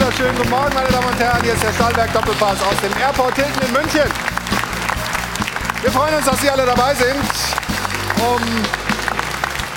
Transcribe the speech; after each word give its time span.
wunderschönen 0.00 0.34
guten 0.34 0.48
Morgen, 0.48 0.74
meine 0.74 0.88
Damen 0.88 1.08
und 1.08 1.18
Herren. 1.18 1.42
Hier 1.42 1.52
ist 1.52 1.62
der 1.62 1.72
Stahlwerk 1.74 2.10
Doppelpass 2.14 2.62
aus 2.62 2.76
dem 2.80 2.90
Airport 3.02 3.34
Hilton 3.34 3.62
in 3.66 3.72
München. 3.72 4.10
Wir 5.82 5.92
freuen 5.92 6.14
uns, 6.14 6.24
dass 6.24 6.40
Sie 6.40 6.48
alle 6.48 6.64
dabei 6.64 6.94
sind, 6.94 7.22
um 8.16 8.40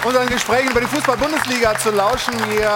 unseren 0.08 0.30
Gesprächen 0.30 0.72
über 0.72 0.80
die 0.80 0.88
Fußball-Bundesliga 0.88 1.78
zu 1.78 1.92
lauschen. 1.92 2.34
Wir 2.50 2.70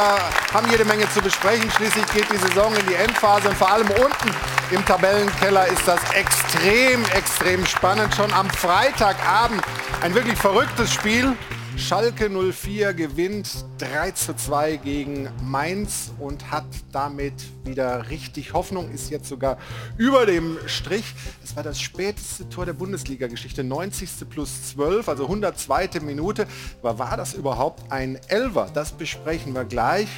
haben 0.53 0.69
jede 0.69 0.83
Menge 0.83 1.09
zu 1.11 1.21
besprechen. 1.21 1.71
Schließlich 1.71 2.05
geht 2.13 2.25
die 2.29 2.37
Saison 2.37 2.75
in 2.75 2.85
die 2.85 2.95
Endphase 2.95 3.47
und 3.47 3.57
vor 3.57 3.71
allem 3.71 3.89
unten 3.91 4.35
im 4.71 4.85
Tabellenkeller 4.85 5.67
ist 5.67 5.87
das 5.87 6.01
extrem, 6.15 7.05
extrem 7.13 7.65
spannend. 7.65 8.13
Schon 8.13 8.33
am 8.33 8.49
Freitagabend 8.49 9.63
ein 10.01 10.13
wirklich 10.13 10.37
verrücktes 10.37 10.93
Spiel. 10.93 11.33
Schalke 11.77 12.29
04 12.29 12.93
gewinnt 12.95 13.65
3 13.77 14.11
zu 14.11 14.35
2 14.35 14.77
gegen 14.77 15.29
Mainz 15.43 16.11
und 16.19 16.51
hat 16.51 16.65
damit 16.91 17.33
wieder 17.63 18.09
richtig 18.09 18.53
Hoffnung, 18.53 18.89
ist 18.91 19.11
jetzt 19.11 19.29
sogar 19.29 19.57
über 19.95 20.25
dem 20.25 20.57
Strich. 20.65 21.13
Das 21.41 21.55
war 21.55 21.61
das 21.61 21.79
späteste 21.79 22.49
Tor 22.49 22.65
der 22.65 22.73
Bundesliga-Geschichte, 22.73 23.63
90. 23.63 24.27
plus 24.27 24.71
12, 24.71 25.07
also 25.07 25.23
102. 25.25 26.01
Minute. 26.01 26.47
Aber 26.81 26.97
war 26.97 27.15
das 27.15 27.35
überhaupt 27.35 27.91
ein 27.91 28.19
Elver? 28.27 28.69
Das 28.73 28.91
besprechen 28.91 29.53
wir 29.53 29.63
gleich 29.63 30.09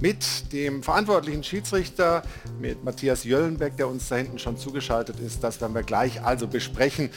mit 0.00 0.52
dem 0.52 0.82
verantwortlichen 0.82 1.42
Schiedsrichter, 1.42 2.22
mit 2.60 2.84
Matthias 2.84 3.24
Jöllenbeck, 3.24 3.76
der 3.76 3.88
uns 3.88 4.08
da 4.08 4.16
hinten 4.16 4.38
schon 4.38 4.56
zugeschaltet 4.56 5.18
ist. 5.20 5.42
Das 5.42 5.60
werden 5.60 5.74
wir 5.74 5.82
gleich 5.82 6.22
also 6.22 6.46
besprechen, 6.46 7.10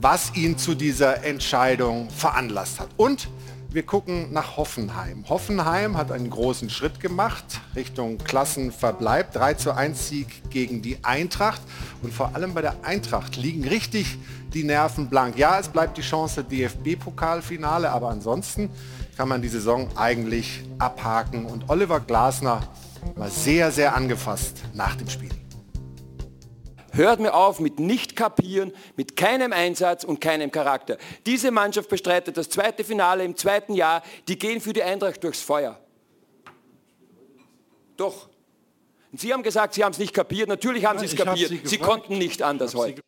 was 0.00 0.34
ihn 0.36 0.56
zu 0.56 0.74
dieser 0.74 1.24
Entscheidung 1.24 2.10
veranlasst 2.10 2.78
hat. 2.78 2.88
Und 2.96 3.28
wir 3.70 3.82
gucken 3.82 4.32
nach 4.32 4.56
Hoffenheim. 4.56 5.24
Hoffenheim 5.28 5.96
hat 5.96 6.10
einen 6.10 6.30
großen 6.30 6.70
Schritt 6.70 7.00
gemacht 7.00 7.44
Richtung 7.76 8.16
Klassenverbleib. 8.16 9.32
3 9.32 9.54
zu 9.54 9.72
1 9.72 10.08
Sieg 10.08 10.50
gegen 10.50 10.80
die 10.80 11.04
Eintracht. 11.04 11.60
Und 12.02 12.14
vor 12.14 12.34
allem 12.34 12.54
bei 12.54 12.62
der 12.62 12.76
Eintracht 12.82 13.36
liegen 13.36 13.68
richtig 13.68 14.16
die 14.54 14.64
Nerven 14.64 15.10
blank. 15.10 15.36
Ja, 15.36 15.58
es 15.58 15.68
bleibt 15.68 15.98
die 15.98 16.02
Chance 16.02 16.44
DFB-Pokalfinale, 16.44 17.90
aber 17.90 18.08
ansonsten 18.08 18.70
kann 19.16 19.28
man 19.28 19.42
die 19.42 19.48
Saison 19.48 19.88
eigentlich 19.96 20.62
abhaken. 20.78 21.44
Und 21.44 21.68
Oliver 21.68 22.00
Glasner 22.00 22.62
war 23.16 23.28
sehr, 23.28 23.70
sehr 23.70 23.94
angefasst 23.94 24.62
nach 24.72 24.96
dem 24.96 25.10
Spiel. 25.10 25.37
Hört 26.92 27.20
mir 27.20 27.34
auf 27.34 27.60
mit 27.60 27.78
nicht 27.78 28.16
kapieren, 28.16 28.72
mit 28.96 29.16
keinem 29.16 29.52
Einsatz 29.52 30.04
und 30.04 30.20
keinem 30.20 30.50
Charakter. 30.50 30.96
Diese 31.26 31.50
Mannschaft 31.50 31.88
bestreitet 31.88 32.36
das 32.36 32.48
zweite 32.48 32.84
Finale 32.84 33.24
im 33.24 33.36
zweiten 33.36 33.74
Jahr. 33.74 34.02
Die 34.26 34.38
gehen 34.38 34.60
für 34.60 34.72
die 34.72 34.82
Eintracht 34.82 35.22
durchs 35.22 35.40
Feuer. 35.40 35.78
Doch. 37.96 38.28
Und 39.12 39.20
Sie 39.20 39.32
haben 39.32 39.42
gesagt, 39.42 39.74
Sie 39.74 39.84
haben 39.84 39.92
es 39.92 39.98
nicht 39.98 40.14
kapiert. 40.14 40.48
Natürlich 40.48 40.84
haben 40.84 40.98
Sie 40.98 41.06
es 41.06 41.16
kapiert. 41.16 41.50
Sie, 41.50 41.60
Sie 41.64 41.78
konnten 41.78 42.18
nicht 42.18 42.42
anders 42.42 42.74
heute. 42.74 43.02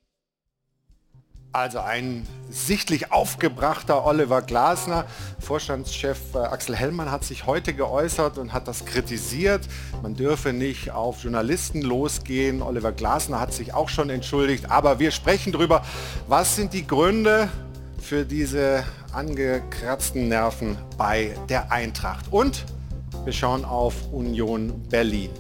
Also 1.53 1.81
ein 1.81 2.29
sichtlich 2.49 3.11
aufgebrachter 3.11 4.07
Oliver 4.07 4.41
Glasner. 4.41 5.05
Vorstandschef 5.41 6.19
äh, 6.35 6.39
Axel 6.39 6.77
Hellmann 6.77 7.11
hat 7.11 7.25
sich 7.25 7.45
heute 7.45 7.75
geäußert 7.75 8.39
und 8.39 8.53
hat 8.53 8.69
das 8.69 8.85
kritisiert. 8.85 9.63
Man 10.01 10.15
dürfe 10.15 10.53
nicht 10.53 10.93
auf 10.93 11.25
Journalisten 11.25 11.83
losgehen. 11.83 12.63
Oliver 12.63 12.93
Glasner 12.93 13.41
hat 13.41 13.53
sich 13.53 13.75
auch 13.75 13.89
schon 13.89 14.11
entschuldigt. 14.11 14.71
Aber 14.71 15.01
wir 15.01 15.11
sprechen 15.11 15.51
darüber, 15.51 15.85
was 16.29 16.55
sind 16.55 16.73
die 16.73 16.87
Gründe 16.87 17.49
für 18.01 18.25
diese 18.25 18.85
angekratzten 19.13 20.29
Nerven 20.29 20.79
bei 20.97 21.35
der 21.49 21.73
Eintracht. 21.73 22.27
Und 22.31 22.65
wir 23.25 23.33
schauen 23.33 23.65
auf 23.65 23.95
Union 24.13 24.81
Berlin. 24.89 25.31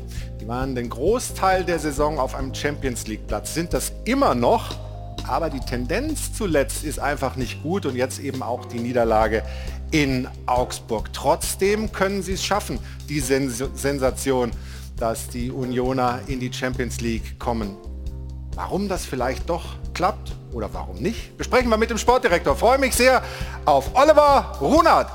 Die 0.40 0.48
waren 0.48 0.74
den 0.74 0.88
Großteil 0.88 1.64
der 1.64 1.78
Saison 1.78 2.18
auf 2.18 2.34
einem 2.34 2.52
Champions 2.52 3.06
League 3.06 3.28
Platz, 3.28 3.54
sind 3.54 3.72
das 3.72 3.92
immer 4.04 4.34
noch 4.34 4.89
aber 5.30 5.48
die 5.48 5.60
Tendenz 5.60 6.32
zuletzt 6.32 6.82
ist 6.82 6.98
einfach 6.98 7.36
nicht 7.36 7.62
gut 7.62 7.86
und 7.86 7.94
jetzt 7.94 8.18
eben 8.18 8.42
auch 8.42 8.64
die 8.64 8.80
Niederlage 8.80 9.44
in 9.92 10.26
Augsburg. 10.46 11.12
Trotzdem 11.12 11.92
können 11.92 12.22
sie 12.22 12.32
es 12.32 12.44
schaffen, 12.44 12.80
die 13.08 13.20
Sens 13.20 13.62
Sensation, 13.74 14.50
dass 14.96 15.28
die 15.28 15.50
Unioner 15.50 16.20
in 16.26 16.40
die 16.40 16.52
Champions 16.52 17.00
League 17.00 17.38
kommen. 17.38 17.76
Warum 18.54 18.88
das 18.88 19.06
vielleicht 19.06 19.48
doch 19.48 19.76
klappt 19.94 20.32
oder 20.52 20.68
warum 20.72 20.96
nicht, 20.96 21.36
besprechen 21.38 21.70
wir 21.70 21.76
mit 21.76 21.90
dem 21.90 21.98
Sportdirektor. 21.98 22.56
freue 22.56 22.78
mich 22.78 22.94
sehr 22.94 23.22
auf 23.64 23.94
Oliver 23.94 24.58
Runert. 24.60 25.10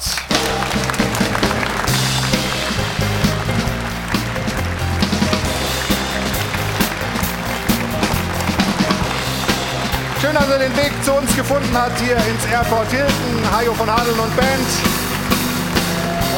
Schön, 10.22 10.34
dass 10.34 10.50
er 10.50 10.59
den 10.59 10.76
Weg 10.78 10.92
zu 11.03 11.14
uns 11.14 11.36
gefunden 11.36 11.74
hat 11.74 11.92
hier 12.00 12.16
ins 12.16 12.46
Airport 12.50 12.90
Hilton. 12.90 13.52
Hajo 13.52 13.74
von 13.74 13.90
Hadeln 13.90 14.18
und 14.18 14.36
Band. 14.36 14.68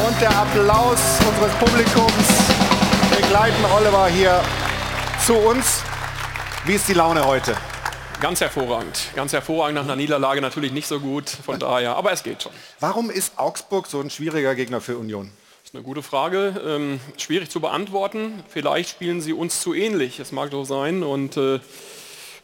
Und 0.06 0.20
der 0.20 0.36
Applaus 0.36 0.98
unseres 1.26 1.52
Publikums 1.54 2.28
begleiten 3.16 3.64
Oliver 3.76 4.08
hier 4.08 4.42
zu 5.24 5.34
uns. 5.34 5.82
Wie 6.64 6.74
ist 6.74 6.88
die 6.88 6.94
Laune 6.94 7.24
heute? 7.24 7.56
Ganz 8.20 8.40
hervorragend. 8.40 8.98
Ganz 9.14 9.32
hervorragend 9.32 9.76
nach 9.76 9.84
einer 9.84 9.96
Niederlage 9.96 10.40
natürlich 10.40 10.72
nicht 10.72 10.88
so 10.88 10.98
gut. 10.98 11.30
Von 11.30 11.60
daher, 11.60 11.94
aber 11.96 12.10
es 12.10 12.24
geht 12.24 12.42
schon. 12.42 12.52
Warum 12.80 13.10
ist 13.10 13.38
Augsburg 13.38 13.86
so 13.86 14.00
ein 14.00 14.10
schwieriger 14.10 14.56
Gegner 14.56 14.80
für 14.80 14.98
Union? 14.98 15.30
Das 15.62 15.70
ist 15.70 15.74
eine 15.76 15.84
gute 15.84 16.02
Frage. 16.02 16.60
Ähm, 16.66 17.00
schwierig 17.16 17.48
zu 17.48 17.60
beantworten. 17.60 18.42
Vielleicht 18.48 18.90
spielen 18.90 19.20
sie 19.20 19.32
uns 19.32 19.60
zu 19.60 19.72
ähnlich. 19.72 20.18
Es 20.18 20.32
mag 20.32 20.50
doch 20.50 20.64
sein. 20.64 21.04
Und 21.04 21.36
äh, 21.36 21.60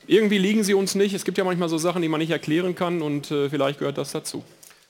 irgendwie 0.07 0.39
liegen 0.39 0.65
sie 0.65 0.75
uns 0.75 0.95
nicht. 0.95 1.15
Es 1.15 1.25
gibt 1.25 1.39
ja 1.39 1.45
manchmal 1.45 1.69
so 1.69 1.79
Sachen, 1.79 2.03
die 2.03 2.09
man 2.09 2.21
nicht 2.21 2.31
erklären 2.31 2.75
kann 2.75 3.03
und 3.03 3.31
äh, 3.31 3.49
vielleicht 3.49 3.79
gehört 3.79 3.99
das 3.99 4.13
dazu. 4.13 4.45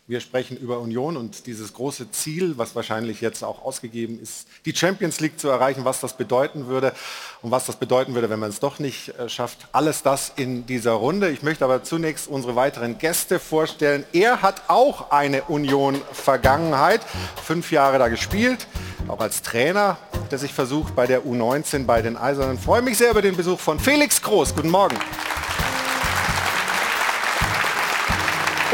Wir 0.06 0.20
sprechen 0.20 0.58
über 0.58 0.80
Union 0.80 1.16
und 1.16 1.46
dieses 1.46 1.72
große 1.72 2.10
Ziel, 2.10 2.58
was 2.58 2.74
wahrscheinlich 2.74 3.22
jetzt 3.22 3.42
auch 3.42 3.64
ausgegeben 3.64 4.20
ist, 4.20 4.46
die 4.66 4.76
Champions 4.76 5.18
League 5.20 5.40
zu 5.40 5.48
erreichen, 5.48 5.86
was 5.86 6.00
das 6.00 6.14
bedeuten 6.18 6.66
würde 6.66 6.92
und 7.40 7.50
was 7.50 7.64
das 7.64 7.76
bedeuten 7.76 8.12
würde, 8.12 8.28
wenn 8.28 8.38
man 8.38 8.50
es 8.50 8.60
doch 8.60 8.78
nicht 8.78 9.18
äh, 9.18 9.30
schafft. 9.30 9.66
Alles 9.72 10.02
das 10.02 10.30
in 10.36 10.66
dieser 10.66 10.92
Runde. 10.92 11.30
Ich 11.30 11.42
möchte 11.42 11.64
aber 11.64 11.84
zunächst 11.84 12.28
unsere 12.28 12.54
weiteren 12.54 12.98
Gäste 12.98 13.38
vorstellen. 13.38 14.04
Er 14.12 14.42
hat 14.42 14.64
auch 14.68 15.10
eine 15.10 15.44
Union-Vergangenheit, 15.44 17.00
fünf 17.42 17.72
Jahre 17.72 17.98
da 17.98 18.08
gespielt, 18.08 18.66
auch 19.08 19.20
als 19.20 19.40
Trainer, 19.40 19.96
der 20.30 20.36
sich 20.36 20.52
versucht 20.52 20.94
bei 20.94 21.06
der 21.06 21.22
U19 21.22 21.86
bei 21.86 22.02
den 22.02 22.18
Eisernen. 22.18 22.56
Ich 22.56 22.62
freue 22.62 22.82
mich 22.82 22.98
sehr 22.98 23.10
über 23.10 23.22
den 23.22 23.38
Besuch 23.38 23.58
von 23.58 23.80
Felix 23.80 24.20
Groß. 24.20 24.54
Guten 24.54 24.68
Morgen. 24.68 24.98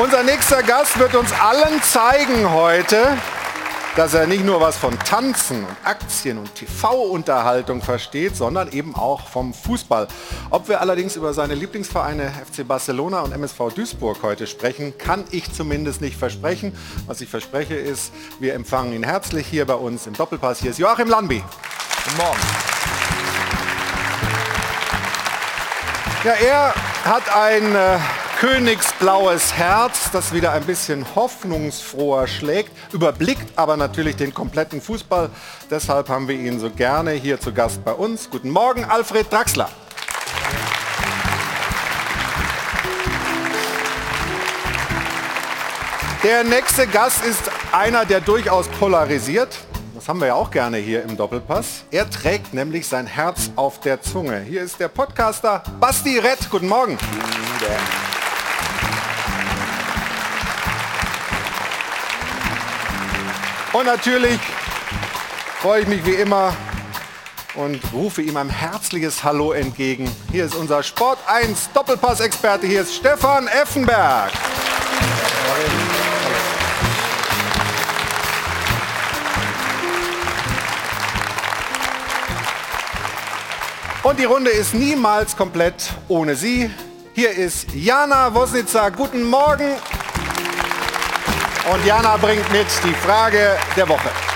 Unser 0.03 0.23
nächster 0.23 0.63
Gast 0.63 0.99
wird 0.99 1.15
uns 1.15 1.31
allen 1.31 1.83
zeigen 1.83 2.51
heute, 2.51 3.19
dass 3.97 4.15
er 4.15 4.27
nicht 4.27 4.47
nur 4.47 4.59
was 4.59 4.79
von 4.79 4.99
Tanzen 4.99 5.59
und 5.63 5.77
Aktien 5.85 6.39
und 6.39 6.55
TV-Unterhaltung 6.55 7.83
versteht, 7.83 8.35
sondern 8.35 8.73
eben 8.73 8.95
auch 8.95 9.27
vom 9.27 9.53
Fußball. 9.53 10.09
Ob 10.49 10.71
wir 10.71 10.81
allerdings 10.81 11.17
über 11.17 11.35
seine 11.35 11.55
Lieblingsvereine 11.55 12.33
FC 12.51 12.67
Barcelona 12.67 13.21
und 13.21 13.33
MSV 13.33 13.75
Duisburg 13.75 14.23
heute 14.23 14.47
sprechen, 14.47 14.97
kann 14.97 15.25
ich 15.33 15.53
zumindest 15.53 16.01
nicht 16.01 16.17
versprechen. 16.17 16.75
Was 17.07 17.21
ich 17.21 17.29
verspreche 17.29 17.75
ist, 17.75 18.11
wir 18.39 18.55
empfangen 18.55 18.95
ihn 18.95 19.03
herzlich 19.03 19.47
hier 19.47 19.67
bei 19.67 19.75
uns 19.75 20.07
im 20.07 20.15
Doppelpass. 20.15 20.61
Hier 20.61 20.71
ist 20.71 20.79
Joachim 20.79 21.09
Landby. 21.09 21.45
Guten 22.05 22.17
Morgen. 22.17 22.41
Ja, 26.25 26.33
er 26.33 26.75
hat 27.05 27.37
ein 27.37 27.77
äh, 27.77 27.99
königsblaues 28.41 29.53
Herz, 29.53 30.11
das 30.13 30.33
wieder 30.33 30.53
ein 30.53 30.65
bisschen 30.65 31.05
hoffnungsfroher 31.15 32.27
schlägt, 32.27 32.73
überblickt 32.91 33.47
aber 33.57 33.77
natürlich 33.77 34.17
den 34.17 34.33
kompletten 34.33 34.81
Fußball. 34.81 35.29
Deshalb 35.71 36.09
haben 36.09 36.27
wir 36.27 36.37
ihn 36.37 36.59
so 36.59 36.71
gerne 36.71 37.11
hier 37.11 37.39
zu 37.39 37.53
Gast 37.53 37.85
bei 37.85 37.93
uns. 37.93 38.31
Guten 38.31 38.49
Morgen, 38.49 38.87
Alfred 38.87 39.31
Draxler. 39.31 39.69
Der 46.25 46.43
nächste 46.43 46.87
Gast 46.87 47.23
ist 47.23 47.43
einer, 47.73 48.07
der 48.07 48.23
durchaus 48.23 48.69
polarisiert. 48.69 49.59
Das 49.95 50.09
haben 50.09 50.19
wir 50.19 50.29
ja 50.29 50.35
auch 50.35 50.51
gerne 50.51 50.79
hier 50.79 51.03
im 51.03 51.15
Doppelpass. 51.19 51.85
Er 51.91 52.09
trägt 52.09 52.55
nämlich 52.55 52.89
sein 52.89 53.07
Herz 53.07 53.51
auf 53.57 53.81
der 53.81 54.01
Zunge. 54.01 54.41
Hier 54.41 54.63
ist 54.63 54.81
der 54.81 54.89
Podcaster 54.89 55.63
Basti 55.79 56.19
Rett. 56.19 56.49
Guten 56.51 56.69
Morgen. 56.69 56.97
Guten 56.97 58.10
Und 63.73 63.87
natürlich 63.87 64.41
freue 65.61 65.83
ich 65.83 65.87
mich 65.87 66.05
wie 66.05 66.15
immer 66.15 66.57
und 67.55 67.81
rufe 67.93 68.21
ihm 68.21 68.37
ein 68.37 68.49
herzliches 68.49 69.23
Hallo 69.23 69.53
entgegen. 69.53 70.11
Hier 70.33 70.45
ist 70.47 70.57
unser 70.57 70.83
Sport 70.83 71.19
1 71.29 71.71
Doppelpass-Experte. 71.73 72.67
Hier 72.67 72.81
ist 72.83 72.97
Stefan 72.97 73.47
Effenberg. 73.47 74.33
Und 84.03 84.19
die 84.19 84.25
Runde 84.25 84.51
ist 84.51 84.75
niemals 84.75 85.37
komplett 85.37 85.91
ohne 86.09 86.35
sie. 86.35 86.71
Hier 87.13 87.31
ist 87.31 87.73
Jana 87.73 88.35
Wosnitzer. 88.35 88.91
Guten 88.91 89.23
Morgen. 89.23 89.77
Und 91.73 91.87
Jana 91.87 92.17
bringt 92.17 92.51
mit 92.51 92.67
die 92.85 92.95
Frage 92.95 93.57
der 93.77 93.89
Woche. 93.89 94.30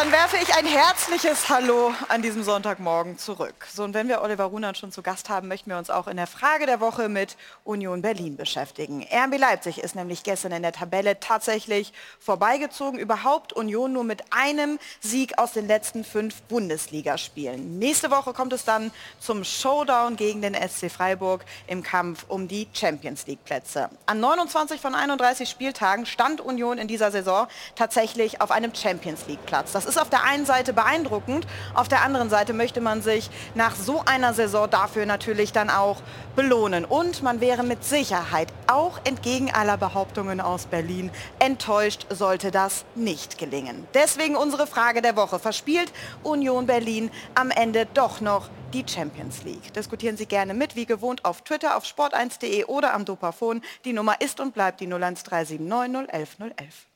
Dann 0.00 0.12
werfe 0.12 0.36
ich 0.40 0.54
ein 0.54 0.64
herzliches 0.64 1.48
Hallo 1.48 1.92
an 2.06 2.22
diesem 2.22 2.44
Sonntagmorgen 2.44 3.18
zurück. 3.18 3.66
So, 3.74 3.82
und 3.82 3.94
wenn 3.94 4.06
wir 4.06 4.22
Oliver 4.22 4.44
Runert 4.44 4.78
schon 4.78 4.92
zu 4.92 5.02
Gast 5.02 5.28
haben, 5.28 5.48
möchten 5.48 5.70
wir 5.70 5.76
uns 5.76 5.90
auch 5.90 6.06
in 6.06 6.16
der 6.16 6.28
Frage 6.28 6.66
der 6.66 6.78
Woche 6.78 7.08
mit 7.08 7.36
Union 7.64 8.00
Berlin 8.00 8.36
beschäftigen. 8.36 9.02
RB 9.02 9.36
Leipzig 9.36 9.78
ist 9.78 9.96
nämlich 9.96 10.22
gestern 10.22 10.52
in 10.52 10.62
der 10.62 10.70
Tabelle 10.70 11.18
tatsächlich 11.18 11.92
vorbeigezogen. 12.20 13.00
Überhaupt 13.00 13.52
Union 13.52 13.92
nur 13.92 14.04
mit 14.04 14.22
einem 14.30 14.78
Sieg 15.00 15.36
aus 15.36 15.50
den 15.54 15.66
letzten 15.66 16.04
fünf 16.04 16.42
Bundesligaspielen. 16.42 17.80
Nächste 17.80 18.12
Woche 18.12 18.32
kommt 18.34 18.52
es 18.52 18.64
dann 18.64 18.92
zum 19.18 19.42
Showdown 19.42 20.14
gegen 20.14 20.42
den 20.42 20.54
SC 20.54 20.92
Freiburg 20.92 21.44
im 21.66 21.82
Kampf 21.82 22.24
um 22.28 22.46
die 22.46 22.68
Champions 22.72 23.26
League 23.26 23.44
Plätze. 23.44 23.90
An 24.06 24.20
29 24.20 24.80
von 24.80 24.94
31 24.94 25.50
Spieltagen 25.50 26.06
stand 26.06 26.40
Union 26.40 26.78
in 26.78 26.86
dieser 26.86 27.10
Saison 27.10 27.48
tatsächlich 27.74 28.40
auf 28.40 28.52
einem 28.52 28.72
Champions 28.72 29.26
League 29.26 29.44
Platz. 29.44 29.72
Das 29.72 29.87
ist 29.88 30.00
auf 30.00 30.10
der 30.10 30.24
einen 30.24 30.46
Seite 30.46 30.72
beeindruckend, 30.72 31.46
auf 31.74 31.88
der 31.88 32.02
anderen 32.02 32.30
Seite 32.30 32.52
möchte 32.52 32.80
man 32.80 33.02
sich 33.02 33.30
nach 33.54 33.74
so 33.74 34.02
einer 34.04 34.34
Saison 34.34 34.68
dafür 34.70 35.06
natürlich 35.06 35.52
dann 35.52 35.70
auch 35.70 36.02
belohnen. 36.36 36.84
Und 36.84 37.22
man 37.22 37.40
wäre 37.40 37.62
mit 37.62 37.84
Sicherheit, 37.84 38.52
auch 38.66 39.00
entgegen 39.04 39.52
aller 39.52 39.76
Behauptungen 39.76 40.40
aus 40.40 40.66
Berlin, 40.66 41.10
enttäuscht, 41.38 42.06
sollte 42.10 42.50
das 42.50 42.84
nicht 42.94 43.38
gelingen. 43.38 43.86
Deswegen 43.94 44.36
unsere 44.36 44.66
Frage 44.66 45.02
der 45.02 45.16
Woche. 45.16 45.38
Verspielt 45.38 45.92
Union 46.22 46.66
Berlin 46.66 47.10
am 47.34 47.50
Ende 47.50 47.86
doch 47.94 48.20
noch 48.20 48.50
die 48.72 48.84
Champions 48.86 49.42
League? 49.44 49.72
Diskutieren 49.72 50.16
Sie 50.16 50.26
gerne 50.26 50.54
mit, 50.54 50.76
wie 50.76 50.86
gewohnt 50.86 51.24
auf 51.24 51.42
Twitter, 51.42 51.76
auf 51.76 51.84
sport1.de 51.84 52.64
oder 52.64 52.94
am 52.94 53.04
Dopafon. 53.04 53.62
Die 53.84 53.92
Nummer 53.92 54.20
ist 54.20 54.40
und 54.40 54.54
bleibt 54.54 54.80
die 54.80 54.86
01379 54.86 55.60
011 55.60 56.36
011. 56.56 56.87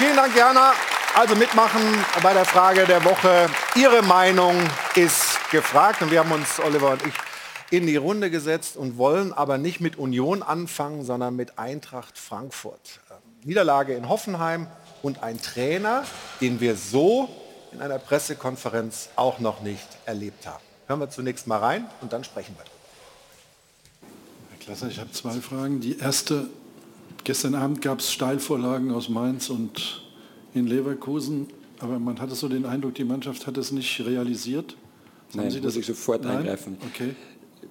Vielen 0.00 0.16
Dank, 0.16 0.34
Jana. 0.34 0.72
Also 1.14 1.36
mitmachen 1.36 1.82
bei 2.22 2.32
der 2.32 2.46
Frage 2.46 2.86
der 2.86 3.04
Woche. 3.04 3.50
Ihre 3.74 4.00
Meinung 4.00 4.56
ist 4.94 5.38
gefragt. 5.50 6.00
Und 6.00 6.10
wir 6.10 6.20
haben 6.20 6.32
uns, 6.32 6.58
Oliver 6.58 6.92
und 6.92 7.04
ich, 7.04 7.12
in 7.68 7.86
die 7.86 7.96
Runde 7.96 8.30
gesetzt 8.30 8.78
und 8.78 8.96
wollen 8.96 9.34
aber 9.34 9.58
nicht 9.58 9.82
mit 9.82 9.98
Union 9.98 10.42
anfangen, 10.42 11.04
sondern 11.04 11.36
mit 11.36 11.58
Eintracht 11.58 12.16
Frankfurt. 12.16 13.00
Ähm, 13.10 13.16
Niederlage 13.44 13.92
in 13.92 14.08
Hoffenheim 14.08 14.68
und 15.02 15.22
ein 15.22 15.38
Trainer, 15.42 16.04
den 16.40 16.62
wir 16.62 16.76
so 16.76 17.28
in 17.70 17.82
einer 17.82 17.98
Pressekonferenz 17.98 19.10
auch 19.16 19.38
noch 19.38 19.60
nicht 19.60 19.86
erlebt 20.06 20.46
haben. 20.46 20.64
Hören 20.86 21.00
wir 21.00 21.10
zunächst 21.10 21.46
mal 21.46 21.58
rein 21.58 21.84
und 22.00 22.14
dann 22.14 22.24
sprechen 22.24 22.56
wir. 22.56 22.64
Herr 24.48 24.58
Klasser, 24.60 24.88
ich 24.88 24.98
habe 24.98 25.12
zwei 25.12 25.38
Fragen. 25.42 25.82
Die 25.82 25.98
erste, 25.98 26.48
Gestern 27.24 27.54
Abend 27.54 27.82
gab 27.82 28.00
es 28.00 28.12
Steilvorlagen 28.12 28.90
aus 28.90 29.08
Mainz 29.08 29.50
und 29.50 30.02
in 30.54 30.66
Leverkusen, 30.66 31.46
aber 31.78 31.98
man 31.98 32.20
hatte 32.20 32.34
so 32.34 32.48
den 32.48 32.66
Eindruck, 32.66 32.94
die 32.94 33.04
Mannschaft 33.04 33.46
hat 33.46 33.56
es 33.58 33.72
nicht 33.72 34.00
realisiert. 34.04 34.76
Nein, 35.32 35.44
Haben 35.44 35.50
Sie 35.52 35.60
das? 35.60 35.74
muss 35.74 35.80
ich 35.80 35.86
sofort 35.86 36.24
Nein? 36.24 36.38
eingreifen. 36.38 36.76
Okay 36.92 37.14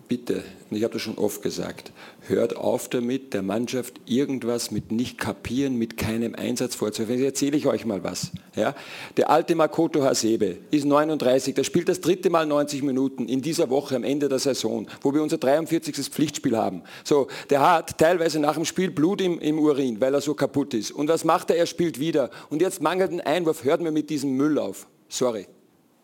bitte, 0.09 0.44
ich 0.71 0.83
habe 0.83 0.94
das 0.94 1.03
schon 1.03 1.17
oft 1.19 1.44
gesagt, 1.44 1.91
hört 2.27 2.57
auf 2.57 2.89
damit, 2.89 3.33
der 3.33 3.44
Mannschaft 3.44 4.01
irgendwas 4.07 4.71
mit 4.71 4.91
nicht 4.91 5.19
kapieren, 5.19 5.75
mit 5.75 5.97
keinem 5.97 6.33
Einsatz 6.33 6.75
vorzuwerfen. 6.75 7.15
Jetzt 7.15 7.25
erzähle 7.25 7.56
ich 7.56 7.67
euch 7.67 7.85
mal 7.85 8.03
was. 8.03 8.31
Ja? 8.56 8.75
Der 9.17 9.29
alte 9.29 9.53
Makoto 9.53 10.03
Hasebe 10.03 10.57
ist 10.71 10.85
39, 10.85 11.53
der 11.53 11.63
spielt 11.63 11.88
das 11.88 12.01
dritte 12.01 12.31
Mal 12.31 12.47
90 12.47 12.81
Minuten 12.81 13.27
in 13.27 13.44
dieser 13.44 13.69
Woche 13.69 13.95
am 13.95 14.03
Ende 14.03 14.27
der 14.27 14.39
Saison, 14.39 14.88
wo 15.01 15.13
wir 15.13 15.21
unser 15.21 15.38
43. 15.38 15.95
Pflichtspiel 16.09 16.57
haben. 16.57 16.81
So, 17.03 17.27
der 17.51 17.61
hat 17.61 18.00
teilweise 18.00 18.39
nach 18.39 18.56
dem 18.56 18.65
Spiel 18.65 18.89
Blut 18.89 19.21
im, 19.21 19.39
im 19.39 19.59
Urin, 19.59 20.01
weil 20.01 20.13
er 20.13 20.21
so 20.21 20.33
kaputt 20.33 20.73
ist. 20.73 20.91
Und 20.91 21.07
was 21.07 21.23
macht 21.23 21.51
er? 21.51 21.57
Er 21.57 21.67
spielt 21.67 22.00
wieder. 22.00 22.31
Und 22.50 22.63
jetzt 22.63 22.81
mangelt 22.81 23.11
ein 23.11 23.21
Einwurf, 23.21 23.63
hört 23.63 23.81
mir 23.81 23.91
mit 23.91 24.09
diesem 24.09 24.31
Müll 24.31 24.57
auf. 24.57 24.88
Sorry. 25.07 25.45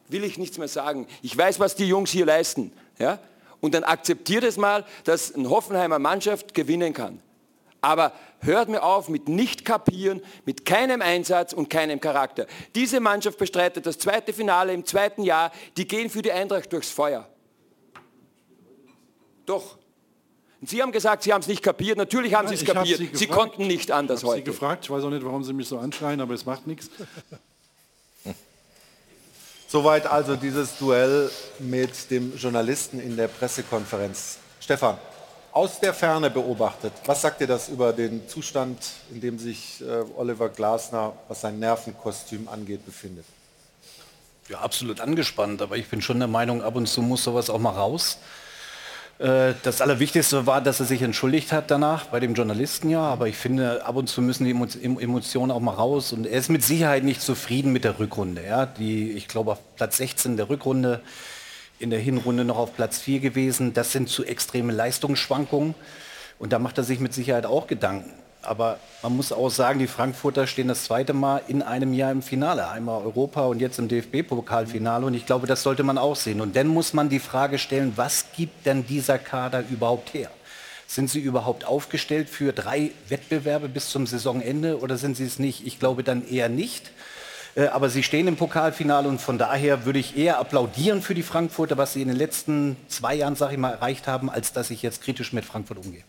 Will 0.09 0.23
ich 0.23 0.37
nichts 0.37 0.59
mehr 0.59 0.67
sagen. 0.67 1.07
Ich 1.23 1.35
weiß, 1.35 1.59
was 1.59 1.75
die 1.75 1.87
Jungs 1.87 2.11
hier 2.11 2.27
leisten. 2.27 2.71
Ja? 2.99 3.19
Und 3.61 3.73
dann 3.73 3.83
akzeptiert 3.83 4.43
es 4.43 4.57
mal, 4.57 4.85
dass 5.03 5.33
eine 5.33 5.49
Hoffenheimer 5.49 5.99
Mannschaft 5.99 6.53
gewinnen 6.53 6.93
kann. 6.93 7.21
Aber 7.81 8.13
hört 8.39 8.69
mir 8.69 8.83
auf 8.83 9.09
mit 9.09 9.29
nicht 9.29 9.63
kapieren, 9.65 10.21
mit 10.45 10.65
keinem 10.65 11.01
Einsatz 11.01 11.53
und 11.53 11.69
keinem 11.69 11.99
Charakter. 11.99 12.47
Diese 12.73 12.99
Mannschaft 12.99 13.37
bestreitet 13.37 13.85
das 13.85 13.97
zweite 13.99 14.33
Finale 14.33 14.73
im 14.73 14.85
zweiten 14.85 15.23
Jahr. 15.23 15.51
Die 15.77 15.87
gehen 15.87 16.09
für 16.09 16.21
die 16.21 16.31
Eintracht 16.31 16.73
durchs 16.73 16.89
Feuer. 16.89 17.27
Doch. 19.45 19.77
Und 20.61 20.69
Sie 20.69 20.81
haben 20.81 20.91
gesagt, 20.91 21.23
Sie 21.23 21.31
haben 21.31 21.41
es 21.41 21.47
nicht 21.47 21.61
kapiert. 21.61 21.97
Natürlich 21.97 22.33
haben 22.33 22.47
Sie 22.47 22.55
es 22.55 22.65
kapiert. 22.65 22.97
Sie, 22.97 23.09
Sie, 23.13 23.27
konnten 23.27 23.67
nicht 23.67 23.91
anders 23.91 24.21
ich 24.21 24.27
heute. 24.27 24.37
Sie 24.39 24.43
gefragt. 24.45 24.85
Ich 24.85 24.89
weiß 24.89 25.03
auch 25.03 25.09
nicht, 25.11 25.23
warum 25.23 25.43
Sie 25.43 25.53
mich 25.53 25.67
so 25.67 25.77
anschreien, 25.77 26.21
aber 26.21 26.33
es 26.33 26.45
macht 26.45 26.65
nichts. 26.65 26.89
Soweit 29.75 30.07
also 30.07 30.37
dieses 30.37 30.77
Duell 30.77 31.29
mit 31.59 32.09
dem 32.09 32.37
Journalisten 32.37 32.97
in 32.97 33.17
der 33.17 33.27
Pressekonferenz. 33.27 34.37
Stefan, 34.61 34.97
aus 35.51 35.81
der 35.81 35.93
Ferne 35.93 36.29
beobachtet, 36.29 36.93
was 37.05 37.21
sagt 37.21 37.41
dir 37.41 37.47
das 37.47 37.67
über 37.67 37.91
den 37.91 38.25
Zustand, 38.29 38.77
in 39.11 39.19
dem 39.19 39.37
sich 39.37 39.81
äh, 39.81 40.05
Oliver 40.15 40.47
Glasner, 40.47 41.11
was 41.27 41.41
sein 41.41 41.59
Nervenkostüm 41.59 42.47
angeht, 42.47 42.85
befindet? 42.85 43.25
Ja, 44.47 44.59
absolut 44.59 45.01
angespannt, 45.01 45.61
aber 45.61 45.75
ich 45.75 45.89
bin 45.89 46.01
schon 46.01 46.19
der 46.19 46.29
Meinung, 46.29 46.63
ab 46.63 46.77
und 46.77 46.87
zu 46.87 47.01
muss 47.01 47.25
sowas 47.25 47.49
auch 47.49 47.59
mal 47.59 47.71
raus. 47.71 48.17
Äh, 49.17 49.53
das 49.63 49.81
Allerwichtigste 49.81 50.45
war, 50.45 50.61
dass 50.61 50.79
er 50.79 50.85
sich 50.85 51.01
entschuldigt 51.01 51.51
hat 51.51 51.71
danach 51.71 52.05
bei 52.05 52.19
dem 52.19 52.33
Journalisten 52.33 52.89
ja, 52.89 53.01
aber 53.01 53.27
ich 53.27 53.37
finde, 53.37 53.85
ab 53.85 53.95
und 53.95 54.07
zu 54.07 54.21
müssen 54.21 54.43
die 54.43 54.51
Emotionen 54.51 55.51
auch 55.51 55.61
mal 55.61 55.73
raus 55.73 56.11
und 56.11 56.27
er 56.27 56.37
ist 56.37 56.49
mit 56.49 56.63
Sicherheit 56.63 57.03
nicht 57.03 57.21
zufrieden 57.21 57.71
mit 57.71 57.83
der 57.83 57.99
Rückrunde. 57.99 58.43
Ja. 58.45 58.65
Die, 58.65 59.11
ich 59.11 59.27
glaube, 59.27 59.53
auf 59.53 59.59
Platz 59.75 59.97
16 59.97 60.37
der 60.37 60.49
Rückrunde, 60.49 61.01
in 61.79 61.89
der 61.89 61.99
Hinrunde 61.99 62.45
noch 62.45 62.57
auf 62.57 62.75
Platz 62.75 62.99
4 62.99 63.19
gewesen. 63.19 63.73
Das 63.73 63.91
sind 63.91 64.09
zu 64.09 64.23
extreme 64.25 64.73
Leistungsschwankungen 64.73 65.75
und 66.39 66.53
da 66.53 66.59
macht 66.59 66.77
er 66.77 66.83
sich 66.83 66.99
mit 66.99 67.13
Sicherheit 67.13 67.45
auch 67.45 67.67
Gedanken. 67.67 68.11
Aber 68.45 68.79
man 69.01 69.15
muss 69.15 69.31
auch 69.31 69.49
sagen, 69.49 69.79
die 69.79 69.87
Frankfurter 69.87 70.47
stehen 70.47 70.67
das 70.67 70.85
zweite 70.85 71.13
Mal 71.13 71.41
in 71.47 71.61
einem 71.61 71.93
Jahr 71.93 72.11
im 72.11 72.21
Finale. 72.21 72.67
Einmal 72.69 73.03
Europa 73.03 73.45
und 73.45 73.59
jetzt 73.59 73.79
im 73.79 73.87
DFB-Pokalfinale. 73.87 75.05
Und 75.05 75.13
ich 75.13 75.25
glaube, 75.25 75.47
das 75.47 75.63
sollte 75.63 75.83
man 75.83 75.97
auch 75.97 76.15
sehen. 76.15 76.41
Und 76.41 76.55
dann 76.55 76.67
muss 76.67 76.93
man 76.93 77.09
die 77.09 77.19
Frage 77.19 77.57
stellen, 77.57 77.93
was 77.95 78.25
gibt 78.35 78.65
denn 78.65 78.85
dieser 78.85 79.17
Kader 79.17 79.63
überhaupt 79.69 80.13
her? 80.13 80.29
Sind 80.87 81.09
sie 81.09 81.19
überhaupt 81.19 81.65
aufgestellt 81.65 82.29
für 82.29 82.53
drei 82.53 82.91
Wettbewerbe 83.09 83.69
bis 83.69 83.89
zum 83.89 84.05
Saisonende 84.05 84.79
oder 84.79 84.97
sind 84.97 85.17
sie 85.17 85.25
es 85.25 85.39
nicht? 85.39 85.65
Ich 85.65 85.79
glaube 85.79 86.03
dann 86.03 86.27
eher 86.27 86.47
nicht. 86.47 86.91
Äh, 87.55 87.67
aber 87.67 87.89
sie 87.89 88.03
stehen 88.03 88.27
im 88.27 88.35
Pokalfinale 88.35 89.07
und 89.07 89.19
von 89.19 89.37
daher 89.37 89.85
würde 89.85 89.99
ich 89.99 90.17
eher 90.17 90.39
applaudieren 90.39 91.01
für 91.01 91.15
die 91.15 91.23
Frankfurter, 91.23 91.77
was 91.77 91.93
sie 91.93 92.01
in 92.01 92.09
den 92.09 92.17
letzten 92.17 92.77
zwei 92.87 93.15
Jahren, 93.15 93.35
sage 93.35 93.53
ich 93.53 93.59
mal, 93.59 93.71
erreicht 93.71 94.07
haben, 94.07 94.29
als 94.29 94.53
dass 94.53 94.69
ich 94.69 94.81
jetzt 94.81 95.01
kritisch 95.01 95.33
mit 95.33 95.45
Frankfurt 95.45 95.79
umgehe. 95.79 96.03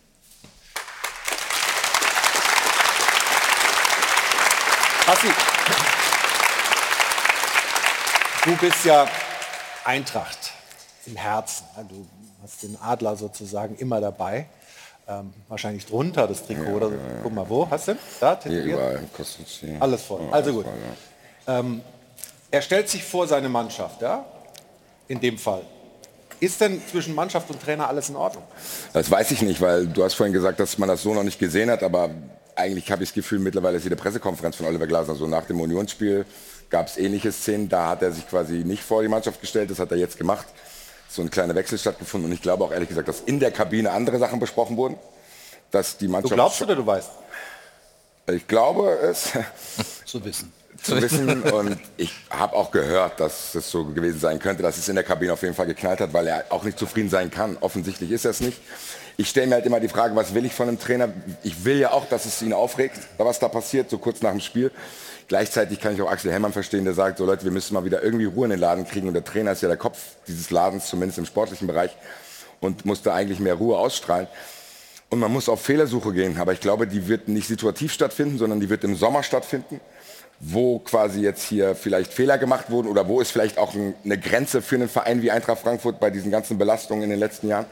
Assi, 5.07 5.27
du 8.43 8.57
bist 8.57 8.83
ja 8.83 9.07
Eintracht 9.85 10.51
im 11.05 11.15
Herzen. 11.15 11.65
Du 11.87 12.05
hast 12.43 12.63
den 12.63 12.77
Adler 12.81 13.15
sozusagen 13.15 13.77
immer 13.77 14.01
dabei. 14.01 14.47
Ähm, 15.07 15.33
wahrscheinlich 15.47 15.85
drunter 15.85 16.27
das 16.27 16.45
Trikot 16.45 16.65
ja, 16.65 16.73
oder 16.73 16.89
so. 16.89 16.95
Ja, 16.95 16.99
ja. 16.99 17.19
Guck 17.23 17.33
mal, 17.33 17.47
wo 17.47 17.69
hast 17.69 17.87
du 17.87 17.93
denn? 17.93 18.01
Da, 18.19 18.37
Hier 18.43 18.63
überall. 18.63 18.99
Alles 19.79 20.01
voll. 20.03 20.19
Also 20.29 20.51
gut. 20.51 20.65
Ähm, 21.47 21.81
er 22.51 22.61
stellt 22.61 22.89
sich 22.89 23.01
vor 23.01 23.29
seine 23.29 23.47
Mannschaft, 23.47 24.01
ja? 24.01 24.25
In 25.07 25.21
dem 25.21 25.37
Fall. 25.37 25.61
Ist 26.39 26.61
denn 26.61 26.81
zwischen 26.89 27.15
Mannschaft 27.15 27.49
und 27.49 27.61
Trainer 27.61 27.87
alles 27.87 28.09
in 28.09 28.15
Ordnung? 28.15 28.43
Das 28.93 29.09
weiß 29.09 29.31
ich 29.31 29.41
nicht, 29.41 29.59
weil 29.59 29.87
du 29.87 30.03
hast 30.03 30.13
vorhin 30.13 30.33
gesagt, 30.33 30.59
dass 30.59 30.77
man 30.77 30.87
das 30.87 31.01
so 31.01 31.13
noch 31.13 31.23
nicht 31.23 31.39
gesehen 31.39 31.71
hat, 31.71 31.81
aber 31.81 32.11
eigentlich 32.55 32.91
habe 32.91 33.03
ich 33.03 33.09
das 33.09 33.15
Gefühl, 33.15 33.39
mittlerweile 33.39 33.77
ist 33.77 33.83
jede 33.83 33.95
Pressekonferenz 33.95 34.55
von 34.55 34.65
Oliver 34.65 34.87
Glasner 34.87 35.15
so 35.15 35.27
nach 35.27 35.45
dem 35.45 35.59
Unionsspiel 35.59 36.25
gab 36.69 36.87
es 36.87 36.97
ähnliche 36.97 37.31
Szenen. 37.31 37.69
Da 37.69 37.89
hat 37.89 38.01
er 38.01 38.11
sich 38.11 38.27
quasi 38.27 38.63
nicht 38.65 38.83
vor 38.83 39.01
die 39.01 39.07
Mannschaft 39.07 39.41
gestellt, 39.41 39.71
das 39.71 39.79
hat 39.79 39.91
er 39.91 39.97
jetzt 39.97 40.17
gemacht. 40.17 40.45
So 41.09 41.21
ein 41.21 41.31
kleiner 41.31 41.55
Wechsel 41.55 41.77
stattgefunden 41.77 42.29
und 42.29 42.33
ich 42.33 42.41
glaube 42.41 42.63
auch 42.63 42.71
ehrlich 42.71 42.89
gesagt, 42.89 43.07
dass 43.07 43.21
in 43.21 43.39
der 43.39 43.51
Kabine 43.51 43.91
andere 43.91 44.19
Sachen 44.19 44.39
besprochen 44.39 44.75
wurden. 44.77 44.97
Dass 45.71 45.97
die 45.97 46.07
Mannschaft 46.07 46.31
du 46.31 46.35
glaubst 46.35 46.61
oder 46.61 46.75
du 46.75 46.85
weißt? 46.85 47.09
Ich 48.27 48.47
glaube 48.47 48.89
es. 49.01 49.31
Zu 50.05 50.23
wissen. 50.23 50.51
Zu 50.81 51.01
wissen 51.01 51.43
und 51.43 51.77
ich 51.97 52.13
habe 52.29 52.55
auch 52.55 52.71
gehört, 52.71 53.19
dass 53.19 53.55
es 53.55 53.69
so 53.69 53.85
gewesen 53.85 54.19
sein 54.19 54.39
könnte, 54.39 54.63
dass 54.63 54.77
es 54.77 54.87
in 54.87 54.95
der 54.95 55.03
Kabine 55.03 55.33
auf 55.33 55.41
jeden 55.41 55.55
Fall 55.55 55.65
geknallt 55.65 55.99
hat, 55.99 56.13
weil 56.13 56.27
er 56.27 56.45
auch 56.49 56.63
nicht 56.63 56.77
zufrieden 56.77 57.09
sein 57.09 57.31
kann. 57.31 57.57
Offensichtlich 57.61 58.11
ist 58.11 58.25
er 58.25 58.31
es 58.31 58.39
nicht. 58.39 58.59
Ich 59.17 59.29
stelle 59.29 59.47
mir 59.47 59.55
halt 59.55 59.65
immer 59.65 59.79
die 59.79 59.87
Frage, 59.87 60.15
was 60.15 60.33
will 60.33 60.45
ich 60.45 60.53
von 60.53 60.67
einem 60.67 60.79
Trainer? 60.79 61.09
Ich 61.43 61.65
will 61.65 61.79
ja 61.79 61.91
auch, 61.91 62.07
dass 62.07 62.25
es 62.25 62.41
ihn 62.41 62.53
aufregt, 62.53 62.99
was 63.17 63.39
da 63.39 63.47
passiert, 63.47 63.89
so 63.89 63.97
kurz 63.97 64.21
nach 64.21 64.31
dem 64.31 64.39
Spiel. 64.39 64.71
Gleichzeitig 65.27 65.81
kann 65.81 65.93
ich 65.93 66.01
auch 66.01 66.09
Axel 66.09 66.31
Hellmann 66.31 66.53
verstehen, 66.53 66.85
der 66.85 66.93
sagt, 66.93 67.17
so 67.17 67.25
Leute, 67.25 67.43
wir 67.43 67.51
müssen 67.51 67.73
mal 67.73 67.83
wieder 67.83 68.03
irgendwie 68.03 68.25
Ruhe 68.25 68.45
in 68.45 68.51
den 68.51 68.59
Laden 68.59 68.85
kriegen. 68.85 69.07
Und 69.07 69.13
der 69.13 69.25
Trainer 69.25 69.51
ist 69.51 69.61
ja 69.61 69.67
der 69.67 69.77
Kopf 69.77 69.97
dieses 70.27 70.51
Ladens, 70.51 70.87
zumindest 70.87 71.17
im 71.17 71.25
sportlichen 71.25 71.67
Bereich, 71.67 71.97
und 72.61 72.85
muss 72.85 73.01
da 73.01 73.13
eigentlich 73.13 73.39
mehr 73.39 73.55
Ruhe 73.55 73.77
ausstrahlen. 73.77 74.27
Und 75.09 75.19
man 75.19 75.31
muss 75.31 75.49
auf 75.49 75.61
Fehlersuche 75.61 76.13
gehen. 76.13 76.37
Aber 76.37 76.53
ich 76.53 76.59
glaube, 76.59 76.87
die 76.87 77.07
wird 77.07 77.27
nicht 77.27 77.47
situativ 77.47 77.91
stattfinden, 77.91 78.37
sondern 78.37 78.59
die 78.59 78.69
wird 78.69 78.83
im 78.83 78.95
Sommer 78.95 79.23
stattfinden, 79.23 79.81
wo 80.39 80.79
quasi 80.79 81.21
jetzt 81.21 81.43
hier 81.43 81.75
vielleicht 81.75 82.13
Fehler 82.13 82.37
gemacht 82.37 82.69
wurden 82.69 82.87
oder 82.87 83.07
wo 83.07 83.21
ist 83.21 83.31
vielleicht 83.31 83.57
auch 83.57 83.73
eine 83.73 84.17
Grenze 84.19 84.61
für 84.61 84.75
einen 84.75 84.89
Verein 84.89 85.21
wie 85.21 85.31
Eintracht 85.31 85.59
Frankfurt 85.59 85.99
bei 85.99 86.09
diesen 86.09 86.29
ganzen 86.31 86.57
Belastungen 86.57 87.03
in 87.03 87.09
den 87.09 87.19
letzten 87.19 87.47
Jahren. 87.47 87.65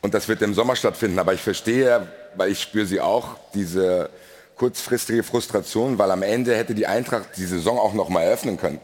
Und 0.00 0.14
das 0.14 0.26
wird 0.28 0.42
im 0.42 0.54
Sommer 0.54 0.74
stattfinden. 0.74 1.18
Aber 1.18 1.34
ich 1.34 1.40
verstehe, 1.40 2.08
weil 2.34 2.50
ich 2.50 2.62
spüre 2.62 2.86
sie 2.86 3.00
auch, 3.00 3.36
diese 3.54 4.10
kurzfristige 4.56 5.22
Frustration, 5.22 5.98
weil 5.98 6.10
am 6.10 6.22
Ende 6.22 6.56
hätte 6.56 6.74
die 6.74 6.86
Eintracht 6.86 7.28
die 7.36 7.44
Saison 7.44 7.78
auch 7.78 7.94
noch 7.94 8.08
mal 8.08 8.22
eröffnen 8.22 8.56
können. 8.56 8.80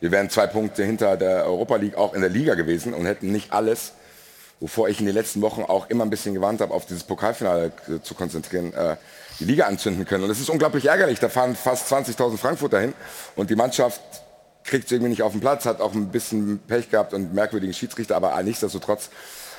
Wir 0.00 0.10
wären 0.10 0.30
zwei 0.30 0.46
Punkte 0.46 0.84
hinter 0.84 1.16
der 1.16 1.46
Europa 1.46 1.76
League 1.76 1.96
auch 1.96 2.14
in 2.14 2.20
der 2.20 2.30
Liga 2.30 2.54
gewesen 2.54 2.94
und 2.94 3.06
hätten 3.06 3.30
nicht 3.30 3.52
alles, 3.52 3.92
wovor 4.62 4.88
ich 4.88 5.00
in 5.00 5.06
den 5.06 5.14
letzten 5.14 5.42
Wochen 5.42 5.62
auch 5.62 5.90
immer 5.90 6.04
ein 6.04 6.10
bisschen 6.10 6.34
gewarnt 6.34 6.60
habe, 6.60 6.72
auf 6.72 6.86
dieses 6.86 7.02
Pokalfinale 7.02 7.72
zu 8.04 8.14
konzentrieren, 8.14 8.72
äh, 8.72 8.96
die 9.40 9.44
Liga 9.44 9.66
anzünden 9.66 10.04
können. 10.04 10.22
Und 10.22 10.30
es 10.30 10.38
ist 10.38 10.48
unglaublich 10.48 10.86
ärgerlich. 10.86 11.18
Da 11.18 11.28
fahren 11.28 11.56
fast 11.56 11.92
20.000 11.92 12.38
Frankfurter 12.38 12.78
hin 12.78 12.94
und 13.34 13.50
die 13.50 13.56
Mannschaft 13.56 14.00
kriegt 14.62 14.84
es 14.86 14.92
irgendwie 14.92 15.10
nicht 15.10 15.22
auf 15.22 15.32
den 15.32 15.40
Platz, 15.40 15.66
hat 15.66 15.80
auch 15.80 15.92
ein 15.94 16.10
bisschen 16.10 16.60
Pech 16.60 16.88
gehabt 16.90 17.12
und 17.12 17.34
merkwürdigen 17.34 17.74
Schiedsrichter, 17.74 18.14
aber 18.14 18.40
nichtsdestotrotz 18.44 19.10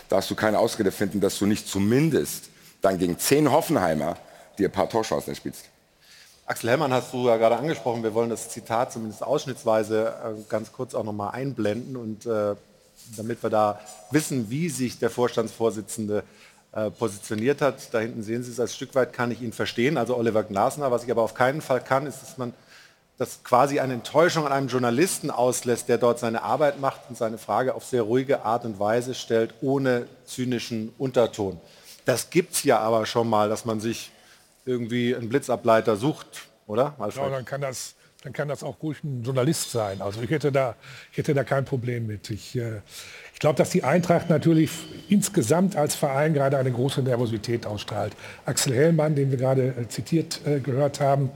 darfst 0.07 0.31
du 0.31 0.36
keine 0.36 0.57
Ausrede 0.57 0.93
finden, 0.93 1.19
dass 1.19 1.38
du 1.38 1.45
nicht 1.45 1.67
zumindest 1.67 2.45
dann 2.81 2.98
gegen 2.98 3.19
zehn 3.19 3.51
Hoffenheimer 3.51 4.15
dir 4.57 4.69
ein 4.69 4.72
paar 4.72 4.89
Torchancen 4.89 5.31
erspielst. 5.31 5.65
Axel 6.45 6.69
Hellmann 6.69 6.93
hast 6.93 7.12
du 7.12 7.27
ja 7.27 7.36
gerade 7.36 7.57
angesprochen. 7.57 8.03
Wir 8.03 8.13
wollen 8.13 8.29
das 8.29 8.48
Zitat 8.48 8.93
zumindest 8.93 9.22
ausschnittsweise 9.22 10.13
äh, 10.24 10.41
ganz 10.48 10.72
kurz 10.72 10.95
auch 10.95 11.03
noch 11.03 11.13
mal 11.13 11.31
einblenden 11.31 11.98
und 11.98 12.25
äh, 12.25 12.55
damit 13.17 13.41
wir 13.43 13.50
da 13.50 13.79
wissen, 14.12 14.50
wie 14.50 14.69
sich 14.69 15.00
der 15.00 15.10
Vorstandsvorsitzende 15.10 16.24
äh, 16.72 16.89
positioniert 16.89 17.62
hat. 17.62 17.93
Da 17.93 18.00
hinten 18.00 18.24
sehen 18.24 18.43
Sie 18.43 18.51
es, 18.51 18.60
als 18.60 18.75
Stück 18.75 18.95
weit 18.95 19.13
kann 19.13 19.31
ich 19.31 19.41
ihn 19.41 19.53
verstehen, 19.53 19.98
also 19.98 20.17
Oliver 20.17 20.43
Glasner. 20.43 20.91
Was 20.91 21.03
ich 21.03 21.12
aber 21.12 21.22
auf 21.22 21.33
keinen 21.33 21.62
Fall 21.62 21.81
kann, 21.81 22.07
ist, 22.07 22.22
dass 22.22 22.38
man 22.38 22.53
das 23.17 23.43
quasi 23.43 23.79
eine 23.79 23.93
Enttäuschung 23.93 24.45
an 24.45 24.51
einem 24.51 24.67
Journalisten 24.67 25.29
auslässt, 25.29 25.88
der 25.88 25.98
dort 25.98 26.19
seine 26.19 26.41
Arbeit 26.41 26.79
macht 26.79 27.01
und 27.10 27.17
seine 27.17 27.38
Frage 27.38 27.75
auf 27.75 27.86
sehr 27.86 28.01
ruhige 28.01 28.43
Art 28.43 28.65
und 28.65 28.79
Weise 28.79 29.13
stellt, 29.13 29.53
ohne 29.62 30.07
zynischen 30.25 30.93
Unterton. 30.98 31.60
Das 32.05 32.31
gibt 32.31 32.53
es 32.53 32.63
ja 32.63 32.79
aber 32.79 33.05
schon 33.05 33.29
mal, 33.29 33.50
dass 33.50 33.65
man 33.65 33.79
sich 33.79 34.12
irgendwie 34.65 35.15
einen 35.15 35.29
Blitzableiter 35.29 35.95
sucht, 35.95 36.48
oder? 36.67 36.95
Alfred? 36.98 37.24
Ja, 37.24 37.29
dann 37.29 37.45
kann 37.45 37.62
das 37.62 37.95
dann 38.24 38.32
kann 38.32 38.48
das 38.48 38.63
auch 38.63 38.82
ruhig 38.82 39.03
ein 39.03 39.22
Journalist 39.24 39.72
sein. 39.72 40.01
Also 40.01 40.22
ich 40.22 40.30
hätte 40.30 40.51
da, 40.51 40.75
ich 41.12 41.18
hätte 41.18 41.34
da 41.34 41.44
kein 41.44 41.65
Problem 41.65 42.08
mit. 42.08 42.30
Ich, 42.30 42.56
äh, 42.56 42.80
ich 43.34 43.39
glaube, 43.39 43.58
dass 43.58 43.70
die 43.70 43.84
Eintracht 43.84 44.30
natürlich 44.30 44.72
insgesamt 45.10 45.75
als 45.75 45.96
Verein 45.96 46.34
gerade 46.34 46.58
eine 46.58 46.72
große 46.72 47.01
Nervosität 47.01 47.65
ausstrahlt. 47.65 48.13
Axel 48.46 48.74
Hellmann, 48.74 49.15
den 49.15 49.30
wir 49.30 49.38
gerade 49.38 49.74
äh, 49.77 49.88
zitiert 49.89 50.39
äh, 50.46 50.62
gehört 50.62 51.01
haben, 51.01 51.32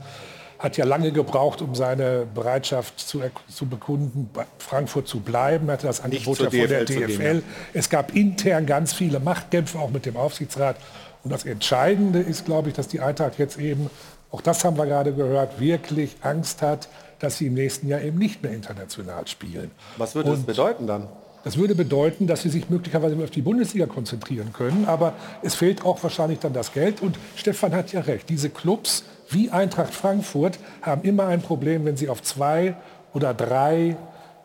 hat 0.58 0.78
ja 0.78 0.86
lange 0.86 1.12
gebraucht, 1.12 1.60
um 1.60 1.74
seine 1.74 2.26
Bereitschaft 2.34 2.98
zu, 2.98 3.22
zu 3.48 3.66
bekunden, 3.66 4.30
bei 4.32 4.46
Frankfurt 4.56 5.06
zu 5.06 5.20
bleiben. 5.20 5.68
Er 5.68 5.74
hatte 5.74 5.86
das 5.86 6.00
Angebot 6.00 6.38
ja 6.38 6.50
von 6.50 6.68
der 6.68 6.84
DFL. 6.86 7.06
Gehen, 7.06 7.36
ja. 7.36 7.42
Es 7.74 7.90
gab 7.90 8.14
intern 8.14 8.64
ganz 8.64 8.94
viele 8.94 9.20
Machtkämpfe, 9.20 9.78
auch 9.78 9.90
mit 9.90 10.06
dem 10.06 10.16
Aufsichtsrat. 10.16 10.76
Und 11.22 11.32
das 11.32 11.44
Entscheidende 11.44 12.20
ist, 12.20 12.46
glaube 12.46 12.70
ich, 12.70 12.74
dass 12.74 12.88
die 12.88 13.00
Eintracht 13.00 13.38
jetzt 13.38 13.58
eben, 13.58 13.90
auch 14.30 14.40
das 14.40 14.64
haben 14.64 14.76
wir 14.76 14.86
gerade 14.86 15.12
gehört, 15.12 15.60
wirklich 15.60 16.16
Angst 16.22 16.62
hat, 16.62 16.88
dass 17.18 17.38
sie 17.38 17.46
im 17.46 17.54
nächsten 17.54 17.88
Jahr 17.88 18.00
eben 18.00 18.18
nicht 18.18 18.42
mehr 18.42 18.52
international 18.52 19.26
spielen. 19.26 19.70
Was 19.96 20.14
würde 20.14 20.30
das 20.30 20.42
bedeuten 20.42 20.86
dann? 20.86 21.08
Das 21.44 21.56
würde 21.56 21.74
bedeuten, 21.74 22.26
dass 22.26 22.42
sie 22.42 22.48
sich 22.48 22.68
möglicherweise 22.68 23.16
auf 23.22 23.30
die 23.30 23.42
Bundesliga 23.42 23.86
konzentrieren 23.86 24.52
können. 24.52 24.84
Aber 24.86 25.14
es 25.42 25.54
fehlt 25.54 25.84
auch 25.84 26.02
wahrscheinlich 26.02 26.40
dann 26.40 26.52
das 26.52 26.72
Geld. 26.72 27.00
Und 27.00 27.16
Stefan 27.36 27.74
hat 27.74 27.92
ja 27.92 28.00
recht. 28.00 28.28
Diese 28.28 28.50
Clubs 28.50 29.04
wie 29.30 29.50
Eintracht 29.50 29.94
Frankfurt 29.94 30.58
haben 30.82 31.02
immer 31.02 31.26
ein 31.26 31.40
Problem, 31.40 31.84
wenn 31.84 31.96
sie 31.96 32.08
auf 32.08 32.22
zwei 32.22 32.76
oder 33.14 33.34
drei 33.34 33.96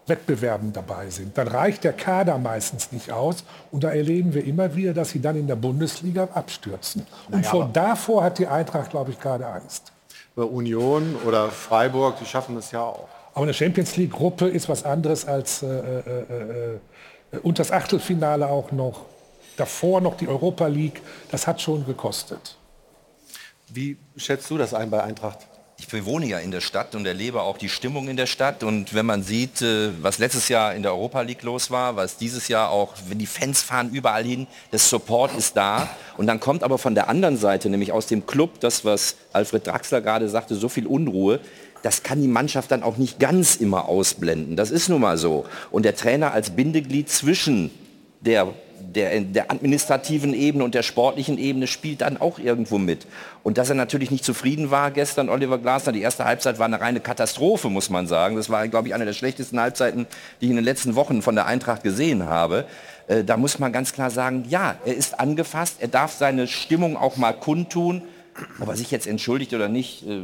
Wettbewerben 0.07 0.73
dabei 0.73 1.09
sind. 1.09 1.37
Dann 1.37 1.47
reicht 1.47 1.83
der 1.83 1.93
Kader 1.93 2.37
meistens 2.37 2.91
nicht 2.91 3.11
aus 3.11 3.43
und 3.71 3.83
da 3.83 3.91
erleben 3.91 4.33
wir 4.33 4.43
immer 4.43 4.75
wieder, 4.75 4.93
dass 4.93 5.11
sie 5.11 5.21
dann 5.21 5.37
in 5.37 5.47
der 5.47 5.55
Bundesliga 5.55 6.27
abstürzen. 6.33 7.05
Und 7.27 7.31
naja, 7.31 7.49
von 7.49 7.73
davor 7.73 8.23
hat 8.23 8.37
die 8.37 8.47
Eintracht, 8.47 8.89
glaube 8.91 9.11
ich, 9.11 9.19
gerade 9.19 9.47
Angst. 9.47 9.91
Bei 10.35 10.43
Union 10.43 11.15
oder 11.25 11.49
Freiburg, 11.49 12.17
die 12.19 12.25
schaffen 12.25 12.55
das 12.55 12.71
ja 12.71 12.81
auch. 12.81 13.07
Aber 13.33 13.43
eine 13.43 13.53
Champions 13.53 13.95
League-Gruppe 13.95 14.47
ist 14.47 14.69
was 14.69 14.83
anderes 14.83 15.25
als 15.25 15.63
äh, 15.63 15.67
äh, 15.67 15.99
äh, 15.99 16.79
äh, 17.33 17.37
und 17.41 17.59
das 17.59 17.71
Achtelfinale 17.71 18.47
auch 18.47 18.71
noch. 18.71 19.05
Davor 19.57 20.01
noch 20.01 20.17
die 20.17 20.27
Europa 20.27 20.65
League, 20.65 21.01
das 21.29 21.45
hat 21.45 21.61
schon 21.61 21.85
gekostet. 21.85 22.57
Wie 23.69 23.97
schätzt 24.17 24.49
du 24.49 24.57
das 24.57 24.73
ein 24.73 24.89
bei 24.89 25.03
Eintracht? 25.03 25.47
Ich 25.91 26.05
wohne 26.05 26.25
ja 26.25 26.39
in 26.39 26.51
der 26.51 26.61
Stadt 26.61 26.95
und 26.95 27.05
erlebe 27.05 27.41
auch 27.41 27.57
die 27.57 27.69
Stimmung 27.69 28.07
in 28.07 28.17
der 28.17 28.25
Stadt. 28.25 28.63
Und 28.63 28.93
wenn 28.93 29.05
man 29.05 29.23
sieht, 29.23 29.61
äh, 29.61 29.89
was 30.01 30.17
letztes 30.17 30.47
Jahr 30.49 30.73
in 30.73 30.83
der 30.83 30.93
Europa 30.93 31.21
League 31.21 31.43
los 31.43 31.71
war, 31.71 31.95
was 31.95 32.17
dieses 32.17 32.47
Jahr 32.47 32.69
auch, 32.69 32.93
wenn 33.07 33.19
die 33.19 33.25
Fans 33.25 33.61
fahren 33.61 33.89
überall 33.91 34.23
hin, 34.23 34.47
der 34.71 34.79
Support 34.79 35.35
ist 35.37 35.57
da. 35.57 35.89
Und 36.17 36.27
dann 36.27 36.39
kommt 36.39 36.63
aber 36.63 36.77
von 36.77 36.95
der 36.95 37.09
anderen 37.09 37.37
Seite, 37.37 37.69
nämlich 37.69 37.91
aus 37.91 38.07
dem 38.07 38.25
Club, 38.25 38.59
das, 38.59 38.85
was 38.85 39.15
Alfred 39.33 39.67
Draxler 39.67 40.01
gerade 40.01 40.29
sagte, 40.29 40.55
so 40.55 40.69
viel 40.69 40.87
Unruhe, 40.87 41.39
das 41.81 42.01
kann 42.01 42.21
die 42.21 42.27
Mannschaft 42.27 42.71
dann 42.71 42.81
auch 42.81 42.97
nicht 42.97 43.19
ganz 43.19 43.55
immer 43.55 43.89
ausblenden. 43.89 44.55
Das 44.55 44.71
ist 44.71 44.89
nun 44.89 45.01
mal 45.01 45.17
so. 45.17 45.45
Und 45.69 45.83
der 45.83 45.95
Trainer 45.95 46.31
als 46.31 46.51
Bindeglied 46.51 47.09
zwischen 47.09 47.71
der 48.21 48.53
der, 48.95 49.19
der 49.21 49.51
administrativen 49.51 50.33
Ebene 50.33 50.63
und 50.63 50.75
der 50.75 50.83
sportlichen 50.83 51.37
Ebene 51.37 51.67
spielt 51.67 52.01
dann 52.01 52.17
auch 52.17 52.39
irgendwo 52.39 52.77
mit. 52.77 53.05
Und 53.43 53.57
dass 53.57 53.69
er 53.69 53.75
natürlich 53.75 54.11
nicht 54.11 54.23
zufrieden 54.23 54.71
war 54.71 54.91
gestern, 54.91 55.29
Oliver 55.29 55.57
Glasner, 55.57 55.91
die 55.91 56.01
erste 56.01 56.25
Halbzeit 56.25 56.59
war 56.59 56.65
eine 56.65 56.79
reine 56.79 56.99
Katastrophe, 56.99 57.69
muss 57.69 57.89
man 57.89 58.07
sagen. 58.07 58.35
Das 58.35 58.49
war, 58.49 58.67
glaube 58.67 58.87
ich, 58.87 58.93
eine 58.93 59.05
der 59.05 59.13
schlechtesten 59.13 59.59
Halbzeiten, 59.59 60.07
die 60.39 60.45
ich 60.45 60.51
in 60.51 60.57
den 60.57 60.65
letzten 60.65 60.95
Wochen 60.95 61.21
von 61.21 61.35
der 61.35 61.45
Eintracht 61.45 61.83
gesehen 61.83 62.25
habe. 62.25 62.65
Äh, 63.07 63.23
da 63.23 63.37
muss 63.37 63.59
man 63.59 63.71
ganz 63.71 63.93
klar 63.93 64.09
sagen, 64.11 64.45
ja, 64.47 64.75
er 64.85 64.95
ist 64.95 65.19
angefasst, 65.19 65.77
er 65.79 65.87
darf 65.87 66.13
seine 66.13 66.47
Stimmung 66.47 66.95
auch 66.97 67.17
mal 67.17 67.33
kundtun. 67.33 68.01
Ob 68.59 68.67
er 68.67 68.75
sich 68.75 68.89
jetzt 68.89 69.05
entschuldigt 69.05 69.53
oder 69.53 69.67
nicht, 69.67 70.07
äh, 70.07 70.21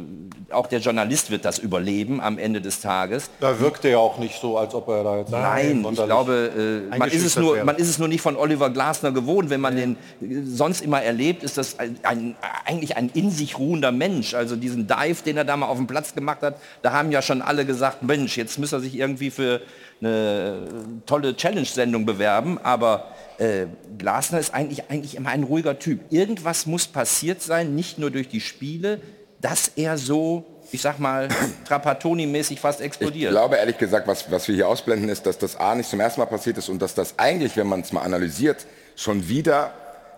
auch 0.50 0.66
der 0.66 0.80
Journalist 0.80 1.30
wird 1.30 1.44
das 1.44 1.58
überleben 1.58 2.20
am 2.20 2.38
Ende 2.38 2.60
des 2.60 2.80
Tages. 2.80 3.30
Da 3.40 3.60
wirkt 3.60 3.84
er 3.84 3.92
ja 3.92 3.98
auch 3.98 4.18
nicht 4.18 4.40
so, 4.40 4.58
als 4.58 4.74
ob 4.74 4.88
er 4.88 5.04
da 5.04 5.18
jetzt... 5.18 5.30
Nein, 5.30 5.86
ich 5.88 6.04
glaube, 6.04 6.88
äh, 6.92 6.98
man, 6.98 7.10
ist 7.10 7.24
es 7.24 7.36
nur, 7.36 7.62
man 7.64 7.76
ist 7.76 7.88
es 7.88 7.98
nur 7.98 8.08
nicht 8.08 8.20
von 8.20 8.36
Oliver 8.36 8.70
Glasner 8.70 9.12
gewohnt. 9.12 9.50
Wenn 9.50 9.60
man 9.60 9.76
ja. 9.76 9.86
den 9.86 9.96
äh, 10.20 10.44
sonst 10.44 10.80
immer 10.80 11.02
erlebt, 11.02 11.42
ist 11.42 11.56
das 11.56 11.78
ein, 11.78 11.98
ein, 12.02 12.36
eigentlich 12.64 12.96
ein 12.96 13.10
in 13.14 13.30
sich 13.30 13.58
ruhender 13.58 13.92
Mensch. 13.92 14.34
Also 14.34 14.56
diesen 14.56 14.86
Dive, 14.88 15.22
den 15.24 15.36
er 15.36 15.44
da 15.44 15.56
mal 15.56 15.66
auf 15.66 15.76
dem 15.76 15.86
Platz 15.86 16.14
gemacht 16.14 16.42
hat, 16.42 16.56
da 16.82 16.92
haben 16.92 17.12
ja 17.12 17.22
schon 17.22 17.42
alle 17.42 17.64
gesagt, 17.64 18.02
Mensch, 18.02 18.36
jetzt 18.36 18.58
muss 18.58 18.72
er 18.72 18.80
sich 18.80 18.96
irgendwie 18.96 19.30
für 19.30 19.60
eine 20.00 21.02
tolle 21.06 21.36
Challenge-Sendung 21.36 22.06
bewerben. 22.06 22.58
Aber 22.62 23.14
äh, 23.38 23.66
Glasner 23.98 24.38
ist 24.38 24.54
eigentlich, 24.54 24.90
eigentlich 24.90 25.16
immer 25.16 25.30
ein 25.30 25.44
ruhiger 25.44 25.78
Typ. 25.78 26.00
Irgendwas 26.10 26.66
muss 26.66 26.86
passiert 26.86 27.42
sein, 27.42 27.74
nicht 27.74 27.98
nur 27.98 28.10
durch 28.10 28.28
die 28.28 28.40
Spiele, 28.40 29.00
dass 29.40 29.72
er 29.76 29.96
so, 29.98 30.44
ich 30.72 30.82
sag 30.82 30.98
mal, 30.98 31.28
Trapattoni-mäßig 31.68 32.60
fast 32.60 32.80
explodiert. 32.80 33.32
Ich 33.32 33.36
glaube 33.36 33.56
ehrlich 33.56 33.78
gesagt, 33.78 34.06
was, 34.06 34.30
was 34.30 34.48
wir 34.48 34.54
hier 34.54 34.68
ausblenden, 34.68 35.08
ist, 35.08 35.26
dass 35.26 35.38
das 35.38 35.56
A 35.56 35.74
nicht 35.74 35.88
zum 35.88 36.00
ersten 36.00 36.20
Mal 36.20 36.26
passiert 36.26 36.58
ist 36.58 36.68
und 36.68 36.80
dass 36.80 36.94
das 36.94 37.18
eigentlich, 37.18 37.56
wenn 37.56 37.66
man 37.66 37.80
es 37.80 37.92
mal 37.92 38.02
analysiert, 38.02 38.66
schon 38.96 39.28
wieder 39.28 39.72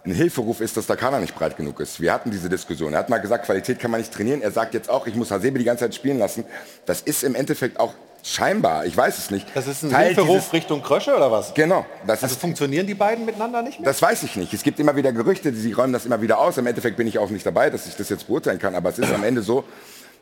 ein 0.04 0.12
Hilferuf 0.12 0.60
ist, 0.60 0.76
dass 0.76 0.86
der 0.86 0.96
Kader 0.96 1.20
nicht 1.20 1.34
breit 1.34 1.56
genug 1.56 1.78
ist. 1.78 2.00
Wir 2.00 2.12
hatten 2.12 2.30
diese 2.30 2.48
Diskussion. 2.48 2.92
Er 2.92 2.98
hat 3.00 3.08
mal 3.08 3.18
gesagt, 3.18 3.46
Qualität 3.46 3.78
kann 3.78 3.90
man 3.90 4.00
nicht 4.00 4.12
trainieren. 4.12 4.42
Er 4.42 4.50
sagt 4.50 4.74
jetzt 4.74 4.90
auch, 4.90 5.06
ich 5.06 5.14
muss 5.14 5.30
Hasebe 5.30 5.58
die 5.58 5.64
ganze 5.64 5.84
Zeit 5.84 5.94
spielen 5.94 6.18
lassen. 6.18 6.44
Das 6.86 7.02
ist 7.02 7.22
im 7.22 7.36
Endeffekt 7.36 7.78
auch 7.78 7.94
Scheinbar, 8.24 8.86
ich 8.86 8.96
weiß 8.96 9.18
es 9.18 9.30
nicht. 9.30 9.46
Das 9.54 9.66
ist 9.66 9.82
ein 9.82 9.90
Teil 9.90 10.06
Hilferuf 10.06 10.36
dieses, 10.36 10.52
Richtung 10.52 10.80
Krösche 10.80 11.16
oder 11.16 11.32
was? 11.32 11.54
Genau. 11.54 11.84
also 12.06 12.26
ist, 12.26 12.40
funktionieren 12.40 12.86
die 12.86 12.94
beiden 12.94 13.24
miteinander 13.24 13.62
nicht 13.62 13.80
mehr? 13.80 13.86
Das 13.86 14.00
weiß 14.00 14.22
ich 14.22 14.36
nicht. 14.36 14.54
Es 14.54 14.62
gibt 14.62 14.78
immer 14.78 14.94
wieder 14.94 15.12
Gerüchte, 15.12 15.50
die 15.50 15.58
sie 15.58 15.72
räumen 15.72 15.92
das 15.92 16.06
immer 16.06 16.22
wieder 16.22 16.38
aus. 16.38 16.56
Im 16.56 16.66
Endeffekt 16.66 16.96
bin 16.96 17.08
ich 17.08 17.18
auch 17.18 17.30
nicht 17.30 17.44
dabei, 17.44 17.68
dass 17.68 17.86
ich 17.86 17.96
das 17.96 18.08
jetzt 18.08 18.28
beurteilen 18.28 18.60
kann. 18.60 18.76
Aber 18.76 18.90
es 18.90 18.98
ist 18.98 19.12
am 19.12 19.24
Ende 19.24 19.42
so, 19.42 19.64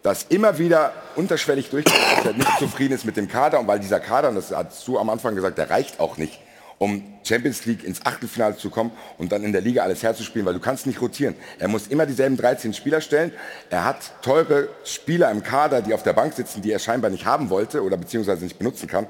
dass 0.03 0.25
immer 0.31 0.59
wieder 0.59 0.93
unterschwellig 1.15 1.69
durchkommt, 1.69 1.99
dass 2.17 2.27
er 2.27 2.33
nicht 2.33 2.59
zufrieden 2.59 2.95
ist 2.95 3.05
mit 3.05 3.19
dem 3.19 3.29
Kader. 3.29 3.61
Und 3.61 3.67
weil 3.67 3.81
dieser 3.81 4.01
Kader, 4.01 4.31
und 4.31 4.37
das 4.37 4.51
hast 4.51 4.89
du 4.89 4.99
am 4.99 5.11
Anfang 5.11 5.35
gesagt, 5.35 5.59
der 5.59 5.69
reicht 5.69 6.01
auch 6.01 6.17
nicht 6.17 6.41
um 6.81 7.03
Champions 7.25 7.67
League 7.67 7.85
ins 7.85 8.07
Achtelfinale 8.07 8.57
zu 8.57 8.71
kommen 8.71 8.91
und 9.19 9.33
dann 9.33 9.45
in 9.45 9.53
der 9.53 9.61
Liga 9.61 9.83
alles 9.83 10.03
herzuspielen, 10.03 10.47
weil 10.47 10.55
du 10.55 10.61
kannst 10.61 10.87
nicht 10.87 11.03
rotieren. 11.03 11.35
Er 11.59 11.69
muss 11.69 11.89
immer 11.89 12.07
dieselben 12.07 12.39
13 12.39 12.73
Spieler 12.73 13.03
stellen. 13.03 13.33
Er 13.69 13.85
hat 13.85 14.23
teure 14.23 14.69
Spieler 14.85 15.31
im 15.31 15.43
Kader, 15.43 15.83
die 15.83 15.93
auf 15.93 16.03
der 16.03 16.15
Bank 16.15 16.33
sitzen, 16.33 16.63
die 16.63 16.73
er 16.73 16.79
scheinbar 16.79 17.11
nicht 17.11 17.27
haben 17.27 17.51
wollte 17.51 17.85
oder 17.85 17.99
beziehungsweise 17.99 18.45
nicht 18.45 18.59
benutzen 18.59 18.89
kann. 18.89 19.07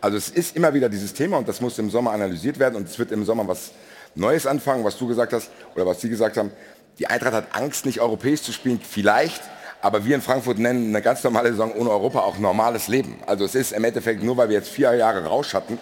Also 0.00 0.16
es 0.16 0.30
ist 0.30 0.56
immer 0.56 0.72
wieder 0.72 0.88
dieses 0.88 1.12
Thema 1.12 1.36
und 1.36 1.46
das 1.46 1.60
muss 1.60 1.78
im 1.78 1.90
Sommer 1.90 2.12
analysiert 2.12 2.58
werden 2.58 2.76
und 2.76 2.88
es 2.88 2.98
wird 2.98 3.12
im 3.12 3.26
Sommer 3.26 3.46
was 3.46 3.72
Neues 4.14 4.46
anfangen, 4.46 4.82
was 4.82 4.96
du 4.96 5.06
gesagt 5.06 5.34
hast 5.34 5.50
oder 5.74 5.84
was 5.84 6.00
Sie 6.00 6.08
gesagt 6.08 6.38
haben. 6.38 6.50
Die 6.98 7.06
Eintracht 7.06 7.34
hat 7.34 7.54
Angst, 7.54 7.84
nicht 7.84 8.00
europäisch 8.00 8.40
zu 8.40 8.52
spielen, 8.52 8.80
vielleicht, 8.82 9.42
aber 9.82 10.06
wir 10.06 10.14
in 10.14 10.22
Frankfurt 10.22 10.58
nennen 10.58 10.88
eine 10.88 11.02
ganz 11.02 11.22
normale 11.22 11.50
Saison 11.50 11.72
ohne 11.74 11.90
Europa 11.90 12.20
auch 12.20 12.38
normales 12.38 12.88
Leben. 12.88 13.18
Also 13.26 13.44
es 13.44 13.54
ist 13.54 13.72
im 13.72 13.84
Endeffekt 13.84 14.22
nur, 14.22 14.38
weil 14.38 14.48
wir 14.48 14.56
jetzt 14.56 14.70
vier 14.70 14.94
Jahre 14.94 15.26
Rausch 15.26 15.52
hatten, 15.52 15.78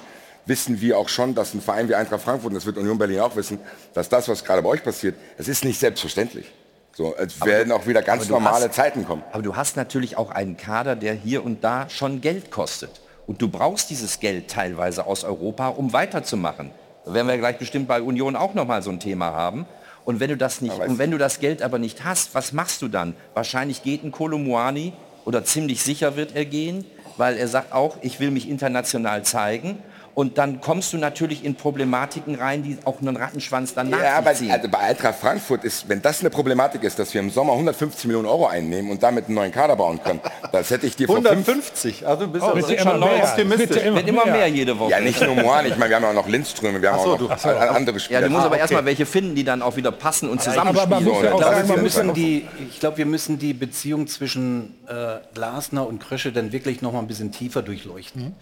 wissen 0.48 0.80
wir 0.80 0.98
auch 0.98 1.08
schon, 1.08 1.34
dass 1.34 1.54
ein 1.54 1.60
Verein 1.60 1.88
wie 1.88 1.94
Eintracht 1.94 2.22
Frankfurt, 2.22 2.50
und 2.50 2.54
das 2.54 2.66
wird 2.66 2.76
Union 2.78 2.98
Berlin 2.98 3.20
auch 3.20 3.36
wissen, 3.36 3.58
dass 3.94 4.08
das, 4.08 4.28
was 4.28 4.44
gerade 4.44 4.62
bei 4.62 4.70
euch 4.70 4.82
passiert, 4.82 5.14
es 5.36 5.48
ist 5.48 5.64
nicht 5.64 5.78
selbstverständlich. 5.78 6.46
So, 6.94 7.14
es 7.16 7.40
werden 7.44 7.70
auch 7.70 7.86
wieder 7.86 8.02
ganz 8.02 8.28
normale 8.28 8.66
hast, 8.66 8.74
Zeiten 8.74 9.04
kommen. 9.04 9.22
Aber 9.30 9.42
du 9.42 9.54
hast 9.54 9.76
natürlich 9.76 10.16
auch 10.16 10.30
einen 10.30 10.56
Kader, 10.56 10.96
der 10.96 11.14
hier 11.14 11.44
und 11.44 11.62
da 11.62 11.88
schon 11.88 12.20
Geld 12.20 12.50
kostet. 12.50 12.90
Und 13.28 13.40
du 13.40 13.48
brauchst 13.48 13.90
dieses 13.90 14.18
Geld 14.18 14.50
teilweise 14.50 15.06
aus 15.06 15.22
Europa, 15.22 15.68
um 15.68 15.92
weiterzumachen. 15.92 16.72
Da 17.04 17.14
werden 17.14 17.28
wir 17.28 17.38
gleich 17.38 17.58
bestimmt 17.58 17.86
bei 17.86 18.02
Union 18.02 18.34
auch 18.34 18.54
nochmal 18.54 18.82
so 18.82 18.90
ein 18.90 18.98
Thema 18.98 19.26
haben. 19.26 19.66
Und 20.04 20.18
wenn 20.18 20.30
du 20.30 20.36
das 20.36 20.60
nicht, 20.60 20.78
und 20.78 20.98
wenn 20.98 21.10
du 21.10 21.18
das 21.18 21.38
Geld 21.38 21.62
aber 21.62 21.78
nicht 21.78 22.02
hast, 22.02 22.34
was 22.34 22.52
machst 22.52 22.82
du 22.82 22.88
dann? 22.88 23.14
Wahrscheinlich 23.34 23.82
geht 23.82 24.02
ein 24.02 24.10
Kolomuani 24.10 24.94
oder 25.24 25.44
ziemlich 25.44 25.82
sicher 25.82 26.16
wird 26.16 26.34
er 26.34 26.46
gehen, 26.46 26.84
weil 27.18 27.36
er 27.36 27.46
sagt 27.46 27.72
auch, 27.72 27.98
ich 28.00 28.18
will 28.18 28.30
mich 28.30 28.48
international 28.48 29.22
zeigen. 29.22 29.78
Und 30.18 30.36
dann 30.36 30.60
kommst 30.60 30.92
du 30.92 30.96
natürlich 30.98 31.44
in 31.44 31.54
Problematiken 31.54 32.34
rein, 32.34 32.64
die 32.64 32.76
auch 32.84 33.00
einen 33.00 33.16
Rattenschwanz 33.16 33.74
dann 33.74 33.88
Ja, 33.90 34.16
aber 34.16 34.30
nachziehen. 34.30 34.50
also 34.50 34.68
bei 34.68 34.78
Eintracht 34.78 35.14
Frankfurt 35.20 35.62
ist, 35.62 35.88
wenn 35.88 36.02
das 36.02 36.18
eine 36.18 36.28
Problematik 36.30 36.82
ist, 36.82 36.98
dass 36.98 37.14
wir 37.14 37.20
im 37.20 37.30
Sommer 37.30 37.52
150 37.52 38.06
Millionen 38.06 38.26
Euro 38.26 38.48
einnehmen 38.48 38.90
und 38.90 39.00
damit 39.00 39.26
einen 39.26 39.36
neuen 39.36 39.52
Kader 39.52 39.76
bauen 39.76 40.02
können, 40.02 40.18
das 40.52 40.70
hätte 40.72 40.88
ich 40.88 40.96
dir 40.96 41.06
vor 41.06 41.18
fünf 41.18 41.26
150, 41.48 42.04
also 42.04 42.26
du 42.26 42.32
bist 42.32 42.44
Oh, 42.44 42.48
ja 42.48 42.68
wird 42.68 42.80
schon 42.80 42.96
immer 42.96 43.06
mehr. 43.06 43.22
optimistisch. 43.22 43.68
Wird 43.76 43.84
ja 43.84 43.94
Wird 43.94 44.08
immer 44.08 44.26
mehr 44.26 44.48
jede 44.48 44.76
Woche. 44.76 44.90
Ja, 44.90 44.98
nicht 44.98 45.20
nur 45.22 45.36
Moan, 45.36 45.66
ich 45.66 45.76
meine, 45.76 45.88
wir 45.90 45.94
haben 45.98 46.02
ja 46.02 46.10
auch 46.10 46.14
noch 46.14 46.26
Lindströme, 46.28 46.82
wir 46.82 46.90
haben 46.90 47.04
so, 47.04 47.12
auch 47.14 47.20
noch 47.20 47.40
du- 47.40 47.48
andere 47.76 48.00
Spieler. 48.00 48.18
Ja, 48.20 48.26
du 48.26 48.32
musst 48.32 48.44
aber 48.44 48.56
Ah, 48.56 48.58
erstmal 48.58 48.80
okay. 48.80 48.86
welche 48.88 49.06
finden, 49.06 49.36
die 49.36 49.44
dann 49.44 49.62
auch 49.62 49.76
wieder 49.76 49.92
passen 49.92 50.28
und 50.28 50.40
aber 50.40 50.50
zusammenspielen. 50.50 50.90
man 51.30 51.38
sagen, 51.38 51.60
ist 51.62 51.68
man 51.68 51.84
das 51.84 51.94
ja 51.94 52.02
müssen 52.02 52.14
die, 52.14 52.44
ich 52.68 52.80
glaube, 52.80 52.96
wir 52.98 53.06
müssen 53.06 53.38
die 53.38 53.52
Beziehung 53.54 54.08
zwischen 54.08 54.74
äh, 54.88 55.18
Glasner 55.32 55.86
und 55.86 56.00
Krösche 56.00 56.32
dann 56.32 56.50
wirklich 56.50 56.82
noch 56.82 56.92
mal 56.92 56.98
ein 56.98 57.06
bisschen 57.06 57.30
tiefer 57.30 57.62
durchleuchten. 57.62 58.34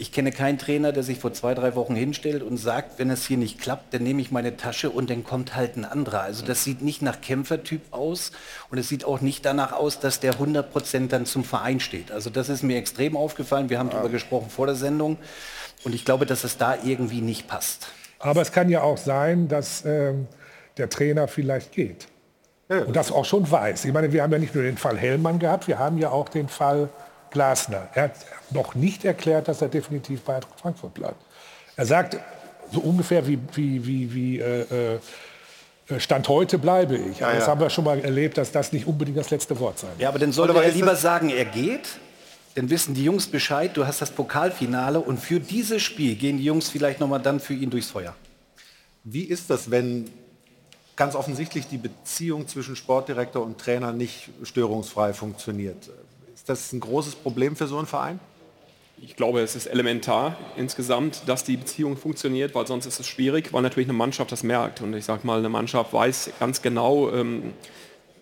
Ich 0.00 0.12
kenne 0.12 0.30
keinen 0.30 0.58
Trainer, 0.58 0.92
der 0.92 1.02
sich 1.02 1.18
vor 1.18 1.32
zwei, 1.32 1.54
drei 1.54 1.74
Wochen 1.74 1.96
hinstellt 1.96 2.44
und 2.44 2.56
sagt, 2.56 3.00
wenn 3.00 3.10
es 3.10 3.26
hier 3.26 3.36
nicht 3.36 3.60
klappt, 3.60 3.92
dann 3.92 4.04
nehme 4.04 4.20
ich 4.20 4.30
meine 4.30 4.56
Tasche 4.56 4.90
und 4.90 5.10
dann 5.10 5.24
kommt 5.24 5.56
halt 5.56 5.76
ein 5.76 5.84
anderer. 5.84 6.20
Also 6.20 6.46
das 6.46 6.62
sieht 6.62 6.82
nicht 6.82 7.02
nach 7.02 7.20
Kämpfertyp 7.20 7.80
aus 7.90 8.30
und 8.70 8.78
es 8.78 8.88
sieht 8.88 9.04
auch 9.04 9.20
nicht 9.20 9.44
danach 9.44 9.72
aus, 9.72 9.98
dass 9.98 10.20
der 10.20 10.34
100 10.34 10.70
Prozent 10.70 11.12
dann 11.12 11.26
zum 11.26 11.42
Verein 11.42 11.80
steht. 11.80 12.12
Also 12.12 12.30
das 12.30 12.48
ist 12.48 12.62
mir 12.62 12.78
extrem 12.78 13.16
aufgefallen. 13.16 13.70
Wir 13.70 13.80
haben 13.80 13.90
darüber 13.90 14.08
gesprochen 14.08 14.50
vor 14.50 14.66
der 14.66 14.76
Sendung 14.76 15.16
und 15.82 15.94
ich 15.94 16.04
glaube, 16.04 16.26
dass 16.26 16.44
es 16.44 16.56
da 16.56 16.76
irgendwie 16.84 17.20
nicht 17.20 17.48
passt. 17.48 17.88
Aber 18.20 18.40
es 18.40 18.52
kann 18.52 18.68
ja 18.68 18.82
auch 18.82 18.98
sein, 18.98 19.48
dass 19.48 19.84
ähm, 19.84 20.28
der 20.76 20.88
Trainer 20.88 21.26
vielleicht 21.26 21.72
geht. 21.72 22.06
Und 22.68 22.96
das 22.96 23.10
auch 23.10 23.24
schon 23.24 23.50
weiß. 23.50 23.86
Ich 23.86 23.92
meine, 23.94 24.12
wir 24.12 24.22
haben 24.22 24.30
ja 24.30 24.38
nicht 24.38 24.54
nur 24.54 24.62
den 24.62 24.76
Fall 24.76 24.98
Hellmann 24.98 25.38
gehabt, 25.38 25.68
wir 25.68 25.78
haben 25.78 25.96
ja 25.96 26.10
auch 26.10 26.28
den 26.28 26.48
Fall 26.48 26.90
Glasner. 27.30 27.88
Er 27.94 28.04
hat 28.04 28.12
noch 28.50 28.74
nicht 28.74 29.04
erklärt, 29.04 29.48
dass 29.48 29.62
er 29.62 29.68
definitiv 29.68 30.22
bei 30.22 30.36
Eintracht 30.36 30.60
Frankfurt 30.60 30.94
bleibt. 30.94 31.20
Er 31.76 31.86
sagt 31.86 32.18
so 32.72 32.80
ungefähr 32.80 33.26
wie, 33.26 33.38
wie, 33.54 33.86
wie, 33.86 34.14
wie 34.14 34.38
äh, 34.38 34.98
äh, 35.88 36.00
Stand 36.00 36.28
heute 36.28 36.58
bleibe 36.58 36.96
ich. 36.96 37.24
Aber 37.24 37.34
das 37.34 37.44
ja. 37.44 37.50
haben 37.50 37.60
wir 37.60 37.70
schon 37.70 37.84
mal 37.84 37.98
erlebt, 38.00 38.36
dass 38.36 38.52
das 38.52 38.72
nicht 38.72 38.86
unbedingt 38.86 39.16
das 39.16 39.30
letzte 39.30 39.58
Wort 39.58 39.78
sein 39.78 39.90
wird. 39.90 40.00
Ja, 40.00 40.08
aber 40.10 40.18
dann 40.18 40.32
sollte 40.32 40.54
er 40.62 40.70
lieber 40.70 40.96
sagen, 40.96 41.30
er 41.30 41.44
geht. 41.44 41.88
Dann 42.54 42.70
wissen 42.70 42.94
die 42.94 43.04
Jungs 43.04 43.26
Bescheid, 43.26 43.70
du 43.74 43.86
hast 43.86 44.02
das 44.02 44.10
Pokalfinale 44.10 44.98
und 44.98 45.18
für 45.18 45.38
dieses 45.38 45.80
Spiel 45.80 46.16
gehen 46.16 46.38
die 46.38 46.44
Jungs 46.44 46.68
vielleicht 46.68 46.98
nochmal 46.98 47.20
dann 47.20 47.38
für 47.38 47.54
ihn 47.54 47.70
durchs 47.70 47.90
Feuer. 47.90 48.14
Wie 49.04 49.22
ist 49.22 49.48
das, 49.48 49.70
wenn 49.70 50.10
ganz 50.96 51.14
offensichtlich 51.14 51.68
die 51.68 51.78
Beziehung 51.78 52.48
zwischen 52.48 52.74
Sportdirektor 52.74 53.44
und 53.44 53.58
Trainer 53.58 53.92
nicht 53.92 54.30
störungsfrei 54.42 55.12
funktioniert? 55.12 55.88
Ist 56.48 56.64
das 56.64 56.72
ein 56.72 56.80
großes 56.80 57.16
Problem 57.16 57.56
für 57.56 57.66
so 57.66 57.76
einen 57.76 57.86
Verein? 57.86 58.20
Ich 59.02 59.16
glaube, 59.16 59.42
es 59.42 59.54
ist 59.54 59.66
elementar 59.66 60.34
insgesamt, 60.56 61.24
dass 61.26 61.44
die 61.44 61.58
Beziehung 61.58 61.98
funktioniert, 61.98 62.54
weil 62.54 62.66
sonst 62.66 62.86
ist 62.86 62.98
es 62.98 63.06
schwierig, 63.06 63.52
weil 63.52 63.60
natürlich 63.60 63.86
eine 63.86 63.98
Mannschaft 63.98 64.32
das 64.32 64.42
merkt. 64.42 64.80
Und 64.80 64.94
ich 64.94 65.04
sage 65.04 65.26
mal, 65.26 65.40
eine 65.40 65.50
Mannschaft 65.50 65.92
weiß 65.92 66.30
ganz 66.40 66.62
genau, 66.62 67.12
ähm, 67.12 67.52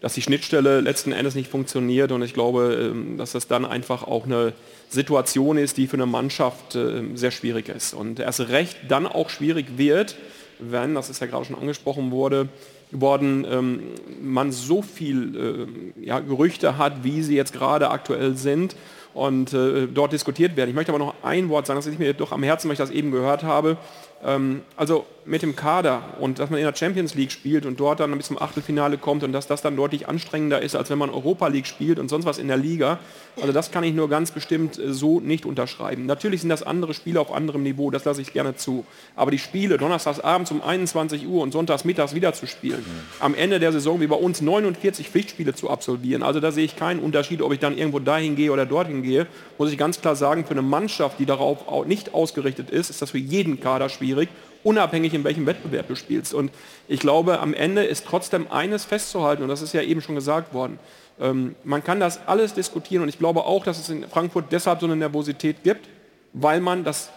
dass 0.01 0.15
die 0.15 0.23
Schnittstelle 0.23 0.81
letzten 0.81 1.13
Endes 1.13 1.37
nicht 1.37 1.49
funktioniert. 1.49 2.11
Und 2.11 2.23
ich 2.23 2.35
glaube, 2.35 2.91
ähm, 2.91 3.17
dass 3.17 3.31
das 3.31 3.47
dann 3.47 3.65
einfach 3.65 4.03
auch 4.03 4.25
eine 4.25 4.55
Situation 4.89 5.57
ist, 5.57 5.77
die 5.77 5.87
für 5.87 5.95
eine 5.95 6.07
Mannschaft 6.07 6.75
ähm, 6.75 7.17
sehr 7.17 7.31
schwierig 7.31 7.69
ist. 7.69 7.95
Und 7.95 8.19
erst 8.19 8.41
recht 8.41 8.77
dann 8.89 9.07
auch 9.07 9.31
schwierig 9.31 9.79
wird, 9.79 10.17
wenn, 10.59 10.97
das 10.97 11.11
ist 11.11 11.21
ja 11.21 11.29
gerade 11.29 11.45
schon 11.45 11.57
angesprochen 11.57 12.11
wurde, 12.11 12.49
worden, 12.91 13.47
ähm, 13.51 13.81
man 14.23 14.53
so 14.53 14.83
viel 14.83 15.37
ähm, 15.37 15.93
ja, 16.01 16.21
Gerüchte 16.21 16.79
hat, 16.79 17.05
wie 17.05 17.23
sie 17.23 17.37
jetzt 17.37 17.53
gerade 17.53 17.91
aktuell 17.91 18.37
sind 18.37 18.77
und 19.15 19.53
äh, 19.53 19.87
dort 19.87 20.13
diskutiert 20.13 20.57
werden. 20.57 20.71
Ich 20.71 20.77
möchte 20.77 20.93
aber 20.93 21.05
noch 21.05 21.15
ein 21.23 21.49
Wort 21.49 21.67
sagen, 21.67 21.79
das 21.79 21.87
liegt 21.87 21.99
mir 21.99 22.13
doch 22.15 22.33
am 22.33 22.43
Herzen, 22.43 22.69
weil 22.69 22.75
ich 22.75 22.79
das 22.79 22.91
eben 22.91 23.11
gehört 23.11 23.43
habe. 23.43 23.77
Ähm, 24.25 24.63
also 24.77 25.07
mit 25.27 25.43
dem 25.43 25.57
Kader 25.57 26.03
und 26.21 26.39
dass 26.39 26.51
man 26.51 26.61
in 26.61 26.65
der 26.65 26.75
Champions 26.77 27.15
League 27.15 27.33
spielt 27.33 27.67
und 27.67 27.81
dort 27.81 27.99
dann 28.01 28.17
bis 28.17 28.29
zum 28.29 28.41
Achtelfinale 28.41 28.97
kommt 28.97 29.25
und 29.25 29.33
dass 29.33 29.47
das 29.49 29.61
dann 29.61 29.75
deutlich 29.77 30.09
anstrengender 30.09 30.63
ist, 30.63 30.77
als 30.77 30.89
wenn 30.89 30.99
man 30.99 31.11
Europa 31.11 31.49
League 31.49 31.67
spielt 31.67 31.99
und 31.99 32.09
sonst 32.09 32.27
was 32.27 32.39
in 32.39 32.47
der 32.47 32.57
Liga. 32.57 33.01
Also 33.41 33.53
das 33.53 33.71
kann 33.73 33.83
ich 33.83 33.93
nur 33.93 34.09
ganz 34.09 34.31
bestimmt 34.31 34.79
äh, 34.79 34.93
so 34.93 35.19
nicht 35.21 35.45
unterschreiben. 35.45 36.07
Natürlich 36.07 36.41
sind 36.43 36.51
das 36.51 36.63
andere 36.63 36.95
Spiele 36.95 37.21
auf 37.21 37.33
anderem 37.33 37.65
Niveau, 37.65 37.91
das 37.91 38.05
lasse 38.05 38.23
ich 38.23 38.33
gerne 38.33 38.55
zu. 38.55 38.87
Aber 39.17 39.31
die 39.33 39.39
Spiele 39.39 39.79
donnerstags 39.79 40.21
abends 40.21 40.51
um 40.53 40.63
21 40.63 41.27
Uhr 41.27 41.43
und 41.43 41.53
sonntags 41.53 41.85
mittags 41.85 42.15
wieder 42.15 42.33
zu 42.33 42.47
spielen, 42.47 42.85
am 43.19 43.35
Ende 43.35 43.59
der 43.59 43.73
Saison 43.73 44.01
wie 44.01 44.07
bei 44.07 44.17
uns 44.17 44.41
49 44.41 45.09
Pflichtspiele 45.09 45.55
zu 45.55 45.69
absolvieren, 45.71 46.23
also 46.23 46.39
da 46.41 46.53
sehe 46.53 46.65
ich 46.65 46.77
keinen 46.77 47.01
Unterschied, 47.01 47.43
ob 47.43 47.53
ich 47.53 47.59
dann 47.59 47.77
irgendwo 47.77 47.99
dahin 47.99 48.37
gehe 48.37 48.53
oder 48.53 48.65
dorthin 48.65 49.03
gehe, 49.03 49.27
muss 49.59 49.73
ich 49.73 49.79
ganz 49.79 50.01
klar 50.01 50.15
sagen, 50.15 50.45
für 50.45 50.53
eine 50.53 50.63
Mannschaft, 50.63 51.19
die 51.19 51.27
darauf 51.27 51.67
au- 51.69 51.85
nicht 51.85 52.15
ausgerichtet 52.15 52.71
ist, 52.71 52.91
ist 52.91 53.03
das 53.03 53.11
für 53.11 53.19
jeden 53.19 53.59
Kader 53.61 53.89
schwierig, 53.89 54.29
unabhängig 54.67 55.15
in 55.15 55.23
welchem 55.23 55.47
Wettbewerb 55.47 55.87
du 55.87 55.95
spielst. 55.95 56.35
Und 56.35 56.51
ich 56.89 56.99
glaube, 56.99 57.39
am 57.39 57.55
Ende 57.55 57.85
ist 57.85 58.05
trotzdem 58.05 58.51
eines 58.51 58.85
festzuhalten, 58.85 59.45
und 59.45 59.49
das 59.49 59.63
ist 59.63 59.73
ja 59.73 59.81
eben 59.81 60.03
schon 60.03 60.17
gesagt 60.17 60.53
worden, 60.53 60.81
ähm, 61.21 61.55
man 61.63 61.85
kann 61.85 62.01
das 62.01 62.27
alles 62.27 62.53
diskutieren 62.53 63.03
und 63.03 63.09
ich 63.09 63.19
glaube 63.19 63.45
auch, 63.45 63.65
dass 63.65 63.79
es 63.79 63.89
in 63.89 64.07
Frankfurt 64.09 64.47
deshalb 64.51 64.81
so 64.81 64.87
eine 64.87 64.97
Nervosität 64.97 65.63
gibt, 65.63 65.89
weil 66.33 66.61
man 66.61 66.83
das 66.83 67.11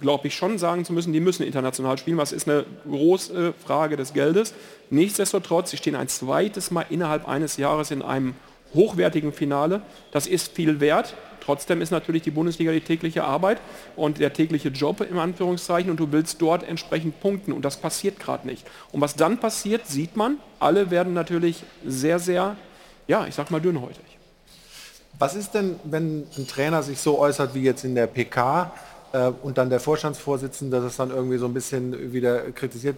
glaube 0.00 0.26
ich 0.26 0.34
schon 0.34 0.58
sagen 0.58 0.84
zu 0.84 0.92
müssen, 0.92 1.12
die 1.12 1.20
müssen 1.20 1.44
international 1.44 1.96
spielen. 1.96 2.18
Was 2.18 2.32
ist 2.32 2.48
eine 2.48 2.66
große 2.90 3.54
Frage 3.64 3.96
des 3.96 4.12
Geldes. 4.12 4.52
Nichtsdestotrotz, 4.90 5.70
sie 5.70 5.76
stehen 5.76 5.94
ein 5.94 6.08
zweites 6.08 6.72
Mal 6.72 6.84
innerhalb 6.90 7.28
eines 7.28 7.56
Jahres 7.56 7.92
in 7.92 8.02
einem 8.02 8.34
hochwertigen 8.74 9.32
Finale. 9.32 9.82
Das 10.12 10.26
ist 10.26 10.52
viel 10.52 10.80
wert. 10.80 11.14
Trotzdem 11.46 11.80
ist 11.80 11.92
natürlich 11.92 12.22
die 12.22 12.32
Bundesliga 12.32 12.72
die 12.72 12.80
tägliche 12.80 13.22
Arbeit 13.22 13.60
und 13.94 14.18
der 14.18 14.32
tägliche 14.32 14.68
Job 14.70 15.00
im 15.08 15.18
Anführungszeichen 15.18 15.90
und 15.90 16.00
du 16.00 16.10
willst 16.10 16.42
dort 16.42 16.68
entsprechend 16.68 17.20
punkten 17.20 17.52
und 17.52 17.64
das 17.64 17.76
passiert 17.76 18.18
gerade 18.18 18.48
nicht. 18.48 18.66
Und 18.90 19.00
was 19.00 19.14
dann 19.14 19.38
passiert, 19.38 19.86
sieht 19.86 20.16
man. 20.16 20.38
Alle 20.58 20.90
werden 20.90 21.14
natürlich 21.14 21.62
sehr, 21.86 22.18
sehr, 22.18 22.56
ja, 23.06 23.26
ich 23.28 23.34
sag 23.36 23.52
mal 23.52 23.60
dünnhäutig. 23.60 24.04
Was 25.18 25.36
ist 25.36 25.54
denn, 25.54 25.78
wenn 25.84 26.26
ein 26.36 26.46
Trainer 26.48 26.82
sich 26.82 27.00
so 27.00 27.18
äußert 27.18 27.54
wie 27.54 27.62
jetzt 27.62 27.84
in 27.84 27.94
der 27.94 28.06
PK 28.06 28.72
äh, 29.12 29.30
und 29.42 29.56
dann 29.56 29.70
der 29.70 29.80
Vorstandsvorsitzende 29.80 30.80
das 30.80 30.96
dann 30.96 31.10
irgendwie 31.10 31.38
so 31.38 31.46
ein 31.46 31.54
bisschen 31.54 32.12
wieder 32.12 32.50
kritisiert? 32.50 32.96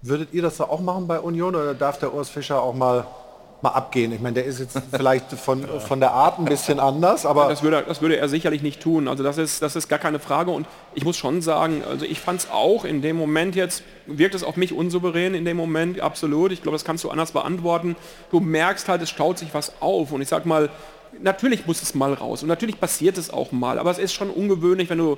Würdet 0.00 0.32
ihr 0.32 0.42
das 0.42 0.56
da 0.56 0.64
auch 0.64 0.80
machen 0.80 1.06
bei 1.06 1.20
Union 1.20 1.54
oder 1.54 1.74
darf 1.74 1.98
der 1.98 2.12
Urs 2.12 2.30
Fischer 2.30 2.60
auch 2.60 2.74
mal, 2.74 3.06
mal 3.62 3.70
abgehen? 3.70 4.12
Ich 4.12 4.20
meine, 4.20 4.34
der 4.34 4.44
ist 4.44 4.58
jetzt 4.58 4.78
vielleicht 4.90 5.30
von, 5.32 5.64
von 5.80 6.00
der 6.00 6.12
Art 6.12 6.38
ein 6.38 6.44
bisschen 6.44 6.80
anders, 6.80 7.24
aber 7.24 7.48
Das 7.48 7.62
würde, 7.62 7.84
das 7.86 8.02
würde 8.02 8.16
er 8.16 8.28
sicherlich 8.28 8.62
nicht 8.62 8.82
tun. 8.82 9.08
Also 9.08 9.22
das 9.22 9.38
ist, 9.38 9.62
das 9.62 9.76
ist 9.76 9.88
gar 9.88 9.98
keine 9.98 10.18
Frage. 10.18 10.50
Und 10.50 10.66
ich 10.94 11.04
muss 11.04 11.16
schon 11.16 11.42
sagen, 11.42 11.82
also 11.88 12.04
ich 12.04 12.20
fand 12.20 12.40
es 12.40 12.50
auch 12.50 12.84
in 12.84 13.02
dem 13.02 13.16
Moment 13.16 13.54
jetzt, 13.54 13.82
wirkt 14.06 14.34
es 14.34 14.42
auf 14.42 14.56
mich 14.56 14.72
unsouverän 14.72 15.34
in 15.34 15.44
dem 15.44 15.56
Moment, 15.56 16.00
absolut. 16.00 16.52
Ich 16.52 16.62
glaube, 16.62 16.74
das 16.74 16.84
kannst 16.84 17.04
du 17.04 17.10
anders 17.10 17.32
beantworten. 17.32 17.96
Du 18.30 18.40
merkst 18.40 18.88
halt, 18.88 19.02
es 19.02 19.10
staut 19.10 19.38
sich 19.38 19.54
was 19.54 19.72
auf. 19.80 20.12
Und 20.12 20.22
ich 20.22 20.28
sag 20.28 20.44
mal, 20.44 20.68
natürlich 21.20 21.66
muss 21.66 21.82
es 21.82 21.94
mal 21.94 22.12
raus. 22.14 22.42
Und 22.42 22.48
natürlich 22.48 22.80
passiert 22.80 23.18
es 23.18 23.30
auch 23.30 23.52
mal. 23.52 23.78
Aber 23.78 23.90
es 23.90 23.98
ist 23.98 24.12
schon 24.12 24.30
ungewöhnlich, 24.30 24.90
wenn 24.90 24.98
du 24.98 25.16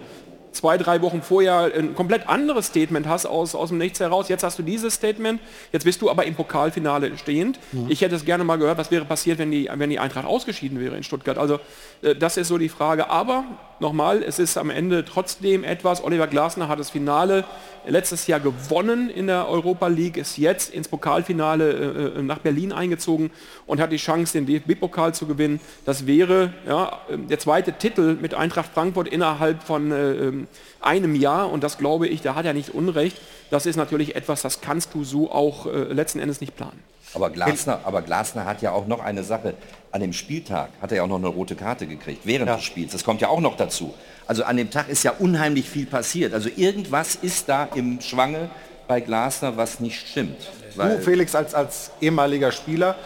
zwei, 0.54 0.78
drei 0.78 1.02
Wochen 1.02 1.22
vorher 1.22 1.72
ein 1.74 1.94
komplett 1.94 2.28
anderes 2.28 2.66
Statement 2.66 3.06
hast 3.06 3.26
aus, 3.26 3.54
aus 3.54 3.68
dem 3.68 3.78
Nichts 3.78 4.00
heraus. 4.00 4.28
Jetzt 4.28 4.44
hast 4.44 4.58
du 4.58 4.62
dieses 4.62 4.94
Statement, 4.94 5.40
jetzt 5.72 5.84
bist 5.84 6.00
du 6.00 6.10
aber 6.10 6.24
im 6.24 6.34
Pokalfinale 6.34 7.16
stehend. 7.18 7.58
Ich 7.88 8.00
hätte 8.00 8.14
es 8.14 8.24
gerne 8.24 8.44
mal 8.44 8.56
gehört, 8.56 8.78
was 8.78 8.90
wäre 8.90 9.04
passiert, 9.04 9.38
wenn 9.38 9.50
die, 9.50 9.68
wenn 9.74 9.90
die 9.90 9.98
Eintracht 9.98 10.26
ausgeschieden 10.26 10.80
wäre 10.80 10.96
in 10.96 11.02
Stuttgart. 11.02 11.38
Also 11.38 11.60
äh, 12.02 12.14
das 12.14 12.36
ist 12.36 12.48
so 12.48 12.58
die 12.58 12.68
Frage. 12.68 13.10
Aber 13.10 13.44
nochmal, 13.80 14.22
es 14.22 14.38
ist 14.38 14.56
am 14.56 14.70
Ende 14.70 15.04
trotzdem 15.04 15.64
etwas, 15.64 16.02
Oliver 16.02 16.26
Glasner 16.26 16.68
hat 16.68 16.78
das 16.78 16.90
Finale 16.90 17.44
letztes 17.86 18.26
Jahr 18.26 18.40
gewonnen 18.40 19.10
in 19.10 19.26
der 19.26 19.48
Europa 19.48 19.88
League, 19.88 20.16
ist 20.16 20.38
jetzt 20.38 20.72
ins 20.72 20.88
Pokalfinale 20.88 22.14
äh, 22.16 22.22
nach 22.22 22.38
Berlin 22.38 22.72
eingezogen 22.72 23.30
und 23.66 23.80
hat 23.80 23.92
die 23.92 23.96
Chance, 23.96 24.32
den 24.40 24.46
DFB-Pokal 24.46 25.14
zu 25.14 25.26
gewinnen. 25.26 25.60
Das 25.84 26.06
wäre 26.06 26.52
ja, 26.66 27.00
der 27.10 27.38
zweite 27.38 27.72
Titel 27.72 28.16
mit 28.20 28.34
Eintracht 28.34 28.70
Frankfurt 28.72 29.08
innerhalb 29.08 29.62
von 29.62 29.92
äh, 29.92 30.32
einem 30.80 31.14
Jahr 31.14 31.50
und 31.50 31.62
das 31.62 31.78
glaube 31.78 32.08
ich, 32.08 32.22
da 32.22 32.34
hat 32.34 32.46
er 32.46 32.54
nicht 32.54 32.70
Unrecht. 32.70 33.18
Das 33.50 33.66
ist 33.66 33.76
natürlich 33.76 34.16
etwas, 34.16 34.42
das 34.42 34.60
kannst 34.60 34.94
du 34.94 35.04
so 35.04 35.30
auch 35.30 35.66
äh, 35.66 35.92
letzten 35.92 36.20
Endes 36.20 36.40
nicht 36.40 36.56
planen. 36.56 36.93
Aber 37.14 37.30
Glasner, 37.30 37.80
aber 37.84 38.02
Glasner 38.02 38.44
hat 38.44 38.62
ja 38.62 38.72
auch 38.72 38.86
noch 38.86 39.00
eine 39.00 39.22
Sache. 39.22 39.54
An 39.92 40.00
dem 40.00 40.12
Spieltag 40.12 40.70
hat 40.82 40.90
er 40.90 40.98
ja 40.98 41.02
auch 41.04 41.08
noch 41.08 41.18
eine 41.18 41.28
rote 41.28 41.54
Karte 41.54 41.86
gekriegt, 41.86 42.22
während 42.24 42.48
ja. 42.48 42.56
des 42.56 42.64
Spiels. 42.64 42.92
Das 42.92 43.04
kommt 43.04 43.20
ja 43.20 43.28
auch 43.28 43.40
noch 43.40 43.56
dazu. 43.56 43.94
Also 44.26 44.44
an 44.44 44.56
dem 44.56 44.70
Tag 44.70 44.88
ist 44.88 45.04
ja 45.04 45.12
unheimlich 45.18 45.68
viel 45.68 45.86
passiert. 45.86 46.34
Also 46.34 46.48
irgendwas 46.56 47.14
ist 47.14 47.48
da 47.48 47.68
im 47.74 48.00
Schwange 48.00 48.50
bei 48.88 49.00
Glasner, 49.00 49.56
was 49.56 49.80
nicht 49.80 50.08
stimmt. 50.08 50.50
Du, 50.76 50.98
Felix, 51.00 51.34
als, 51.34 51.54
als 51.54 51.92
ehemaliger 52.00 52.50
Spieler, 52.50 52.96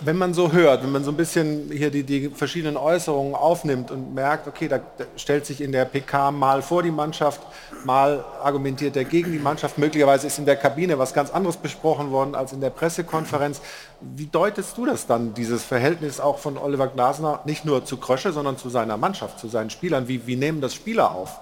wenn 0.00 0.16
man 0.16 0.34
so 0.34 0.52
hört, 0.52 0.82
wenn 0.82 0.92
man 0.92 1.04
so 1.04 1.10
ein 1.10 1.16
bisschen 1.16 1.70
hier 1.72 1.90
die, 1.90 2.02
die 2.02 2.28
verschiedenen 2.28 2.76
Äußerungen 2.76 3.34
aufnimmt 3.34 3.90
und 3.90 4.14
merkt, 4.14 4.46
okay, 4.46 4.68
da, 4.68 4.80
stellt 5.16 5.46
sich 5.46 5.60
in 5.60 5.72
der 5.72 5.84
PK 5.84 6.30
mal 6.30 6.62
vor 6.62 6.82
die 6.82 6.90
Mannschaft, 6.90 7.40
mal 7.84 8.24
argumentiert 8.42 8.96
er 8.96 9.04
gegen 9.04 9.32
die 9.32 9.38
Mannschaft, 9.38 9.78
möglicherweise 9.78 10.26
ist 10.26 10.38
in 10.38 10.46
der 10.46 10.56
Kabine 10.56 10.98
was 10.98 11.14
ganz 11.14 11.30
anderes 11.30 11.56
besprochen 11.56 12.10
worden 12.10 12.34
als 12.34 12.52
in 12.52 12.60
der 12.60 12.70
Pressekonferenz. 12.70 13.60
Wie 14.00 14.26
deutest 14.26 14.76
du 14.76 14.86
das 14.86 15.06
dann, 15.06 15.34
dieses 15.34 15.64
Verhältnis 15.64 16.20
auch 16.20 16.38
von 16.38 16.58
Oliver 16.58 16.88
Glasner, 16.88 17.40
nicht 17.44 17.64
nur 17.64 17.84
zu 17.84 17.96
Krösche, 17.96 18.32
sondern 18.32 18.56
zu 18.56 18.68
seiner 18.68 18.96
Mannschaft, 18.96 19.38
zu 19.38 19.48
seinen 19.48 19.70
Spielern? 19.70 20.08
Wie, 20.08 20.26
wie 20.26 20.36
nehmen 20.36 20.60
das 20.60 20.74
Spieler 20.74 21.12
auf? 21.12 21.40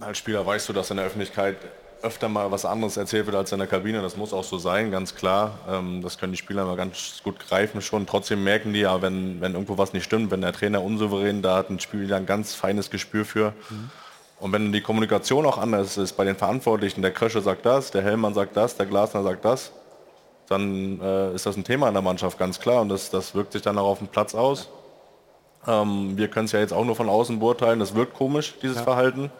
Als 0.00 0.18
Spieler 0.18 0.44
weißt 0.44 0.68
du, 0.68 0.72
dass 0.72 0.90
in 0.90 0.96
der 0.96 1.06
Öffentlichkeit 1.06 1.56
öfter 2.02 2.28
mal 2.28 2.50
was 2.50 2.64
anderes 2.64 2.96
erzählt 2.96 3.26
wird 3.26 3.36
als 3.36 3.52
in 3.52 3.58
der 3.58 3.68
Kabine. 3.68 4.02
Das 4.02 4.16
muss 4.16 4.32
auch 4.32 4.44
so 4.44 4.58
sein, 4.58 4.90
ganz 4.90 5.14
klar. 5.14 5.58
Ähm, 5.68 6.02
das 6.02 6.18
können 6.18 6.32
die 6.32 6.38
Spieler 6.38 6.64
mal 6.64 6.76
ganz 6.76 7.20
gut 7.22 7.38
greifen 7.38 7.80
schon. 7.80 8.06
Trotzdem 8.06 8.44
merken 8.44 8.72
die 8.72 8.80
ja, 8.80 9.00
wenn, 9.02 9.40
wenn 9.40 9.52
irgendwo 9.52 9.78
was 9.78 9.92
nicht 9.92 10.04
stimmt, 10.04 10.30
wenn 10.30 10.40
der 10.40 10.52
Trainer 10.52 10.82
unsouverän, 10.82 11.42
da 11.42 11.56
hat 11.56 11.70
ein 11.70 11.80
Spieler 11.80 12.16
ein 12.16 12.26
ganz 12.26 12.54
feines 12.54 12.90
Gespür 12.90 13.24
für. 13.24 13.52
Mhm. 13.70 13.90
Und 14.40 14.52
wenn 14.52 14.72
die 14.72 14.80
Kommunikation 14.80 15.46
auch 15.46 15.58
anders 15.58 15.96
ist 15.96 16.14
bei 16.14 16.24
den 16.24 16.34
Verantwortlichen, 16.34 17.00
der 17.00 17.12
Krösche 17.12 17.40
sagt 17.40 17.64
das, 17.64 17.92
der 17.92 18.02
Hellmann 18.02 18.34
sagt 18.34 18.56
das, 18.56 18.76
der 18.76 18.86
Glasner 18.86 19.22
sagt 19.22 19.44
das, 19.44 19.72
dann 20.48 21.00
äh, 21.00 21.34
ist 21.34 21.46
das 21.46 21.56
ein 21.56 21.62
Thema 21.62 21.86
in 21.86 21.94
der 21.94 22.02
Mannschaft, 22.02 22.38
ganz 22.38 22.58
klar. 22.58 22.82
Und 22.82 22.88
das, 22.88 23.10
das 23.10 23.34
wirkt 23.34 23.52
sich 23.52 23.62
dann 23.62 23.78
auch 23.78 23.86
auf 23.86 23.98
den 23.98 24.08
Platz 24.08 24.34
aus. 24.34 24.68
Ähm, 25.66 26.16
wir 26.16 26.28
können 26.28 26.46
es 26.46 26.52
ja 26.52 26.58
jetzt 26.58 26.72
auch 26.72 26.84
nur 26.84 26.96
von 26.96 27.08
außen 27.08 27.38
beurteilen. 27.38 27.78
Das 27.78 27.94
wirkt 27.94 28.14
komisch, 28.14 28.54
dieses 28.60 28.78
ja. 28.78 28.82
Verhalten. 28.82 29.30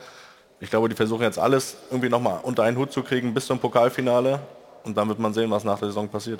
Ich 0.62 0.70
glaube, 0.70 0.88
die 0.88 0.94
versuchen 0.94 1.22
jetzt 1.22 1.40
alles 1.40 1.76
irgendwie 1.90 2.08
nochmal 2.08 2.38
unter 2.44 2.62
einen 2.62 2.76
Hut 2.76 2.92
zu 2.92 3.02
kriegen 3.02 3.34
bis 3.34 3.46
zum 3.46 3.58
Pokalfinale 3.58 4.38
und 4.84 4.96
dann 4.96 5.08
wird 5.08 5.18
man 5.18 5.34
sehen, 5.34 5.50
was 5.50 5.64
nach 5.64 5.76
der 5.76 5.88
Saison 5.88 6.08
passiert. 6.08 6.38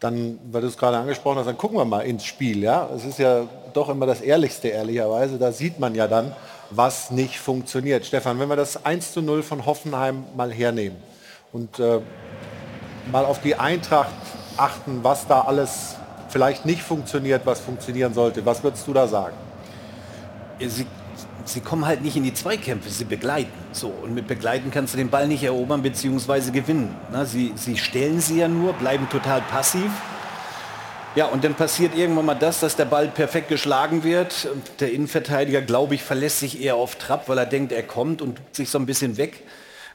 Dann, 0.00 0.40
weil 0.50 0.62
du 0.62 0.66
es 0.66 0.76
gerade 0.76 0.96
angesprochen 0.96 1.38
hast, 1.38 1.46
dann 1.46 1.56
gucken 1.56 1.78
wir 1.78 1.84
mal 1.84 2.00
ins 2.00 2.24
Spiel. 2.24 2.58
Ja? 2.58 2.90
Es 2.92 3.04
ist 3.04 3.20
ja 3.20 3.46
doch 3.72 3.88
immer 3.88 4.04
das 4.04 4.20
Ehrlichste, 4.20 4.66
ehrlicherweise. 4.66 5.38
Da 5.38 5.52
sieht 5.52 5.78
man 5.78 5.94
ja 5.94 6.08
dann, 6.08 6.34
was 6.70 7.12
nicht 7.12 7.38
funktioniert. 7.38 8.04
Stefan, 8.04 8.40
wenn 8.40 8.48
wir 8.48 8.56
das 8.56 8.84
1 8.84 9.12
zu 9.12 9.22
0 9.22 9.44
von 9.44 9.64
Hoffenheim 9.64 10.24
mal 10.36 10.52
hernehmen 10.52 10.96
und 11.52 11.78
äh, 11.78 12.00
mal 13.12 13.24
auf 13.24 13.42
die 13.42 13.54
Eintracht 13.54 14.10
achten, 14.56 15.04
was 15.04 15.28
da 15.28 15.42
alles 15.42 15.94
vielleicht 16.30 16.66
nicht 16.66 16.82
funktioniert, 16.82 17.46
was 17.46 17.60
funktionieren 17.60 18.12
sollte, 18.12 18.44
was 18.44 18.64
würdest 18.64 18.88
du 18.88 18.92
da 18.92 19.06
sagen? 19.06 19.36
Sie 20.58 20.84
sie 21.44 21.60
kommen 21.60 21.86
halt 21.86 22.02
nicht 22.02 22.16
in 22.16 22.24
die 22.24 22.34
Zweikämpfe, 22.34 22.90
sie 22.90 23.04
begleiten. 23.04 23.52
So, 23.72 23.88
und 23.88 24.14
mit 24.14 24.26
begleiten 24.26 24.70
kannst 24.70 24.94
du 24.94 24.98
den 24.98 25.10
Ball 25.10 25.28
nicht 25.28 25.42
erobern 25.42 25.82
bzw. 25.82 26.50
gewinnen. 26.50 26.94
Na, 27.10 27.24
sie, 27.24 27.52
sie 27.56 27.76
stellen 27.76 28.20
sie 28.20 28.38
ja 28.38 28.48
nur, 28.48 28.72
bleiben 28.74 29.08
total 29.10 29.40
passiv. 29.42 29.90
Ja, 31.14 31.26
und 31.26 31.44
dann 31.44 31.54
passiert 31.54 31.94
irgendwann 31.94 32.24
mal 32.24 32.34
das, 32.34 32.60
dass 32.60 32.74
der 32.74 32.86
Ball 32.86 33.08
perfekt 33.08 33.48
geschlagen 33.48 34.02
wird. 34.02 34.48
Der 34.80 34.92
Innenverteidiger, 34.92 35.60
glaube 35.60 35.94
ich, 35.94 36.02
verlässt 36.02 36.38
sich 36.38 36.62
eher 36.62 36.76
auf 36.76 36.96
Trab, 36.96 37.28
weil 37.28 37.36
er 37.36 37.44
denkt, 37.44 37.72
er 37.72 37.82
kommt 37.82 38.22
und 38.22 38.40
sich 38.52 38.70
so 38.70 38.78
ein 38.78 38.86
bisschen 38.86 39.18
weg. 39.18 39.42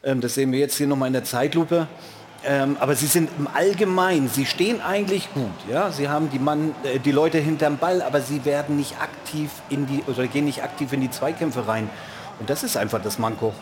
Ähm, 0.03 0.21
das 0.21 0.35
sehen 0.35 0.51
wir 0.51 0.59
jetzt 0.59 0.77
hier 0.77 0.85
nochmal 0.85 1.07
in 1.07 1.13
der 1.13 1.23
Zeitlupe. 1.23 1.87
Ähm, 2.45 2.77
aber 2.79 2.95
sie 2.95 3.07
sind 3.07 3.29
im 3.37 3.47
Allgemeinen, 3.47 4.29
sie 4.29 4.45
stehen 4.45 4.81
eigentlich 4.81 5.33
gut. 5.33 5.51
Ja? 5.69 5.91
Sie 5.91 6.07
haben 6.07 6.29
die, 6.29 6.39
Mann, 6.39 6.75
äh, 6.83 6.99
die 6.99 7.11
Leute 7.11 7.39
hinterm 7.39 7.77
Ball, 7.77 8.01
aber 8.01 8.21
sie 8.21 8.45
werden 8.45 8.77
nicht 8.77 9.01
aktiv 9.01 9.49
in 9.69 9.87
die, 9.87 10.03
oder 10.07 10.27
gehen 10.27 10.45
nicht 10.45 10.63
aktiv 10.63 10.93
in 10.93 11.01
die 11.01 11.09
Zweikämpfe 11.09 11.67
rein. 11.67 11.89
Und 12.39 12.49
das 12.49 12.63
ist 12.63 12.77
einfach 12.77 13.01
das 13.01 13.17
Manko. 13.17 13.53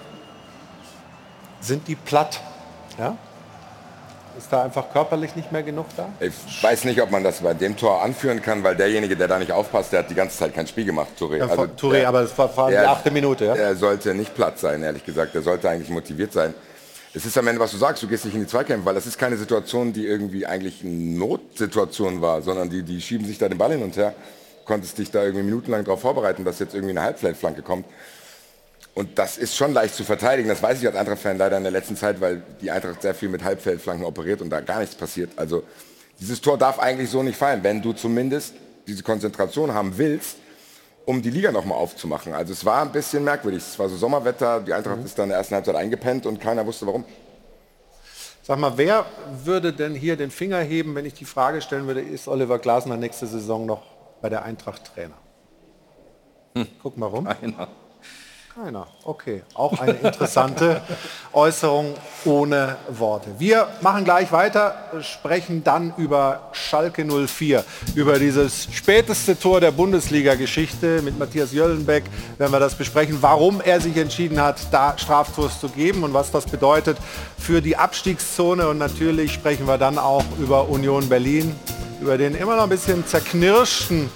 Sind 1.62 1.88
die 1.88 1.96
platt? 1.96 2.42
Ja? 3.00 3.18
Ist 4.38 4.52
da 4.52 4.64
einfach 4.64 4.92
körperlich 4.92 5.36
nicht 5.38 5.54
mehr 5.54 5.64
genug 5.64 5.86
da? 5.96 6.10
Ich 6.20 6.34
weiß 6.62 6.84
nicht, 6.84 7.02
ob 7.02 7.10
man 7.10 7.24
das 7.24 7.40
bei 7.40 7.54
dem 7.54 7.78
Tor 7.78 8.04
anführen 8.04 8.42
kann, 8.42 8.62
weil 8.66 8.76
derjenige, 8.76 9.16
der 9.16 9.30
da 9.30 9.40
nicht 9.40 9.54
aufpasst, 9.54 9.94
der 9.94 10.00
hat 10.00 10.10
die 10.10 10.16
ganze 10.16 10.38
Zeit 10.38 10.54
kein 10.54 10.68
Spiel 10.68 10.84
gemacht, 10.84 11.08
Touré. 11.18 11.38
Ja, 11.38 11.48
also, 11.48 11.64
Touré, 11.64 12.00
der, 12.00 12.10
aber 12.10 12.22
es 12.22 12.38
war, 12.38 12.56
war 12.58 12.70
die 12.70 12.78
achte 12.78 13.12
Minute, 13.12 13.46
ja? 13.46 13.56
Er 13.56 13.76
sollte 13.78 14.14
nicht 14.14 14.36
platt 14.36 14.60
sein, 14.60 14.84
ehrlich 14.84 15.06
gesagt. 15.06 15.34
Er 15.34 15.42
sollte 15.42 15.70
eigentlich 15.70 15.90
motiviert 15.90 16.34
sein 16.34 16.54
es 17.16 17.26
ist 17.26 17.38
am 17.38 17.48
Ende, 17.48 17.62
was 17.62 17.72
du 17.72 17.78
sagst, 17.78 18.04
du 18.04 18.08
gehst 18.08 18.26
nicht 18.26 18.34
in 18.34 18.42
die 18.42 18.48
Zweikämpfe, 18.48 18.86
weil 18.86 18.94
das 18.94 19.08
ist 19.08 19.18
keine 19.18 19.38
Situation, 19.38 19.94
die 19.94 20.06
irgendwie 20.06 20.46
eigentlich 20.46 20.84
eine 20.84 20.92
Notsituation 20.92 22.22
war, 22.22 22.42
sondern 22.42 22.70
die, 22.70 22.84
die 22.84 23.00
schieben 23.00 23.26
sich 23.26 23.38
da 23.38 23.48
den 23.48 23.58
Ball 23.58 23.72
hin 23.72 23.84
und 23.84 23.96
her. 23.96 24.14
Konntest 24.66 24.98
dich 24.98 25.12
da 25.12 25.24
irgendwie 25.24 25.46
minutenlang 25.46 25.86
darauf 25.86 26.02
vorbereiten, 26.02 26.44
dass 26.44 26.60
jetzt 26.60 26.74
irgendwie 26.74 26.92
eine 26.92 27.04
Halbfeldflanke 27.04 27.62
kommt. 27.62 27.86
Und 28.96 29.18
das 29.18 29.38
ist 29.38 29.56
schon 29.56 29.72
leicht 29.72 29.96
zu 29.96 30.04
verteidigen. 30.04 30.50
Das 30.50 30.62
weiß 30.62 30.82
ich 30.82 30.88
als 30.88 30.98
Eintracht-Fan 30.98 31.38
leider 31.38 31.56
in 31.56 31.64
der 31.64 31.72
letzten 31.72 31.96
Zeit, 31.96 32.20
weil 32.20 32.44
die 32.62 32.70
Eintracht 32.70 33.02
sehr 33.02 33.16
viel 33.16 33.30
mit 33.30 33.46
Halbfeldflanken 33.46 34.06
operiert 34.06 34.42
und 34.42 34.50
da 34.50 34.60
gar 34.60 34.82
nichts 34.82 34.96
passiert. 34.96 35.32
Also 35.38 35.64
dieses 36.20 36.42
Tor 36.42 36.58
darf 36.58 36.80
eigentlich 36.80 37.10
so 37.10 37.24
nicht 37.24 37.38
fallen, 37.38 37.64
wenn 37.64 37.82
du 37.82 37.94
zumindest 37.94 38.56
diese 38.88 39.04
Konzentration 39.04 39.74
haben 39.74 39.98
willst, 39.98 40.36
um 41.06 41.22
die 41.22 41.30
Liga 41.30 41.52
nochmal 41.52 41.78
aufzumachen. 41.78 42.34
Also 42.34 42.54
es 42.54 42.66
war 42.66 42.82
ein 42.82 42.92
bisschen 42.92 43.24
merkwürdig. 43.24 43.64
Es 43.64 43.78
war 43.78 43.88
so 43.90 43.96
Sommerwetter, 43.96 44.60
die 44.60 44.74
Eintracht 44.74 45.00
mhm. 45.00 45.06
ist 45.06 45.18
dann 45.18 45.26
in 45.26 45.30
der 45.30 45.38
ersten 45.38 45.56
Halbzeit 45.56 45.76
eingepennt 45.76 46.26
und 46.26 46.40
keiner 46.40 46.66
wusste 46.66 46.88
warum. 46.88 47.06
Sag 48.42 48.60
mal, 48.60 48.78
wer 48.78 49.06
würde 49.44 49.74
denn 49.74 49.96
hier 49.96 50.18
den 50.18 50.30
Finger 50.30 50.60
heben, 50.60 50.94
wenn 50.94 51.06
ich 51.06 51.16
die 51.16 51.26
Frage 51.26 51.62
stellen 51.62 51.88
würde, 51.88 52.02
ist 52.02 52.28
Oliver 52.28 52.60
Glasner 52.60 52.98
nächste 52.98 53.26
Saison 53.26 53.66
noch 53.66 53.84
bei 54.22 54.30
der 54.30 54.44
Eintracht 54.44 54.94
Trainer? 54.94 55.18
Hm. 56.56 56.68
Guck 56.82 56.98
mal 56.98 57.08
rum. 57.08 57.26
Keiner. 57.26 57.68
Keiner. 58.56 58.88
Okay, 59.04 59.44
auch 59.54 59.78
eine 59.82 59.96
interessante 59.96 60.82
Äußerung 61.34 61.94
ohne 62.24 62.78
Worte. 62.88 63.32
Wir 63.38 63.68
machen 63.82 64.06
gleich 64.06 64.32
weiter, 64.32 64.76
sprechen 65.02 65.62
dann 65.66 65.94
über 65.98 66.52
Schalke 66.54 67.04
04, 67.04 67.66
über 67.96 68.18
dieses 68.18 68.70
späteste 68.72 69.38
Tor 69.38 69.60
der 69.60 69.72
Bundesliga-Geschichte 69.72 71.02
mit 71.02 71.20
Matthias 71.20 71.52
Jöllenbeck, 71.52 72.06
wenn 72.38 72.50
wir 72.50 72.62
das 72.62 72.76
besprechen, 72.76 73.18
warum 73.20 73.60
er 73.60 73.82
sich 73.82 73.98
entschieden 73.98 74.42
hat, 74.42 74.56
da 74.72 74.98
Straftors 74.98 75.60
zu 75.60 75.68
geben 75.68 76.04
und 76.04 76.14
was 76.14 76.32
das 76.32 76.46
bedeutet 76.46 76.98
für 77.38 77.62
die 77.62 77.76
Abstiegszone. 77.76 78.70
Und 78.70 78.78
natürlich 78.78 79.34
sprechen 79.34 79.68
wir 79.68 79.78
dann 79.78 79.98
auch 79.98 80.24
über 80.40 80.70
Union 80.70 81.10
Berlin, 81.10 81.54
über 82.00 82.18
den 82.18 82.36
immer 82.36 82.56
noch 82.56 82.64
ein 82.64 82.70
bisschen 82.70 83.06
zerknirschten 83.06 84.10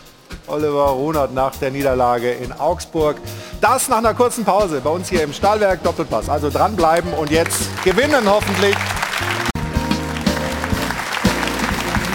Oliver 0.49 0.87
Runert 0.87 1.33
nach 1.33 1.55
der 1.55 1.71
Niederlage 1.71 2.31
in 2.31 2.51
Augsburg. 2.51 3.17
Das 3.61 3.87
nach 3.87 3.97
einer 3.97 4.13
kurzen 4.13 4.43
Pause 4.43 4.81
bei 4.83 4.89
uns 4.89 5.09
hier 5.09 5.23
im 5.23 5.33
Stahlwerk 5.33 5.83
Doppelpass. 5.83 6.29
Also 6.29 6.49
dranbleiben 6.49 7.13
und 7.13 7.29
jetzt 7.31 7.69
gewinnen 7.83 8.23
hoffentlich. 8.25 8.75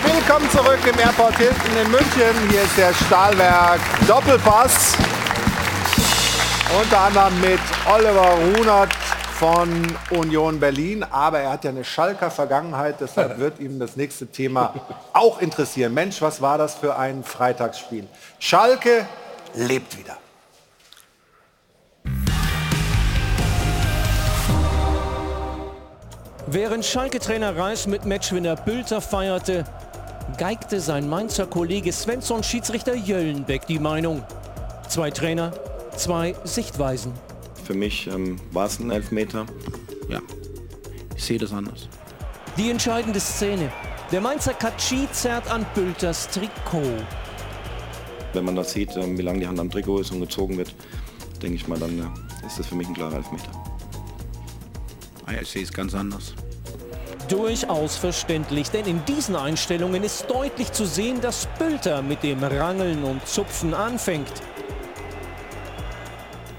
Willkommen 0.04 0.50
zurück 0.50 0.78
im 0.90 0.98
Airport 0.98 1.36
Hilton 1.36 1.76
in 1.84 1.90
München. 1.90 2.50
Hier 2.50 2.62
ist 2.62 2.76
der 2.76 2.92
Stahlwerk 3.06 3.80
Doppelpass. 4.08 4.96
Unter 6.80 7.00
anderem 7.00 7.40
mit 7.40 7.60
Oliver 7.86 8.36
Runert 8.56 8.90
von 9.34 9.68
Union 10.10 10.60
Berlin, 10.60 11.02
aber 11.02 11.40
er 11.40 11.50
hat 11.50 11.64
ja 11.64 11.70
eine 11.70 11.84
Schalker 11.84 12.30
Vergangenheit, 12.30 13.00
deshalb 13.00 13.38
wird 13.38 13.58
ihm 13.58 13.80
das 13.80 13.96
nächste 13.96 14.28
Thema 14.28 14.74
auch 15.12 15.40
interessieren. 15.40 15.92
Mensch, 15.92 16.22
was 16.22 16.40
war 16.40 16.56
das 16.56 16.74
für 16.76 16.96
ein 16.96 17.24
Freitagsspiel? 17.24 18.06
Schalke 18.38 19.06
lebt 19.54 19.98
wieder. 19.98 20.16
Während 26.46 26.84
Schalke-Trainer 26.84 27.56
Reis 27.56 27.88
mit 27.88 28.04
Matchwinner 28.04 28.54
Bülter 28.54 29.00
feierte, 29.00 29.64
geigte 30.38 30.78
sein 30.78 31.08
Mainzer 31.08 31.46
Kollege 31.46 31.92
Svensson 31.92 32.44
Schiedsrichter 32.44 32.94
Jöllenbeck 32.94 33.66
die 33.66 33.80
Meinung. 33.80 34.22
Zwei 34.88 35.10
Trainer, 35.10 35.52
zwei 35.96 36.36
Sichtweisen. 36.44 37.12
Für 37.64 37.74
mich 37.74 38.06
ähm, 38.08 38.36
war 38.52 38.66
es 38.66 38.78
ein 38.78 38.90
Elfmeter. 38.90 39.46
Ja, 40.10 40.20
ich 41.16 41.24
sehe 41.24 41.38
das 41.38 41.52
anders. 41.52 41.88
Die 42.58 42.70
entscheidende 42.70 43.18
Szene. 43.18 43.72
Der 44.12 44.20
Mainzer 44.20 44.52
Katschi 44.52 45.08
zerrt 45.12 45.50
an 45.50 45.64
Bülters 45.74 46.28
Trikot. 46.28 47.02
Wenn 48.34 48.44
man 48.44 48.54
das 48.54 48.72
sieht, 48.72 48.94
ähm, 48.96 49.16
wie 49.16 49.22
lange 49.22 49.40
die 49.40 49.46
Hand 49.46 49.58
am 49.58 49.70
Trikot 49.70 50.00
ist 50.00 50.12
und 50.12 50.20
gezogen 50.20 50.58
wird, 50.58 50.74
denke 51.40 51.56
ich 51.56 51.66
mal, 51.66 51.78
dann 51.78 51.98
äh, 51.98 52.46
ist 52.46 52.58
das 52.58 52.66
für 52.66 52.74
mich 52.74 52.86
ein 52.86 52.94
klarer 52.94 53.16
Elfmeter. 53.16 53.50
Ah 55.24 55.32
ja, 55.32 55.40
ich 55.40 55.48
sehe 55.48 55.62
es 55.62 55.72
ganz 55.72 55.94
anders. 55.94 56.34
Durchaus 57.28 57.96
verständlich, 57.96 58.68
denn 58.70 58.84
in 58.84 59.02
diesen 59.06 59.36
Einstellungen 59.36 60.04
ist 60.04 60.28
deutlich 60.28 60.70
zu 60.72 60.84
sehen, 60.84 61.22
dass 61.22 61.48
Bülter 61.58 62.02
mit 62.02 62.22
dem 62.22 62.44
Rangeln 62.44 63.02
und 63.04 63.26
Zupfen 63.26 63.72
anfängt. 63.72 64.30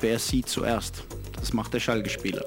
Wer 0.07 0.19
sieht 0.19 0.47
zuerst? 0.47 1.03
Das 1.39 1.51
macht 1.51 1.73
der 1.73 1.79
Schalke-Spieler. 1.79 2.45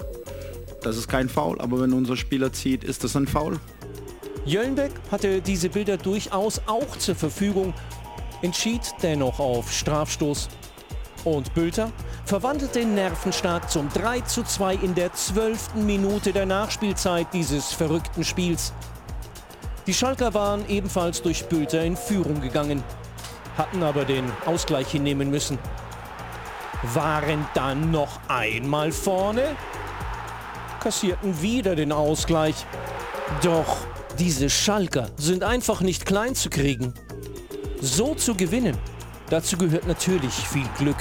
Das 0.80 0.96
ist 0.96 1.08
kein 1.08 1.28
Foul, 1.28 1.60
aber 1.60 1.80
wenn 1.80 1.92
unser 1.92 2.16
Spieler 2.16 2.52
zieht, 2.52 2.84
ist 2.84 3.02
das 3.02 3.16
ein 3.16 3.26
Foul. 3.26 3.58
Jöllenbeck 4.44 4.92
hatte 5.10 5.40
diese 5.42 5.68
Bilder 5.68 5.96
durchaus 5.96 6.60
auch 6.66 6.96
zur 6.98 7.16
Verfügung, 7.16 7.74
entschied 8.42 8.82
dennoch 9.02 9.40
auf 9.40 9.72
Strafstoß. 9.72 10.48
Und 11.24 11.52
Bülter 11.52 11.90
verwandelt 12.26 12.76
den 12.76 12.94
Nervenstart 12.94 13.68
zum 13.68 13.88
3 13.88 14.20
zu 14.20 14.44
2 14.44 14.76
in 14.76 14.94
der 14.94 15.12
zwölften 15.14 15.84
Minute 15.84 16.32
der 16.32 16.46
Nachspielzeit 16.46 17.26
dieses 17.34 17.72
verrückten 17.72 18.22
Spiels. 18.22 18.72
Die 19.88 19.94
Schalker 19.94 20.32
waren 20.32 20.64
ebenfalls 20.68 21.22
durch 21.22 21.46
Bülter 21.46 21.82
in 21.82 21.96
Führung 21.96 22.40
gegangen, 22.40 22.84
hatten 23.56 23.82
aber 23.82 24.04
den 24.04 24.30
Ausgleich 24.46 24.92
hinnehmen 24.92 25.28
müssen. 25.28 25.58
Waren 26.82 27.46
dann 27.54 27.90
noch 27.90 28.20
einmal 28.28 28.92
vorne, 28.92 29.56
kassierten 30.80 31.42
wieder 31.42 31.74
den 31.74 31.92
Ausgleich. 31.92 32.66
Doch 33.42 33.78
diese 34.18 34.48
Schalker 34.48 35.08
sind 35.16 35.42
einfach 35.42 35.80
nicht 35.80 36.06
klein 36.06 36.34
zu 36.34 36.50
kriegen. 36.50 36.94
So 37.80 38.14
zu 38.14 38.34
gewinnen, 38.34 38.76
dazu 39.30 39.56
gehört 39.56 39.86
natürlich 39.86 40.32
viel 40.32 40.68
Glück 40.78 40.96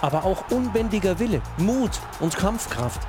aber 0.00 0.24
auch 0.24 0.50
unbändiger 0.50 1.18
Wille, 1.18 1.42
Mut 1.58 1.92
und 2.20 2.36
Kampfkraft. 2.36 3.00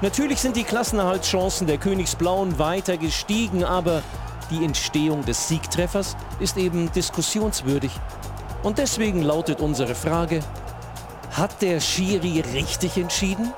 Natürlich 0.00 0.40
sind 0.40 0.56
die 0.56 0.64
Klassenerhaltschancen 0.64 1.66
der 1.66 1.78
Königsblauen 1.78 2.58
weiter 2.58 2.96
gestiegen, 2.96 3.64
aber 3.64 4.02
die 4.50 4.64
Entstehung 4.64 5.24
des 5.24 5.48
Siegtreffers 5.48 6.16
ist 6.40 6.56
eben 6.56 6.92
diskussionswürdig. 6.92 7.90
Und 8.62 8.78
deswegen 8.78 9.22
lautet 9.22 9.60
unsere 9.60 9.94
Frage, 9.94 10.40
hat 11.30 11.62
der 11.62 11.80
Schiri 11.80 12.40
richtig 12.52 12.96
entschieden? 12.96 13.52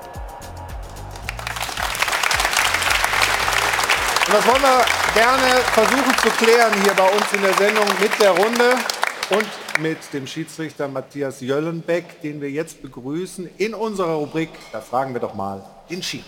Und 4.27 4.33
das 4.33 4.47
wollen 4.47 4.61
wir 4.61 4.85
gerne 5.13 5.61
versuchen 5.73 6.17
zu 6.21 6.29
klären 6.43 6.73
hier 6.83 6.93
bei 6.93 7.09
uns 7.09 7.33
in 7.33 7.41
der 7.41 7.53
Sendung 7.53 7.85
mit 7.99 8.11
der 8.19 8.31
Runde. 8.31 8.75
Und 9.29 9.81
mit 9.81 9.97
dem 10.13 10.27
Schiedsrichter 10.27 10.87
Matthias 10.87 11.39
Jöllenbeck, 11.41 12.21
den 12.21 12.41
wir 12.41 12.51
jetzt 12.51 12.81
begrüßen 12.81 13.49
in 13.57 13.73
unserer 13.73 14.15
Rubrik. 14.15 14.49
Da 14.71 14.81
fragen 14.81 15.13
wir 15.13 15.21
doch 15.21 15.33
mal 15.33 15.63
den 15.89 16.03
Schiri. 16.03 16.25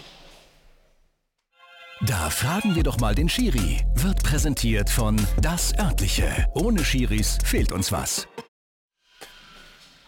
Da 2.06 2.30
fragen 2.30 2.76
wir 2.76 2.84
doch 2.84 3.00
mal 3.00 3.16
den 3.16 3.30
Schiri. 3.30 3.86
Wird 3.96 4.24
präsentiert 4.24 4.90
von 4.90 5.16
Das 5.42 5.74
Örtliche. 5.80 6.48
Ohne 6.54 6.84
Schiris 6.84 7.38
fehlt 7.46 7.72
uns 7.72 7.92
was. 7.92 8.28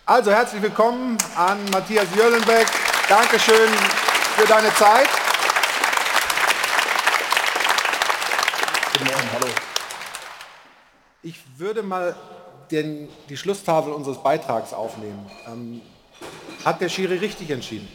Also 0.08 0.30
herzlich 0.30 0.62
willkommen 0.62 1.18
an 1.36 1.58
Matthias 1.72 2.06
Jöllenbeck. 2.16 2.68
Dankeschön 3.10 3.68
für 4.38 4.48
deine 4.48 4.72
Zeit. 4.76 5.08
Guten 8.94 9.06
Morgen, 9.06 9.30
hallo. 9.34 9.48
Ich 11.24 11.40
würde 11.58 11.82
mal 11.82 12.16
den, 12.70 13.10
die 13.30 13.36
Schlusstafel 13.36 13.92
unseres 13.92 14.22
Beitrags 14.22 14.74
aufnehmen. 14.74 15.26
Ähm, 15.48 15.82
hat 16.64 16.82
der 16.82 16.90
Schiri 16.90 17.16
richtig 17.16 17.50
entschieden? 17.50 17.88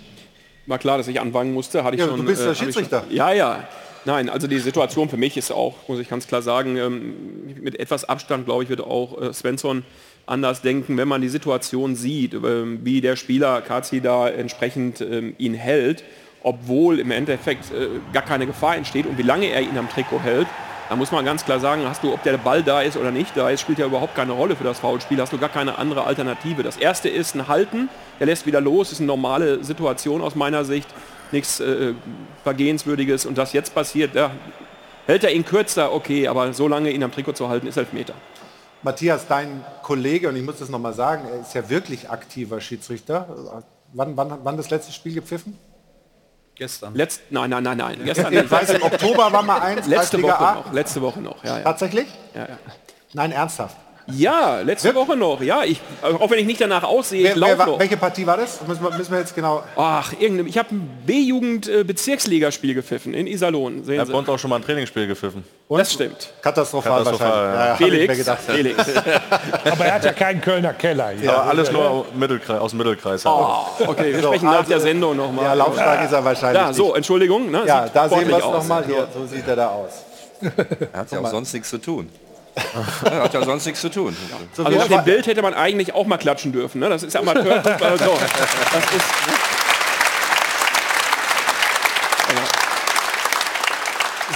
War 0.67 0.79
klar, 0.79 0.99
dass 0.99 1.07
ich 1.07 1.21
anfangen 1.21 1.55
musste. 1.55 1.85
Hatte 1.85 1.95
ich 1.95 2.01
ja, 2.01 2.09
schon, 2.09 2.17
du 2.17 2.25
bist 2.25 2.43
der 2.43 2.51
äh, 2.51 2.55
Schiedsrichter. 2.57 3.05
Schon, 3.07 3.15
ja, 3.15 3.33
ja. 3.33 3.69
Nein, 4.05 4.31
also 4.31 4.49
die 4.49 4.59
Situation 4.59 5.09
für 5.09 5.17
mich 5.17 5.37
ist 5.37 5.53
auch, 5.53 5.77
muss 5.87 6.01
ich 6.01 6.09
ganz 6.09 6.27
klar 6.27 6.43
sagen, 6.43 6.77
ähm, 6.77 7.55
mit 7.61 7.79
etwas 7.79 8.05
Abstand, 8.05 8.47
glaube 8.47 8.65
ich, 8.65 8.69
wird 8.69 8.81
auch 8.81 9.21
äh, 9.21 9.33
Svensson 9.33 9.85
anders 10.27 10.63
denken, 10.63 10.97
wenn 10.97 11.09
man 11.09 11.21
die 11.21 11.29
Situation 11.29 11.97
sieht, 11.97 12.35
äh, 12.35 12.85
wie 12.85 13.01
der 13.01 13.17
Spieler 13.17 13.61
Kazi 13.61 14.01
da 14.01 14.29
entsprechend 14.29 15.01
ähm, 15.01 15.35
ihn 15.39 15.55
hält, 15.55 16.05
obwohl 16.43 16.99
im 16.99 17.11
Endeffekt 17.11 17.73
äh, 17.73 17.89
gar 18.13 18.25
keine 18.25 18.47
Gefahr 18.47 18.77
entsteht 18.77 19.07
und 19.07 19.19
wie 19.19 19.23
lange 19.23 19.47
er 19.47 19.61
ihn 19.61 19.77
am 19.77 19.89
Trikot 19.89 20.21
hält. 20.21 20.47
Da 20.89 20.97
muss 20.97 21.13
man 21.13 21.25
ganz 21.25 21.45
klar 21.45 21.61
sagen, 21.61 21.83
hast 21.87 22.03
du, 22.03 22.13
ob 22.13 22.25
der 22.25 22.37
Ball 22.37 22.65
da 22.65 22.83
ist 22.83 22.97
oder 22.97 23.13
nicht 23.13 23.37
da 23.37 23.49
ist, 23.49 23.61
spielt 23.61 23.79
ja 23.79 23.87
überhaupt 23.87 24.17
keine 24.17 24.33
Rolle 24.33 24.57
für 24.57 24.65
das 24.65 24.81
Foulspiel. 24.81 25.21
Hast 25.21 25.33
du 25.33 25.39
gar 25.39 25.49
keine 25.49 25.79
andere 25.79 26.03
Alternative. 26.03 26.65
Das 26.65 26.77
erste 26.77 27.09
ist 27.09 27.37
ein 27.37 27.47
Halten, 27.47 27.89
der 28.19 28.27
lässt 28.27 28.45
wieder 28.45 28.61
los, 28.61 28.91
ist 28.91 28.99
eine 28.99 29.07
normale 29.07 29.63
Situation 29.63 30.21
aus 30.21 30.35
meiner 30.35 30.65
Sicht, 30.65 30.89
nichts 31.31 31.61
äh, 31.61 31.95
Vergehenswürdiges. 32.43 33.25
Und 33.25 33.37
was 33.37 33.53
jetzt 33.53 33.73
passiert, 33.73 34.17
ja, 34.17 34.33
hält 35.07 35.23
er 35.23 35.31
ihn 35.31 35.45
kürzer, 35.45 35.93
okay, 35.93 36.27
aber 36.27 36.53
so 36.53 36.67
lange 36.67 36.91
ihn 36.91 37.05
am 37.05 37.13
Trikot 37.13 37.35
zu 37.35 37.49
halten, 37.49 37.69
ist 37.69 37.77
Elfmeter. 37.77 38.15
Matthias, 38.83 39.27
dein 39.27 39.65
Kollege, 39.83 40.29
und 40.29 40.37
ich 40.37 40.43
muss 40.43 40.59
das 40.59 40.69
nochmal 40.69 40.95
sagen, 40.95 41.29
er 41.29 41.41
ist 41.41 41.55
ja 41.55 41.69
wirklich 41.69 42.09
aktiver 42.11 42.61
Schiedsrichter. 42.61 43.63
Wann, 43.93 44.17
wann, 44.17 44.39
wann 44.43 44.57
das 44.57 44.71
letzte 44.71 44.93
Spiel 44.93 45.15
gepfiffen? 45.15 45.59
Gestern. 46.55 46.95
Letzt, 46.95 47.23
nein, 47.31 47.51
nein, 47.51 47.63
nein, 47.63 47.79
nein. 47.79 48.01
Gestern 48.05 48.33
ich 48.33 48.51
weiß, 48.51 48.71
im 48.71 48.83
Oktober 48.83 49.33
war 49.33 49.43
mal 49.43 49.61
eins. 49.61 49.87
Letzte 49.87 50.23
Woche 50.23 50.39
A. 50.39 50.55
noch. 50.57 50.73
Letzte 50.73 51.01
Woche 51.01 51.21
noch. 51.21 51.43
Ja, 51.43 51.59
ja. 51.59 51.65
Tatsächlich? 51.65 52.07
Ja, 52.35 52.43
ja. 52.43 52.59
Nein, 53.15 53.33
ernsthaft. 53.33 53.77
Ja, 54.17 54.61
letzte 54.61 54.89
Wir 54.89 54.95
Woche 54.95 55.17
noch. 55.17 55.41
Ja, 55.43 55.63
ich, 55.65 55.81
auch 56.03 56.31
wenn 56.31 56.39
ich 56.39 56.47
nicht 56.47 56.61
danach 56.61 56.83
aussehe, 56.83 57.25
wer, 57.25 57.37
ich 57.37 57.59
wer, 57.59 57.67
noch. 57.67 57.79
Welche 57.79 57.97
Partie 57.97 58.27
war 58.27 58.37
das? 58.37 58.61
Müssen 58.67 58.83
wir, 58.83 58.91
müssen 58.97 59.13
wir 59.13 59.19
jetzt 59.21 59.35
genau. 59.35 59.63
Ach, 59.77 60.13
irgendeine. 60.19 60.49
Ich 60.49 60.59
habe 60.59 60.75
ein 60.75 61.03
B-Jugend-Bezirksligaspiel 61.07 62.75
gepfiffen 62.75 63.15
in 63.15 63.27
Iserlohn. 63.27 63.85
Sehen 63.85 63.97
er 63.97 64.03
hat 64.03 64.13
bei 64.13 64.19
uns 64.19 64.29
auch 64.29 64.39
schon 64.39 64.51
mal 64.51 64.57
ein 64.57 64.63
Trainingsspiel 64.65 65.07
gepfiffen. 65.07 65.45
Und? 65.69 65.79
Das 65.79 65.93
stimmt. 65.93 66.33
Katastrophal, 66.43 67.05
Katastrophal 67.05 67.55
ja. 67.55 67.75
Felix, 67.77 68.19
gedacht, 68.19 68.39
Felix. 68.47 68.77
Aber 69.71 69.85
er 69.85 69.95
hat 69.95 70.05
ja 70.05 70.13
keinen 70.13 70.41
Kölner 70.41 70.73
Keller. 70.73 71.11
Hier. 71.11 71.33
Aber 71.33 71.45
alles 71.51 71.71
nur 71.71 72.07
Mittelkreis, 72.15 72.61
aus 72.61 72.71
dem 72.71 72.79
Mittelkreis. 72.79 73.25
Oh, 73.25 73.67
okay, 73.87 74.13
wir 74.13 74.21
So, 74.21 74.29
sprechen 74.29 74.47
nach 74.47 74.59
also- 74.59 74.71
der 74.71 74.81
Sendung 74.81 75.17
nochmal. 75.17 75.45
Ja, 75.45 75.55
laufstark 75.55 76.05
ist 76.05 76.13
er 76.13 76.25
wahrscheinlich. 76.25 76.61
Ja, 76.63 76.73
so, 76.73 76.95
Entschuldigung. 76.95 77.51
Ne, 77.51 77.63
Ja, 77.67 77.89
da 77.89 78.09
sehen 78.09 78.29
wir 78.29 78.39
es 78.39 78.45
nochmal. 78.45 78.85
Hier, 78.87 79.07
so 79.15 79.27
sieht 79.27 79.47
er 79.47 79.57
da 79.57 79.69
aus. 79.69 80.05
Er 80.93 81.01
hat 81.01 81.13
ja 81.13 81.21
auch 81.21 81.31
sonst 81.31 81.53
nichts 81.53 81.71
zu 81.71 81.79
tun. 81.79 82.09
Er 83.05 83.23
hat 83.23 83.35
ja 83.35 83.45
sonst 83.45 83.67
nichts 83.67 83.81
zu 83.81 83.91
tun. 83.91 84.17
So, 84.55 84.65
Also 84.65 84.79
auf 84.81 84.89
dem 84.89 85.05
Bild 85.05 85.27
hätte 85.27 85.43
man 85.43 85.55
eigentlich 85.55 85.95
auch 85.95 86.07
mal 86.07 86.19
klatschen 86.19 86.53
dürfen. 86.53 86.81
Ne? 86.81 86.89
Das 86.89 87.03
ist 87.03 87.17
Amateur. 87.17 87.63
so, 87.63 88.19
das 88.73 88.85
ist, 88.95 89.05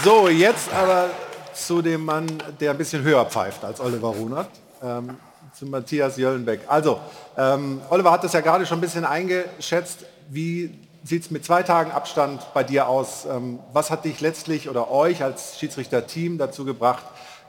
So, 0.05 0.29
jetzt 0.29 0.71
aber 0.75 1.09
zu 1.55 1.81
dem 1.81 2.05
Mann, 2.05 2.27
der 2.61 2.73
ein 2.73 2.77
bisschen 2.77 3.03
höher 3.03 3.25
pfeift 3.25 3.65
als 3.65 3.81
Oliver 3.81 4.09
Runert, 4.09 4.49
ähm, 4.83 5.17
zu 5.55 5.65
Matthias 5.65 6.19
Jöllenbeck. 6.19 6.61
Also, 6.67 7.01
ähm, 7.39 7.81
Oliver 7.89 8.11
hat 8.11 8.23
das 8.23 8.35
ja 8.35 8.41
gerade 8.41 8.67
schon 8.67 8.79
ein 8.79 8.81
bisschen 8.83 9.07
eingeschätzt. 9.07 10.05
Wie 10.29 10.79
sieht 11.05 11.23
es 11.23 11.31
mit 11.31 11.45
zwei 11.45 11.63
Tagen 11.63 11.91
Abstand 11.91 12.43
bei 12.53 12.65
dir 12.65 12.87
aus? 12.87 13.25
Ähm, 13.25 13.61
was 13.73 13.91
hat 13.91 14.05
dich 14.05 14.21
letztlich 14.21 14.69
oder 14.69 14.91
euch 14.91 15.23
als 15.23 15.59
Schiedsrichter-Team 15.59 16.37
dazu 16.37 16.67
gebracht, 16.67 17.05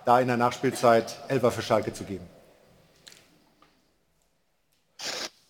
da 0.06 0.20
in 0.20 0.28
der 0.28 0.38
Nachspielzeit 0.38 1.15
Elfer 1.28 1.52
für 1.52 1.62
Schalke 1.62 1.94
zu 1.94 2.04
geben? 2.04 2.28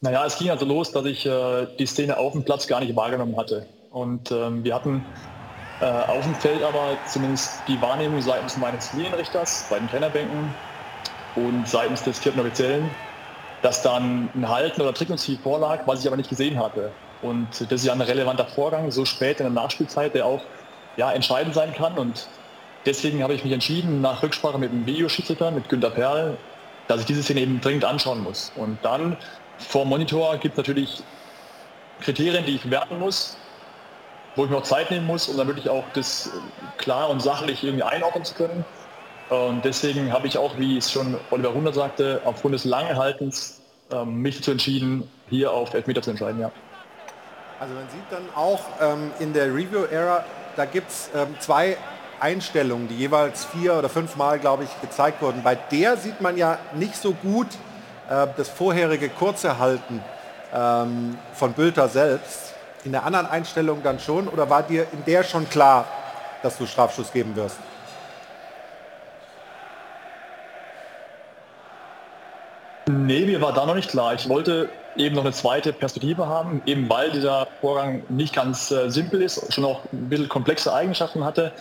Naja, 0.02 0.26
es 0.26 0.38
ging 0.38 0.50
also 0.50 0.65
los, 0.65 0.91
dass 0.91 1.06
ich 1.06 1.26
äh, 1.26 1.68
die 1.80 1.86
Szene 1.86 2.18
auf 2.18 2.34
dem 2.34 2.44
Platz 2.44 2.68
gar 2.68 2.80
nicht 2.80 2.96
wahrgenommen 2.96 3.38
hatte. 3.38 3.65
Und 3.91 4.32
ähm, 4.32 4.63
wir 4.63 4.76
hatten 4.76 5.04
äh, 5.82 5.86
auf 5.86 6.24
dem 6.24 6.36
Feld 6.36 6.63
aber 6.63 6.98
zumindest 7.08 7.62
die 7.68 7.82
Wahrnehmung 7.82 8.22
seitens 8.22 8.58
meines 8.58 8.94
Linienrichters 8.94 9.65
bei 9.70 9.80
den 9.80 9.89
Trainerbänken 9.89 10.54
und 11.36 11.68
seitens 11.68 12.04
des 12.04 12.20
vierten 12.20 12.39
Offiziellen, 12.39 12.89
dass 13.62 13.82
dann 13.82 14.30
ein 14.36 14.48
Halten 14.48 14.82
oder 14.82 14.94
Trickungsziel 14.94 15.38
vorlag, 15.38 15.82
was 15.86 16.02
ich 16.02 16.08
aber 16.08 16.18
nicht 16.18 16.30
gesehen 16.30 16.60
hatte. 16.60 16.91
Und 17.22 17.48
das 17.60 17.82
ist 17.82 17.86
ja 17.86 17.94
ein 17.94 18.02
relevanter 18.02 18.46
Vorgang, 18.46 18.91
so 18.91 19.06
spät 19.06 19.39
in 19.39 19.46
der 19.46 19.63
Nachspielzeit, 19.63 20.13
der 20.13 20.26
auch 20.26 20.41
ja, 20.98 21.12
entscheidend 21.12 21.56
sein 21.56 21.74
kann. 21.74 21.98
Und 21.98 22.28
deswegen 22.86 23.24
habe 23.24 23.34
ich 23.34 23.43
mich 23.43 23.54
entschieden, 23.54 24.02
nach 24.02 24.21
Rücksprache 24.24 24.58
mit 24.58 24.71
dem 24.71 24.86
Videoschiedsrichter, 24.86 25.52
mit 25.52 25.69
Günter 25.69 25.89
Perl, 25.89 26.38
dass 26.88 27.02
ich 27.02 27.06
diese 27.06 27.24
Szene 27.24 27.41
eben 27.41 27.62
dringend 27.62 27.86
anschauen 27.86 28.24
muss. 28.24 28.52
Und 28.56 28.78
dann 28.84 29.17
vor 29.58 29.86
Monitor 29.86 30.38
gibt 30.38 30.54
es 30.54 30.58
natürlich 30.58 31.04
Kriterien, 32.02 32.45
die 32.45 32.56
ich 32.56 32.63
bewerten 32.63 33.00
muss, 33.00 33.38
wo 34.36 34.43
ich 34.43 34.50
mir 34.50 34.58
auch 34.58 34.63
Zeit 34.63 34.91
nehmen 34.91 35.08
muss, 35.08 35.28
um 35.28 35.38
dann 35.38 35.48
wirklich 35.48 35.69
auch 35.69 35.84
das 35.93 36.30
klar 36.78 37.10
und 37.10 37.21
sachlich 37.21 37.63
irgendwie 37.63 37.84
einordnen 37.84 38.26
zu 38.26 38.36
können. 38.36 38.65
Und 39.30 39.65
deswegen 39.65 40.13
habe 40.13 40.28
ich 40.28 40.38
auch, 40.38 40.58
wie 40.58 40.78
es 40.78 40.91
schon 40.91 41.17
Oliver 41.32 41.50
Runder 41.50 41.74
sagte, 41.74 42.21
aufgrund 42.26 42.54
des 42.54 42.65
langen 42.65 42.95
Haltens 42.95 43.62
ähm, 43.91 44.21
mich 44.21 44.38
dazu 44.38 44.52
entschieden, 44.52 45.10
hier 45.30 45.52
auf 45.52 45.74
Elfmeter 45.74 46.02
zu 46.02 46.12
entscheiden. 46.12 46.41
Ja. 46.41 46.52
Also 47.60 47.74
man 47.74 47.89
sieht 47.89 48.04
dann 48.12 48.28
auch 48.36 48.60
ähm, 48.82 49.12
in 49.19 49.34
der 49.34 49.48
Review-Era, 49.48 50.26
da 50.56 50.65
gibt 50.65 50.89
es 50.89 51.10
ähm, 51.15 51.36
zwei 51.39 51.78
Einstellungen, 52.19 52.88
die 52.88 52.95
jeweils 52.95 53.45
vier 53.45 53.75
oder 53.75 53.89
fünf 53.89 54.15
Mal, 54.15 54.39
glaube 54.39 54.63
ich, 54.63 54.82
gezeigt 54.82 55.21
wurden. 55.21 55.43
Bei 55.43 55.56
der 55.56 55.97
sieht 55.97 56.21
man 56.21 56.38
ja 56.38 56.58
nicht 56.73 56.95
so 56.95 57.13
gut 57.13 57.47
äh, 58.10 58.28
das 58.38 58.49
vorherige 58.49 59.10
kurze 59.10 59.60
Halten 59.60 60.04
ähm, 60.54 61.17
von 61.34 61.54
Bülter 61.54 61.88
selbst. 61.88 62.54
In 62.84 62.91
der 62.91 63.04
anderen 63.04 63.25
Einstellung 63.25 63.82
dann 63.84 63.99
schon 63.99 64.28
oder 64.28 64.49
war 64.49 64.63
dir 64.63 64.86
in 64.91 65.04
der 65.06 65.23
schon 65.23 65.49
klar, 65.49 65.86
dass 66.43 66.58
du 66.58 66.65
Strafschuss 66.65 67.12
geben 67.12 67.36
wirst? 67.36 67.58
Nee, 72.88 73.25
mir 73.25 73.41
war 73.41 73.54
da 73.54 73.65
noch 73.65 73.73
nicht 73.73 73.89
klar. 73.89 74.13
Ich 74.13 74.30
wollte 74.30 74.69
eben 74.95 75.15
noch 75.15 75.23
eine 75.23 75.34
zweite 75.34 75.73
Perspektive 75.73 76.28
haben, 76.28 76.62
eben 76.65 76.88
weil 76.89 77.12
dieser 77.12 77.47
Vorgang 77.60 78.04
nicht 78.10 78.36
ganz 78.36 78.69
äh, 78.71 78.89
simpel 78.89 79.21
ist, 79.21 79.51
schon 79.54 79.65
auch 79.65 79.82
ein 79.91 80.10
bisschen 80.10 80.30
komplexe 80.30 80.73
Eigenschaften 80.73 81.23
hatte. 81.23 81.51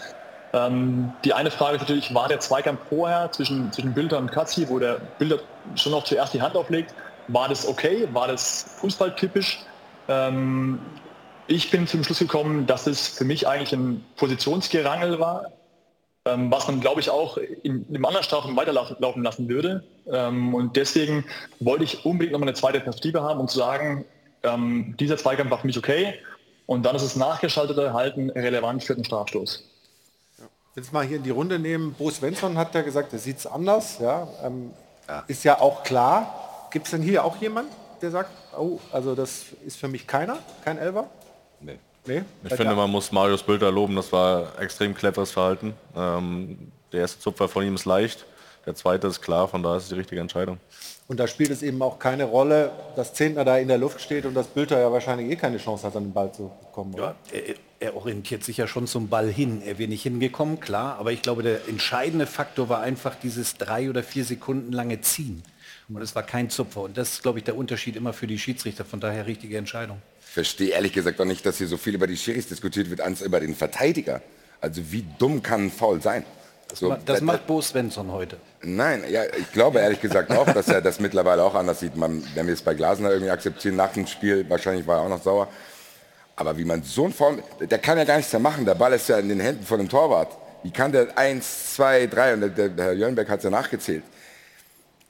Ähm, 0.54 1.12
die 1.24 1.32
eine 1.32 1.50
Frage 1.50 1.76
ist 1.76 1.80
natürlich, 1.82 2.14
war 2.14 2.28
der 2.28 2.38
Zweikampf 2.38 2.80
vorher 2.88 3.30
zwischen, 3.32 3.72
zwischen 3.72 3.92
Bilder 3.92 4.18
und 4.18 4.30
Katzi, 4.30 4.68
wo 4.68 4.78
der 4.78 5.00
Bilder 5.18 5.40
schon 5.74 5.90
noch 5.90 6.04
zuerst 6.04 6.32
die 6.32 6.40
Hand 6.40 6.54
auflegt, 6.54 6.94
war 7.26 7.48
das 7.48 7.66
okay? 7.66 8.08
War 8.12 8.28
das 8.28 8.76
fußballtypisch? 8.78 9.64
Ähm, 10.06 10.78
ich 11.48 11.72
bin 11.72 11.88
zum 11.88 12.04
Schluss 12.04 12.20
gekommen, 12.20 12.66
dass 12.66 12.86
es 12.86 13.08
für 13.08 13.24
mich 13.24 13.48
eigentlich 13.48 13.72
ein 13.72 14.04
Positionsgerangel 14.16 15.18
war, 15.18 15.46
ähm, 16.24 16.52
was 16.52 16.68
man, 16.68 16.80
glaube 16.80 17.00
ich, 17.00 17.10
auch 17.10 17.36
in, 17.36 17.84
in 17.88 17.88
einem 17.88 18.04
anderen 18.04 18.24
Strafraum 18.24 18.56
weiterlaufen 18.56 19.24
lassen 19.24 19.48
würde. 19.48 19.82
Ähm, 20.06 20.54
und 20.54 20.76
deswegen 20.76 21.24
wollte 21.58 21.82
ich 21.82 22.04
unbedingt 22.04 22.32
noch 22.32 22.38
mal 22.38 22.46
eine 22.46 22.54
zweite 22.54 22.78
Perspektive 22.78 23.22
haben, 23.22 23.40
um 23.40 23.48
zu 23.48 23.58
sagen, 23.58 24.04
ähm, 24.44 24.94
dieser 25.00 25.16
Zweikampf 25.16 25.50
war 25.50 25.58
für 25.58 25.66
mich 25.66 25.78
okay. 25.78 26.14
Und 26.66 26.86
dann 26.86 26.94
ist 26.94 27.04
das 27.04 27.16
nachgeschaltete 27.16 27.92
Halten 27.92 28.30
relevant 28.30 28.84
für 28.84 28.94
den 28.94 29.04
Strafstoß. 29.04 29.73
Jetzt 30.76 30.92
mal 30.92 31.04
hier 31.04 31.18
in 31.18 31.22
die 31.22 31.30
Runde 31.30 31.58
nehmen. 31.58 31.94
Bo 31.94 32.10
Svensson 32.10 32.58
hat 32.58 32.74
ja 32.74 32.82
gesagt, 32.82 33.12
er 33.12 33.18
sieht 33.18 33.38
es 33.38 33.46
anders. 33.46 33.98
Ja, 34.00 34.26
ähm, 34.42 34.72
Ist 35.28 35.44
ja 35.44 35.60
auch 35.60 35.84
klar. 35.84 36.68
Gibt 36.70 36.87
es 36.87 36.90
denn 36.90 37.02
hier 37.02 37.24
auch 37.24 37.37
jemand, 37.37 37.68
der 38.02 38.10
sagt, 38.10 38.30
oh, 38.58 38.80
also 38.90 39.14
das 39.14 39.44
ist 39.64 39.76
für 39.76 39.87
mich 39.87 40.06
keiner, 40.06 40.38
kein 40.64 40.78
Elfer? 40.78 41.06
Nee. 41.60 41.78
Nee? 42.06 42.22
Ich 42.42 42.54
finde, 42.54 42.74
man 42.74 42.90
muss 42.90 43.12
Marius 43.12 43.42
Bülter 43.42 43.70
loben, 43.70 43.94
das 43.94 44.12
war 44.12 44.58
extrem 44.60 44.94
cleveres 44.94 45.30
Verhalten. 45.30 45.74
Ähm, 45.96 46.72
der 46.92 47.00
erste 47.02 47.20
Zupfer 47.20 47.48
von 47.48 47.64
ihm 47.64 47.76
ist 47.76 47.84
leicht, 47.84 48.26
der 48.66 48.74
zweite 48.74 49.06
ist 49.06 49.22
klar, 49.22 49.48
von 49.48 49.62
daher 49.62 49.76
ist 49.76 49.84
es 49.84 49.88
die 49.90 49.94
richtige 49.94 50.20
Entscheidung. 50.20 50.58
Und 51.06 51.20
da 51.20 51.28
spielt 51.28 51.50
es 51.50 51.62
eben 51.62 51.82
auch 51.82 51.98
keine 51.98 52.24
Rolle, 52.24 52.72
dass 52.96 53.12
Zehntner 53.12 53.44
da 53.44 53.58
in 53.58 53.68
der 53.68 53.76
Luft 53.76 54.00
steht 54.00 54.24
und 54.24 54.34
dass 54.34 54.46
Bülter 54.46 54.80
ja 54.80 54.90
wahrscheinlich 54.90 55.30
eh 55.30 55.36
keine 55.36 55.58
Chance 55.58 55.86
hat, 55.86 55.96
an 55.96 56.04
den 56.04 56.12
Ball 56.12 56.32
zu 56.32 56.50
kommen. 56.72 56.94
Oder? 56.94 57.14
Ja, 57.30 57.38
er, 57.38 57.54
er 57.80 57.96
orientiert 57.96 58.42
sich 58.42 58.56
ja 58.56 58.66
schon 58.66 58.86
zum 58.86 59.08
Ball 59.08 59.30
hin. 59.30 59.60
Er 59.66 59.78
wäre 59.78 59.90
nicht 59.90 60.02
hingekommen, 60.02 60.60
klar, 60.60 60.96
aber 60.98 61.12
ich 61.12 61.20
glaube, 61.20 61.42
der 61.42 61.68
entscheidende 61.68 62.26
Faktor 62.26 62.70
war 62.70 62.80
einfach 62.80 63.14
dieses 63.16 63.56
drei 63.56 63.90
oder 63.90 64.02
vier 64.02 64.24
Sekunden 64.24 64.72
lange 64.72 65.02
Ziehen. 65.02 65.42
Und 65.90 66.00
es 66.00 66.14
war 66.14 66.22
kein 66.22 66.48
Zupfer. 66.48 66.80
Und 66.80 66.96
das 66.96 67.12
ist, 67.12 67.22
glaube 67.22 67.38
ich, 67.38 67.44
der 67.44 67.56
Unterschied 67.56 67.96
immer 67.96 68.14
für 68.14 68.26
die 68.26 68.38
Schiedsrichter. 68.38 68.86
Von 68.86 69.00
daher 69.00 69.26
richtige 69.26 69.58
Entscheidung. 69.58 70.00
Ich 70.20 70.32
verstehe 70.32 70.70
ehrlich 70.70 70.94
gesagt 70.94 71.20
auch 71.20 71.26
nicht, 71.26 71.44
dass 71.44 71.58
hier 71.58 71.68
so 71.68 71.76
viel 71.76 71.94
über 71.94 72.06
die 72.06 72.16
Schiris 72.16 72.48
diskutiert 72.48 72.88
wird, 72.88 73.02
als 73.02 73.20
über 73.20 73.40
den 73.40 73.54
Verteidiger. 73.54 74.22
Also 74.62 74.80
wie 74.90 75.04
dumm 75.18 75.42
kann 75.42 75.66
ein 75.66 75.70
Foul 75.70 76.00
sein? 76.00 76.24
Das, 76.74 76.80
So, 76.80 76.88
ma- 76.88 76.98
das 77.04 77.20
da- 77.20 77.24
macht 77.24 77.46
Bo 77.46 77.62
Svensson 77.62 78.10
heute. 78.10 78.37
Nein, 78.62 79.04
ja, 79.08 79.22
ich 79.24 79.52
glaube 79.52 79.78
ehrlich 79.78 80.00
gesagt 80.00 80.32
auch, 80.32 80.50
dass 80.52 80.66
er 80.66 80.80
das 80.80 80.98
mittlerweile 80.98 81.42
auch 81.44 81.54
anders 81.54 81.78
sieht. 81.78 81.94
Man, 81.96 82.24
wenn 82.34 82.46
wir 82.48 82.54
es 82.54 82.62
bei 82.62 82.74
Glasner 82.74 83.10
irgendwie 83.12 83.30
akzeptieren, 83.30 83.76
nach 83.76 83.92
dem 83.92 84.06
Spiel, 84.08 84.44
wahrscheinlich 84.50 84.84
war 84.87 84.98
er 84.98 85.02
auch 85.04 85.08
noch 85.08 85.22
sauer. 85.22 85.48
Aber 86.34 86.58
wie 86.58 86.64
man 86.64 86.82
so 86.82 87.04
ein 87.04 87.12
Foul, 87.12 87.42
der 87.60 87.78
kann 87.78 87.96
ja 87.96 88.02
gar 88.02 88.16
nichts 88.16 88.32
mehr 88.32 88.40
machen. 88.40 88.64
Der 88.64 88.74
Ball 88.74 88.92
ist 88.92 89.08
ja 89.08 89.18
in 89.18 89.28
den 89.28 89.38
Händen 89.38 89.64
von 89.64 89.78
dem 89.78 89.88
Torwart. 89.88 90.37
Wie 90.64 90.72
kann 90.72 90.90
der 90.90 91.16
eins, 91.16 91.74
zwei, 91.74 92.06
drei 92.08 92.34
und 92.34 92.40
der, 92.40 92.48
der, 92.68 92.84
Herr 92.87 92.92
Jörnberg 92.94 93.28
hat 93.28 93.38
es 93.38 93.44
ja 93.44 93.50
nachgezählt. 93.50 94.02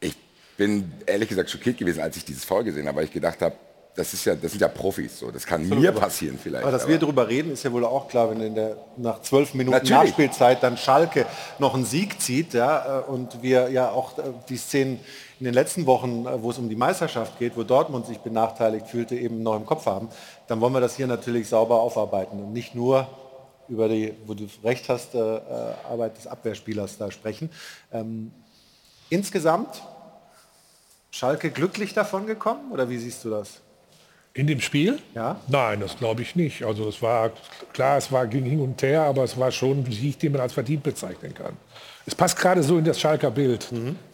Ich 0.00 0.14
bin 0.58 0.92
ehrlich 1.06 1.30
gesagt 1.30 1.48
schockiert 1.48 1.78
gewesen, 1.78 2.02
als 2.02 2.16
ich 2.18 2.26
dieses 2.26 2.44
Foul 2.44 2.64
gesehen 2.64 2.86
habe, 2.86 2.98
weil 2.98 3.04
ich 3.04 3.12
gedacht 3.12 3.40
habe, 3.40 3.54
das, 3.96 4.12
ist 4.12 4.24
ja, 4.24 4.34
das 4.34 4.50
sind 4.50 4.60
ja 4.60 4.68
Profis. 4.68 5.20
So. 5.20 5.30
Das 5.30 5.46
kann 5.46 5.68
mir 5.68 5.92
passieren 5.92 6.38
vielleicht. 6.42 6.64
Aber 6.64 6.72
dass 6.72 6.88
wir 6.88 6.98
darüber 6.98 7.28
reden, 7.28 7.52
ist 7.52 7.62
ja 7.62 7.72
wohl 7.72 7.84
auch 7.84 8.08
klar, 8.08 8.30
wenn 8.30 8.40
in 8.40 8.54
der, 8.54 8.76
nach 8.96 9.22
zwölf 9.22 9.54
Minuten 9.54 9.76
Natürlich. 9.76 10.10
Nachspielzeit 10.10 10.62
dann 10.62 10.76
Schalke 10.76 11.26
noch 11.58 11.74
einen 11.74 11.84
Sieg 11.84 12.20
zieht 12.20 12.54
ja, 12.54 13.00
äh, 13.00 13.02
und 13.04 13.42
wir 13.42 13.70
ja 13.70 13.90
auch 13.90 14.18
äh, 14.18 14.22
die 14.48 14.56
Szenen 14.56 14.98
in 15.38 15.44
den 15.44 15.54
letzten 15.54 15.86
Wochen, 15.86 16.26
äh, 16.26 16.42
wo 16.42 16.50
es 16.50 16.58
um 16.58 16.68
die 16.68 16.74
Meisterschaft 16.74 17.38
geht, 17.38 17.56
wo 17.56 17.62
Dortmund 17.62 18.06
sich 18.06 18.18
benachteiligt 18.18 18.88
fühlte, 18.88 19.14
eben 19.14 19.42
noch 19.42 19.56
im 19.56 19.64
Kopf 19.64 19.86
haben, 19.86 20.08
dann 20.48 20.60
wollen 20.60 20.72
wir 20.72 20.80
das 20.80 20.96
hier 20.96 21.06
natürlich 21.06 21.48
sauber 21.48 21.80
aufarbeiten 21.80 22.40
und 22.40 22.52
nicht 22.52 22.74
nur 22.74 23.06
über 23.68 23.88
die, 23.88 24.14
wo 24.26 24.34
du 24.34 24.46
recht 24.62 24.88
hast, 24.88 25.14
äh, 25.14 25.18
Arbeit 25.18 26.16
des 26.16 26.26
Abwehrspielers 26.26 26.98
da 26.98 27.10
sprechen. 27.10 27.48
Ähm, 27.92 28.32
insgesamt 29.08 29.82
Schalke 31.10 31.50
glücklich 31.50 31.94
davon 31.94 32.26
gekommen 32.26 32.72
oder 32.72 32.88
wie 32.88 32.98
siehst 32.98 33.24
du 33.24 33.30
das? 33.30 33.60
In 34.36 34.48
dem 34.48 34.60
Spiel? 34.60 34.98
Ja. 35.14 35.40
Nein, 35.46 35.78
das 35.78 35.96
glaube 35.96 36.22
ich 36.22 36.34
nicht. 36.34 36.64
Also 36.64 36.88
es 36.88 37.00
war 37.00 37.30
klar, 37.72 37.98
es 37.98 38.10
war 38.10 38.26
ging 38.26 38.44
hin 38.44 38.60
und 38.60 38.82
her, 38.82 39.02
aber 39.02 39.22
es 39.22 39.38
war 39.38 39.52
schon 39.52 39.84
ein 39.84 39.92
Sieg, 39.92 40.18
den 40.18 40.32
man 40.32 40.40
als 40.40 40.52
verdient 40.52 40.82
bezeichnen 40.82 41.32
kann. 41.32 41.56
Es 42.04 42.16
passt 42.16 42.36
gerade 42.36 42.62
so 42.64 42.76
in 42.76 42.84
das 42.84 43.00
Schalker 43.00 43.30
Bild. 43.30 43.68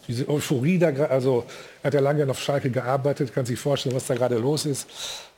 Diese 0.07 0.29
Euphorie 0.29 0.77
da, 0.77 0.89
also 1.05 1.45
er 1.81 1.87
hat 1.87 1.93
ja 1.95 1.99
lange 1.99 2.29
auf 2.29 2.39
Schalke 2.39 2.69
gearbeitet, 2.69 3.33
kann 3.33 3.45
sich 3.47 3.59
vorstellen, 3.59 3.95
was 3.95 4.05
da 4.05 4.13
gerade 4.13 4.37
los 4.37 4.67
ist. 4.67 4.87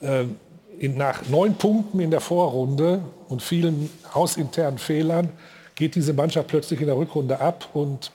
Ähm, 0.01 0.35
in, 0.77 0.97
nach 0.97 1.27
neun 1.29 1.55
Punkten 1.55 2.01
in 2.01 2.11
der 2.11 2.19
Vorrunde 2.19 3.01
und 3.29 3.41
vielen 3.41 3.89
hausinternen 4.13 4.79
Fehlern 4.79 5.29
geht 5.75 5.95
diese 5.95 6.13
Mannschaft 6.13 6.49
plötzlich 6.49 6.81
in 6.81 6.87
der 6.87 6.97
Rückrunde 6.97 7.39
ab 7.39 7.69
und 7.73 8.11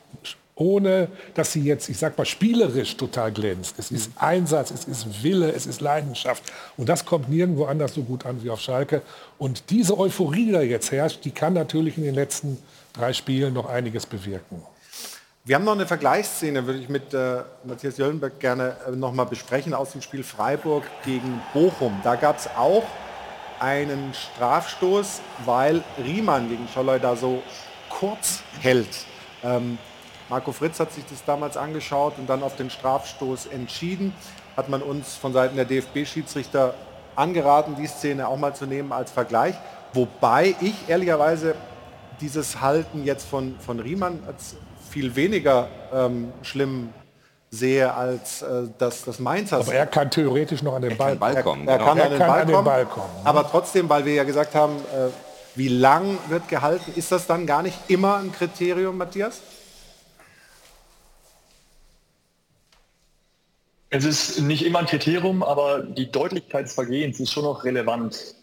ohne 0.59 1.09
dass 1.35 1.53
sie 1.53 1.63
jetzt, 1.63 1.89
ich 1.89 1.99
sag 1.99 2.19
mal, 2.19 2.25
spielerisch 2.25 2.97
total 2.97 3.33
glänzt. 3.33 3.77
Es 3.79 3.91
ist 3.91 4.11
Einsatz, 4.17 4.71
es 4.73 4.85
ist 4.85 5.23
Wille, 5.23 5.53
es 5.53 5.67
ist 5.67 5.81
Leidenschaft. 5.81 6.43
Und 6.77 6.89
das 6.89 7.05
kommt 7.05 7.29
nirgendwo 7.29 7.67
anders 7.67 7.95
so 7.95 8.03
gut 8.03 8.27
an 8.27 8.43
wie 8.43 8.51
auf 8.51 8.61
Schalke. 8.61 9.03
Und 9.39 9.71
diese 9.71 9.97
Euphorie, 9.97 10.47
die 10.47 10.53
da 10.53 10.61
jetzt 10.61 10.91
herrscht, 10.91 11.25
die 11.25 11.31
kann 11.31 11.53
natürlich 11.53 11.97
in 11.97 12.03
den 12.03 12.15
letzten 12.15 12.59
drei 12.93 13.13
Spielen 13.13 13.55
noch 13.55 13.67
einiges 13.67 14.05
bewirken. 14.05 14.63
Wir 15.45 15.55
haben 15.55 15.65
noch 15.65 15.73
eine 15.73 15.87
Vergleichsszene, 15.87 16.67
würde 16.67 16.81
ich 16.81 16.89
mit 16.89 17.15
äh, 17.15 17.43
Matthias 17.65 17.97
Jöllenberg 17.97 18.39
gerne 18.41 18.77
äh, 18.87 18.91
noch 18.91 19.13
mal 19.13 19.25
besprechen, 19.25 19.73
aus 19.73 19.93
dem 19.93 20.03
Spiel 20.03 20.25
Freiburg 20.25 20.83
gegen 21.05 21.41
Bochum. 21.55 21.99
Da 22.03 22.17
gab 22.17 22.39
es 22.39 22.49
auch 22.57 22.85
einen 23.61 24.13
Strafstoß, 24.13 25.21
weil 25.45 25.83
Riemann 26.05 26.49
gegen 26.49 26.69
Scholloy 26.69 26.99
da 26.99 27.17
so 27.17 27.43
kurz 27.89 28.43
hält. 28.61 28.89
Ähm, 29.43 29.79
Marco 30.29 30.53
Fritz 30.53 30.79
hat 30.79 30.93
sich 30.93 31.05
das 31.09 31.25
damals 31.25 31.57
angeschaut 31.57 32.15
und 32.19 32.29
dann 32.29 32.43
auf 32.43 32.57
den 32.57 32.69
Strafstoß 32.71 33.47
entschieden. 33.47 34.15
Hat 34.57 34.69
man 34.69 34.83
uns 34.83 35.15
von 35.15 35.33
Seiten 35.33 35.57
der 35.57 35.65
DFB-Schiedsrichter 35.65 36.75
angeraten, 37.17 37.77
die 37.77 37.87
Szene 37.87 38.29
auch 38.29 38.37
mal 38.37 38.55
zu 38.55 38.67
nehmen 38.67 38.93
als 38.93 39.11
Vergleich. 39.11 39.55
Wobei 39.95 40.55
ich 40.61 40.75
ehrlicherweise 40.89 41.55
dieses 42.21 42.61
Halten 42.61 43.05
jetzt 43.05 43.27
von, 43.27 43.57
von 43.59 43.81
Riemann 43.81 44.19
als 44.27 44.57
viel 44.91 45.15
weniger 45.17 45.69
ähm, 45.93 46.33
schlimm 46.43 46.93
sehe 47.51 47.95
als 47.95 48.43
äh, 48.43 48.65
das, 48.77 49.05
das 49.05 49.19
Mainzer. 49.21 49.59
Aber 49.59 49.73
er 49.73 49.87
kann 49.87 50.11
theoretisch 50.11 50.63
noch 50.63 50.75
an 50.75 50.83
den 50.83 50.97
Ball, 50.97 51.17
Er, 51.19 51.37
er 51.37 51.43
kommen. 51.43 51.65
kann, 51.67 51.79
genau. 51.79 51.91
an, 51.91 51.99
Er 51.99 52.09
den 52.11 52.19
kann 52.19 52.29
Ball 52.29 52.41
an 52.43 52.47
den 52.47 52.55
kommen, 52.55 52.65
Ball 52.67 52.87
kommen. 52.87 53.11
Aber 53.25 53.49
trotzdem, 53.51 53.89
weil 53.89 54.05
wir 54.05 54.13
ja 54.15 54.25
gesagt 54.25 54.55
haben, 54.55 54.77
äh, 54.77 55.09
wie 55.55 55.69
lang 55.69 56.19
wird 56.29 56.49
gehalten, 56.49 56.93
ist 56.95 57.11
das 57.11 57.27
dann 57.27 57.47
gar 57.47 57.63
nicht 57.63 57.79
immer 57.89 58.17
ein 58.19 58.31
Kriterium, 58.33 58.99
Matthias? 58.99 59.41
Es 63.91 64.05
ist 64.05 64.41
nicht 64.41 64.67
immer 64.67 64.81
ein 64.81 64.87
Kriterium, 64.87 65.43
aber 65.43 65.83
die 65.83 66.11
Deutlichkeit 66.11 66.67
des 66.67 66.75
Vergehens 66.75 67.21
ist 67.21 67.33
schon 67.33 67.45
noch 67.45 67.65
relevant. 67.65 68.35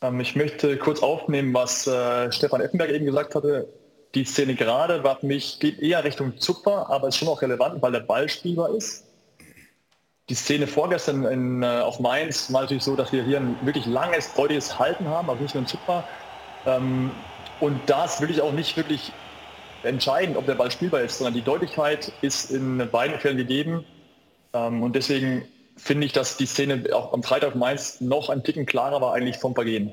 Ähm, 0.00 0.20
ich 0.20 0.36
möchte 0.36 0.76
kurz 0.78 1.02
aufnehmen, 1.02 1.52
was 1.52 1.86
äh, 1.86 2.30
Stefan 2.30 2.60
Effenberg 2.60 2.90
eben 2.90 3.06
gesagt 3.06 3.34
hatte. 3.34 3.68
Die 4.14 4.24
Szene 4.24 4.54
gerade 4.54 5.02
war 5.02 5.16
für 5.16 5.26
mich, 5.26 5.58
geht 5.58 5.80
eher 5.80 6.04
Richtung 6.04 6.38
Zupfer, 6.38 6.88
aber 6.88 7.08
ist 7.08 7.16
schon 7.16 7.28
auch 7.28 7.42
relevant, 7.42 7.82
weil 7.82 7.92
der 7.92 8.00
Ball 8.00 8.28
spielbar 8.28 8.70
ist. 8.70 9.04
Die 10.28 10.34
Szene 10.34 10.66
vorgestern 10.68 11.24
in, 11.24 11.62
äh, 11.62 11.80
auf 11.80 11.98
Mainz 11.98 12.52
war 12.52 12.62
natürlich 12.62 12.84
so, 12.84 12.94
dass 12.94 13.12
wir 13.12 13.24
hier 13.24 13.38
ein 13.38 13.56
wirklich 13.62 13.86
langes, 13.86 14.32
deutliches 14.34 14.78
Halten 14.78 15.08
haben, 15.08 15.28
also 15.28 15.42
nicht 15.42 15.54
nur 15.54 15.64
ein 15.64 15.68
Zupfer. 15.68 16.04
Ähm, 16.66 17.10
und 17.58 17.80
da 17.86 18.04
ist 18.04 18.20
wirklich 18.20 18.40
auch 18.40 18.52
nicht 18.52 18.76
wirklich 18.76 19.12
entscheidend, 19.82 20.36
ob 20.36 20.46
der 20.46 20.54
Ball 20.54 20.70
spielbar 20.70 21.00
ist, 21.00 21.18
sondern 21.18 21.34
die 21.34 21.42
Deutlichkeit 21.42 22.12
ist 22.22 22.52
in 22.52 22.88
beiden 22.90 23.18
Fällen 23.18 23.36
gegeben. 23.36 23.84
Ähm, 24.56 24.82
und 24.82 24.94
deswegen 24.96 25.46
finde 25.76 26.06
ich, 26.06 26.12
dass 26.12 26.36
die 26.36 26.46
Szene 26.46 26.84
auch 26.94 27.12
am 27.12 27.22
Freitag 27.22 27.54
Mainz 27.54 28.00
noch 28.00 28.30
ein 28.30 28.42
Ticken 28.42 28.66
klarer 28.66 29.00
war 29.00 29.12
eigentlich 29.12 29.38
vom 29.38 29.54
Vergehen. 29.54 29.92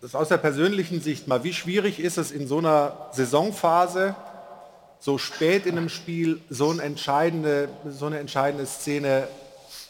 Das 0.00 0.14
aus 0.14 0.28
der 0.28 0.38
persönlichen 0.38 1.00
Sicht 1.00 1.26
mal, 1.26 1.44
wie 1.44 1.52
schwierig 1.52 2.00
ist 2.00 2.16
es 2.16 2.30
in 2.30 2.46
so 2.46 2.58
einer 2.58 3.08
Saisonphase, 3.12 4.14
so 4.98 5.18
spät 5.18 5.66
in 5.66 5.76
einem 5.76 5.88
Spiel, 5.88 6.40
so 6.48 6.70
eine 6.70 6.82
entscheidende, 6.82 7.68
so 7.88 8.06
eine 8.06 8.18
entscheidende 8.18 8.66
Szene 8.66 9.28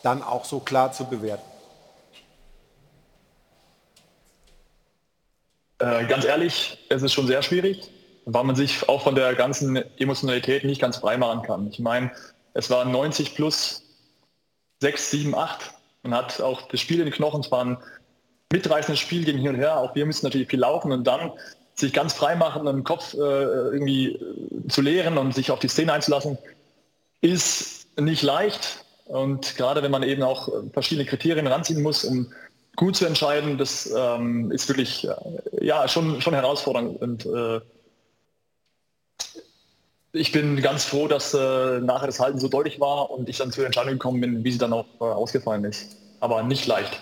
dann 0.02 0.22
auch 0.22 0.44
so 0.44 0.60
klar 0.60 0.92
zu 0.92 1.04
bewerten? 1.06 1.46
Äh, 5.78 6.06
ganz 6.06 6.24
ehrlich, 6.24 6.78
es 6.88 7.02
ist 7.02 7.12
schon 7.12 7.26
sehr 7.26 7.42
schwierig, 7.42 7.90
weil 8.24 8.44
man 8.44 8.56
sich 8.56 8.88
auch 8.88 9.02
von 9.02 9.14
der 9.14 9.34
ganzen 9.34 9.76
Emotionalität 9.98 10.64
nicht 10.64 10.80
ganz 10.80 10.96
frei 10.96 11.18
machen 11.18 11.42
kann. 11.42 11.68
Ich 11.68 11.78
meine, 11.78 12.10
es 12.56 12.70
waren 12.70 12.90
90 12.90 13.34
plus 13.34 13.82
6, 14.80 15.10
7, 15.10 15.34
8. 15.34 15.72
Man 16.02 16.14
hat 16.14 16.40
auch 16.40 16.62
das 16.68 16.80
Spiel 16.80 16.98
in 17.00 17.04
den 17.04 17.12
Knochen, 17.12 17.40
es 17.40 17.50
war 17.50 17.64
ein 17.64 17.76
mitreißendes 18.52 18.98
Spiel 18.98 19.24
gegen 19.24 19.38
hin 19.38 19.50
und 19.50 19.56
her. 19.56 19.78
Auch 19.78 19.94
wir 19.94 20.06
müssen 20.06 20.24
natürlich 20.24 20.48
viel 20.48 20.60
laufen 20.60 20.90
und 20.90 21.04
dann 21.06 21.32
sich 21.74 21.92
ganz 21.92 22.14
frei 22.14 22.34
machen, 22.34 22.64
den 22.64 22.84
Kopf 22.84 23.12
äh, 23.12 23.18
irgendwie 23.18 24.12
äh, 24.12 24.68
zu 24.68 24.80
leeren 24.80 25.18
und 25.18 25.34
sich 25.34 25.50
auf 25.50 25.58
die 25.58 25.68
Szene 25.68 25.92
einzulassen, 25.92 26.38
ist 27.20 27.86
nicht 27.98 28.22
leicht. 28.22 28.84
Und 29.04 29.56
gerade 29.56 29.82
wenn 29.82 29.90
man 29.90 30.02
eben 30.02 30.22
auch 30.22 30.48
äh, 30.48 30.52
verschiedene 30.72 31.06
Kriterien 31.06 31.46
ranziehen 31.46 31.82
muss, 31.82 32.04
um 32.04 32.32
gut 32.76 32.96
zu 32.96 33.04
entscheiden, 33.04 33.58
das 33.58 33.92
ähm, 33.94 34.50
ist 34.50 34.68
wirklich 34.68 35.06
äh, 35.06 35.64
ja 35.64 35.86
schon, 35.88 36.22
schon 36.22 36.32
herausfordernd. 36.32 37.02
Und 37.02 37.26
äh, 37.26 37.60
ich 40.16 40.32
bin 40.32 40.60
ganz 40.62 40.84
froh, 40.84 41.06
dass 41.08 41.34
äh, 41.34 41.80
nachher 41.80 42.06
das 42.06 42.18
Halten 42.18 42.38
so 42.38 42.48
deutlich 42.48 42.80
war 42.80 43.10
und 43.10 43.28
ich 43.28 43.38
dann 43.38 43.52
zur 43.52 43.66
Entscheidung 43.66 43.92
gekommen 43.92 44.20
bin, 44.20 44.42
wie 44.44 44.52
sie 44.52 44.58
dann 44.58 44.72
auch 44.72 44.86
äh, 45.00 45.04
ausgefallen 45.04 45.64
ist. 45.64 45.96
Aber 46.20 46.42
nicht 46.42 46.66
leicht. 46.66 47.00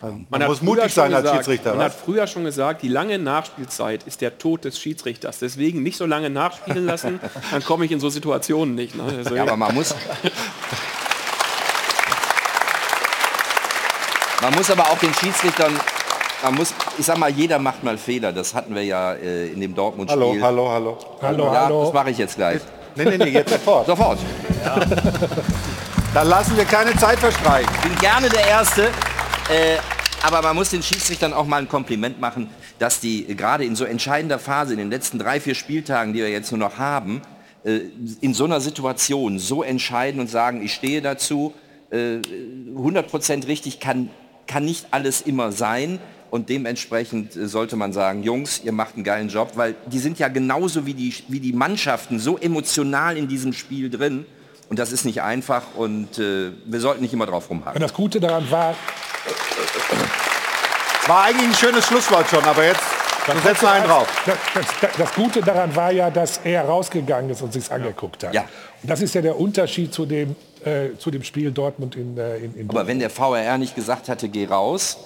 Man, 0.00 0.26
Man, 0.30 0.42
hat 0.42 0.48
muss 0.48 0.62
mutig 0.62 0.94
sein 0.94 1.12
als 1.12 1.22
gesagt, 1.22 1.44
Schiedsrichter. 1.44 1.74
Man 1.74 1.84
hat 1.84 1.92
was? 1.92 2.00
früher 2.00 2.26
schon 2.26 2.44
gesagt, 2.44 2.82
die 2.82 2.88
lange 2.88 3.18
Nachspielzeit 3.18 4.04
ist 4.04 4.20
der 4.20 4.38
Tod 4.38 4.64
des 4.64 4.78
Schiedsrichters. 4.78 5.40
Deswegen 5.40 5.82
nicht 5.82 5.96
so 5.96 6.06
lange 6.06 6.30
nachspielen 6.30 6.86
lassen, 6.86 7.20
dann 7.50 7.62
komme 7.64 7.84
ich 7.84 7.92
in 7.92 8.00
so 8.00 8.08
Situationen 8.08 8.74
nicht. 8.74 8.94
Ne? 8.94 9.02
Also, 9.02 9.34
Ja, 9.34 9.42
aber 9.42 9.56
man 9.56 9.74
muss, 9.74 9.94
man 14.40 14.54
muss 14.54 14.70
aber 14.70 14.84
auch 14.84 14.98
den 14.98 15.12
Schiedsrichtern, 15.14 15.78
man 16.42 16.54
muss, 16.54 16.74
ich 16.98 17.06
sag 17.06 17.18
mal, 17.18 17.30
jeder 17.30 17.58
macht 17.58 17.82
mal 17.82 17.98
Fehler. 17.98 18.32
Das 18.32 18.54
hatten 18.54 18.74
wir 18.74 18.84
ja 18.84 19.12
äh, 19.12 19.48
in 19.48 19.60
dem 19.60 19.74
Dortmund-Spiel. 19.74 20.20
Hallo, 20.20 20.36
hallo, 20.40 20.70
hallo. 20.70 20.98
Hallo, 21.22 21.44
ja, 21.44 21.64
hallo. 21.64 21.84
Das 21.84 21.92
mache 21.92 22.10
ich 22.10 22.18
jetzt 22.18 22.36
gleich. 22.36 22.60
Nee, 22.96 23.04
nee, 23.04 23.18
nee, 23.18 23.30
jetzt 23.30 23.50
sofort. 23.50 23.86
Sofort. 23.86 24.18
Dann 26.14 26.28
lassen 26.28 26.56
wir 26.56 26.64
keine 26.64 26.96
Zeit 26.96 27.18
verstreichen. 27.18 27.70
Ich 27.74 27.88
bin 27.88 27.98
gerne 27.98 28.28
der 28.28 28.46
Erste. 28.46 28.84
Äh, 29.48 29.76
aber 30.22 30.42
man 30.42 30.56
muss 30.56 30.70
den 30.70 30.82
Schiedsrichtern 30.82 31.32
auch 31.32 31.46
mal 31.46 31.58
ein 31.58 31.68
Kompliment 31.68 32.20
machen, 32.20 32.50
dass 32.78 33.00
die 33.00 33.24
gerade 33.36 33.64
in 33.64 33.74
so 33.76 33.84
entscheidender 33.84 34.38
Phase, 34.38 34.72
in 34.72 34.78
den 34.78 34.90
letzten 34.90 35.18
drei, 35.18 35.40
vier 35.40 35.54
Spieltagen, 35.54 36.12
die 36.12 36.20
wir 36.20 36.30
jetzt 36.30 36.50
nur 36.50 36.58
noch 36.58 36.78
haben, 36.78 37.22
äh, 37.64 37.80
in 38.20 38.34
so 38.34 38.44
einer 38.44 38.60
Situation 38.60 39.38
so 39.38 39.62
entscheiden 39.62 40.20
und 40.20 40.28
sagen, 40.28 40.62
ich 40.62 40.74
stehe 40.74 41.00
dazu, 41.00 41.54
äh, 41.90 42.18
100% 42.74 43.46
richtig 43.46 43.80
kann, 43.80 44.10
kann 44.46 44.64
nicht 44.64 44.86
alles 44.90 45.22
immer 45.22 45.52
sein. 45.52 46.00
Und 46.30 46.48
dementsprechend 46.48 47.36
äh, 47.36 47.48
sollte 47.48 47.76
man 47.76 47.92
sagen, 47.92 48.22
Jungs, 48.22 48.62
ihr 48.64 48.72
macht 48.72 48.94
einen 48.94 49.04
geilen 49.04 49.28
Job, 49.28 49.52
weil 49.56 49.74
die 49.86 49.98
sind 49.98 50.18
ja 50.18 50.28
genauso 50.28 50.86
wie 50.86 50.94
die, 50.94 51.12
wie 51.28 51.40
die 51.40 51.52
Mannschaften 51.52 52.18
so 52.18 52.38
emotional 52.38 53.16
in 53.16 53.28
diesem 53.28 53.52
Spiel 53.52 53.90
drin. 53.90 54.24
Und 54.68 54.78
das 54.78 54.92
ist 54.92 55.04
nicht 55.04 55.22
einfach 55.22 55.62
und 55.74 56.18
äh, 56.18 56.52
wir 56.64 56.80
sollten 56.80 57.02
nicht 57.02 57.12
immer 57.12 57.26
drauf 57.26 57.50
rumhaken. 57.50 57.74
Und 57.74 57.82
das 57.82 57.92
Gute 57.92 58.20
daran 58.20 58.48
war, 58.50 58.76
War 61.06 61.24
eigentlich 61.24 61.48
ein 61.48 61.54
schönes 61.54 61.86
Schlusswort 61.86 62.28
schon, 62.28 62.44
aber 62.44 62.64
jetzt 62.64 62.82
wir 63.26 63.40
setzen 63.42 63.66
einen 63.66 63.86
drauf. 63.86 64.08
Das, 64.26 64.36
das, 64.80 64.96
das 64.96 65.14
Gute 65.14 65.40
daran 65.40 65.74
war 65.76 65.92
ja, 65.92 66.10
dass 66.10 66.40
er 66.42 66.64
rausgegangen 66.64 67.30
ist 67.30 67.42
und 67.42 67.52
sich's 67.52 67.70
angeguckt 67.70 68.24
hat. 68.24 68.34
Ja. 68.34 68.42
Und 68.82 68.90
das 68.90 69.02
ist 69.02 69.14
ja 69.14 69.20
der 69.20 69.38
Unterschied 69.38 69.92
zu 69.92 70.06
dem, 70.06 70.34
äh, 70.64 70.96
zu 70.98 71.10
dem 71.10 71.22
Spiel 71.22 71.50
Dortmund 71.52 71.96
in, 71.96 72.16
äh, 72.16 72.38
in, 72.38 72.54
in 72.54 72.70
Aber 72.70 72.86
wenn 72.86 72.98
der 72.98 73.10
VRR 73.10 73.58
nicht 73.58 73.74
gesagt 73.74 74.08
hätte, 74.08 74.28
geh 74.28 74.46
raus, 74.46 74.98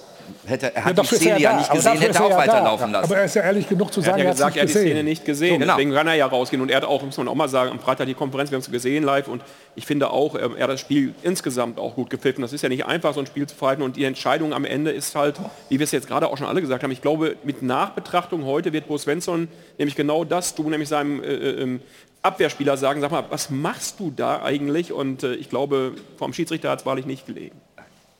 hätte, 0.45 0.75
er 0.75 0.81
Ja, 0.81 0.85
hat 0.85 0.97
die 0.97 1.01
ist 1.01 1.11
er 1.11 1.17
Szene 1.17 1.39
ja 1.39 1.57
nicht 1.57 1.71
gesehen, 1.71 1.97
hätte 1.97 2.17
er 2.17 2.25
auch 2.25 2.29
ja 2.29 2.37
weiterlaufen 2.37 2.91
lassen. 2.91 3.05
Aber 3.05 3.17
er 3.17 3.25
ist 3.25 3.35
ja 3.35 3.43
ehrlich 3.43 3.67
genug 3.69 3.93
zu 3.93 3.99
Er 4.01 4.03
sagen, 4.03 4.13
hat 4.13 4.19
ja 4.19 4.25
er 4.25 4.31
gesagt, 4.31 4.55
er 4.57 4.61
hat 4.63 4.69
die 4.69 4.73
Szene 4.73 5.03
nicht 5.03 5.25
gesehen. 5.25 5.59
genau. 5.59 5.73
Deswegen 5.73 5.91
kann 5.93 6.07
er 6.07 6.15
ja 6.15 6.25
rausgehen. 6.25 6.61
Und 6.61 6.69
er 6.71 6.77
hat 6.77 6.83
auch, 6.85 7.03
muss 7.03 7.17
man 7.17 7.27
auch 7.27 7.35
mal 7.35 7.49
sagen, 7.49 7.71
am 7.71 7.79
Freitag 7.79 8.07
die 8.07 8.13
Konferenz, 8.13 8.51
wir 8.51 8.55
haben 8.55 8.61
es 8.61 8.71
gesehen 8.71 9.03
live. 9.03 9.27
Und 9.27 9.43
ich 9.75 9.85
finde 9.85 10.09
auch, 10.09 10.35
ähm, 10.35 10.55
er 10.57 10.63
hat 10.63 10.69
das 10.69 10.79
Spiel 10.79 11.13
insgesamt 11.23 11.79
auch 11.79 11.95
gut 11.95 12.09
gepfiffen. 12.09 12.41
Das 12.41 12.53
ist 12.53 12.61
ja 12.61 12.69
nicht 12.69 12.85
einfach, 12.85 13.13
so 13.13 13.19
ein 13.19 13.25
Spiel 13.25 13.47
zu 13.47 13.55
verhalten. 13.55 13.81
Und 13.81 13.95
die 13.95 14.03
Entscheidung 14.03 14.53
am 14.53 14.65
Ende 14.65 14.91
ist 14.91 15.15
halt, 15.15 15.35
wie 15.69 15.79
wir 15.79 15.83
es 15.83 15.91
jetzt 15.91 16.07
gerade 16.07 16.27
auch 16.27 16.37
schon 16.37 16.47
alle 16.47 16.61
gesagt 16.61 16.83
haben, 16.83 16.91
ich 16.91 17.01
glaube, 17.01 17.35
mit 17.43 17.61
Nachbetrachtung 17.61 18.45
heute 18.45 18.73
wird 18.73 18.87
Bo 18.87 18.97
Svensson 18.97 19.47
nämlich 19.77 19.95
genau 19.95 20.23
das 20.23 20.55
tun, 20.55 20.71
nämlich 20.71 20.89
seinem 20.89 21.23
äh, 21.23 21.27
ähm, 21.27 21.81
Abwehrspieler 22.21 22.75
sagen, 22.75 23.01
sag 23.01 23.11
mal, 23.11 23.23
was 23.29 23.49
machst 23.51 23.99
du 23.99 24.11
da 24.15 24.41
eigentlich? 24.41 24.91
Und 24.91 25.23
äh, 25.23 25.35
ich 25.35 25.49
glaube, 25.49 25.93
vom 26.17 26.33
Schiedsrichter 26.33 26.71
hat 26.71 26.79
es 26.79 26.85
wahrlich 26.85 27.05
nicht 27.05 27.27
gelegen. 27.27 27.61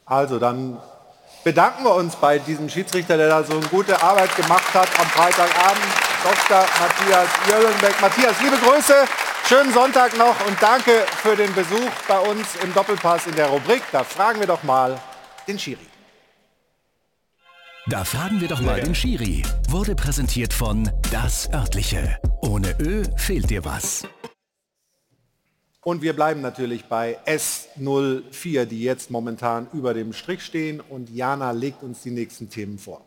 Also 0.06 0.38
dann 0.38 0.78
bedanken 1.46 1.84
wir 1.84 1.94
uns 1.94 2.16
bei 2.16 2.40
diesem 2.40 2.68
Schiedsrichter, 2.68 3.16
der 3.18 3.30
da 3.30 3.44
so 3.44 3.54
eine 3.54 3.68
gute 3.68 4.02
Arbeit 4.02 4.36
gemacht 4.36 4.74
hat 4.74 4.90
am 5.00 5.06
Freitagabend. 5.06 5.86
Dr. 6.24 6.66
Matthias 6.82 7.30
Jöllenbeck. 7.48 8.02
Matthias, 8.02 8.42
liebe 8.42 8.58
Grüße, 8.58 8.94
schönen 9.48 9.72
Sonntag 9.72 10.18
noch 10.18 10.36
und 10.48 10.58
danke 10.60 11.06
für 11.22 11.36
den 11.36 11.54
Besuch 11.54 11.92
bei 12.08 12.20
uns 12.20 12.56
im 12.64 12.74
Doppelpass 12.74 13.28
in 13.28 13.36
der 13.36 13.48
Rubrik. 13.48 13.84
Da 13.92 14.04
fragen 14.04 14.40
wir 14.40 14.48
doch 14.48 14.64
mal 14.64 15.00
den 15.48 15.60
Schiri. 15.60 15.88
Da 17.88 18.04
fragen 18.04 18.42
wir 18.42 18.48
doch 18.48 18.62
mal 18.62 18.82
den 18.82 18.96
Schiri. 18.96 19.44
Wurde 19.70 19.94
präsentiert 19.94 20.52
von 20.52 20.90
Das 21.12 21.48
Örtliche. 21.54 22.18
Ohne 22.42 22.76
Ö 22.80 23.04
fehlt 23.18 23.52
dir 23.52 23.64
was. 23.64 24.08
Und 25.86 26.02
wir 26.02 26.14
bleiben 26.14 26.42
natürlich 26.42 26.86
bei 26.86 27.20
S04, 27.28 28.66
die 28.66 28.82
jetzt 28.82 29.12
momentan 29.12 29.68
über 29.72 29.94
dem 29.94 30.14
Strich 30.14 30.44
stehen. 30.44 30.82
Und 30.82 31.12
Jana 31.12 31.52
legt 31.52 31.84
uns 31.84 32.02
die 32.02 32.10
nächsten 32.10 32.50
Themen 32.50 32.80
vor. 32.80 33.06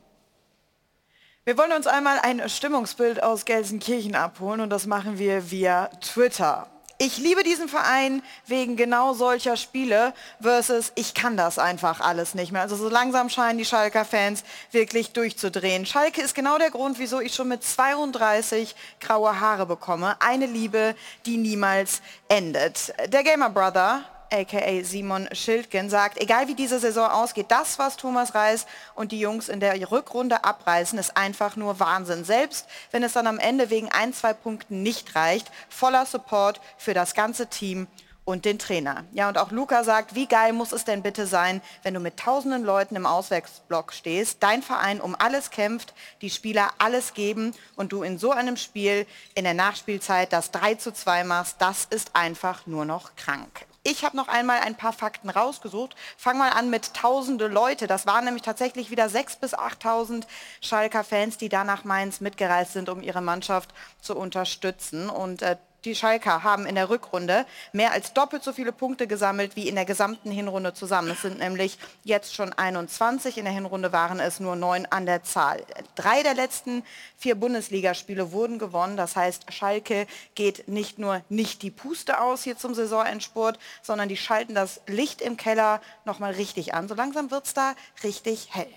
Wir 1.45 1.59
wollen 1.59 1.73
uns 1.73 1.89
einmal 1.89 2.21
ein 2.23 2.49
Stimmungsbild 2.49 3.21
aus 3.21 3.45
Gelsenkirchen 3.45 4.15
abholen 4.15 4.61
und 4.61 4.71
das 4.71 4.87
machen 4.87 5.19
wir 5.19 5.51
via 5.51 5.89
Twitter. 6.01 6.71
Ich 7.01 7.17
liebe 7.17 7.45
diesen 7.45 7.69
Verein 7.69 8.23
wegen 8.47 8.75
genau 8.75 9.13
solcher 9.13 9.57
Spiele 9.57 10.13
versus 10.41 10.91
ich 10.97 11.15
kann 11.15 11.37
das 11.37 11.57
einfach 11.57 12.01
alles 12.01 12.35
nicht 12.35 12.51
mehr. 12.51 12.63
Also 12.63 12.75
so 12.75 12.89
langsam 12.89 13.31
scheinen 13.31 13.57
die 13.57 13.65
Schalker 13.65 14.05
Fans 14.05 14.43
wirklich 14.73 15.13
durchzudrehen. 15.13 15.87
Schalke 15.87 16.21
ist 16.21 16.35
genau 16.35 16.59
der 16.59 16.73
Grund, 16.73 16.99
wieso 16.99 17.21
ich 17.21 17.33
schon 17.33 17.47
mit 17.47 17.63
32 17.63 18.75
graue 18.99 19.39
Haare 19.39 19.67
bekomme. 19.67 20.21
Eine 20.21 20.47
Liebe, 20.47 20.97
die 21.25 21.37
niemals 21.37 22.03
endet. 22.29 22.93
Der 23.13 23.23
Gamer 23.23 23.51
Brother 23.51 24.03
aka 24.31 24.85
Simon 24.85 25.29
Schildgen, 25.33 25.91
sagt, 25.91 26.21
egal 26.21 26.49
wie 26.49 26.55
diese 26.55 26.79
Saison 26.79 27.11
ausgeht, 27.11 27.47
das, 27.49 27.79
was 27.79 27.97
Thomas 27.97 28.35
Reis 28.35 28.67
und 28.95 29.13
die 29.13 29.21
Jungs 29.21 29.49
in 29.49 29.61
der 29.61 29.91
Rückrunde 29.91 30.45
abreißen, 30.45 30.99
ist 30.99 31.17
einfach 31.17 31.57
nur 31.57 31.81
Wahnsinn. 31.81 32.25
Selbst 32.25 32.67
wenn 32.91 33.03
es 33.03 33.13
dann 33.13 33.27
am 33.27 33.39
Ende 33.39 33.71
wegen 33.71 33.91
ein, 33.91 34.13
zwei 34.13 34.33
Punkten 34.33 34.83
nicht 34.83 35.15
reicht, 35.15 35.51
voller 35.69 36.07
Support 36.07 36.61
für 36.77 36.95
das 36.95 37.15
ganze 37.15 37.47
Team 37.49 37.87
und 38.29 38.45
den 38.45 38.59
Trainer. 38.59 39.05
Ja, 39.13 39.29
und 39.29 39.39
auch 39.39 39.51
Luca 39.51 39.85
sagt, 39.85 40.15
wie 40.15 40.27
geil 40.27 40.53
muss 40.53 40.73
es 40.73 40.85
denn 40.85 41.03
bitte 41.03 41.27
sein, 41.27 41.63
wenn 41.83 41.95
du 41.95 42.01
mit 42.01 42.19
tausenden 42.19 42.63
Leuten 42.63 42.95
im 42.95 43.07
Auswärtsblock 43.07 43.91
stehst, 43.95 44.43
dein 44.43 44.63
Verein 44.63 45.01
um 45.01 45.17
alles 45.19 45.51
kämpft, 45.51 45.95
die 46.21 46.29
Spieler 46.29 46.69
alles 46.77 47.15
geben 47.15 47.55
und 47.75 47.93
du 47.93 48.03
in 48.03 48.19
so 48.19 48.31
einem 48.31 48.59
Spiel 48.59 49.07
in 49.35 49.45
der 49.45 49.55
Nachspielzeit 49.55 50.31
das 50.35 50.51
3 50.51 50.75
zu 50.75 50.93
2 50.93 51.25
machst, 51.25 51.57
das 51.61 51.87
ist 51.87 52.15
einfach 52.15 52.67
nur 52.67 52.85
noch 52.85 53.17
krank. 53.17 53.68
Ich 53.85 54.05
habe 54.05 54.17
noch 54.17 54.29
einmal 54.29 54.61
ein 54.61 54.77
paar 54.77 54.93
Fakten 54.93 55.31
rausgesucht. 55.31 55.95
Fang 56.17 56.37
mal 56.37 56.51
an 56.51 56.69
mit 56.69 56.95
tausende 56.95 57.47
Leute. 57.47 57.87
Das 57.87 58.07
waren 58.07 58.25
nämlich 58.25 58.43
tatsächlich 58.43 58.91
wieder 58.91 59.07
6.000 59.07 59.41
bis 59.41 59.55
8.000 59.55 60.25
Schalker 60.61 61.05
Fans, 61.05 61.39
die 61.39 61.49
da 61.49 61.65
nach 61.65 61.85
Mainz 61.85 62.21
mitgereist 62.21 62.73
sind, 62.73 62.89
um 62.89 63.03
ihre 63.03 63.23
Mannschaft 63.23 63.71
zu 64.01 64.17
unterstützen. 64.17 65.09
Und 65.09 65.43
äh, 65.43 65.57
die 65.85 65.95
Schalker 65.95 66.43
haben 66.43 66.67
in 66.67 66.75
der 66.75 66.91
Rückrunde 66.91 67.47
mehr 67.73 67.93
als 67.93 68.13
doppelt 68.13 68.43
so 68.43 68.53
viele 68.53 68.73
Punkte 68.73 69.07
gesammelt 69.07 69.57
wie 69.57 69.69
in 69.69 69.75
der 69.75 69.85
gesamten 69.85 70.31
Hinrunde 70.31 70.75
zusammen. 70.75 71.11
Es 71.11 71.23
sind 71.23 71.39
nämlich 71.39 71.79
jetzt 72.05 72.35
schon 72.35 72.53
21, 72.53 73.39
in 73.39 73.45
der 73.45 73.55
Hinrunde 73.55 73.93
waren 73.93 74.21
es 74.21 74.41
nur 74.41 74.57
neun 74.57 74.87
an 74.87 75.07
der 75.07 75.23
Zahl. 75.23 75.65
Drei 75.95 76.23
der 76.23 76.35
letzten 76.35 76.83
vier 77.17 77.35
Bundesligaspiele 77.35 78.33
wurden 78.33 78.59
gewonnen. 78.59 78.97
Das 78.97 79.17
heißt, 79.17 79.53
Schalke 79.53 80.07
geht 80.35 80.69
nicht 80.69 80.99
nur 80.99 81.23
nicht 81.29 81.63
die 81.63 81.71
Puste 81.71 82.21
aus 82.21 82.43
hier 82.43 82.57
zum 82.57 82.75
Saisonendspurt, 82.75 83.59
sondern 83.83 84.09
die 84.09 84.17
schalten 84.17 84.55
das 84.55 84.81
Licht 84.87 85.21
im 85.21 85.37
Keller 85.37 85.81
nochmal 86.05 86.33
richtig 86.33 86.75
an. 86.75 86.89
So 86.89 86.95
langsam 86.95 87.31
wird 87.31 87.47
es 87.47 87.55
da 87.55 87.75
richtig 88.03 88.49
hell. 88.53 88.73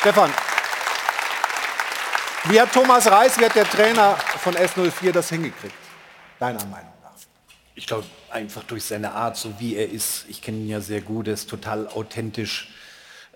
Stefan, 0.00 0.30
wie 2.50 2.60
hat 2.60 2.72
Thomas 2.72 3.10
Reis, 3.10 3.38
wie 3.38 3.44
hat 3.44 3.54
der 3.54 3.64
Trainer 3.64 4.16
von 4.38 4.54
S04 4.54 5.12
das 5.12 5.30
hingekriegt? 5.30 5.74
Deiner 6.38 6.64
Meinung 6.66 6.92
nach? 7.02 7.12
Ich 7.74 7.86
glaube, 7.86 8.04
einfach 8.30 8.64
durch 8.64 8.84
seine 8.84 9.12
Art, 9.12 9.36
so 9.36 9.54
wie 9.58 9.76
er 9.76 9.90
ist. 9.90 10.26
Ich 10.28 10.42
kenne 10.42 10.58
ihn 10.58 10.68
ja 10.68 10.80
sehr 10.80 11.00
gut, 11.00 11.28
er 11.28 11.34
ist 11.34 11.48
total 11.48 11.88
authentisch, 11.88 12.68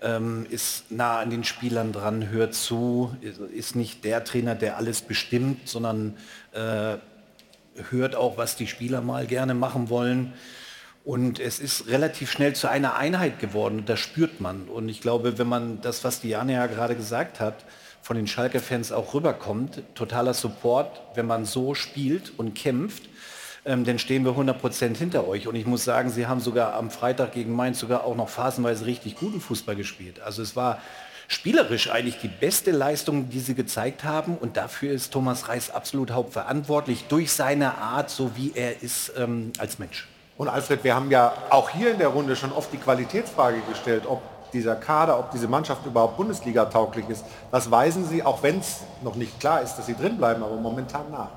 ähm, 0.01 0.45
ist 0.49 0.91
nah 0.91 1.19
an 1.19 1.29
den 1.29 1.43
Spielern 1.43 1.91
dran, 1.91 2.29
hört 2.29 2.53
zu, 2.53 3.15
ist 3.53 3.75
nicht 3.75 4.03
der 4.03 4.23
Trainer, 4.23 4.55
der 4.55 4.77
alles 4.77 5.01
bestimmt, 5.01 5.67
sondern 5.67 6.15
äh, 6.51 6.97
hört 7.89 8.15
auch, 8.15 8.37
was 8.37 8.55
die 8.55 8.67
Spieler 8.67 9.01
mal 9.01 9.25
gerne 9.25 9.53
machen 9.53 9.89
wollen. 9.89 10.33
Und 11.03 11.39
es 11.39 11.59
ist 11.59 11.87
relativ 11.87 12.29
schnell 12.31 12.53
zu 12.53 12.69
einer 12.69 12.95
Einheit 12.95 13.39
geworden, 13.39 13.83
das 13.85 13.99
spürt 13.99 14.41
man. 14.41 14.67
Und 14.67 14.89
ich 14.89 15.01
glaube, 15.01 15.39
wenn 15.39 15.47
man 15.47 15.81
das, 15.81 16.03
was 16.03 16.21
Diane 16.21 16.53
ja 16.53 16.67
gerade 16.67 16.95
gesagt 16.95 17.39
hat, 17.39 17.65
von 18.01 18.15
den 18.15 18.27
Schalke-Fans 18.27 18.91
auch 18.91 19.13
rüberkommt, 19.13 19.81
totaler 19.95 20.33
Support, 20.33 21.01
wenn 21.15 21.27
man 21.27 21.45
so 21.45 21.75
spielt 21.75 22.37
und 22.37 22.55
kämpft, 22.55 23.03
ähm, 23.65 23.83
dann 23.85 23.99
stehen 23.99 24.25
wir 24.25 24.31
100% 24.31 24.97
hinter 24.97 25.27
euch. 25.27 25.47
Und 25.47 25.55
ich 25.55 25.65
muss 25.65 25.83
sagen, 25.83 26.09
sie 26.09 26.27
haben 26.27 26.39
sogar 26.39 26.73
am 26.73 26.91
Freitag 26.91 27.33
gegen 27.33 27.55
Mainz 27.55 27.79
sogar 27.79 28.03
auch 28.03 28.15
noch 28.15 28.29
phasenweise 28.29 28.85
richtig 28.85 29.15
guten 29.15 29.41
Fußball 29.41 29.75
gespielt. 29.75 30.21
Also 30.21 30.41
es 30.41 30.55
war 30.55 30.79
spielerisch 31.27 31.91
eigentlich 31.91 32.19
die 32.19 32.27
beste 32.27 32.71
Leistung, 32.71 33.29
die 33.29 33.39
sie 33.39 33.55
gezeigt 33.55 34.03
haben. 34.03 34.37
Und 34.37 34.57
dafür 34.57 34.91
ist 34.91 35.11
Thomas 35.11 35.47
Reis 35.47 35.69
absolut 35.69 36.11
hauptverantwortlich 36.11 37.05
durch 37.07 37.31
seine 37.31 37.77
Art, 37.77 38.09
so 38.09 38.35
wie 38.35 38.51
er 38.55 38.81
ist 38.81 39.13
ähm, 39.17 39.53
als 39.59 39.79
Mensch. 39.79 40.07
Und 40.37 40.47
Alfred, 40.47 40.83
wir 40.83 40.95
haben 40.95 41.11
ja 41.11 41.33
auch 41.49 41.69
hier 41.69 41.91
in 41.91 41.99
der 41.99 42.07
Runde 42.07 42.35
schon 42.35 42.53
oft 42.53 42.71
die 42.71 42.77
Qualitätsfrage 42.77 43.59
gestellt, 43.69 44.03
ob 44.07 44.21
dieser 44.53 44.75
Kader, 44.75 45.19
ob 45.19 45.31
diese 45.31 45.47
Mannschaft 45.47 45.85
überhaupt 45.85 46.17
Bundesliga 46.17 46.65
tauglich 46.65 47.07
ist. 47.09 47.23
Was 47.51 47.69
weisen 47.69 48.07
Sie, 48.07 48.23
auch 48.23 48.41
wenn 48.43 48.59
es 48.59 48.81
noch 49.03 49.15
nicht 49.15 49.39
klar 49.39 49.61
ist, 49.61 49.75
dass 49.75 49.85
sie 49.85 49.95
drin 49.95 50.17
bleiben, 50.17 50.43
aber 50.43 50.55
momentan 50.55 51.11
nach? 51.11 51.29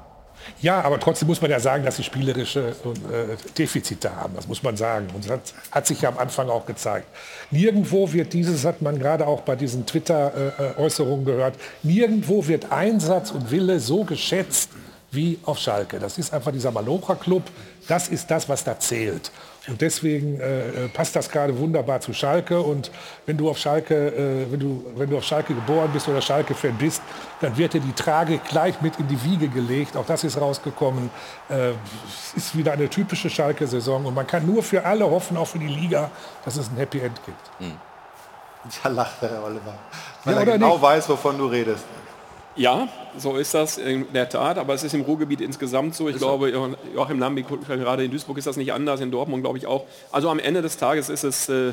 Ja, 0.61 0.81
aber 0.81 0.99
trotzdem 0.99 1.29
muss 1.29 1.41
man 1.41 1.51
ja 1.51 1.61
sagen, 1.61 1.85
dass 1.85 1.97
sie 1.97 2.03
spielerische 2.03 2.71
äh, 2.71 3.37
Defizite 3.57 4.15
haben. 4.15 4.35
Das 4.35 4.49
muss 4.49 4.63
man 4.63 4.77
sagen. 4.77 5.09
Und 5.15 5.25
das 5.25 5.31
hat, 5.31 5.41
hat, 5.71 5.87
sich 5.87 6.01
ja 6.01 6.09
am 6.09 6.19
Anfang 6.19 6.49
auch 6.49 6.67
gezeigt. 6.67 7.07
Nirgendwo 7.51 8.13
wird 8.13 8.33
dieses, 8.33 8.65
hat 8.65 8.83
man 8.83 8.99
gerade 8.99 9.27
auch 9.27 9.43
bei 9.43 9.57
diesen 9.57 9.87
Twitter-Äußerungen 9.87 11.25
gehört, 11.25 11.55
nirgendwo 11.83 12.47
wird 12.47 12.73
Einsatz 12.73 13.31
und 13.31 13.51
Wille 13.51 13.81
so 13.81 14.05
geschätzt 14.05 14.71
wie 15.11 15.39
auf 15.45 15.59
Schalke. 15.59 15.99
Das 15.99 16.19
ist 16.19 16.33
einfach 16.33 16.53
dieser 16.53 16.71
Malocha-Club. 16.71 17.43
Das 17.87 18.09
ist 18.09 18.31
das, 18.31 18.49
was 18.49 18.65
da 18.65 18.79
zählt. 18.79 19.31
Und 19.69 19.81
deswegen 19.81 20.41
äh, 20.41 20.89
passt 20.93 21.15
das 21.15 21.31
gerade 21.31 21.57
wunderbar 21.57 22.01
zu 22.01 22.13
Schalke. 22.13 22.61
Und 22.61 22.91
wenn 23.27 23.37
du 23.37 23.49
auf 23.49 23.59
Schalke, 23.59 23.95
äh, 23.95 24.51
wenn 24.51 24.59
du, 24.59 24.85
wenn 24.97 25.09
du 25.09 25.17
auf 25.17 25.25
Schalke 25.25 25.55
geboren 25.55 25.89
bist 25.93 26.09
oder 26.09 26.21
Schalke-Fan 26.21 26.77
bist, 26.79 27.01
dann 27.41 27.57
wird 27.57 27.75
dir 27.75 27.81
die 27.81 27.93
Tragik 27.93 28.45
gleich 28.45 28.81
mit 28.81 28.99
in 28.99 29.07
die 29.07 29.23
Wiege 29.23 29.49
gelegt. 29.49 29.97
Auch 29.97 30.07
das 30.07 30.25
ist 30.25 30.41
rausgekommen. 30.41 31.11
Äh, 31.49 31.71
es 32.09 32.35
ist 32.37 32.57
wieder 32.57 32.73
eine 32.73 32.89
typische 32.89 33.31
Schalke-Saison. 33.31 34.05
Und 34.05 34.15
man 34.15 34.27
kann 34.27 34.45
nur 34.45 34.65
für 34.65 34.85
alle 34.85 35.09
hoffen, 35.09 35.37
auch 35.37 35.47
für 35.47 35.61
die 35.61 35.69
Liga, 35.69 36.11
dass 36.45 36.57
es 36.57 36.69
ein 36.69 36.77
Happy 36.77 36.99
End 36.99 37.21
gibt. 37.25 37.51
Hm. 37.59 37.77
Da 38.83 38.89
lacht 38.89 39.23
der 39.23 39.31
Herr 39.31 39.45
Oliver. 39.45 39.75
Weil 40.25 40.35
ja, 40.35 40.41
er 40.41 40.47
genau 40.47 40.73
nicht? 40.73 40.83
weiß, 40.83 41.09
wovon 41.09 41.39
du 41.39 41.47
redest. 41.47 41.85
Ja, 42.57 42.89
so 43.17 43.37
ist 43.37 43.55
das 43.55 43.79
in 43.79 44.13
der 44.13 44.29
Tat, 44.29 44.59
aber 44.59 44.75
es 44.75 44.83
ist 44.83 44.93
im 44.93 45.03
Ruhrgebiet 45.03 45.41
insgesamt 45.41 45.95
so. 45.95 46.09
Ich 46.09 46.17
ist 46.17 46.21
glaube, 46.21 46.51
Joachim 46.95 47.19
Lambi, 47.19 47.43
gerade 47.43 48.05
in 48.05 48.11
Duisburg 48.11 48.39
ist 48.39 48.47
das 48.47 48.57
nicht 48.57 48.73
anders, 48.73 49.01
in 49.01 49.11
Dortmund 49.11 49.43
glaube 49.43 49.59
ich 49.59 49.67
auch. 49.67 49.87
Also 50.11 50.29
am 50.29 50.39
Ende 50.39 50.61
des 50.61 50.77
Tages 50.77 51.09
ist 51.09 51.25
es 51.25 51.49
äh, 51.49 51.73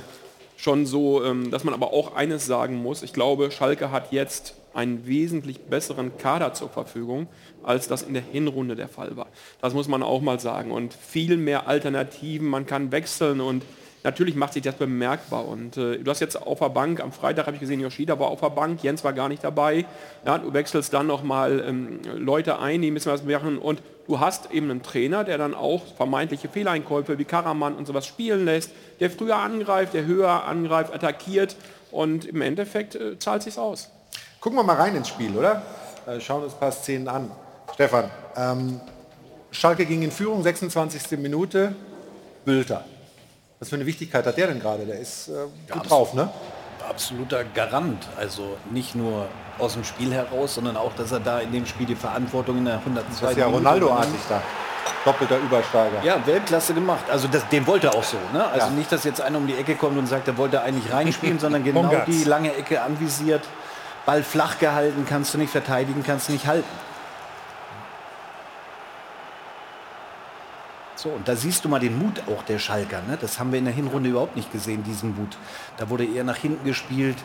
schon 0.56 0.86
so, 0.86 1.24
ähm, 1.24 1.52
dass 1.52 1.64
man 1.64 1.74
aber 1.74 1.94
auch 1.94 2.16
eines 2.16 2.46
sagen 2.46 2.82
muss. 2.82 3.04
Ich 3.04 3.14
glaube, 3.14 3.52
Schalke 3.52 3.92
hat 3.92 4.12
jetzt 4.12 4.56
einen 4.74 5.06
wesentlich 5.08 5.60
besseren 5.60 6.18
Kader 6.18 6.54
zur 6.54 6.70
Verfügung, 6.70 7.28
als 7.64 7.88
das 7.88 8.04
in 8.04 8.14
der 8.14 8.24
Hinrunde 8.24 8.76
der 8.76 8.88
Fall 8.88 9.18
war. 9.18 9.28
Das 9.62 9.74
muss 9.74 9.88
man 9.88 10.04
auch 10.04 10.22
mal 10.22 10.40
sagen. 10.40 10.72
Und 10.72 10.94
viel 10.94 11.38
mehr 11.38 11.68
Alternativen, 11.68 12.48
man 12.48 12.66
kann 12.66 12.92
wechseln 12.92 13.42
und 13.42 13.64
natürlich 14.10 14.36
macht 14.36 14.53
sich 14.53 14.64
das 14.64 14.76
bemerkbar. 14.76 15.47
Und 15.47 15.78
äh, 15.78 15.99
du 15.99 16.10
hast 16.10 16.20
jetzt 16.20 16.41
auf 16.41 16.60
der 16.60 16.70
Bank, 16.70 16.99
am 16.99 17.12
Freitag 17.12 17.45
habe 17.45 17.55
ich 17.55 17.60
gesehen, 17.62 17.80
Yoshida 17.80 18.20
war 18.20 18.28
auf 18.30 18.41
der 18.41 18.49
Bank, 18.49 18.84
Jens 18.84 19.03
war 19.03 19.14
gar 19.14 19.30
nicht 19.30 19.43
dabei. 19.43 19.86
Ja, 20.26 20.38
du 20.38 20.51
wechselst 20.53 20.93
dann 20.93 21.07
nochmal 21.07 21.64
ähm, 21.68 21.99
Leute 22.16 22.60
ein, 22.60 22.82
die 22.82 22.91
müssen 22.91 23.12
was 23.12 23.24
machen. 23.24 23.60
Und 23.60 23.82
du 24.07 24.20
hast 24.20 24.51
eben 24.51 24.72
einen 24.72 24.82
Trainer, 24.82 25.24
der 25.24 25.38
dann 25.38 25.53
auch 25.53 25.84
vermeintliche 25.95 26.49
Fehleinkäufe 26.49 27.20
wie 27.20 27.26
Karaman 27.26 27.76
und 27.76 27.86
sowas 27.86 28.07
spielen 28.07 28.45
lässt, 28.45 28.72
der 28.99 29.12
früher 29.12 29.38
angreift, 29.38 29.93
der 29.93 30.05
höher 30.05 30.45
angreift, 30.45 30.93
attackiert. 30.93 31.55
Und 31.91 32.26
im 32.26 32.41
Endeffekt 32.41 32.95
äh, 32.95 33.18
zahlt 33.20 33.43
sich 33.43 33.57
aus. 33.57 33.89
Gucken 34.41 34.57
wir 34.57 34.64
mal 34.64 34.76
rein 34.76 34.95
ins 34.95 35.10
Spiel, 35.10 35.36
oder? 35.38 35.62
Äh, 36.07 36.20
schauen 36.20 36.43
uns 36.43 36.53
ein 36.53 36.60
paar 36.60 36.72
Szenen 36.72 37.07
an. 37.07 37.32
Stefan, 37.74 38.10
ähm, 38.36 38.80
Schalke 39.51 39.86
ging 39.86 40.01
in 40.01 40.12
Führung, 40.12 40.41
26. 40.43 41.18
Minute, 41.20 41.76
Bülter. 42.45 42.86
Was 43.60 43.70
für 43.70 43.76
eine 43.76 43.86
Wichtigkeit 43.86 44.26
hat 44.26 44.38
der 44.38 44.47
denn 44.47 44.60
gerade? 44.60 44.86
Der 44.86 44.99
ist 44.99 45.28
äh, 45.28 45.32
gut 45.72 45.84
ja, 45.84 45.89
drauf, 45.89 46.14
ne? 46.14 46.30
Absoluter 46.88 47.43
Garant. 47.43 48.07
Also 48.18 48.55
nicht 48.72 48.95
nur 48.95 49.28
aus 49.57 49.74
dem 49.74 49.84
Spiel 49.84 50.14
heraus, 50.14 50.55
sondern 50.55 50.78
auch, 50.78 50.93
dass 50.95 51.12
er 51.12 51.20
da 51.20 51.39
in 51.39 51.51
dem 51.51 51.66
Spiel 51.66 51.86
die 51.86 51.95
Verantwortung 51.95 52.57
in 52.60 52.66
der 52.66 52.76
102. 52.76 53.22
Das 53.22 53.32
ist 53.32 53.38
ja 53.38 53.47
Ronaldo-artig 53.47 54.20
da. 54.30 54.41
Doppelter 55.03 55.38
Übersteiger. 55.39 56.01
Ja, 56.03 56.26
Weltklasse 56.26 56.74
gemacht. 56.74 57.03
Also 57.12 57.28
das, 57.28 57.47
den 57.49 57.68
wollte 57.68 57.88
er 57.88 57.95
auch 57.95 58.03
so. 58.03 58.18
Ne? 58.34 58.45
Also 58.45 58.68
ja. 58.68 58.74
nicht, 58.74 58.91
dass 58.91 59.03
jetzt 59.03 59.20
einer 59.20 59.38
um 59.38 59.45
die 59.45 59.55
Ecke 59.55 59.76
kommt 59.76 59.97
und 59.97 60.07
sagt, 60.07 60.30
er 60.30 60.38
wollte 60.38 60.62
eigentlich 60.62 60.91
reinspielen, 60.93 61.39
sondern 61.39 61.66
genau 61.66 61.91
die 62.07 62.24
lange 62.24 62.55
Ecke 62.55 62.82
anvisiert. 62.82 63.43
Ball 64.05 64.24
flach 64.24 64.57
gehalten, 64.57 65.05
kannst 65.07 65.34
du 65.34 65.38
nicht 65.38 65.51
verteidigen, 65.51 66.03
kannst 66.05 66.30
du 66.30 66.32
nicht 66.32 66.47
halten. 66.47 66.68
So, 71.02 71.08
und 71.08 71.30
da 71.30 71.38
siehst 71.38 71.64
du 71.64 71.70
mal 71.70 71.80
den 71.80 71.97
Mut 71.97 72.22
auch 72.28 72.43
der 72.43 72.60
Schalker. 72.60 73.02
Ne? 73.08 73.18
Das 73.22 73.39
haben 73.39 73.54
wir 73.54 73.60
in 73.60 73.64
der 73.64 73.74
Hinrunde 73.74 74.10
überhaupt 74.10 74.36
nicht 74.36 74.52
gesehen, 74.52 74.84
diesen 74.84 75.16
Mut. 75.16 75.38
Da 75.78 75.89
wurde 75.89 76.04
eher 76.04 76.26
nach 76.26 76.36
hinten 76.36 76.66
gespielt. 76.66 77.16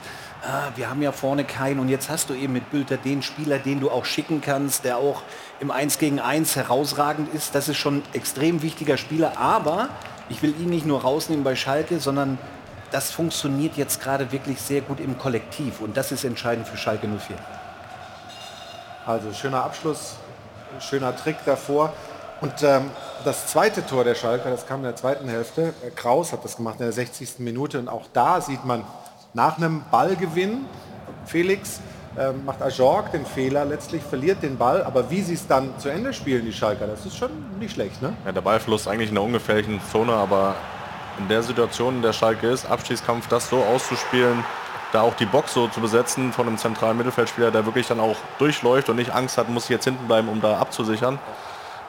Ah, 0.46 0.68
wir 0.76 0.88
haben 0.88 1.02
ja 1.02 1.10
vorne 1.10 1.42
keinen. 1.42 1.80
Und 1.80 1.88
jetzt 1.88 2.08
hast 2.08 2.30
du 2.30 2.34
eben 2.34 2.52
mit 2.52 2.70
Bülter 2.70 2.96
den 2.96 3.20
Spieler, 3.20 3.58
den 3.58 3.80
du 3.80 3.90
auch 3.90 4.04
schicken 4.04 4.40
kannst, 4.40 4.84
der 4.84 4.98
auch 4.98 5.22
im 5.58 5.72
1 5.72 5.98
gegen 5.98 6.20
1 6.20 6.54
herausragend 6.54 7.34
ist. 7.34 7.56
Das 7.56 7.68
ist 7.68 7.76
schon 7.76 7.96
ein 7.96 8.02
extrem 8.12 8.62
wichtiger 8.62 8.96
Spieler. 8.96 9.38
Aber 9.38 9.88
ich 10.28 10.40
will 10.40 10.54
ihn 10.60 10.70
nicht 10.70 10.86
nur 10.86 11.00
rausnehmen 11.00 11.42
bei 11.42 11.56
Schalke, 11.56 11.98
sondern 11.98 12.38
das 12.92 13.10
funktioniert 13.10 13.76
jetzt 13.76 14.00
gerade 14.00 14.30
wirklich 14.30 14.60
sehr 14.60 14.82
gut 14.82 15.00
im 15.00 15.18
Kollektiv. 15.18 15.80
Und 15.80 15.96
das 15.96 16.12
ist 16.12 16.22
entscheidend 16.22 16.68
für 16.68 16.76
Schalke 16.76 17.08
04. 17.08 17.36
Also 19.04 19.32
schöner 19.32 19.64
Abschluss, 19.64 20.14
schöner 20.78 21.16
Trick 21.16 21.38
davor. 21.44 21.92
Und 22.40 22.62
ähm, 22.62 22.90
das 23.24 23.46
zweite 23.46 23.84
Tor 23.86 24.04
der 24.04 24.14
Schalker, 24.14 24.50
das 24.50 24.66
kam 24.66 24.80
in 24.80 24.84
der 24.84 24.96
zweiten 24.96 25.28
Hälfte. 25.28 25.74
Äh, 25.84 25.90
Kraus 25.90 26.32
hat 26.32 26.44
das 26.44 26.56
gemacht 26.56 26.76
in 26.78 26.86
der 26.86 26.92
60. 26.92 27.38
Minute. 27.38 27.78
Und 27.78 27.88
auch 27.88 28.04
da 28.12 28.40
sieht 28.40 28.64
man 28.64 28.84
nach 29.32 29.56
einem 29.56 29.82
Ballgewinn, 29.90 30.66
Felix 31.26 31.80
äh, 32.16 32.32
macht 32.32 32.62
Ajorg 32.62 33.12
den 33.12 33.26
Fehler, 33.26 33.64
letztlich 33.64 34.02
verliert 34.02 34.42
den 34.42 34.58
Ball. 34.58 34.84
Aber 34.84 35.10
wie 35.10 35.22
sie 35.22 35.34
es 35.34 35.46
dann 35.46 35.78
zu 35.78 35.88
Ende 35.88 36.12
spielen, 36.12 36.44
die 36.44 36.52
Schalker, 36.52 36.86
das 36.86 37.06
ist 37.06 37.16
schon 37.16 37.30
nicht 37.58 37.74
schlecht. 37.74 38.00
Ne? 38.02 38.12
Ja, 38.24 38.32
der 38.32 38.42
Ballverlust 38.42 38.86
eigentlich 38.86 39.08
in 39.08 39.14
der 39.14 39.24
ungefährlichen 39.24 39.80
Zone, 39.90 40.12
aber 40.12 40.54
in 41.18 41.28
der 41.28 41.42
Situation, 41.42 41.96
in 41.96 42.02
der 42.02 42.12
Schalke 42.12 42.48
ist, 42.48 42.66
Abstiegskampf, 42.66 43.28
das 43.28 43.48
so 43.48 43.62
auszuspielen, 43.62 44.44
da 44.92 45.02
auch 45.02 45.14
die 45.14 45.26
Box 45.26 45.54
so 45.54 45.66
zu 45.68 45.80
besetzen 45.80 46.32
von 46.32 46.46
einem 46.46 46.58
zentralen 46.58 46.96
Mittelfeldspieler, 46.96 47.50
der 47.50 47.66
wirklich 47.66 47.86
dann 47.86 48.00
auch 48.00 48.16
durchläuft 48.38 48.88
und 48.88 48.96
nicht 48.96 49.12
Angst 49.12 49.38
hat, 49.38 49.48
muss 49.48 49.68
jetzt 49.68 49.84
hinten 49.84 50.06
bleiben, 50.06 50.28
um 50.28 50.40
da 50.40 50.58
abzusichern. 50.58 51.18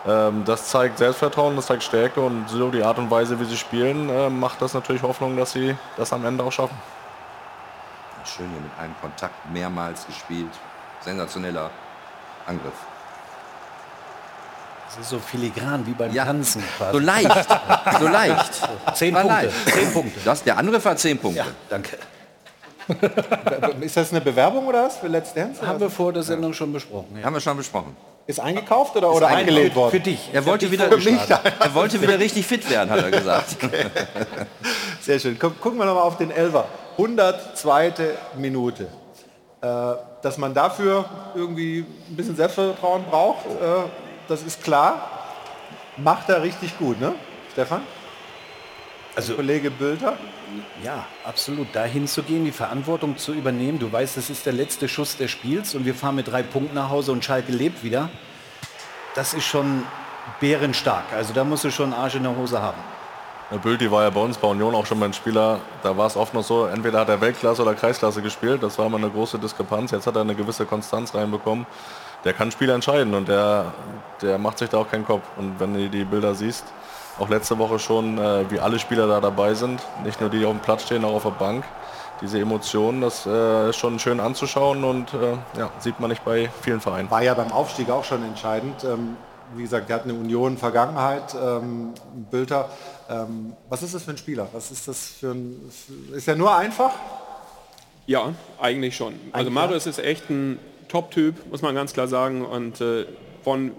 Ähm, 0.07 0.43
das 0.45 0.67
zeigt 0.67 0.99
Selbstvertrauen, 0.99 1.55
das 1.55 1.65
zeigt 1.65 1.83
Stärke 1.83 2.21
und 2.21 2.47
so 2.47 2.69
die 2.69 2.83
Art 2.83 2.99
und 2.99 3.09
Weise, 3.09 3.39
wie 3.39 3.45
sie 3.45 3.57
spielen, 3.57 4.09
äh, 4.09 4.29
macht 4.29 4.61
das 4.61 4.73
natürlich 4.73 5.01
Hoffnung, 5.01 5.35
dass 5.35 5.53
sie 5.53 5.75
das 5.97 6.13
am 6.13 6.25
Ende 6.25 6.43
auch 6.43 6.51
schaffen. 6.51 6.77
Schön 8.23 8.49
hier 8.49 8.61
mit 8.61 8.71
einem 8.79 8.95
Kontakt 9.01 9.33
mehrmals 9.51 10.05
gespielt. 10.05 10.51
Sensationeller 11.01 11.69
Angriff. 12.45 12.73
Das 14.87 14.97
ist 14.99 15.09
so 15.09 15.19
filigran 15.19 15.85
wie 15.85 15.91
beim 15.91 16.11
ja, 16.13 16.25
Tanzen. 16.25 16.63
Quasi. 16.77 16.91
So 16.93 16.99
leicht, 16.99 17.47
so 17.99 18.07
leicht. 18.07 18.69
Zehn 18.93 19.13
Punkte. 19.13 19.27
Leicht. 19.27 19.69
Zehn 19.69 19.93
Punkte. 19.93 20.19
Das, 20.23 20.43
der 20.43 20.57
Angriff 20.57 20.85
hat 20.85 20.99
zehn 20.99 21.17
Punkte. 21.17 21.39
Ja, 21.39 21.47
danke. 21.69 21.97
ist 23.81 23.97
das 23.97 24.11
eine 24.11 24.21
Bewerbung 24.21 24.67
oder 24.67 24.83
was 24.83 24.97
für 24.97 25.07
Let's 25.07 25.33
Dance? 25.33 25.65
Haben 25.65 25.79
wir 25.79 25.89
vor 25.89 26.13
der 26.13 26.21
Sendung 26.21 26.53
schon 26.53 26.71
besprochen. 26.71 27.17
Ja. 27.17 27.25
Haben 27.25 27.33
wir 27.33 27.41
schon 27.41 27.57
besprochen. 27.57 27.95
Ist 28.27 28.39
eingekauft 28.39 28.95
oder, 28.95 29.11
oder 29.13 29.27
eingelegt 29.27 29.75
worden? 29.75 29.91
Für 29.91 29.99
dich. 29.99 30.29
Er 30.33 30.45
wollte, 30.45 30.71
wieder, 30.71 30.85
er 31.59 31.75
wollte 31.75 32.01
wieder 32.01 32.17
richtig 32.17 32.47
fit 32.47 32.67
werden, 32.69 32.89
hat 32.89 33.03
er 33.03 33.11
gesagt. 33.11 33.57
Okay. 33.63 33.85
Sehr 35.01 35.19
schön. 35.19 35.37
Gucken 35.37 35.77
wir 35.77 35.85
noch 35.85 35.95
mal 35.95 36.01
auf 36.01 36.17
den 36.17 36.31
Elfer. 36.31 36.65
102. 36.97 37.93
Minute. 38.37 38.87
Äh, 39.61 39.67
dass 40.23 40.37
man 40.37 40.53
dafür 40.53 41.05
irgendwie 41.35 41.85
ein 42.09 42.15
bisschen 42.15 42.35
Selbstvertrauen 42.35 43.03
braucht, 43.05 43.45
äh, 43.45 43.89
das 44.27 44.41
ist 44.41 44.63
klar. 44.63 45.09
Macht 45.97 46.29
er 46.29 46.41
richtig 46.41 46.77
gut, 46.79 46.99
ne? 46.99 47.13
Stefan? 47.53 47.81
Also 49.15 49.35
Kollege 49.35 49.69
Bülter? 49.71 50.17
Ja, 50.83 51.05
absolut. 51.23 51.67
Dahin 51.73 52.07
zu 52.07 52.23
gehen, 52.23 52.45
die 52.45 52.51
Verantwortung 52.51 53.17
zu 53.17 53.33
übernehmen. 53.33 53.79
Du 53.79 53.91
weißt, 53.91 54.17
das 54.17 54.29
ist 54.29 54.45
der 54.45 54.53
letzte 54.53 54.87
Schuss 54.87 55.17
des 55.17 55.31
Spiels 55.31 55.75
und 55.75 55.85
wir 55.85 55.95
fahren 55.95 56.15
mit 56.15 56.27
drei 56.27 56.43
Punkten 56.43 56.75
nach 56.75 56.89
Hause 56.89 57.11
und 57.11 57.23
Schalke 57.23 57.51
lebt 57.51 57.83
wieder. 57.83 58.09
Das 59.15 59.33
ist 59.33 59.45
schon 59.45 59.83
bärenstark. 60.39 61.05
Also 61.13 61.33
da 61.33 61.43
musst 61.43 61.63
du 61.63 61.71
schon 61.71 61.93
Arsch 61.93 62.15
in 62.15 62.23
der 62.23 62.35
Hose 62.35 62.61
haben. 62.61 62.79
Der 63.51 63.57
Bülti 63.57 63.91
war 63.91 64.01
ja 64.01 64.09
bei 64.09 64.21
uns 64.21 64.37
bei 64.37 64.47
Union 64.47 64.73
auch 64.73 64.87
schon 64.87 64.97
mal 64.97 65.05
ein 65.05 65.13
Spieler, 65.13 65.59
da 65.83 65.95
war 65.95 66.07
es 66.07 66.17
oft 66.17 66.33
noch 66.33 66.43
so, 66.43 66.65
entweder 66.65 67.01
hat 67.01 67.09
er 67.09 67.21
Weltklasse 67.21 67.61
oder 67.61 67.75
Kreisklasse 67.75 68.23
gespielt, 68.23 68.63
das 68.63 68.79
war 68.79 68.87
immer 68.87 68.97
eine 68.97 69.11
große 69.11 69.37
Diskrepanz, 69.37 69.91
jetzt 69.91 70.07
hat 70.07 70.15
er 70.15 70.21
eine 70.21 70.33
gewisse 70.33 70.65
Konstanz 70.65 71.13
reinbekommen. 71.13 71.67
Der 72.23 72.33
kann 72.33 72.49
Spiele 72.49 72.73
entscheiden 72.73 73.13
und 73.13 73.27
der, 73.27 73.71
der 74.23 74.39
macht 74.39 74.57
sich 74.57 74.69
da 74.69 74.79
auch 74.79 74.89
keinen 74.89 75.05
Kopf. 75.05 75.21
Und 75.37 75.59
wenn 75.59 75.75
du 75.75 75.87
die 75.87 76.05
Bilder 76.05 76.33
siehst, 76.33 76.65
auch 77.19 77.29
letzte 77.29 77.57
Woche 77.57 77.79
schon, 77.79 78.17
äh, 78.17 78.49
wie 78.49 78.59
alle 78.59 78.79
Spieler 78.79 79.07
da 79.07 79.21
dabei 79.21 79.53
sind. 79.53 79.81
Nicht 80.03 80.19
nur 80.21 80.29
die, 80.29 80.39
die 80.39 80.45
auf 80.45 80.51
dem 80.51 80.61
Platz 80.61 80.83
stehen, 80.83 81.05
auch 81.05 81.13
auf 81.13 81.23
der 81.23 81.31
Bank. 81.31 81.63
Diese 82.21 82.39
Emotionen, 82.39 83.01
das 83.01 83.25
äh, 83.25 83.69
ist 83.69 83.75
schon 83.75 83.99
schön 83.99 84.19
anzuschauen 84.19 84.83
und 84.83 85.13
äh, 85.13 85.33
ja, 85.59 85.69
sieht 85.79 85.99
man 85.99 86.09
nicht 86.09 86.23
bei 86.23 86.49
vielen 86.61 86.79
Vereinen. 86.79 87.11
War 87.11 87.21
ja 87.21 87.33
beim 87.33 87.51
Aufstieg 87.51 87.89
auch 87.89 88.05
schon 88.05 88.23
entscheidend. 88.23 88.83
Ähm, 88.83 89.17
wie 89.55 89.63
gesagt, 89.63 89.89
der 89.89 89.97
hat 89.97 90.03
eine 90.05 90.13
Union-Vergangenheit, 90.13 91.35
ähm, 91.35 91.93
Bülter. 92.31 92.69
Ähm, 93.09 93.53
was 93.69 93.83
ist 93.83 93.93
das 93.93 94.03
für 94.03 94.11
ein 94.11 94.17
Spieler? 94.17 94.47
Was 94.53 94.71
ist 94.71 94.87
das 94.87 95.07
für 95.19 95.31
ein... 95.31 95.71
Ist 96.13 96.27
er 96.27 96.35
nur 96.35 96.55
einfach? 96.55 96.91
Ja, 98.07 98.33
eigentlich 98.59 98.95
schon. 98.95 99.13
Also 99.31 99.49
Eigentlich 99.49 99.53
Marius 99.53 99.85
ist 99.85 99.99
echt 99.99 100.29
ein 100.29 100.59
Top-Typ, 100.87 101.49
muss 101.51 101.61
man 101.61 101.75
ganz 101.75 101.93
klar 101.93 102.07
sagen. 102.07 102.45
Und 102.45 102.81
äh, 102.81 103.05
von 103.43 103.71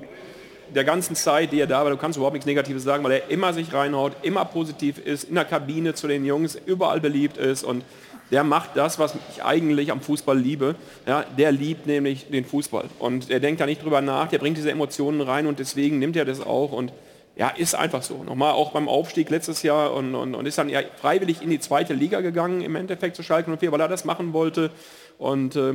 der 0.74 0.84
ganzen 0.84 1.14
Zeit, 1.14 1.52
die 1.52 1.60
er 1.60 1.66
da 1.66 1.84
war, 1.84 1.90
du 1.90 1.96
kannst 1.96 2.16
überhaupt 2.16 2.34
nichts 2.34 2.46
Negatives 2.46 2.82
sagen, 2.82 3.04
weil 3.04 3.12
er 3.12 3.30
immer 3.30 3.52
sich 3.52 3.72
reinhaut, 3.72 4.12
immer 4.22 4.44
positiv 4.44 4.98
ist, 4.98 5.24
in 5.24 5.34
der 5.34 5.44
Kabine 5.44 5.94
zu 5.94 6.08
den 6.08 6.24
Jungs, 6.24 6.58
überall 6.66 7.00
beliebt 7.00 7.36
ist 7.36 7.64
und 7.64 7.84
der 8.30 8.42
macht 8.42 8.70
das, 8.74 8.98
was 8.98 9.14
ich 9.30 9.44
eigentlich 9.44 9.92
am 9.92 10.00
Fußball 10.00 10.36
liebe. 10.36 10.74
Ja, 11.06 11.24
der 11.38 11.52
liebt 11.52 11.86
nämlich 11.86 12.28
den 12.28 12.44
Fußball 12.44 12.86
und 12.98 13.30
er 13.30 13.40
denkt 13.40 13.60
da 13.60 13.66
nicht 13.66 13.82
drüber 13.82 14.00
nach, 14.00 14.28
der 14.28 14.38
bringt 14.38 14.56
diese 14.56 14.70
Emotionen 14.70 15.20
rein 15.20 15.46
und 15.46 15.58
deswegen 15.58 15.98
nimmt 15.98 16.16
er 16.16 16.24
das 16.24 16.40
auch 16.40 16.72
und 16.72 16.92
ja, 17.36 17.50
ist 17.50 17.74
einfach 17.74 18.02
so. 18.02 18.24
Nochmal 18.24 18.52
auch 18.52 18.72
beim 18.72 18.88
Aufstieg 18.88 19.28
letztes 19.28 19.62
Jahr 19.62 19.92
und, 19.92 20.14
und, 20.14 20.34
und 20.34 20.46
ist 20.46 20.56
dann 20.56 20.70
ja 20.70 20.80
freiwillig 21.00 21.42
in 21.42 21.50
die 21.50 21.60
zweite 21.60 21.92
Liga 21.92 22.22
gegangen, 22.22 22.62
im 22.62 22.76
Endeffekt 22.76 23.14
zu 23.14 23.22
Schalke 23.22 23.54
04, 23.54 23.72
weil 23.72 23.80
er 23.80 23.88
das 23.88 24.06
machen 24.06 24.32
wollte. 24.32 24.70
Und 25.18 25.54
äh, 25.54 25.74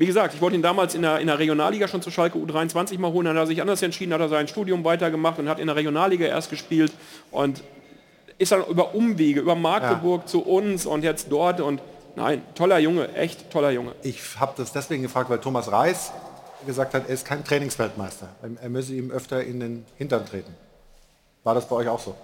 wie 0.00 0.06
gesagt, 0.06 0.32
ich 0.32 0.40
wollte 0.40 0.56
ihn 0.56 0.62
damals 0.62 0.94
in 0.94 1.02
der, 1.02 1.18
in 1.18 1.26
der 1.26 1.38
Regionalliga 1.38 1.86
schon 1.86 2.00
zu 2.00 2.10
Schalke 2.10 2.38
U23 2.38 2.98
mal 2.98 3.12
holen, 3.12 3.26
dann 3.26 3.36
hat 3.36 3.42
er 3.42 3.46
sich 3.48 3.60
anders 3.60 3.82
entschieden, 3.82 4.14
hat 4.14 4.20
er 4.22 4.30
sein 4.30 4.48
Studium 4.48 4.82
weitergemacht 4.82 5.38
und 5.38 5.46
hat 5.46 5.58
in 5.58 5.66
der 5.66 5.76
Regionalliga 5.76 6.24
erst 6.24 6.48
gespielt 6.48 6.90
und 7.30 7.62
ist 8.38 8.50
dann 8.50 8.64
über 8.64 8.94
Umwege, 8.94 9.40
über 9.40 9.54
Magdeburg 9.56 10.26
zu 10.26 10.40
uns 10.40 10.86
und 10.86 11.04
jetzt 11.04 11.30
dort 11.30 11.60
und 11.60 11.82
nein, 12.16 12.40
toller 12.54 12.78
Junge, 12.78 13.14
echt 13.14 13.50
toller 13.50 13.72
Junge. 13.72 13.92
Ich 14.02 14.40
habe 14.40 14.54
das 14.56 14.72
deswegen 14.72 15.02
gefragt, 15.02 15.28
weil 15.28 15.38
Thomas 15.38 15.70
Reis 15.70 16.12
gesagt 16.64 16.94
hat, 16.94 17.06
er 17.06 17.12
ist 17.12 17.26
kein 17.26 17.44
Trainingsweltmeister. 17.44 18.30
Er 18.62 18.70
müsse 18.70 18.94
ihm 18.94 19.10
öfter 19.10 19.44
in 19.44 19.60
den 19.60 19.84
Hintern 19.98 20.24
treten. 20.24 20.54
War 21.44 21.54
das 21.54 21.68
bei 21.68 21.76
euch 21.76 21.88
auch 21.88 22.00
so? 22.00 22.16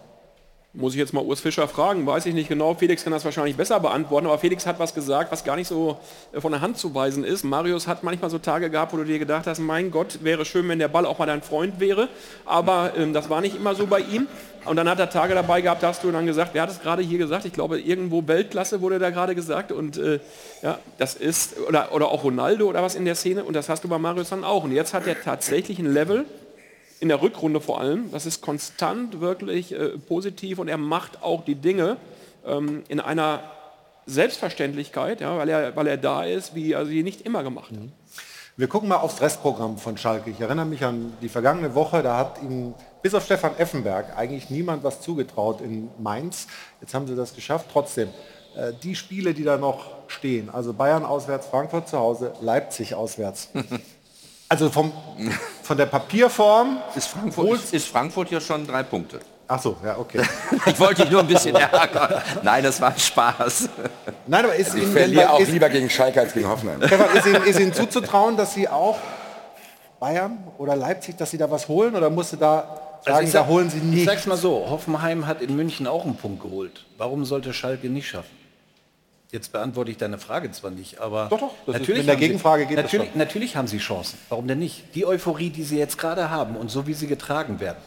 Muss 0.78 0.92
ich 0.92 0.98
jetzt 0.98 1.14
mal 1.14 1.24
Urs 1.24 1.40
Fischer 1.40 1.68
fragen, 1.68 2.06
weiß 2.06 2.26
ich 2.26 2.34
nicht 2.34 2.50
genau. 2.50 2.74
Felix 2.74 3.02
kann 3.02 3.10
das 3.10 3.24
wahrscheinlich 3.24 3.56
besser 3.56 3.80
beantworten, 3.80 4.26
aber 4.26 4.38
Felix 4.38 4.66
hat 4.66 4.78
was 4.78 4.92
gesagt, 4.92 5.32
was 5.32 5.42
gar 5.42 5.56
nicht 5.56 5.68
so 5.68 5.96
äh, 6.32 6.40
von 6.42 6.52
der 6.52 6.60
Hand 6.60 6.76
zu 6.76 6.94
weisen 6.94 7.24
ist. 7.24 7.44
Marius 7.44 7.86
hat 7.86 8.02
manchmal 8.02 8.28
so 8.28 8.38
Tage 8.38 8.68
gehabt, 8.68 8.92
wo 8.92 8.98
du 8.98 9.04
dir 9.04 9.18
gedacht 9.18 9.46
hast, 9.46 9.58
mein 9.58 9.90
Gott, 9.90 10.18
wäre 10.22 10.44
schön, 10.44 10.68
wenn 10.68 10.78
der 10.78 10.88
Ball 10.88 11.06
auch 11.06 11.18
mal 11.18 11.24
dein 11.24 11.40
Freund 11.40 11.80
wäre, 11.80 12.10
aber 12.44 12.92
ähm, 12.94 13.14
das 13.14 13.30
war 13.30 13.40
nicht 13.40 13.56
immer 13.56 13.74
so 13.74 13.86
bei 13.86 14.00
ihm. 14.00 14.26
Und 14.66 14.76
dann 14.76 14.88
hat 14.88 14.98
er 14.98 15.08
Tage 15.08 15.34
dabei 15.34 15.62
gehabt, 15.62 15.82
da 15.82 15.88
hast 15.88 16.04
du 16.04 16.10
dann 16.10 16.26
gesagt, 16.26 16.50
wer 16.52 16.62
hat 16.62 16.70
es 16.70 16.82
gerade 16.82 17.00
hier 17.00 17.18
gesagt? 17.18 17.46
Ich 17.46 17.54
glaube, 17.54 17.80
irgendwo 17.80 18.26
Weltklasse 18.26 18.82
wurde 18.82 18.98
da 18.98 19.08
gerade 19.08 19.34
gesagt 19.34 19.72
und 19.72 19.96
äh, 19.96 20.20
ja, 20.60 20.78
das 20.98 21.14
ist, 21.14 21.58
oder, 21.66 21.94
oder 21.94 22.08
auch 22.08 22.22
Ronaldo 22.22 22.66
oder 22.66 22.82
was 22.82 22.96
in 22.96 23.06
der 23.06 23.14
Szene 23.14 23.44
und 23.44 23.54
das 23.54 23.70
hast 23.70 23.84
du 23.84 23.88
bei 23.88 23.96
Marius 23.96 24.28
dann 24.28 24.44
auch. 24.44 24.64
Und 24.64 24.72
jetzt 24.72 24.92
hat 24.92 25.06
er 25.06 25.18
tatsächlich 25.22 25.78
ein 25.78 25.90
Level, 25.90 26.26
in 27.00 27.08
der 27.08 27.20
Rückrunde 27.20 27.60
vor 27.60 27.80
allem. 27.80 28.10
Das 28.10 28.26
ist 28.26 28.40
konstant 28.40 29.20
wirklich 29.20 29.72
äh, 29.72 29.98
positiv 29.98 30.58
und 30.58 30.68
er 30.68 30.78
macht 30.78 31.22
auch 31.22 31.44
die 31.44 31.54
Dinge 31.54 31.96
ähm, 32.46 32.84
in 32.88 33.00
einer 33.00 33.42
Selbstverständlichkeit, 34.06 35.20
ja, 35.20 35.36
weil, 35.36 35.48
er, 35.48 35.76
weil 35.76 35.86
er 35.88 35.96
da 35.96 36.24
ist, 36.24 36.54
wie 36.54 36.72
er 36.72 36.86
sie 36.86 37.02
nicht 37.02 37.22
immer 37.22 37.42
gemacht 37.42 37.72
hat. 37.72 37.88
Wir 38.58 38.68
gucken 38.68 38.88
mal 38.88 38.96
aufs 38.96 39.20
Restprogramm 39.20 39.76
von 39.76 39.98
Schalke. 39.98 40.30
Ich 40.30 40.40
erinnere 40.40 40.64
mich 40.64 40.82
an 40.82 41.12
die 41.20 41.28
vergangene 41.28 41.74
Woche, 41.74 42.02
da 42.02 42.16
hat 42.16 42.40
ihm 42.42 42.72
bis 43.02 43.12
auf 43.12 43.24
Stefan 43.24 43.56
Effenberg 43.58 44.16
eigentlich 44.16 44.48
niemand 44.48 44.82
was 44.82 45.02
zugetraut 45.02 45.60
in 45.60 45.90
Mainz. 45.98 46.46
Jetzt 46.80 46.94
haben 46.94 47.06
sie 47.06 47.14
das 47.14 47.34
geschafft. 47.34 47.66
Trotzdem, 47.70 48.08
äh, 48.56 48.72
die 48.82 48.94
Spiele, 48.94 49.34
die 49.34 49.44
da 49.44 49.58
noch 49.58 49.90
stehen, 50.08 50.48
also 50.48 50.72
Bayern 50.72 51.04
auswärts, 51.04 51.46
Frankfurt 51.48 51.88
zu 51.88 51.98
Hause, 51.98 52.32
Leipzig 52.40 52.94
auswärts. 52.94 53.50
Also 54.48 54.70
vom, 54.70 54.92
von 55.66 55.76
der 55.76 55.86
Papierform 55.86 56.78
ist 56.94 57.08
Frankfurt, 57.08 57.54
ist, 57.54 57.74
ist 57.74 57.88
Frankfurt 57.88 58.30
ja 58.30 58.40
schon 58.40 58.66
drei 58.66 58.82
Punkte. 58.82 59.20
Ach 59.48 59.60
so, 59.60 59.76
ja, 59.84 59.96
okay. 59.98 60.20
Ich 60.66 60.78
wollte 60.80 61.02
dich 61.02 61.10
nur 61.10 61.20
ein 61.20 61.26
bisschen 61.26 61.54
ärgern. 61.54 62.22
Nein, 62.42 62.64
das 62.64 62.80
war 62.80 62.90
ein 62.92 62.98
Spaß. 62.98 63.68
Nein, 64.26 64.44
aber 64.44 64.54
ist 64.56 64.66
Also 64.68 64.78
ich 64.78 64.84
Ihnen, 64.84 64.92
verliere 64.92 65.30
auch 65.30 65.40
ist, 65.40 65.50
lieber 65.52 65.68
gegen 65.68 65.88
Schalke 65.90 66.20
als 66.20 66.32
gegen 66.32 66.48
Hoffenheim. 66.48 66.82
Stefan, 66.84 67.16
ist, 67.16 67.26
Ihnen, 67.26 67.42
ist 67.44 67.60
Ihnen 67.60 67.72
zuzutrauen, 67.72 68.36
dass 68.36 68.54
Sie 68.54 68.68
auch 68.68 68.96
Bayern 70.00 70.38
oder 70.58 70.74
Leipzig, 70.76 71.16
dass 71.16 71.30
Sie 71.30 71.38
da 71.38 71.50
was 71.50 71.68
holen 71.68 71.94
oder 71.94 72.10
musste 72.10 72.36
da 72.36 72.98
sagen, 73.04 73.26
ich 73.26 73.32
da 73.32 73.40
sag- 73.40 73.48
holen 73.48 73.70
Sie 73.70 73.78
Ich 73.78 73.84
nicht? 73.84 74.04
sag's 74.06 74.26
mal 74.26 74.36
so, 74.36 74.66
Hoffenheim 74.68 75.26
hat 75.26 75.40
in 75.42 75.54
München 75.56 75.86
auch 75.86 76.04
einen 76.04 76.16
Punkt 76.16 76.42
geholt. 76.42 76.84
Warum 76.98 77.24
sollte 77.24 77.52
Schalke 77.54 77.88
nicht 77.88 78.08
schaffen? 78.08 78.35
Jetzt 79.32 79.52
beantworte 79.52 79.90
ich 79.90 79.96
deine 79.96 80.18
Frage 80.18 80.50
zwar 80.52 80.70
nicht, 80.70 81.00
aber 81.00 81.26
Doch, 81.30 81.40
doch, 81.40 81.50
das 81.66 81.74
ist- 81.76 81.80
natürlich, 81.80 81.98
mit 82.00 82.06
der 82.08 82.14
haben 82.14 82.20
sie- 82.20 82.26
Gegenfrage 82.28 82.66
geht 82.66 82.76
natürlich, 82.76 83.14
natürlich 83.16 83.56
haben 83.56 83.66
sie 83.66 83.78
Chancen. 83.78 84.18
Warum 84.28 84.46
denn 84.46 84.58
nicht? 84.60 84.94
Die 84.94 85.04
Euphorie, 85.04 85.50
die 85.50 85.64
sie 85.64 85.78
jetzt 85.78 85.98
gerade 85.98 86.30
haben 86.30 86.56
und 86.56 86.70
so 86.70 86.86
wie 86.86 86.94
sie 86.94 87.06
getragen 87.08 87.58
werden, 87.58 87.78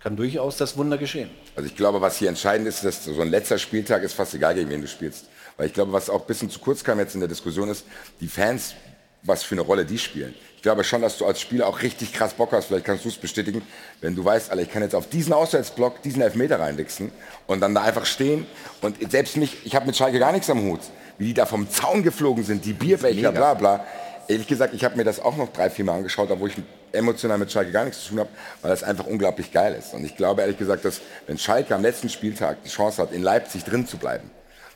kann 0.00 0.14
durchaus 0.16 0.56
das 0.58 0.76
Wunder 0.76 0.98
geschehen. 0.98 1.30
Also 1.56 1.68
ich 1.68 1.74
glaube, 1.74 2.00
was 2.00 2.18
hier 2.18 2.28
entscheidend 2.28 2.68
ist, 2.68 2.84
dass 2.84 3.04
so 3.04 3.20
ein 3.20 3.30
letzter 3.30 3.58
Spieltag 3.58 4.02
ist 4.02 4.12
fast 4.12 4.34
egal, 4.34 4.54
gegen 4.54 4.68
wen 4.70 4.82
du 4.82 4.86
spielst. 4.88 5.26
Weil 5.56 5.66
ich 5.68 5.72
glaube, 5.72 5.92
was 5.92 6.08
auch 6.10 6.20
ein 6.20 6.26
bisschen 6.26 6.50
zu 6.50 6.60
kurz 6.60 6.84
kam 6.84 6.98
jetzt 7.00 7.14
in 7.14 7.20
der 7.20 7.28
Diskussion 7.28 7.68
ist, 7.68 7.84
die 8.20 8.28
Fans, 8.28 8.74
was 9.22 9.42
für 9.42 9.54
eine 9.54 9.62
Rolle 9.62 9.84
die 9.84 9.98
spielen. 9.98 10.34
Ich 10.56 10.62
glaube 10.62 10.82
schon, 10.82 11.02
dass 11.02 11.18
du 11.18 11.26
als 11.26 11.40
Spieler 11.40 11.66
auch 11.66 11.82
richtig 11.82 12.12
krass 12.12 12.34
Bock 12.34 12.52
hast, 12.52 12.66
vielleicht 12.66 12.84
kannst 12.84 13.04
du 13.04 13.08
es 13.08 13.16
bestätigen, 13.16 13.62
wenn 14.00 14.16
du 14.16 14.24
weißt, 14.24 14.50
Alter, 14.50 14.62
ich 14.62 14.70
kann 14.70 14.82
jetzt 14.82 14.94
auf 14.94 15.08
diesen 15.08 15.32
Auswärtsblock 15.32 16.02
diesen 16.02 16.20
Elfmeter 16.20 16.58
reinwichsen 16.58 17.12
und 17.46 17.60
dann 17.60 17.74
da 17.74 17.82
einfach 17.82 18.06
stehen 18.06 18.44
und 18.80 18.96
selbst 19.10 19.36
mich, 19.36 19.56
ich 19.64 19.76
habe 19.76 19.86
mit 19.86 19.96
Schalke 19.96 20.18
gar 20.18 20.32
nichts 20.32 20.50
am 20.50 20.62
Hut, 20.62 20.80
wie 21.16 21.26
die 21.26 21.34
da 21.34 21.46
vom 21.46 21.70
Zaun 21.70 22.02
geflogen 22.02 22.42
sind, 22.42 22.64
die 22.64 22.72
Bierbecher, 22.72 23.30
bla 23.30 23.54
bla. 23.54 23.86
Ehrlich 24.26 24.46
gesagt, 24.46 24.74
ich 24.74 24.84
habe 24.84 24.96
mir 24.96 25.04
das 25.04 25.20
auch 25.20 25.36
noch 25.36 25.52
drei, 25.52 25.70
vier 25.70 25.84
Mal 25.84 25.94
angeschaut, 25.98 26.30
obwohl 26.30 26.50
ich 26.50 26.56
emotional 26.92 27.38
mit 27.38 27.52
Schalke 27.52 27.70
gar 27.70 27.84
nichts 27.84 28.02
zu 28.02 28.10
tun 28.10 28.20
habe, 28.20 28.30
weil 28.60 28.70
das 28.70 28.82
einfach 28.82 29.06
unglaublich 29.06 29.52
geil 29.52 29.74
ist. 29.78 29.94
Und 29.94 30.04
ich 30.04 30.16
glaube 30.16 30.42
ehrlich 30.42 30.58
gesagt, 30.58 30.84
dass 30.84 31.00
wenn 31.26 31.38
Schalke 31.38 31.74
am 31.74 31.82
letzten 31.82 32.08
Spieltag 32.08 32.62
die 32.64 32.68
Chance 32.68 33.00
hat, 33.00 33.12
in 33.12 33.22
Leipzig 33.22 33.64
drin 33.64 33.86
zu 33.86 33.96
bleiben, 33.96 34.30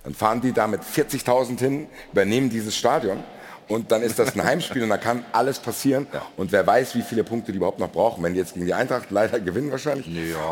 dann 0.05 0.15
fahren 0.15 0.41
die 0.41 0.53
da 0.53 0.67
mit 0.67 0.83
40.000 0.83 1.59
hin, 1.59 1.87
übernehmen 2.13 2.51
dieses 2.51 2.77
Stadion 2.77 3.23
und 3.73 3.91
dann 3.91 4.03
ist 4.03 4.19
das 4.19 4.35
ein 4.35 4.45
Heimspiel 4.45 4.83
und 4.83 4.91
da 4.91 4.99
kann 4.99 5.25
alles 5.33 5.59
passieren. 5.59 6.07
Und 6.37 6.53
wer 6.53 6.67
weiß, 6.67 6.95
wie 6.95 7.03
viele 7.03 7.25
Punkte 7.25 7.53
die 7.53 7.57
überhaupt 7.59 7.79
noch 7.79 7.91
brauchen. 7.91 8.23
Wenn 8.23 8.35
die 8.35 8.41
jetzt 8.41 8.55
gegen 8.55 8.67
die 8.67 8.75
Eintracht 8.75 9.11
leider 9.11 9.41
gewinnen 9.41 9.71
wahrscheinlich 9.71 10.07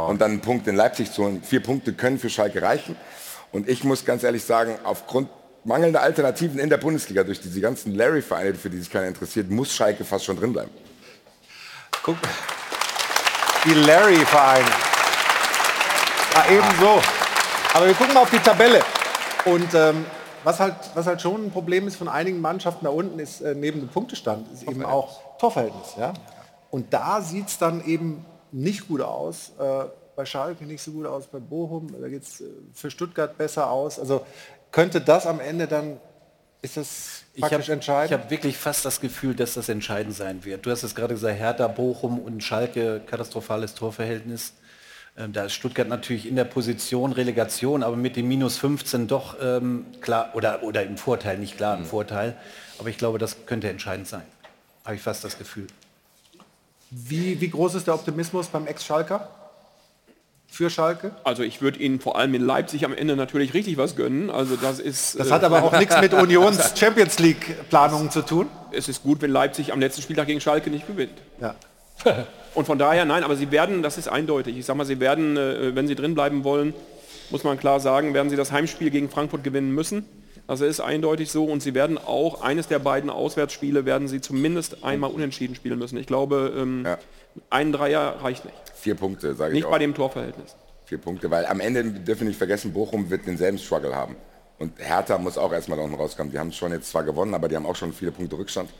und 0.09 0.21
dann 0.21 0.33
einen 0.33 0.41
Punkt 0.41 0.66
in 0.66 0.77
Leipzig 0.77 1.12
zu 1.12 1.25
holen. 1.25 1.43
Vier 1.43 1.62
Punkte 1.62 1.93
können 1.93 2.18
für 2.18 2.31
Schalke 2.31 2.62
reichen. 2.62 2.97
Und 3.53 3.68
ich 3.68 3.85
muss 3.85 4.05
ganz 4.05 4.23
ehrlich 4.23 4.45
sagen, 4.45 4.79
aufgrund 4.85 5.29
mangelnder 5.64 6.03
Alternativen 6.03 6.59
in 6.59 6.71
der 6.71 6.79
Bundesliga 6.79 7.25
durch 7.25 7.41
diese 7.41 7.61
ganzen 7.61 7.95
Larry-Vereine, 7.95 8.55
für 8.55 8.71
die 8.71 8.79
sich 8.79 8.91
keiner 8.91 9.09
interessiert, 9.09 9.51
muss 9.51 9.75
Schalke 9.75 10.05
fast 10.05 10.25
schon 10.25 10.37
drin 10.37 10.53
bleiben. 10.53 10.71
Guck, 12.03 12.16
die 13.64 13.75
Larry-Vereine. 13.75 14.71
Ah, 16.35 16.45
ebenso. 16.49 17.03
Aber 17.75 17.87
wir 17.87 17.95
gucken 17.95 18.14
mal 18.14 18.23
auf 18.23 18.31
die 18.31 18.39
Tabelle. 18.39 18.81
Und 19.45 19.75
ähm, 19.75 20.07
was, 20.45 20.61
halt, 20.61 20.74
was 20.95 21.07
halt 21.07 21.20
schon 21.20 21.47
ein 21.47 21.51
Problem 21.51 21.86
ist 21.86 21.97
von 21.97 22.09
einigen 22.09 22.41
Mannschaften 22.41 22.84
da 22.84 22.91
unten, 22.91 23.18
ist 23.18 23.41
äh, 23.41 23.55
neben 23.55 23.80
dem 23.80 23.88
Punktestand, 23.88 24.51
ist 24.53 24.62
eben 24.64 24.84
auch 24.84 25.38
Torverhältnis. 25.38 25.95
Ja? 25.99 26.14
Und 26.70 26.93
da 26.93 27.20
sieht 27.20 27.49
es 27.49 27.59
dann 27.59 27.84
eben 27.84 28.24
nicht 28.53 28.88
gut 28.88 29.01
aus. 29.01 29.53
Äh, 29.59 29.84
bei 30.16 30.24
Schalke 30.26 30.64
nicht 30.64 30.82
so 30.82 30.93
gut 30.93 31.07
aus, 31.07 31.26
bei 31.26 31.38
Bochum, 31.38 31.95
da 31.99 32.09
geht 32.09 32.22
es 32.24 32.41
äh, 32.41 32.45
für 32.74 32.91
Stuttgart 32.91 33.38
besser 33.38 33.70
aus. 33.70 33.99
Also 33.99 34.26
könnte 34.70 35.01
das 35.01 35.26
am 35.26 35.41
Ende 35.41 35.66
dann, 35.66 35.99
ist 36.62 36.76
das 36.76 37.22
Ich 37.32 37.41
praktisch 37.41 37.68
habe 37.68 37.72
entscheidend? 37.72 38.20
hab 38.20 38.30
wirklich 38.30 38.59
fast 38.59 38.84
das 38.84 39.01
Gefühl, 39.01 39.34
dass 39.34 39.55
das 39.55 39.68
entscheidend 39.68 40.14
sein 40.14 40.45
wird. 40.45 40.66
Du 40.66 40.70
hast 40.70 40.82
es 40.82 40.95
gerade 40.95 41.14
gesagt, 41.14 41.38
Hertha, 41.38 41.66
Bochum 41.68 42.18
und 42.18 42.43
Schalke, 42.45 43.01
katastrophales 43.07 43.74
Torverhältnis. 43.74 44.53
Ähm, 45.17 45.33
da 45.33 45.45
ist 45.45 45.53
Stuttgart 45.55 45.89
natürlich 45.89 46.27
in 46.27 46.37
der 46.37 46.45
Position 46.45 47.13
Relegation, 47.13 47.83
aber 47.83 47.97
mit 47.97 48.17
dem 48.17 48.29
Minus 48.29 48.57
15 48.59 49.09
doch 49.09 49.37
ähm, 49.43 49.87
klar, 50.01 50.31
oder, 50.35 50.63
oder 50.63 50.83
im 50.85 50.97
Vorteil, 50.97 51.39
nicht 51.39 51.57
klar 51.57 51.77
Mhm. 51.77 51.83
im 51.83 51.89
Vorteil. 51.89 52.37
Aber 52.79 52.89
ich 52.89 52.97
glaube, 52.99 53.19
das 53.19 53.47
könnte 53.47 53.69
entscheidend 53.69 54.09
sein. 54.09 54.23
Habe 54.85 54.95
ich 54.97 55.03
fast 55.03 55.23
das 55.25 55.37
Gefühl. 55.39 55.67
Wie, 56.91 57.41
wie 57.41 57.51
groß 57.51 57.75
ist 57.75 57.87
der 57.87 57.95
Optimismus 57.95 58.49
beim 58.49 58.67
Ex-Schalker? 58.67 59.29
Für 60.53 60.69
Schalke? 60.69 61.13
Also 61.23 61.45
ich 61.45 61.63
würde 61.63 61.79
Ihnen 61.79 62.01
vor 62.01 62.19
allem 62.19 62.35
in 62.35 62.43
Leipzig 62.45 62.85
am 62.85 62.93
Ende 62.93 63.15
natürlich 63.15 63.55
richtig 63.55 63.77
was 63.77 63.95
gönnen. 63.95 64.31
Also 64.31 64.57
das 64.57 64.81
ist. 64.81 65.17
Das 65.21 65.29
äh, 65.29 65.31
hat 65.31 65.45
aber 65.45 65.63
auch 65.63 65.79
nichts 65.79 66.01
mit 66.01 66.13
Unions 66.25 66.73
Champions 66.77 67.21
League 67.21 67.69
Planungen 67.69 68.11
zu 68.11 68.23
tun. 68.23 68.49
Es 68.73 68.89
ist 68.89 69.05
gut, 69.05 69.23
wenn 69.23 69.31
Leipzig 69.31 69.73
am 69.73 69.79
letzten 69.79 70.03
Spieltag 70.03 70.27
gegen 70.27 70.41
Schalke 70.41 70.69
nicht 70.71 70.89
gewinnt. 70.89 71.23
Ja. 71.41 71.55
Und 72.55 72.67
von 72.67 72.79
daher, 72.79 73.05
nein, 73.05 73.23
aber 73.23 73.37
sie 73.37 73.51
werden, 73.51 73.83
das 73.83 73.97
ist 73.99 74.09
eindeutig. 74.09 74.57
Ich 74.57 74.67
sag 74.67 74.77
mal, 74.77 74.85
sie 74.85 75.01
werden, 75.01 75.37
äh, 75.37 75.75
wenn 75.75 75.87
sie 75.87 75.95
drin 75.95 76.15
bleiben 76.15 76.45
wollen, 76.45 76.75
muss 77.31 77.45
man 77.45 77.59
klar 77.59 77.79
sagen, 77.81 78.13
werden 78.13 78.29
sie 78.29 78.37
das 78.37 78.51
Heimspiel 78.51 78.91
gegen 78.91 79.09
Frankfurt 79.09 79.45
gewinnen 79.45 79.73
müssen. 79.73 80.05
Also 80.47 80.65
ist 80.65 80.81
eindeutig 80.81 81.31
so 81.31 81.45
und 81.45 81.63
sie 81.63 81.75
werden 81.75 81.97
auch 81.97 82.43
eines 82.43 82.67
der 82.67 82.81
beiden 82.81 83.09
Auswärtsspiele 83.09 83.85
werden 83.85 84.09
sie 84.09 84.21
zumindest 84.21 84.83
einmal 84.83 85.11
unentschieden 85.13 85.55
spielen 85.55 85.79
müssen. 85.79 85.97
Ich 85.97 86.09
glaube, 86.09 86.53
ähm, 86.59 86.89
ein 87.51 87.71
Dreier 87.71 88.17
reicht 88.21 88.45
nicht. 88.45 88.57
Vier 88.75 88.97
Punkte, 88.97 89.35
sage 89.35 89.53
ich 89.53 89.55
Nicht 89.59 89.67
auch. 89.67 89.71
bei 89.71 89.79
dem 89.79 89.95
Torverhältnis. 89.95 90.57
Vier 90.87 90.99
Punkte, 90.99 91.31
weil 91.31 91.47
am 91.47 91.61
Ende 91.61 91.85
dürfen 91.85 92.23
wir 92.23 92.29
nicht 92.29 92.39
vergessen, 92.39 92.73
Bochum 92.73 93.11
wird 93.11 93.29
denselben 93.29 93.59
Struggle 93.59 93.95
haben. 93.95 94.17
Und 94.59 94.73
Hertha 94.79 95.19
muss 95.19 95.39
auch 95.39 95.53
erstmal 95.53 95.79
da 95.79 95.85
unten 95.85 95.95
rauskommen. 95.97 96.33
Die 96.33 96.39
haben 96.39 96.51
schon 96.51 96.73
jetzt 96.73 96.91
zwar 96.91 97.05
gewonnen, 97.05 97.33
aber 97.33 97.49
die 97.49 97.55
haben 97.55 97.65
auch 97.65 97.77
schon 97.77 97.93
viele 97.93 98.11
Punkte 98.11 98.37
Rückstand. 98.37 98.71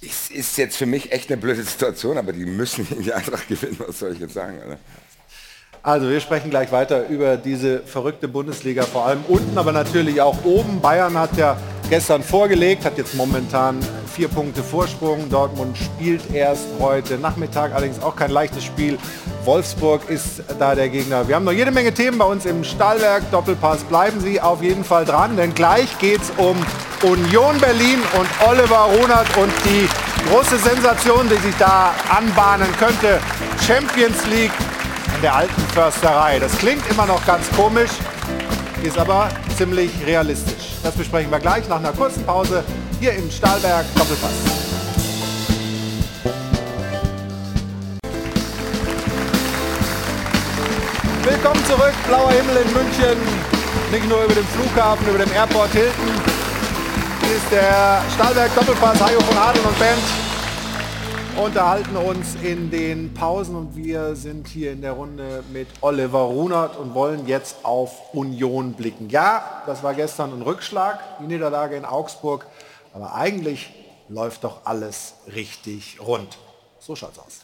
Es 0.00 0.30
ist 0.30 0.56
jetzt 0.58 0.76
für 0.76 0.86
mich 0.86 1.10
echt 1.10 1.28
eine 1.30 1.40
blöde 1.40 1.62
Situation, 1.62 2.18
aber 2.18 2.32
die 2.32 2.46
müssen 2.46 2.86
gegen 2.88 3.02
die 3.02 3.12
Eintracht 3.12 3.48
gewinnen, 3.48 3.76
was 3.78 3.98
soll 3.98 4.12
ich 4.12 4.20
jetzt 4.20 4.34
sagen? 4.34 4.58
Oder? 4.64 4.78
Also 5.82 6.08
wir 6.08 6.20
sprechen 6.20 6.50
gleich 6.50 6.70
weiter 6.72 7.08
über 7.08 7.36
diese 7.36 7.80
verrückte 7.80 8.28
Bundesliga, 8.28 8.82
vor 8.82 9.06
allem 9.06 9.24
unten, 9.28 9.56
aber 9.56 9.72
natürlich 9.72 10.20
auch 10.20 10.44
oben. 10.44 10.80
Bayern 10.80 11.16
hat 11.18 11.36
ja 11.36 11.56
gestern 11.88 12.22
vorgelegt, 12.22 12.84
hat 12.84 12.98
jetzt 12.98 13.14
momentan 13.14 13.78
vier 14.14 14.28
Punkte 14.28 14.62
Vorsprung. 14.62 15.28
Dortmund 15.30 15.76
spielt 15.76 16.32
erst 16.32 16.66
heute 16.80 17.18
Nachmittag, 17.18 17.72
allerdings 17.72 18.02
auch 18.02 18.16
kein 18.16 18.30
leichtes 18.30 18.64
Spiel. 18.64 18.98
Wolfsburg 19.44 20.08
ist 20.10 20.42
da 20.58 20.74
der 20.74 20.88
Gegner. 20.88 21.26
Wir 21.26 21.36
haben 21.36 21.44
noch 21.44 21.52
jede 21.52 21.70
Menge 21.70 21.92
Themen 21.92 22.18
bei 22.18 22.24
uns 22.24 22.44
im 22.44 22.64
Stallwerk 22.64 23.30
Doppelpass. 23.30 23.84
Bleiben 23.84 24.20
Sie 24.20 24.40
auf 24.40 24.62
jeden 24.62 24.84
Fall 24.84 25.04
dran, 25.04 25.36
denn 25.36 25.54
gleich 25.54 25.98
geht 25.98 26.20
es 26.20 26.30
um 26.36 26.56
Union 27.02 27.58
Berlin 27.60 28.00
und 28.18 28.48
Oliver 28.48 28.88
Runert 29.00 29.28
und 29.36 29.52
die 29.64 29.88
große 30.28 30.58
Sensation, 30.58 31.28
die 31.28 31.36
sich 31.36 31.54
da 31.58 31.94
anbahnen 32.10 32.68
könnte. 32.78 33.20
Champions 33.66 34.26
League 34.26 34.52
in 35.14 35.22
der 35.22 35.34
alten 35.34 35.60
Försterei. 35.72 36.38
Das 36.38 36.56
klingt 36.58 36.82
immer 36.90 37.06
noch 37.06 37.24
ganz 37.24 37.50
komisch, 37.52 37.90
ist 38.82 38.98
aber 38.98 39.28
ziemlich 39.56 39.90
realistisch. 40.04 40.57
Das 40.82 40.94
besprechen 40.94 41.30
wir 41.30 41.38
gleich 41.38 41.68
nach 41.68 41.78
einer 41.78 41.92
kurzen 41.92 42.24
Pause 42.24 42.62
hier 43.00 43.12
im 43.12 43.30
Stahlberg 43.30 43.84
Doppelpass. 43.94 44.30
Willkommen 51.24 51.64
zurück, 51.66 51.92
blauer 52.06 52.30
Himmel 52.30 52.56
in 52.64 52.72
München. 52.72 53.18
Nicht 53.90 54.08
nur 54.08 54.24
über 54.24 54.34
dem 54.34 54.46
Flughafen, 54.46 55.06
über 55.08 55.18
dem 55.18 55.32
Airport 55.32 55.70
Hilton. 55.72 56.08
Hier 57.22 57.36
ist 57.36 57.50
der 57.50 58.02
Stahlberg 58.14 58.54
Doppelpass, 58.54 59.00
Hajo 59.00 59.20
von 59.20 59.36
Adel 59.36 59.62
und 59.62 59.78
Band 59.78 60.27
unterhalten 61.38 61.96
uns 61.96 62.34
in 62.42 62.68
den 62.68 63.14
Pausen 63.14 63.54
und 63.54 63.76
wir 63.76 64.16
sind 64.16 64.48
hier 64.48 64.72
in 64.72 64.82
der 64.82 64.92
Runde 64.92 65.44
mit 65.52 65.68
Oliver 65.82 66.22
Runert 66.22 66.76
und 66.76 66.94
wollen 66.94 67.28
jetzt 67.28 67.64
auf 67.64 68.12
Union 68.12 68.72
blicken. 68.72 69.08
Ja, 69.08 69.62
das 69.64 69.84
war 69.84 69.94
gestern 69.94 70.32
ein 70.32 70.42
Rückschlag, 70.42 70.98
die 71.20 71.26
Niederlage 71.26 71.76
in 71.76 71.84
Augsburg, 71.84 72.46
aber 72.92 73.14
eigentlich 73.14 73.70
läuft 74.08 74.42
doch 74.42 74.62
alles 74.64 75.14
richtig 75.32 76.00
rund. 76.04 76.36
So 76.80 76.96
schaut's 76.96 77.20
aus. 77.20 77.40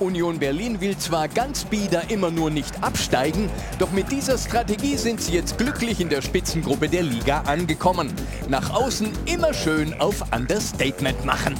Union 0.00 0.38
Berlin 0.38 0.80
will 0.80 0.96
zwar 0.96 1.28
ganz 1.28 1.64
bieder 1.64 2.10
immer 2.10 2.30
nur 2.30 2.50
nicht 2.50 2.82
absteigen, 2.82 3.50
doch 3.78 3.90
mit 3.92 4.10
dieser 4.12 4.38
Strategie 4.38 4.96
sind 4.96 5.20
sie 5.20 5.32
jetzt 5.32 5.58
glücklich 5.58 6.00
in 6.00 6.08
der 6.08 6.22
Spitzengruppe 6.22 6.88
der 6.88 7.02
Liga 7.02 7.42
angekommen. 7.42 8.12
Nach 8.48 8.70
außen 8.70 9.08
immer 9.26 9.54
schön 9.54 9.98
auf 10.00 10.22
Understatement 10.32 11.24
machen. 11.24 11.54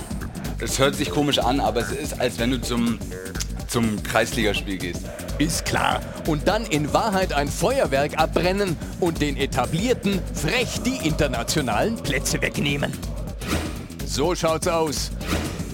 Es 0.59 0.79
hört 0.79 0.95
sich 0.95 1.11
komisch 1.11 1.39
an, 1.39 1.61
aber 1.61 1.81
es 1.81 1.93
ist, 1.93 2.21
als 2.21 2.39
wenn 2.39 2.51
du 2.51 2.61
zum, 2.61 2.99
zum 3.69 4.03
Kreisligaspiel 4.03 4.79
gehst. 4.79 5.03
Ist 5.39 5.65
klar. 5.67 6.01
Und 6.27 6.49
dann 6.49 6.65
in 6.65 6.93
Wahrheit 6.95 7.33
ein 7.35 7.49
Feuerwerk 7.49 8.19
abbrennen 8.19 8.77
und 9.01 9.21
den 9.21 9.37
etablierten 9.37 10.21
frech 10.33 10.81
die 10.83 11.07
internationalen 11.07 11.97
Plätze 11.97 12.41
wegnehmen. 12.41 12.93
So 14.07 14.35
schaut's 14.35 14.67
aus. 14.67 15.11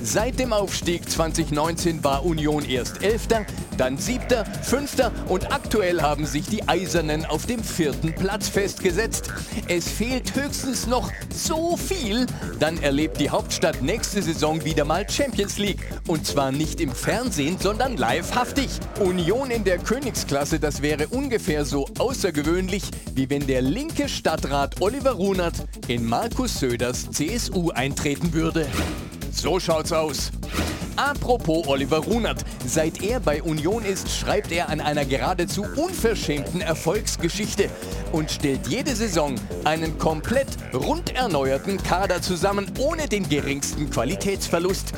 Seit 0.05 0.41
dem 0.41 0.53
Aufstieg 0.53 1.09
2019 1.09 2.03
war 2.03 2.25
Union 2.25 2.65
erst 2.65 3.05
Elfter, 3.05 3.47
dann 3.79 3.99
Siebter, 3.99 4.45
Fünfter 4.45 5.13
und 5.29 5.53
aktuell 5.53 6.03
haben 6.03 6.27
sich 6.27 6.45
die 6.47 6.69
Eisernen 6.69 7.25
auf 7.25 7.47
dem 7.47 7.63
vierten 7.63 8.13
Platz 8.13 8.49
festgesetzt. 8.49 9.31
Es 9.69 9.89
fehlt 9.89 10.35
höchstens 10.35 10.89
noch 10.89 11.13
so 11.33 11.77
viel, 11.77 12.27
dann 12.59 12.83
erlebt 12.83 13.21
die 13.21 13.31
Hauptstadt 13.31 13.81
nächste 13.81 14.23
Saison 14.23 14.65
wieder 14.65 14.85
mal 14.85 15.09
Champions 15.09 15.59
League. 15.59 15.89
Und 16.09 16.27
zwar 16.27 16.51
nicht 16.51 16.81
im 16.81 16.91
Fernsehen, 16.91 17.57
sondern 17.61 17.97
livehaftig. 17.97 18.71
Union 18.99 19.53
in 19.53 19.63
der 19.63 19.79
Königsklasse, 19.79 20.59
das 20.59 20.83
wäre 20.83 21.07
ungefähr 21.07 21.65
so 21.65 21.87
außergewöhnlich, 21.99 22.83
wie 23.15 23.31
wenn 23.31 23.47
der 23.47 23.63
linke 23.63 24.09
Stadtrat 24.09 24.81
Oliver 24.81 25.13
Runert 25.13 25.55
in 25.87 26.05
Markus 26.05 26.59
Söders 26.59 27.09
CSU 27.13 27.71
eintreten 27.71 28.33
würde. 28.33 28.67
So 29.33 29.59
schaut's 29.59 29.93
aus. 29.93 30.31
Apropos 30.97 31.67
Oliver 31.67 31.99
Runert. 31.99 32.45
Seit 32.67 33.03
er 33.03 33.19
bei 33.19 33.43
Union 33.43 33.85
ist, 33.85 34.11
schreibt 34.11 34.53
er 34.53 34.69
an 34.69 34.81
einer 34.81 35.05
geradezu 35.05 35.65
unverschämten 35.77 36.61
Erfolgsgeschichte 36.61 37.71
und 38.13 38.31
stellt 38.31 38.69
jede 38.69 38.95
Saison 38.95 39.35
einen 39.65 39.99
komplett 39.99 40.49
rund 40.75 41.15
erneuerten 41.15 41.83
Kader 41.83 42.21
zusammen, 42.21 42.71
ohne 42.79 43.09
den 43.09 43.29
geringsten 43.29 43.91
Qualitätsverlust. 43.91 44.93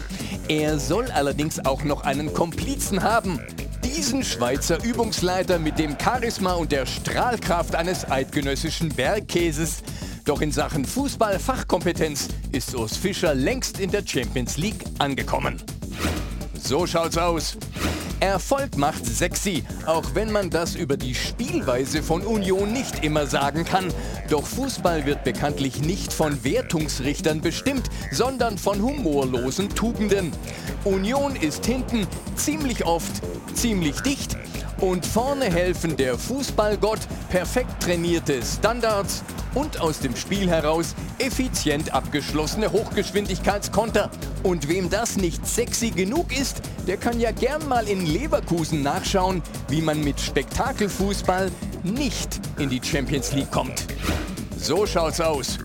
Er 0.49 0.79
soll 0.79 1.11
allerdings 1.13 1.65
auch 1.65 1.85
noch 1.85 2.03
einen 2.03 2.35
Komplizen 2.35 3.03
haben. 3.03 3.41
Diesen 3.85 4.25
Schweizer 4.25 4.83
Übungsleiter 4.83 5.59
mit 5.59 5.79
dem 5.79 5.97
Charisma 5.99 6.55
und 6.55 6.73
der 6.73 6.87
Strahlkraft 6.87 7.77
eines 7.77 8.11
eidgenössischen 8.11 8.89
Bergkäses. 8.89 9.85
Doch 10.25 10.41
in 10.41 10.51
Sachen 10.51 10.87
Fußball-Fachkompetenz 10.87 12.29
ist 12.51 12.75
Urs 12.75 12.97
Fischer 12.97 13.35
längst 13.35 13.79
in 13.79 13.91
der 13.91 14.03
Champions 14.07 14.57
League 14.57 14.83
angekommen. 14.99 15.63
So 16.63 16.87
schaut's 16.87 17.19
aus. 17.19 17.59
Erfolg 18.21 18.79
macht 18.79 19.05
sexy, 19.05 19.65
auch 19.85 20.15
wenn 20.15 20.33
man 20.33 20.49
das 20.49 20.77
über 20.77 20.97
die 20.97 21.15
Spielweise 21.15 22.03
von 22.03 22.23
Union 22.23 22.73
nicht 22.73 23.05
immer 23.05 23.27
sagen 23.27 23.67
kann. 23.67 23.93
Doch 24.31 24.47
Fußball 24.47 25.05
wird 25.05 25.25
bekanntlich 25.25 25.83
nicht 25.83 26.11
von 26.11 26.43
Wertungsrichtern 26.43 27.43
bestimmt, 27.43 27.91
sondern 28.11 28.57
von 28.57 28.81
humorlosen 28.81 29.69
Tugenden. 29.69 30.33
Union 30.85 31.37
ist 31.37 31.67
hinten 31.67 32.07
ziemlich 32.35 32.87
oft 32.87 33.21
ziemlich 33.55 34.01
dicht 34.01 34.39
und 34.81 35.07
vorne 35.07 35.47
helfen 35.47 35.97
der 35.97 36.19
Fußballgott, 36.19 37.01
perfekt 37.29 37.83
trainierte 37.83 38.43
Standards 38.43 39.25
und 39.55 39.81
aus 39.81 40.01
dem 40.01 40.17
Spiel 40.17 40.49
heraus 40.49 40.95
effizient 41.19 41.95
abgeschlossene 41.95 42.73
Hochgeschwindigkeitskonter. 42.73 44.11
Und 44.43 44.69
wem 44.69 44.91
das 44.91 45.17
nicht 45.17 45.47
sexy 45.47 45.91
genug 45.91 46.39
ist, 46.39 46.61
der 46.87 46.97
kann 46.97 47.21
ja 47.21 47.31
gern 47.31 47.67
mal 47.69 47.89
in 47.89 48.07
Leverkusen 48.07 48.83
nachschauen, 48.83 49.43
wie 49.69 49.81
man 49.81 50.03
mit 50.03 50.21
Spektakelfußball 50.21 51.51
nicht 51.83 52.41
in 52.59 52.69
die 52.69 52.81
Champions 52.83 53.33
League 53.33 53.51
kommt. 53.51 53.87
So 54.57 54.87
schaut's 54.87 55.21
aus. 55.21 55.59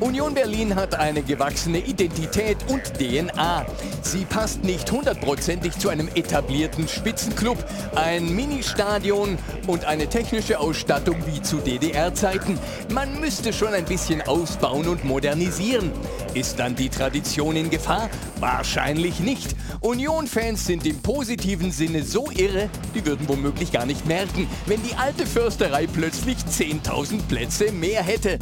Union 0.00 0.32
Berlin 0.32 0.76
hat 0.76 0.94
eine 0.94 1.22
gewachsene 1.22 1.78
Identität 1.78 2.56
und 2.68 2.82
DNA. 2.98 3.66
Sie 4.02 4.24
passt 4.24 4.62
nicht 4.62 4.90
hundertprozentig 4.92 5.76
zu 5.76 5.88
einem 5.88 6.08
etablierten 6.14 6.86
Spitzenklub, 6.86 7.58
ein 7.96 8.32
Ministadion 8.34 9.36
und 9.66 9.86
eine 9.86 10.08
technische 10.08 10.60
Ausstattung 10.60 11.16
wie 11.26 11.42
zu 11.42 11.56
DDR-Zeiten. 11.56 12.60
Man 12.92 13.20
müsste 13.20 13.52
schon 13.52 13.74
ein 13.74 13.84
bisschen 13.84 14.22
ausbauen 14.22 14.86
und 14.86 15.04
modernisieren. 15.04 15.90
Ist 16.32 16.60
dann 16.60 16.76
die 16.76 16.90
Tradition 16.90 17.56
in 17.56 17.68
Gefahr? 17.68 18.08
Wahrscheinlich 18.38 19.18
nicht. 19.18 19.56
Union-Fans 19.80 20.64
sind 20.64 20.86
im 20.86 21.02
positiven 21.02 21.72
Sinne 21.72 22.04
so 22.04 22.30
irre, 22.30 22.70
die 22.94 23.04
würden 23.04 23.28
womöglich 23.28 23.72
gar 23.72 23.84
nicht 23.84 24.06
merken, 24.06 24.48
wenn 24.66 24.80
die 24.84 24.94
alte 24.94 25.26
Försterei 25.26 25.88
plötzlich 25.88 26.36
10.000 26.38 27.22
Plätze 27.28 27.72
mehr 27.72 28.04
hätte. 28.04 28.38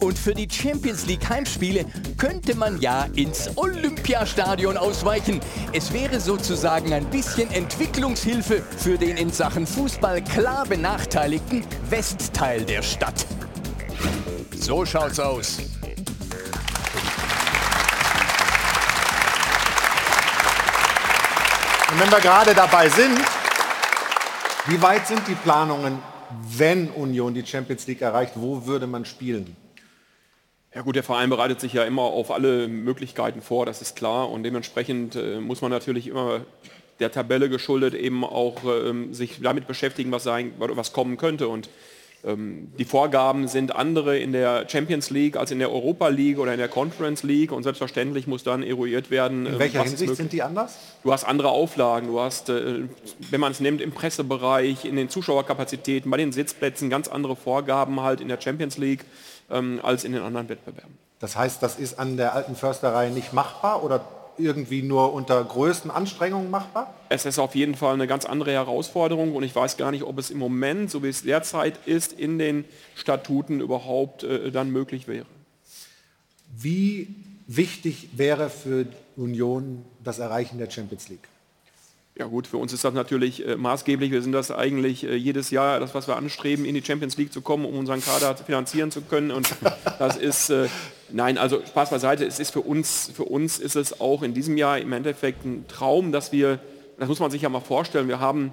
Und 0.00 0.18
für 0.18 0.34
die 0.36 0.48
Champions 0.50 1.06
League 1.06 1.28
Heimspiele 1.28 1.86
könnte 2.18 2.54
man 2.54 2.80
ja 2.80 3.06
ins 3.14 3.50
Olympiastadion 3.56 4.76
ausweichen. 4.76 5.40
Es 5.72 5.92
wäre 5.92 6.20
sozusagen 6.20 6.92
ein 6.92 7.06
bisschen 7.06 7.50
Entwicklungshilfe 7.50 8.62
für 8.76 8.98
den 8.98 9.16
in 9.16 9.30
Sachen 9.30 9.66
Fußball 9.66 10.22
klar 10.22 10.66
benachteiligten 10.66 11.64
Westteil 11.88 12.64
der 12.64 12.82
Stadt. 12.82 13.26
So 14.54 14.84
schaut's 14.84 15.18
aus. 15.18 15.58
Und 21.90 22.00
wenn 22.00 22.10
wir 22.10 22.20
gerade 22.20 22.54
dabei 22.54 22.88
sind, 22.90 23.18
wie 24.66 24.82
weit 24.82 25.06
sind 25.06 25.22
die 25.28 25.34
Planungen, 25.34 25.98
wenn 26.58 26.90
Union 26.90 27.32
die 27.32 27.46
Champions 27.46 27.86
League 27.86 28.02
erreicht? 28.02 28.32
Wo 28.34 28.66
würde 28.66 28.86
man 28.86 29.04
spielen? 29.04 29.56
Ja 30.76 30.82
gut, 30.82 30.94
der 30.94 31.02
Verein 31.02 31.30
bereitet 31.30 31.58
sich 31.58 31.72
ja 31.72 31.84
immer 31.84 32.02
auf 32.02 32.30
alle 32.30 32.68
Möglichkeiten 32.68 33.40
vor, 33.40 33.64
das 33.64 33.80
ist 33.80 33.96
klar. 33.96 34.30
Und 34.30 34.42
dementsprechend 34.42 35.16
äh, 35.16 35.40
muss 35.40 35.62
man 35.62 35.70
natürlich 35.70 36.06
immer 36.06 36.42
der 37.00 37.10
Tabelle 37.10 37.48
geschuldet 37.48 37.94
eben 37.94 38.24
auch 38.24 38.56
ähm, 38.64 39.14
sich 39.14 39.40
damit 39.40 39.66
beschäftigen, 39.66 40.12
was, 40.12 40.24
sein, 40.24 40.52
was 40.58 40.92
kommen 40.92 41.16
könnte. 41.16 41.48
Und 41.48 41.70
ähm, 42.24 42.72
die 42.78 42.84
Vorgaben 42.84 43.48
sind 43.48 43.74
andere 43.74 44.18
in 44.18 44.32
der 44.32 44.68
Champions 44.68 45.08
League 45.08 45.38
als 45.38 45.50
in 45.50 45.60
der 45.60 45.72
Europa 45.72 46.08
League 46.08 46.38
oder 46.38 46.52
in 46.52 46.58
der 46.58 46.68
Conference 46.68 47.22
League 47.22 47.52
und 47.52 47.62
selbstverständlich 47.62 48.26
muss 48.26 48.42
dann 48.42 48.62
eruiert 48.62 49.10
werden. 49.10 49.46
In 49.46 49.54
ähm, 49.54 49.58
welcher 49.58 49.82
Hinsicht 49.82 50.14
sind 50.16 50.34
die 50.34 50.42
anders? 50.42 50.76
Du 51.02 51.10
hast 51.10 51.24
andere 51.24 51.48
Auflagen, 51.48 52.08
du 52.08 52.20
hast, 52.20 52.50
äh, 52.50 52.80
wenn 53.30 53.40
man 53.40 53.52
es 53.52 53.60
nimmt, 53.60 53.80
im 53.80 53.92
Pressebereich, 53.92 54.84
in 54.84 54.96
den 54.96 55.08
Zuschauerkapazitäten, 55.08 56.10
bei 56.10 56.18
den 56.18 56.32
Sitzplätzen 56.32 56.90
ganz 56.90 57.08
andere 57.08 57.34
Vorgaben 57.34 58.02
halt 58.02 58.20
in 58.20 58.28
der 58.28 58.38
Champions 58.38 58.76
League 58.76 59.06
ähm, 59.50 59.80
als 59.82 60.04
in 60.04 60.12
den 60.12 60.22
anderen 60.22 60.48
Wettbewerben. 60.48 60.98
Das 61.18 61.36
heißt, 61.36 61.62
das 61.62 61.78
ist 61.78 61.98
an 61.98 62.16
der 62.16 62.34
alten 62.34 62.56
Försterei 62.56 63.08
nicht 63.08 63.32
machbar 63.32 63.82
oder 63.82 64.04
irgendwie 64.38 64.82
nur 64.82 65.12
unter 65.12 65.42
größten 65.42 65.90
Anstrengungen 65.90 66.50
machbar? 66.50 66.94
Es 67.08 67.24
ist 67.24 67.38
auf 67.38 67.54
jeden 67.54 67.74
Fall 67.74 67.94
eine 67.94 68.06
ganz 68.06 68.24
andere 68.24 68.52
Herausforderung 68.52 69.34
und 69.34 69.42
ich 69.42 69.54
weiß 69.54 69.76
gar 69.76 69.90
nicht, 69.90 70.04
ob 70.04 70.18
es 70.18 70.30
im 70.30 70.38
Moment, 70.38 70.90
so 70.90 71.02
wie 71.02 71.08
es 71.08 71.22
derzeit 71.22 71.78
ist, 71.86 72.12
in 72.12 72.38
den 72.38 72.64
Statuten 72.94 73.60
überhaupt 73.60 74.24
äh, 74.24 74.50
dann 74.50 74.70
möglich 74.70 75.08
wäre. 75.08 75.26
Wie 76.54 77.14
wichtig 77.46 78.10
wäre 78.12 78.50
für 78.50 78.86
Union 79.16 79.84
das 80.02 80.18
Erreichen 80.18 80.58
der 80.58 80.70
Champions 80.70 81.08
League? 81.08 81.28
Ja 82.18 82.24
gut, 82.24 82.46
für 82.46 82.56
uns 82.56 82.72
ist 82.72 82.82
das 82.82 82.94
natürlich 82.94 83.46
äh, 83.46 83.56
maßgeblich. 83.56 84.10
Wir 84.10 84.22
sind 84.22 84.32
das 84.32 84.50
eigentlich 84.50 85.04
äh, 85.04 85.16
jedes 85.16 85.50
Jahr, 85.50 85.80
das 85.80 85.94
was 85.94 86.08
wir 86.08 86.16
anstreben, 86.16 86.64
in 86.64 86.74
die 86.74 86.82
Champions 86.82 87.18
League 87.18 87.30
zu 87.30 87.42
kommen, 87.42 87.66
um 87.66 87.76
unseren 87.76 88.00
Kader 88.00 88.34
finanzieren 88.36 88.90
zu 88.90 89.02
können. 89.02 89.30
Und 89.30 89.50
das 89.98 90.16
ist, 90.16 90.48
äh, 90.48 90.68
nein, 91.10 91.36
also 91.36 91.60
Spaß 91.62 91.90
beiseite, 91.90 92.24
es 92.24 92.40
ist 92.40 92.52
für 92.52 92.62
uns, 92.62 93.10
für 93.14 93.24
uns 93.24 93.58
ist 93.58 93.76
es 93.76 94.00
auch 94.00 94.22
in 94.22 94.32
diesem 94.32 94.56
Jahr 94.56 94.78
im 94.78 94.94
Endeffekt 94.94 95.44
ein 95.44 95.66
Traum, 95.68 96.10
dass 96.10 96.32
wir, 96.32 96.58
das 96.98 97.06
muss 97.06 97.20
man 97.20 97.30
sich 97.30 97.42
ja 97.42 97.50
mal 97.50 97.60
vorstellen, 97.60 98.08
wir 98.08 98.18
haben 98.18 98.50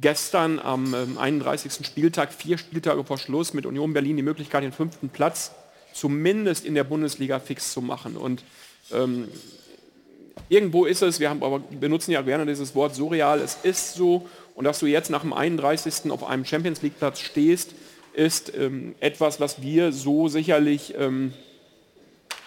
gestern 0.00 0.60
am 0.60 0.94
ähm, 0.94 1.18
31. 1.18 1.84
Spieltag, 1.84 2.32
vier 2.32 2.56
Spieltage 2.56 3.02
vor 3.02 3.18
Schluss 3.18 3.52
mit 3.52 3.66
Union 3.66 3.92
Berlin 3.92 4.16
die 4.16 4.22
Möglichkeit, 4.22 4.62
den 4.62 4.70
fünften 4.70 5.08
Platz 5.08 5.50
zumindest 5.92 6.64
in 6.64 6.76
der 6.76 6.84
Bundesliga 6.84 7.40
fix 7.40 7.72
zu 7.72 7.82
machen. 7.82 8.16
Und 8.16 8.44
ähm, 8.92 9.26
irgendwo 10.48 10.84
ist 10.84 11.02
es, 11.02 11.20
wir 11.20 11.30
haben, 11.30 11.42
aber 11.42 11.58
benutzen 11.58 12.12
ja 12.12 12.22
gerne 12.22 12.46
dieses 12.46 12.74
Wort 12.74 12.94
surreal, 12.94 13.40
es 13.40 13.58
ist 13.62 13.94
so, 13.94 14.28
und 14.54 14.64
dass 14.64 14.78
du 14.78 14.86
jetzt 14.86 15.10
nach 15.10 15.22
dem 15.22 15.32
31. 15.32 16.10
auf 16.10 16.24
einem 16.24 16.44
Champions 16.44 16.82
League 16.82 16.98
Platz 16.98 17.20
stehst, 17.20 17.74
ist 18.12 18.52
ähm, 18.56 18.94
etwas, 19.00 19.40
was 19.40 19.62
wir 19.62 19.92
so 19.92 20.28
sicherlich 20.28 20.94
ähm, 20.98 21.32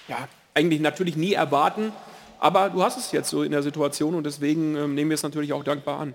ja, 0.07 0.27
eigentlich 0.53 0.81
natürlich 0.81 1.15
nie 1.15 1.33
erwarten, 1.33 1.93
aber 2.39 2.69
du 2.69 2.83
hast 2.83 2.97
es 2.97 3.11
jetzt 3.11 3.29
so 3.29 3.43
in 3.43 3.51
der 3.51 3.63
Situation 3.63 4.15
und 4.15 4.25
deswegen 4.25 4.75
ähm, 4.75 4.95
nehmen 4.95 5.11
wir 5.11 5.15
es 5.15 5.23
natürlich 5.23 5.53
auch 5.53 5.63
dankbar 5.63 5.99
an. 5.99 6.13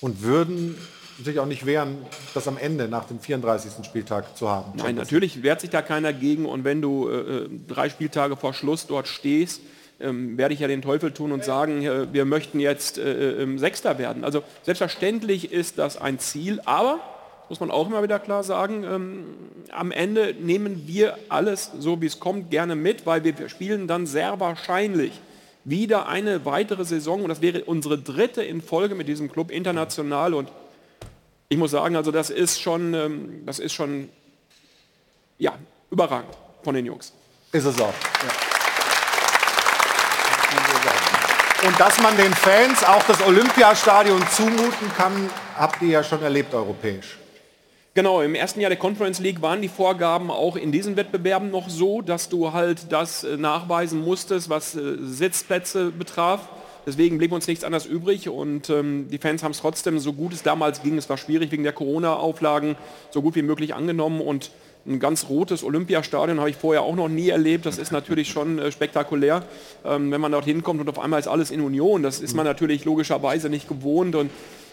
Und 0.00 0.22
würden 0.22 0.76
sich 1.22 1.38
auch 1.38 1.46
nicht 1.46 1.66
wehren, 1.66 1.98
das 2.34 2.48
am 2.48 2.56
Ende 2.58 2.88
nach 2.88 3.04
dem 3.04 3.20
34. 3.20 3.84
Spieltag 3.84 4.36
zu 4.36 4.48
haben? 4.48 4.72
Nein, 4.76 4.96
natürlich 4.96 5.42
wehrt 5.42 5.60
sich 5.60 5.70
da 5.70 5.82
keiner 5.82 6.12
gegen 6.12 6.46
und 6.46 6.64
wenn 6.64 6.82
du 6.82 7.08
äh, 7.08 7.48
drei 7.68 7.88
Spieltage 7.88 8.36
vor 8.36 8.54
Schluss 8.54 8.86
dort 8.86 9.08
stehst, 9.08 9.60
ähm, 10.00 10.38
werde 10.38 10.54
ich 10.54 10.60
ja 10.60 10.68
den 10.68 10.82
Teufel 10.82 11.12
tun 11.12 11.32
und 11.32 11.44
sagen, 11.44 11.82
äh, 11.82 12.12
wir 12.12 12.24
möchten 12.24 12.60
jetzt 12.60 12.98
äh, 12.98 13.42
äh, 13.42 13.58
Sechster 13.58 13.98
werden. 13.98 14.24
Also 14.24 14.42
selbstverständlich 14.62 15.52
ist 15.52 15.78
das 15.78 15.96
ein 15.96 16.18
Ziel, 16.18 16.60
aber, 16.64 17.00
muss 17.48 17.60
man 17.60 17.70
auch 17.70 17.86
immer 17.88 18.02
wieder 18.02 18.18
klar 18.18 18.42
sagen, 18.42 18.84
ähm, 18.84 19.24
am 19.72 19.92
Ende 19.92 20.34
nehmen 20.38 20.84
wir 20.86 21.18
alles 21.28 21.72
so 21.78 22.00
wie 22.00 22.06
es 22.06 22.20
kommt 22.20 22.50
gerne 22.50 22.76
mit, 22.76 23.06
weil 23.06 23.24
wir 23.24 23.48
spielen 23.48 23.86
dann 23.88 24.06
sehr 24.06 24.40
wahrscheinlich 24.40 25.12
wieder 25.64 26.08
eine 26.08 26.44
weitere 26.44 26.84
Saison 26.84 27.22
und 27.22 27.28
das 27.28 27.42
wäre 27.42 27.64
unsere 27.64 27.98
dritte 27.98 28.42
in 28.42 28.62
Folge 28.62 28.94
mit 28.94 29.08
diesem 29.08 29.30
Club 29.30 29.50
international 29.50 30.34
und 30.34 30.50
ich 31.48 31.58
muss 31.58 31.72
sagen, 31.72 31.96
also 31.96 32.12
das 32.12 32.30
ist 32.30 32.60
schon, 32.60 32.94
ähm, 32.94 33.42
das 33.44 33.58
ist 33.58 33.72
schon, 33.72 34.08
ja, 35.38 35.58
überragend 35.90 36.36
von 36.62 36.74
den 36.74 36.86
Jungs. 36.86 37.12
Ist 37.52 37.64
es 37.64 37.80
auch. 37.80 37.94
Und 41.62 41.78
dass 41.78 42.00
man 42.00 42.16
den 42.16 42.32
Fans 42.32 42.82
auch 42.84 43.02
das 43.02 43.20
Olympiastadion 43.26 44.26
zumuten 44.30 44.90
kann, 44.96 45.28
habt 45.58 45.82
ihr 45.82 45.88
ja 45.88 46.02
schon 46.02 46.22
erlebt 46.22 46.54
europäisch. 46.54 47.18
Genau, 47.92 48.22
im 48.22 48.34
ersten 48.34 48.60
Jahr 48.60 48.70
der 48.70 48.78
Conference 48.78 49.18
League 49.18 49.42
waren 49.42 49.60
die 49.60 49.68
Vorgaben 49.68 50.30
auch 50.30 50.56
in 50.56 50.72
diesen 50.72 50.96
Wettbewerben 50.96 51.50
noch 51.50 51.68
so, 51.68 52.00
dass 52.00 52.30
du 52.30 52.54
halt 52.54 52.90
das 52.90 53.24
äh, 53.24 53.36
nachweisen 53.36 54.00
musstest, 54.00 54.48
was 54.48 54.74
äh, 54.74 54.96
Sitzplätze 55.02 55.90
betraf. 55.90 56.48
Deswegen 56.86 57.18
blieb 57.18 57.30
uns 57.30 57.46
nichts 57.46 57.62
anderes 57.62 57.84
übrig 57.84 58.30
und 58.30 58.70
ähm, 58.70 59.08
die 59.10 59.18
Fans 59.18 59.42
haben 59.42 59.52
es 59.52 59.60
trotzdem, 59.60 59.98
so 59.98 60.14
gut 60.14 60.32
es 60.32 60.42
damals 60.42 60.82
ging, 60.82 60.96
es 60.96 61.10
war 61.10 61.18
schwierig 61.18 61.52
wegen 61.52 61.62
der 61.62 61.74
Corona-Auflagen, 61.74 62.76
so 63.10 63.20
gut 63.20 63.34
wie 63.34 63.42
möglich 63.42 63.74
angenommen 63.74 64.22
und 64.22 64.50
ein 64.90 64.98
ganz 65.00 65.28
rotes 65.28 65.62
Olympiastadion 65.64 66.38
habe 66.40 66.50
ich 66.50 66.56
vorher 66.56 66.82
auch 66.82 66.96
noch 66.96 67.08
nie 67.08 67.28
erlebt. 67.28 67.64
Das 67.64 67.78
ist 67.78 67.92
natürlich 67.92 68.28
schon 68.28 68.58
äh, 68.58 68.72
spektakulär, 68.72 69.44
ähm, 69.84 70.10
wenn 70.10 70.20
man 70.20 70.32
dort 70.32 70.44
hinkommt 70.44 70.80
und 70.80 70.88
auf 70.88 70.98
einmal 70.98 71.20
ist 71.20 71.28
alles 71.28 71.50
in 71.50 71.60
Union. 71.60 72.02
Das 72.02 72.20
ist 72.20 72.34
man 72.34 72.44
natürlich 72.44 72.84
logischerweise 72.84 73.48
nicht 73.48 73.68
gewohnt 73.68 74.14
und 74.16 74.30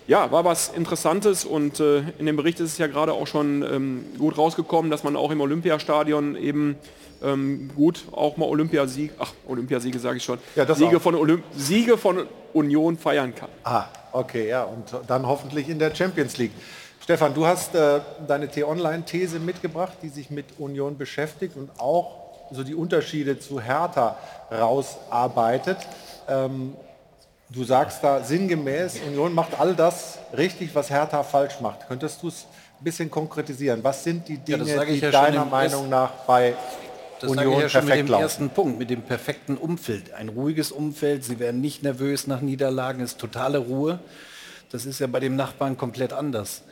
ja, 0.08 0.32
war 0.32 0.46
was 0.46 0.70
Interessantes 0.76 1.44
und 1.46 1.80
äh, 1.82 2.02
in 2.18 2.26
dem 2.26 2.38
Bericht 2.38 2.60
ist 2.62 2.72
es 2.74 2.78
ja 2.78 2.88
gerade 2.88 3.12
auch 3.14 3.28
schon 3.28 3.62
ähm, 3.62 4.06
gut 4.18 4.38
rausgekommen, 4.38 4.90
dass 4.90 5.04
man 5.04 5.16
auch 5.18 5.32
im 5.32 5.42
Olympiastadion 5.42 6.36
eben 6.38 6.78
ähm, 7.24 7.70
gut 7.76 8.06
auch 8.12 8.38
mal 8.38 8.46
Olympiasieg, 8.46 9.12
ach 9.20 9.34
Olympiasiege 9.48 10.00
sage 10.00 10.18
ich 10.18 10.24
schon, 10.24 10.38
Ja, 10.56 10.66
das 10.66 10.78
Siege, 10.78 10.98
auch. 10.98 11.02
von 11.02 11.16
Olymp 11.16 11.44
Siege 11.56 11.98
von 11.98 12.26
Union 12.54 12.98
feiern 12.98 13.36
kann. 13.36 13.50
Ah, 13.64 13.86
okay, 14.14 14.48
ja, 14.48 14.64
und 14.64 14.86
dann 15.08 15.28
hoffentlich 15.28 15.68
in 15.68 15.78
der 15.80 15.94
Champions 15.94 16.38
League. 16.38 16.52
Stefan, 17.04 17.34
du 17.34 17.46
hast 17.46 17.74
äh, 17.76 18.02
deine 18.28 18.50
T-Online-These 18.50 19.40
mitgebracht, 19.40 19.94
die 20.02 20.10
sich 20.10 20.30
mit 20.30 20.46
Union 20.60 20.98
beschäftigt 20.98 21.56
und 21.56 21.70
auch 21.80 22.18
so 22.52 22.64
die 22.64 22.76
Unterschiede 22.76 23.40
zu 23.40 23.62
Hertha 23.62 24.18
rausarbeitet. 24.52 25.78
Ähm, 26.28 26.76
du 27.50 27.64
sagst 27.64 28.04
da 28.04 28.22
sinngemäß, 28.24 29.00
Union 29.08 29.34
macht 29.34 29.60
all 29.60 29.74
das 29.76 30.18
richtig, 30.36 30.76
was 30.76 30.90
Hertha 30.90 31.24
falsch 31.24 31.62
macht. 31.62 31.88
Könntest 31.88 32.22
du 32.24 32.28
es 32.28 32.46
ein 32.80 32.84
bisschen 32.84 33.10
konkretisieren? 33.10 33.84
Was 33.84 34.04
sind 34.04 34.28
die 34.28 34.40
Ja, 34.46 34.58
Dinge, 34.58 34.84
ich 34.86 35.00
die 35.00 35.06
ja 35.06 35.12
deiner 35.12 35.46
Meinung 35.46 35.88
nach 35.90 36.12
bei 36.26 36.56
Das 37.22 37.32
sage 37.32 37.42
ich 37.42 37.48
Union 37.48 37.62
ja 37.62 37.70
schon 37.70 37.86
mit 37.86 37.96
dem 37.96 38.08
laufen? 38.08 38.24
ersten 38.24 38.50
Punkt, 38.50 38.80
mit 38.80 38.90
dem 38.90 39.02
perfekten 39.02 39.56
Umfeld. 39.56 40.14
Ein 40.14 40.30
ruhiges 40.30 40.72
Umfeld, 40.74 41.24
sie 41.24 41.40
werden 41.40 41.62
nicht 41.62 41.84
nervös 41.84 42.28
nach 42.28 42.42
Niederlagen, 42.42 43.02
es 43.02 43.12
ist 43.14 43.20
totale 43.20 43.60
Ruhe. 43.60 44.00
Das 44.72 44.86
ist 44.86 45.00
ja 45.00 45.08
bei 45.08 45.22
dem 45.22 45.38
Nachbarn 45.38 45.78
komplett 45.78 46.12
anders. 46.12 46.64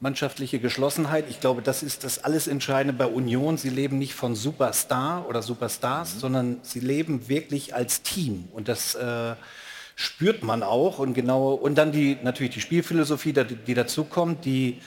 Mannschaftliche 0.00 0.60
Geschlossenheit, 0.60 1.24
ich 1.28 1.40
glaube, 1.40 1.60
das 1.60 1.82
ist 1.82 2.04
das 2.04 2.22
alles 2.22 2.46
Entscheidende 2.46 2.92
bei 2.96 3.06
Union. 3.06 3.56
Sie 3.56 3.68
leben 3.68 3.98
nicht 3.98 4.14
von 4.14 4.36
Superstar 4.36 5.28
oder 5.28 5.42
Superstars, 5.42 6.20
sondern 6.20 6.60
sie 6.62 6.78
leben 6.78 7.28
wirklich 7.28 7.74
als 7.74 8.02
Team. 8.02 8.48
Und 8.52 8.68
das 8.68 8.94
äh, 8.94 9.34
spürt 9.96 10.44
man 10.44 10.62
auch. 10.62 11.00
Und 11.00 11.14
genau, 11.14 11.52
und 11.52 11.74
dann 11.76 11.90
die 11.90 12.16
natürlich 12.22 12.54
die 12.54 12.60
Spielphilosophie, 12.60 13.32
die, 13.32 13.56
die 13.56 13.74
dazu 13.74 14.04
kommt, 14.04 14.44
die 14.44 14.80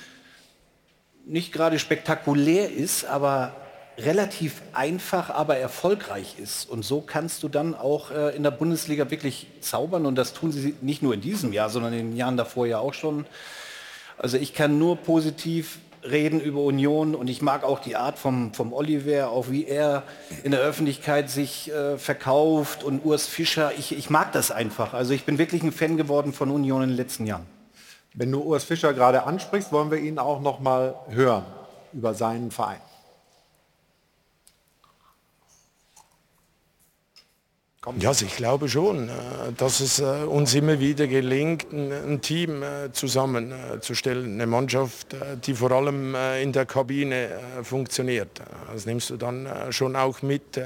nicht 1.26 1.52
gerade 1.52 1.78
spektakulär 1.78 2.72
ist, 2.72 3.04
aber 3.04 3.54
relativ 3.98 4.62
einfach, 4.72 5.30
aber 5.30 5.58
erfolgreich 5.58 6.36
ist. 6.42 6.70
Und 6.70 6.84
so 6.84 7.02
kannst 7.02 7.44
du 7.44 7.50
dann 7.50 7.76
auch 7.76 8.12
äh, 8.12 8.34
in 8.34 8.44
der 8.44 8.52
Bundesliga 8.52 9.12
wirklich 9.12 9.48
zaubern. 9.60 10.06
Und 10.06 10.16
das 10.16 10.34
tun 10.34 10.54
sie 10.54 10.76
nicht 10.80 11.02
nur 11.02 11.14
in 11.14 11.22
diesem 11.22 11.52
Jahr, 11.52 11.70
sondern 11.70 11.92
in 11.92 12.12
den 12.12 12.16
Jahren 12.16 12.38
davor 12.38 12.66
ja 12.66 12.80
auch 12.80 12.94
schon. 12.94 13.26
Also 14.22 14.38
ich 14.38 14.54
kann 14.54 14.78
nur 14.78 14.98
positiv 14.98 15.80
reden 16.04 16.40
über 16.40 16.62
Union 16.62 17.16
und 17.16 17.28
ich 17.28 17.42
mag 17.42 17.64
auch 17.64 17.80
die 17.80 17.96
Art 17.96 18.20
vom, 18.20 18.54
vom 18.54 18.72
Oliver, 18.72 19.30
auch 19.32 19.50
wie 19.50 19.66
er 19.66 20.04
in 20.44 20.52
der 20.52 20.60
Öffentlichkeit 20.60 21.32
sich 21.32 21.72
äh, 21.72 21.98
verkauft 21.98 22.84
und 22.84 23.04
Urs 23.04 23.26
Fischer. 23.26 23.72
Ich, 23.80 23.98
ich 23.98 24.12
mag 24.12 24.32
das 24.32 24.52
einfach. 24.52 24.94
Also 24.94 25.16
ich 25.16 25.26
bin 25.26 25.40
wirklich 25.40 25.64
ein 25.64 25.72
Fan 25.72 25.98
geworden 25.98 26.34
von 26.34 26.52
Union 26.52 26.84
in 26.84 26.90
den 26.90 26.98
letzten 26.98 27.26
Jahren. 27.26 27.48
Wenn 28.14 28.32
du 28.32 28.42
Urs 28.42 28.64
Fischer 28.64 28.94
gerade 28.94 29.24
ansprichst, 29.24 29.72
wollen 29.72 29.90
wir 29.90 29.98
ihn 29.98 30.20
auch 30.20 30.40
noch 30.40 30.60
mal 30.60 30.94
hören 31.10 31.46
über 31.92 32.14
seinen 32.14 32.52
Verein. 32.52 32.82
Ja, 37.98 38.10
also 38.10 38.28
ich 38.28 38.36
glaube 38.36 38.70
schon, 38.70 39.10
äh, 39.10 39.12
dass 39.58 39.80
es 39.80 39.98
äh, 39.98 40.04
uns 40.04 40.54
immer 40.54 40.80
wieder 40.80 41.08
gelingt, 41.08 41.74
ein 41.74 42.22
Team 42.22 42.62
äh, 42.62 42.92
zusammenzustellen, 42.92 44.34
eine 44.36 44.46
Mannschaft, 44.46 45.16
die 45.48 45.56
vor 45.56 45.72
allem 45.72 46.16
in 46.40 46.52
der 46.52 46.68
Kabine 46.68 47.40
funktioniert. 47.64 48.40
Das 48.72 48.86
nimmst 48.86 49.10
du 49.10 49.18
dann 49.18 49.48
schon 49.72 49.96
auch 49.96 50.22
mit 50.22 50.62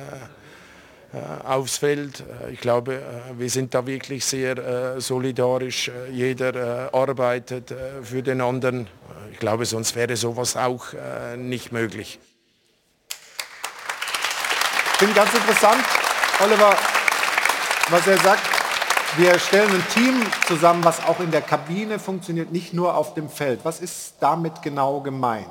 aufs 1.46 1.78
Feld. 1.78 2.26
Ich 2.52 2.60
glaube, 2.60 3.02
wir 3.38 3.50
sind 3.50 3.74
da 3.74 3.88
wirklich 3.88 4.26
sehr 4.26 5.00
solidarisch. 5.00 5.90
Jeder 6.12 6.94
arbeitet 6.94 7.74
für 8.04 8.22
den 8.22 8.42
anderen. 8.42 8.88
Ich 9.32 9.40
glaube, 9.40 9.66
sonst 9.66 9.96
wäre 9.96 10.18
sowas 10.18 10.58
auch 10.58 10.88
nicht 11.38 11.72
möglich. 11.72 12.20
Ich 14.92 15.00
finde 15.00 15.14
ganz 15.14 15.34
interessant, 15.34 15.86
Oliver, 16.44 16.76
was 17.90 18.08
er 18.08 18.18
sagt. 18.18 18.44
wir 19.18 19.38
stellen 19.40 19.70
ein 19.70 19.84
Team 19.94 20.22
zusammen, 20.48 20.84
was 20.84 21.06
auch 21.06 21.20
in 21.20 21.32
der 21.32 21.42
Kabine 21.42 22.00
funktioniert, 22.00 22.52
nicht 22.52 22.74
nur 22.74 22.98
auf 22.98 23.14
dem 23.14 23.30
Feld. 23.30 23.62
Was 23.64 23.80
ist 23.80 24.16
damit 24.20 24.62
genau 24.62 25.02
gemeint? 25.02 25.48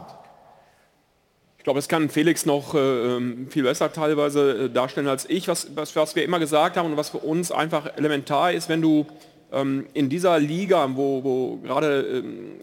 Ich 1.59 1.65
glaube, 1.65 1.79
das 1.79 1.89
kann 1.89 2.11
Felix 2.11 2.45
noch 2.45 2.75
äh, 2.75 2.79
ähm, 2.79 3.49
viel 3.49 3.63
besser 3.63 3.91
teilweise 3.91 4.65
äh, 4.65 4.71
darstellen 4.71 5.09
als 5.09 5.29
ich. 5.31 5.49
Was, 5.49 5.75
was, 5.75 5.97
was, 5.97 6.15
wir 6.15 6.25
immer 6.25 6.39
gesagt 6.39 6.77
haben 6.77 6.91
und 6.91 6.99
was 6.99 7.09
für 7.09 7.19
uns 7.19 7.51
einfach 7.51 7.97
elementar 7.97 8.53
ist, 8.53 8.69
wenn 8.69 8.83
du 8.83 9.07
ähm, 9.51 9.87
in 9.95 10.11
dieser 10.11 10.39
Liga, 10.39 10.87
wo, 10.95 11.25
wo 11.25 11.57
gerade 11.59 12.03
ähm, 12.03 12.59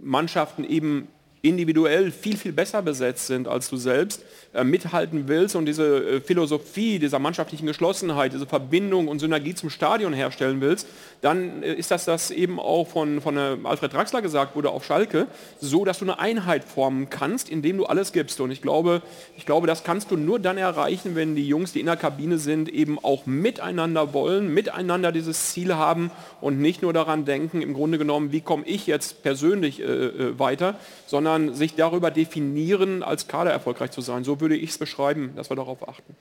Mannschaften 0.00 0.62
eben 0.62 1.08
individuell 1.42 2.12
viel, 2.12 2.36
viel 2.36 2.52
besser 2.52 2.82
besetzt 2.82 3.26
sind 3.26 3.48
als 3.48 3.68
du 3.68 3.76
selbst, 3.76 4.22
mithalten 4.62 5.26
willst 5.26 5.56
und 5.56 5.66
diese 5.66 5.84
äh, 5.84 6.20
Philosophie 6.20 7.00
dieser 7.00 7.18
mannschaftlichen 7.18 7.66
Geschlossenheit, 7.66 8.32
diese 8.32 8.46
Verbindung 8.46 9.08
und 9.08 9.18
Synergie 9.18 9.54
zum 9.54 9.68
Stadion 9.68 10.12
herstellen 10.12 10.60
willst, 10.60 10.86
dann 11.22 11.62
äh, 11.62 11.74
ist 11.74 11.90
das 11.90 12.04
das 12.04 12.30
eben 12.30 12.60
auch 12.60 12.86
von, 12.86 13.20
von 13.20 13.36
äh, 13.36 13.56
Alfred 13.64 13.92
Draxler 13.92 14.22
gesagt 14.22 14.54
wurde 14.54 14.70
auf 14.70 14.84
Schalke, 14.84 15.26
so 15.60 15.84
dass 15.84 15.98
du 15.98 16.04
eine 16.04 16.18
Einheit 16.18 16.62
formen 16.62 17.10
kannst, 17.10 17.48
indem 17.48 17.78
du 17.78 17.86
alles 17.86 18.12
gibst. 18.12 18.40
Und 18.40 18.50
ich 18.50 18.62
glaube, 18.62 19.02
ich 19.36 19.46
glaube, 19.46 19.66
das 19.66 19.82
kannst 19.82 20.10
du 20.10 20.16
nur 20.16 20.38
dann 20.38 20.58
erreichen, 20.58 21.16
wenn 21.16 21.34
die 21.34 21.48
Jungs, 21.48 21.72
die 21.72 21.80
in 21.80 21.86
der 21.86 21.96
Kabine 21.96 22.38
sind, 22.38 22.68
eben 22.68 22.98
auch 23.02 23.26
miteinander 23.26 24.12
wollen, 24.14 24.52
miteinander 24.52 25.10
dieses 25.10 25.52
Ziel 25.52 25.74
haben 25.74 26.10
und 26.40 26.60
nicht 26.60 26.82
nur 26.82 26.92
daran 26.92 27.24
denken, 27.24 27.62
im 27.62 27.74
Grunde 27.74 27.98
genommen, 27.98 28.30
wie 28.30 28.40
komme 28.40 28.64
ich 28.66 28.86
jetzt 28.86 29.22
persönlich 29.22 29.80
äh, 29.80 29.84
äh 29.84 30.38
weiter, 30.38 30.76
sondern 31.06 31.54
sich 31.54 31.74
darüber 31.74 32.10
definieren, 32.10 33.02
als 33.02 33.28
Kader 33.28 33.50
erfolgreich 33.50 33.90
zu 33.90 34.00
sein. 34.00 34.24
So 34.24 34.36
würde 34.44 34.56
ich 34.56 34.70
es 34.70 34.78
beschreiben, 34.78 35.32
dass 35.36 35.50
wir 35.50 35.56
darauf 35.56 35.88
achten. 35.88 36.14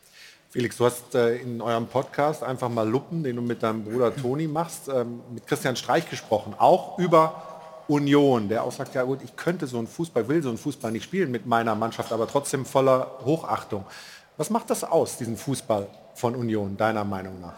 Felix, 0.50 0.78
du 0.78 0.86
hast 0.86 1.14
äh, 1.14 1.36
in 1.36 1.62
eurem 1.62 1.88
Podcast 1.88 2.42
einfach 2.42 2.70
mal 2.70 2.88
Luppen, 2.88 3.22
den 3.22 3.36
du 3.36 3.42
mit 3.42 3.62
deinem 3.62 3.84
Bruder 3.84 4.16
Toni 4.16 4.48
machst, 4.48 4.88
ähm, 4.88 5.20
mit 5.34 5.46
Christian 5.46 5.76
Streich 5.76 6.10
gesprochen, 6.10 6.56
auch 6.58 6.98
über 7.00 7.84
Union, 7.90 8.48
der 8.48 8.64
auch 8.64 8.72
sagt, 8.72 8.96
ja 8.96 9.04
gut, 9.04 9.20
ich 9.26 9.36
könnte 9.36 9.68
so 9.68 9.78
einen 9.78 9.88
Fußball, 9.88 10.30
will 10.30 10.42
so 10.42 10.48
einen 10.48 10.58
Fußball 10.58 10.94
nicht 10.94 11.04
spielen 11.04 11.32
mit 11.32 11.46
meiner 11.46 11.76
Mannschaft, 11.76 12.14
aber 12.14 12.30
trotzdem 12.30 12.66
voller 12.66 13.20
Hochachtung. 13.26 13.84
Was 14.38 14.50
macht 14.50 14.70
das 14.70 14.86
aus, 14.86 15.18
diesen 15.18 15.36
Fußball 15.36 15.88
von 16.16 16.34
Union, 16.34 16.78
deiner 16.78 17.04
Meinung 17.04 17.42
nach? 17.42 17.56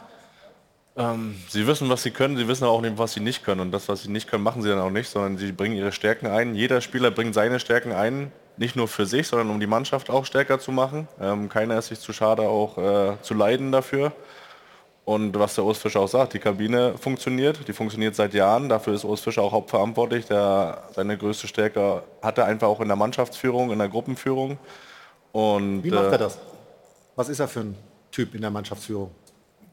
Ähm, 0.98 1.36
sie 1.50 1.68
wissen, 1.68 1.90
was 1.90 2.02
sie 2.02 2.12
können, 2.12 2.38
sie 2.38 2.48
wissen 2.48 2.64
auch 2.64 2.82
nicht, 2.82 2.98
was 2.98 3.14
sie 3.14 3.20
nicht 3.20 3.44
können. 3.44 3.62
Und 3.62 3.72
das, 3.72 3.88
was 3.88 4.02
sie 4.02 4.10
nicht 4.10 4.28
können, 4.28 4.44
machen 4.44 4.64
sie 4.64 4.70
dann 4.70 4.80
auch 4.80 4.90
nicht, 4.90 5.10
sondern 5.10 5.38
sie 5.38 5.52
bringen 5.52 5.76
ihre 5.76 5.92
Stärken 5.92 6.26
ein. 6.26 6.56
Jeder 6.56 6.82
Spieler 6.82 7.12
bringt 7.12 7.36
seine 7.36 7.60
Stärken 7.60 7.92
ein, 7.92 8.32
nicht 8.58 8.76
nur 8.76 8.88
für 8.88 9.06
sich, 9.06 9.28
sondern 9.28 9.50
um 9.50 9.60
die 9.60 9.68
Mannschaft 9.68 10.10
auch 10.10 10.26
stärker 10.26 10.60
zu 10.60 10.72
machen. 10.72 11.08
Ähm, 11.20 11.50
keiner 11.50 11.78
ist 11.78 11.88
sich 11.88 12.00
zu 12.00 12.14
schade, 12.14 12.44
auch 12.44 12.78
äh, 12.78 13.22
zu 13.22 13.34
leiden 13.34 13.72
dafür. 13.72 14.12
Und 15.04 15.38
was 15.38 15.54
der 15.56 15.64
Urs 15.64 15.78
Fischer 15.78 16.00
auch 16.00 16.08
sagt, 16.08 16.34
die 16.34 16.40
Kabine 16.40 16.98
funktioniert, 16.98 17.68
die 17.68 17.74
funktioniert 17.74 18.16
seit 18.16 18.34
Jahren. 18.34 18.70
Dafür 18.70 18.94
ist 18.94 19.04
Urs 19.04 19.22
Fischer 19.22 19.44
auch 19.44 19.52
hauptverantwortlich. 19.52 20.26
Der, 20.26 20.84
seine 20.96 21.18
größte 21.18 21.48
Stärke 21.48 22.04
hat 22.24 22.38
er 22.40 22.46
einfach 22.46 22.68
auch 22.68 22.82
in 22.82 22.88
der 22.88 22.98
Mannschaftsführung, 22.98 23.72
in 23.72 23.78
der 23.78 23.90
Gruppenführung. 23.90 24.58
Und, 25.32 25.84
Wie 25.84 25.92
macht 25.92 26.06
er 26.06 26.14
äh, 26.14 26.18
das? 26.18 26.40
Was 27.16 27.30
ist 27.30 27.40
er 27.40 27.48
für 27.48 27.62
ein 27.62 27.78
Typ 28.12 28.34
in 28.34 28.42
der 28.42 28.50
Mannschaftsführung? 28.50 29.12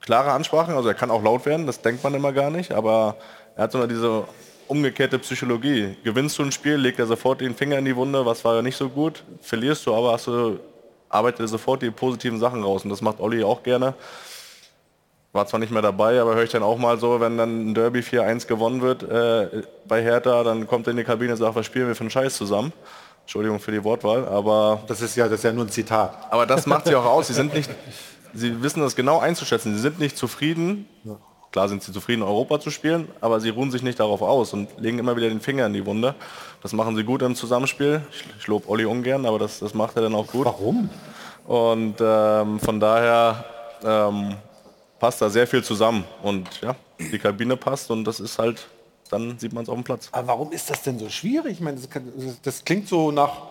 klare 0.03 0.33
Ansprachen, 0.33 0.75
also 0.75 0.89
er 0.89 0.95
kann 0.95 1.11
auch 1.11 1.23
laut 1.23 1.47
werden, 1.47 1.67
das 1.67 1.81
denkt 1.81 2.05
man 2.05 2.13
immer 2.15 2.33
gar 2.33 2.51
nicht, 2.51 2.73
aber 2.73 3.17
er 3.57 3.65
hat 3.65 3.73
so 3.73 3.87
diese 3.87 4.25
umgekehrte 4.69 5.19
Psychologie. 5.19 5.97
Gewinnst 6.05 6.39
du 6.39 6.43
ein 6.43 6.53
Spiel, 6.53 6.77
legt 6.77 6.99
er 6.99 7.07
sofort 7.07 7.41
den 7.41 7.55
Finger 7.55 7.79
in 7.79 7.85
die 7.85 7.97
Wunde, 7.97 8.25
was 8.25 8.45
war 8.45 8.57
ja 8.57 8.63
nicht 8.63 8.77
so 8.77 8.89
gut, 8.89 9.23
verlierst 9.41 9.87
du, 9.87 9.95
aber 9.95 10.13
hast 10.13 10.27
du, 10.27 10.59
arbeitet 11.09 11.41
er 11.41 11.49
sofort 11.49 11.83
die 11.83 11.91
positiven 11.91 12.39
Sachen 12.39 12.63
raus 12.63 12.85
und 12.85 12.91
das 12.91 13.01
macht 13.01 13.21
Olli 13.21 13.43
auch 13.45 13.63
gerne. 13.63 13.95
War 15.33 15.47
zwar 15.47 15.61
nicht 15.61 15.73
mehr 15.73 15.81
dabei, 15.81 16.21
aber 16.21 16.35
höre 16.35 16.45
ich 16.45 16.51
dann 16.51 16.63
auch 16.63 16.77
mal 16.77 16.99
so, 16.99 17.21
wenn 17.21 17.39
dann 17.39 17.71
ein 17.71 17.75
Derby 17.75 18.01
4-1 18.01 18.47
gewonnen 18.47 18.83
wird 18.83 19.03
äh, 19.03 19.63
bei 19.87 20.03
Hertha, 20.03 20.43
dann 20.43 20.67
kommt 20.67 20.87
er 20.87 20.91
in 20.91 20.99
die 20.99 21.05
Kabine 21.05 21.33
und 21.33 21.39
sagt, 21.39 21.55
was 21.55 21.65
spielen 21.65 21.87
wir 21.87 21.95
für 21.95 22.03
einen 22.03 22.11
Scheiß 22.11 22.37
zusammen. 22.37 22.73
Entschuldigung 23.23 23.61
für 23.61 23.73
die 23.73 23.83
Wortwahl, 23.83 24.27
aber... 24.29 24.83
Das 24.89 25.01
ist 25.01 25.17
ja, 25.17 25.29
das 25.29 25.39
ist 25.39 25.45
ja 25.45 25.53
nur 25.53 25.65
ein 25.65 25.71
Zitat. 25.71 26.19
Aber 26.31 26.45
das 26.45 26.67
macht 26.67 26.87
sie 26.87 26.95
auch 26.95 27.05
aus. 27.05 27.29
Sie 27.29 27.33
sind 27.33 27.55
nicht, 27.55 27.71
sie 28.35 28.63
wissen 28.63 28.81
das 28.81 28.95
genau 28.97 29.21
einzuschätzen. 29.21 29.75
Sie 29.75 29.81
sind 29.81 29.99
nicht 30.01 30.19
zufrieden. 30.19 30.87
Ja. 31.05 31.17
Klar 31.53 31.69
sind 31.69 31.83
sie 31.83 31.93
zufrieden, 31.93 32.23
Europa 32.23 32.59
zu 32.61 32.71
spielen, 32.71 33.09
aber 33.21 33.39
sie 33.39 33.51
ruhen 33.51 33.71
sich 33.71 33.83
nicht 33.83 34.01
darauf 34.01 34.23
aus 34.23 34.55
und 34.55 34.69
legen 34.79 34.99
immer 34.99 35.15
wieder 35.17 35.29
den 35.29 35.41
Finger 35.41 35.67
in 35.67 35.75
die 35.75 35.85
Wunde. 35.85 36.15
Das 36.63 36.73
machen 36.73 36.97
sie 36.97 37.05
gut 37.05 37.21
im 37.21 37.35
Zusammenspiel. 37.35 38.01
Ich, 38.11 38.25
ich 38.39 38.47
lobe 38.47 38.69
Olli 38.71 38.87
ungern, 38.87 39.27
aber 39.27 39.39
das, 39.39 39.59
das 39.59 39.75
macht 39.75 39.97
er 39.97 40.03
dann 40.03 40.15
auch 40.15 40.27
gut. 40.27 40.47
Warum? 40.47 40.89
Und 41.47 41.97
ähm, 42.01 42.59
von 42.59 42.81
daher 42.81 43.45
ähm, 43.85 44.37
passt 44.99 45.21
da 45.21 45.29
sehr 45.29 45.47
viel 45.47 45.63
zusammen. 45.63 46.05
Und 46.23 46.49
ja, 46.63 46.75
die 46.99 47.19
Kabine 47.19 47.59
passt 47.59 47.91
und 47.91 48.05
das 48.05 48.19
ist 48.19 48.39
halt, 48.39 48.67
dann 49.11 49.39
sieht 49.39 49.53
man 49.53 49.65
es 49.65 49.69
auf 49.69 49.75
dem 49.75 49.85
Platz. 49.85 50.09
Aber 50.11 50.29
warum 50.29 50.53
ist 50.53 50.71
das 50.71 50.83
denn 50.83 50.99
so 50.99 51.11
schwierig? 51.11 51.53
Ich 51.53 51.61
meine, 51.61 51.77
das, 51.77 51.91
kann, 51.91 52.11
das 52.43 52.65
klingt 52.65 52.89
so 52.89 53.11
nach, 53.11 53.43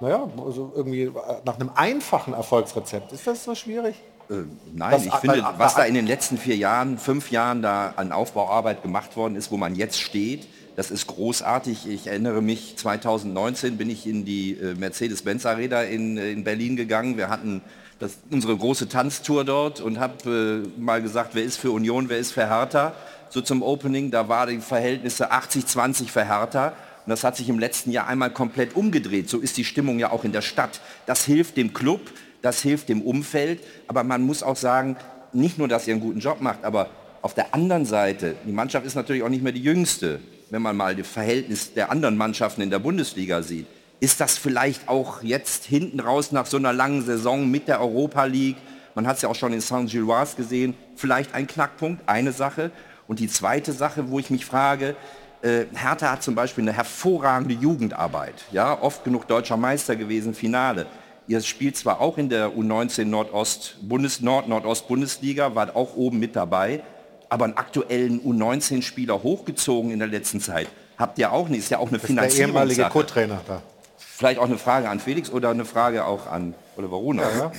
naja, 0.00 0.26
also 0.42 0.72
irgendwie 0.74 1.12
nach 1.44 1.56
einem 1.56 1.70
einfachen 1.74 2.32
Erfolgsrezept. 2.32 3.12
Ist 3.12 3.26
das 3.26 3.44
so 3.44 3.54
schwierig? 3.54 3.96
Äh, 4.30 4.44
nein, 4.72 4.92
das, 4.92 5.06
ich 5.06 5.14
finde, 5.14 5.44
was 5.56 5.74
da 5.74 5.82
in 5.82 5.94
den 5.94 6.06
letzten 6.06 6.38
vier 6.38 6.56
Jahren, 6.56 6.98
fünf 6.98 7.30
Jahren 7.30 7.62
da 7.62 7.94
an 7.96 8.12
Aufbauarbeit 8.12 8.82
gemacht 8.82 9.16
worden 9.16 9.34
ist, 9.34 9.50
wo 9.50 9.56
man 9.56 9.74
jetzt 9.74 10.00
steht, 10.00 10.46
das 10.76 10.90
ist 10.90 11.08
großartig. 11.08 11.88
Ich 11.88 12.06
erinnere 12.06 12.40
mich, 12.40 12.76
2019 12.76 13.76
bin 13.76 13.90
ich 13.90 14.06
in 14.06 14.24
die 14.24 14.52
äh, 14.52 14.74
Mercedes-Benz 14.74 15.44
Arena 15.46 15.82
in, 15.82 16.16
in 16.16 16.44
Berlin 16.44 16.76
gegangen. 16.76 17.16
Wir 17.16 17.28
hatten 17.28 17.60
das, 17.98 18.18
unsere 18.30 18.56
große 18.56 18.88
Tanztour 18.88 19.44
dort 19.44 19.80
und 19.80 19.98
habe 19.98 20.64
äh, 20.78 20.80
mal 20.80 21.02
gesagt, 21.02 21.34
wer 21.34 21.42
ist 21.42 21.58
für 21.58 21.72
Union, 21.72 22.08
wer 22.08 22.18
ist 22.18 22.32
für 22.32 22.48
Hertha. 22.48 22.94
So 23.30 23.40
zum 23.40 23.62
Opening, 23.62 24.10
da 24.10 24.28
waren 24.28 24.50
die 24.50 24.60
Verhältnisse 24.60 25.32
80-20 25.32 26.08
für 26.08 26.24
Hertha. 26.24 26.68
Und 27.04 27.10
das 27.10 27.24
hat 27.24 27.36
sich 27.36 27.48
im 27.48 27.58
letzten 27.58 27.90
Jahr 27.90 28.06
einmal 28.06 28.30
komplett 28.30 28.76
umgedreht. 28.76 29.28
So 29.28 29.38
ist 29.38 29.56
die 29.56 29.64
Stimmung 29.64 29.98
ja 29.98 30.12
auch 30.12 30.24
in 30.24 30.32
der 30.32 30.42
Stadt. 30.42 30.80
Das 31.06 31.24
hilft 31.24 31.56
dem 31.56 31.74
Club 31.74 32.00
das 32.42 32.62
hilft 32.62 32.88
dem 32.88 33.02
Umfeld, 33.02 33.60
aber 33.86 34.04
man 34.04 34.22
muss 34.22 34.42
auch 34.42 34.56
sagen, 34.56 34.96
nicht 35.32 35.58
nur, 35.58 35.68
dass 35.68 35.86
ihr 35.86 35.94
einen 35.94 36.02
guten 36.02 36.20
Job 36.20 36.40
macht, 36.40 36.64
aber 36.64 36.90
auf 37.22 37.34
der 37.34 37.54
anderen 37.54 37.84
Seite, 37.84 38.36
die 38.46 38.52
Mannschaft 38.52 38.86
ist 38.86 38.94
natürlich 38.94 39.22
auch 39.22 39.28
nicht 39.28 39.42
mehr 39.42 39.52
die 39.52 39.62
jüngste, 39.62 40.20
wenn 40.50 40.62
man 40.62 40.76
mal 40.76 40.96
das 40.96 41.06
Verhältnis 41.06 41.74
der 41.74 41.90
anderen 41.90 42.16
Mannschaften 42.16 42.62
in 42.62 42.70
der 42.70 42.78
Bundesliga 42.78 43.42
sieht. 43.42 43.66
Ist 44.00 44.20
das 44.20 44.38
vielleicht 44.38 44.88
auch 44.88 45.22
jetzt 45.22 45.64
hinten 45.66 46.00
raus 46.00 46.32
nach 46.32 46.46
so 46.46 46.56
einer 46.56 46.72
langen 46.72 47.04
Saison 47.04 47.50
mit 47.50 47.68
der 47.68 47.80
Europa 47.80 48.24
League, 48.24 48.56
man 48.94 49.06
hat 49.06 49.16
es 49.16 49.22
ja 49.22 49.28
auch 49.28 49.34
schon 49.34 49.52
in 49.52 49.60
Saint-Gilloise 49.60 50.36
gesehen, 50.36 50.74
vielleicht 50.96 51.34
ein 51.34 51.46
Knackpunkt, 51.46 52.08
eine 52.08 52.32
Sache. 52.32 52.70
Und 53.06 53.20
die 53.20 53.28
zweite 53.28 53.72
Sache, 53.72 54.10
wo 54.10 54.18
ich 54.18 54.30
mich 54.30 54.44
frage, 54.44 54.96
äh, 55.42 55.64
Hertha 55.74 56.12
hat 56.12 56.22
zum 56.22 56.34
Beispiel 56.34 56.64
eine 56.64 56.72
hervorragende 56.72 57.54
Jugendarbeit, 57.54 58.34
ja, 58.52 58.80
oft 58.80 59.04
genug 59.04 59.26
deutscher 59.26 59.56
Meister 59.56 59.96
gewesen, 59.96 60.34
Finale. 60.34 60.86
Ihr 61.30 61.40
spielt 61.42 61.76
zwar 61.76 62.00
auch 62.00 62.18
in 62.18 62.28
der 62.28 62.50
U19 62.56 63.04
Nordost 63.04 63.76
Bundes 63.82 64.20
Nord 64.20 64.48
Nordost 64.48 64.88
Bundesliga, 64.88 65.54
wart 65.54 65.76
auch 65.76 65.94
oben 65.94 66.18
mit 66.18 66.34
dabei, 66.34 66.82
aber 67.28 67.44
einen 67.44 67.56
aktuellen 67.56 68.20
U19-Spieler 68.20 69.22
hochgezogen 69.22 69.92
in 69.92 70.00
der 70.00 70.08
letzten 70.08 70.40
Zeit 70.40 70.66
habt 71.00 71.18
ihr 71.20 71.32
auch 71.32 71.48
nicht. 71.48 71.60
Ist 71.60 71.70
ja 71.70 71.78
auch 71.78 71.88
eine 71.88 71.98
Finanzierung. 71.98 72.52
Der 72.52 72.62
ehemalige 72.62 72.88
Co-Trainer 72.90 73.40
da. 73.46 73.62
Vielleicht 73.96 74.40
auch 74.40 74.44
eine 74.44 74.58
Frage 74.58 74.88
an 74.88 74.98
Felix 75.00 75.30
oder 75.30 75.50
eine 75.50 75.64
Frage 75.64 76.04
auch 76.04 76.26
an 76.26 76.54
Oliver 76.76 76.96
Runa. 76.96 77.22
Ja, 77.22 77.38
ja. 77.38 77.52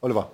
Oliver, 0.00 0.30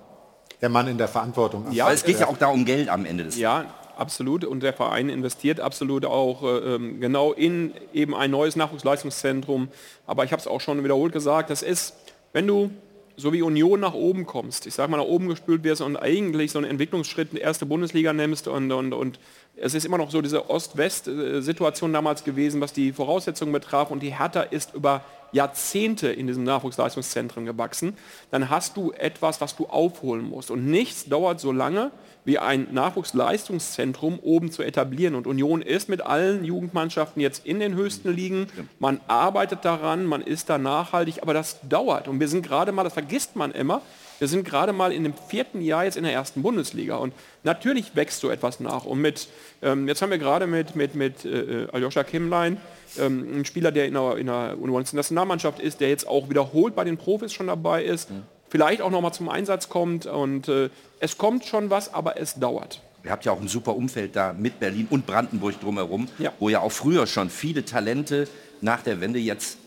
der 0.61 0.69
Mann 0.69 0.87
in 0.87 0.97
der 0.97 1.07
Verantwortung. 1.07 1.71
Ja, 1.71 1.91
es 1.91 2.03
geht 2.03 2.19
ja 2.19 2.27
auch 2.27 2.37
da 2.37 2.47
um 2.47 2.65
Geld 2.65 2.87
am 2.89 3.03
Ende 3.03 3.25
des 3.25 3.37
Ja, 3.37 3.65
absolut. 3.97 4.45
Und 4.45 4.63
der 4.63 4.73
Verein 4.73 5.09
investiert 5.09 5.59
absolut 5.59 6.05
auch 6.05 6.43
äh, 6.43 6.75
ähm, 6.75 7.01
genau 7.01 7.33
in 7.33 7.73
eben 7.93 8.15
ein 8.15 8.31
neues 8.31 8.55
Nachwuchsleistungszentrum. 8.55 9.67
Aber 10.07 10.23
ich 10.23 10.31
habe 10.31 10.39
es 10.39 10.47
auch 10.47 10.61
schon 10.61 10.83
wiederholt 10.83 11.13
gesagt, 11.13 11.49
das 11.49 11.61
ist 11.61 11.93
wenn 12.33 12.47
du 12.47 12.71
so 13.19 13.33
wie 13.33 13.41
Union 13.41 13.79
nach 13.79 13.93
oben 13.93 14.25
kommst, 14.25 14.65
ich 14.65 14.73
sage 14.73 14.89
mal 14.89 14.97
nach 14.97 15.05
oben 15.05 15.27
gespült 15.27 15.63
wirst 15.63 15.81
und 15.81 15.97
eigentlich 15.97 16.51
so 16.51 16.59
einen 16.59 16.69
Entwicklungsschritt 16.69 17.31
in 17.31 17.35
die 17.35 17.41
erste 17.41 17.65
Bundesliga 17.65 18.13
nimmst 18.13 18.47
und, 18.47 18.71
und, 18.71 18.93
und 18.93 19.19
es 19.57 19.73
ist 19.73 19.85
immer 19.85 19.97
noch 19.97 20.09
so 20.09 20.21
diese 20.21 20.49
Ost-West-Situation 20.49 21.91
damals 21.91 22.23
gewesen, 22.23 22.61
was 22.61 22.71
die 22.71 22.93
Voraussetzungen 22.93 23.51
betraf 23.51 23.91
und 23.91 24.01
die 24.01 24.17
Hertha 24.17 24.41
ist 24.41 24.73
über 24.73 25.03
Jahrzehnte 25.31 26.07
in 26.09 26.27
diesem 26.27 26.43
Nachwuchsleistungszentrum 26.43 27.45
gewachsen, 27.45 27.95
dann 28.31 28.49
hast 28.49 28.77
du 28.77 28.91
etwas, 28.93 29.41
was 29.41 29.55
du 29.55 29.67
aufholen 29.67 30.27
musst. 30.27 30.49
Und 30.49 30.65
nichts 30.65 31.05
dauert 31.05 31.39
so 31.39 31.51
lange, 31.51 31.91
wie 32.25 32.37
ein 32.37 32.67
Nachwuchsleistungszentrum 32.71 34.19
oben 34.19 34.51
zu 34.51 34.63
etablieren. 34.63 35.15
Und 35.15 35.27
Union 35.27 35.61
ist 35.61 35.89
mit 35.89 36.01
allen 36.01 36.43
Jugendmannschaften 36.43 37.21
jetzt 37.21 37.45
in 37.45 37.59
den 37.59 37.75
höchsten 37.75 38.13
Ligen. 38.13 38.47
Man 38.79 38.99
arbeitet 39.07 39.65
daran, 39.65 40.05
man 40.05 40.21
ist 40.21 40.49
da 40.49 40.57
nachhaltig, 40.57 41.21
aber 41.21 41.33
das 41.33 41.59
dauert. 41.67 42.07
Und 42.07 42.19
wir 42.19 42.27
sind 42.27 42.45
gerade 42.45 42.71
mal, 42.71 42.83
das 42.83 42.93
vergisst 42.93 43.35
man 43.35 43.51
immer, 43.51 43.81
wir 44.19 44.27
sind 44.27 44.43
gerade 44.43 44.73
mal 44.73 44.91
in 44.91 45.03
dem 45.03 45.13
vierten 45.13 45.61
Jahr 45.61 45.85
jetzt 45.85 45.95
in 45.95 46.03
der 46.03 46.11
ersten 46.11 46.41
Bundesliga 46.41 46.97
und 46.97 47.13
natürlich 47.43 47.95
wächst 47.95 48.19
so 48.19 48.29
etwas 48.29 48.59
nach. 48.59 48.83
Und 48.83 48.99
mit, 48.99 49.29
ähm, 49.61 49.87
jetzt 49.87 50.01
haben 50.01 50.11
wir 50.11 50.17
gerade 50.17 50.45
mit, 50.45 50.75
mit, 50.75 50.93
mit 50.93 51.23
äh, 51.23 51.67
Aljoscha 51.71 52.03
Kimmlein 52.03 52.57
ähm, 52.99 53.25
einen 53.31 53.45
Spieler, 53.45 53.71
der 53.71 53.87
in 53.87 53.93
der, 53.93 54.17
in 54.17 54.25
der 54.27 54.57
Nationalmannschaft 54.57 55.59
ist, 55.59 55.79
der 55.79 55.89
jetzt 55.89 56.05
auch 56.05 56.29
wiederholt 56.29 56.75
bei 56.75 56.83
den 56.83 56.97
Profis 56.97 57.31
schon 57.31 57.47
dabei 57.47 57.83
ist, 57.83 58.11
mhm. 58.11 58.23
Vielleicht 58.49 58.81
auch 58.81 58.89
noch 58.89 59.01
mal 59.01 59.11
zum 59.11 59.29
Einsatz 59.29 59.69
kommt 59.69 60.05
und 60.05 60.47
äh, 60.47 60.69
es 60.99 61.17
kommt 61.17 61.45
schon 61.45 61.69
was, 61.69 61.93
aber 61.93 62.19
es 62.19 62.35
dauert. 62.35 62.81
ihr 63.03 63.11
habt 63.11 63.25
ja 63.25 63.31
auch 63.31 63.39
ein 63.39 63.47
super 63.47 63.75
Umfeld 63.75 64.15
da 64.15 64.33
mit 64.33 64.59
Berlin 64.59 64.87
und 64.89 65.05
Brandenburg 65.05 65.59
drumherum, 65.61 66.07
wo 66.39 66.49
ja 66.49 66.59
auch 66.59 66.71
früher 66.71 67.07
schon 67.07 67.29
viele 67.29 67.63
Talente 67.65 68.27
nach 68.61 68.81
der 68.81 68.99
Wende 69.01 69.19
jetzt 69.19 69.57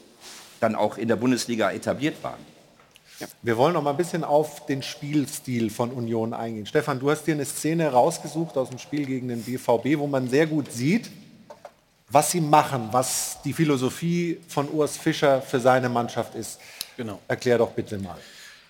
dann 0.60 0.74
auch 0.74 0.98
in 0.98 1.08
der 1.08 1.16
Bundesliga 1.16 1.70
etabliert 1.72 2.22
waren. 2.22 2.52
Wir 3.42 3.56
wollen 3.56 3.74
noch 3.74 3.82
mal 3.82 3.90
ein 3.90 3.96
bisschen 3.96 4.24
auf 4.24 4.66
den 4.66 4.82
Spielstil 4.82 5.70
von 5.70 5.90
Union 5.90 6.34
eingehen. 6.34 6.66
Stefan, 6.66 6.98
du 6.98 7.10
hast 7.10 7.24
dir 7.24 7.34
eine 7.34 7.44
Szene 7.44 7.92
rausgesucht 7.92 8.56
aus 8.56 8.70
dem 8.70 8.78
Spiel 8.78 9.06
gegen 9.06 9.28
den 9.28 9.42
BVB, 9.42 9.98
wo 9.98 10.06
man 10.06 10.28
sehr 10.28 10.46
gut 10.46 10.72
sieht, 10.72 11.10
was 12.10 12.30
sie 12.30 12.40
machen, 12.40 12.88
was 12.90 13.38
die 13.44 13.52
Philosophie 13.52 14.40
von 14.48 14.68
Urs 14.70 14.96
Fischer 14.96 15.40
für 15.40 15.60
seine 15.60 15.88
Mannschaft 15.88 16.34
ist. 16.34 16.60
Genau. 16.96 17.20
Erklär 17.28 17.58
doch 17.58 17.70
bitte 17.70 17.98
mal. 17.98 18.18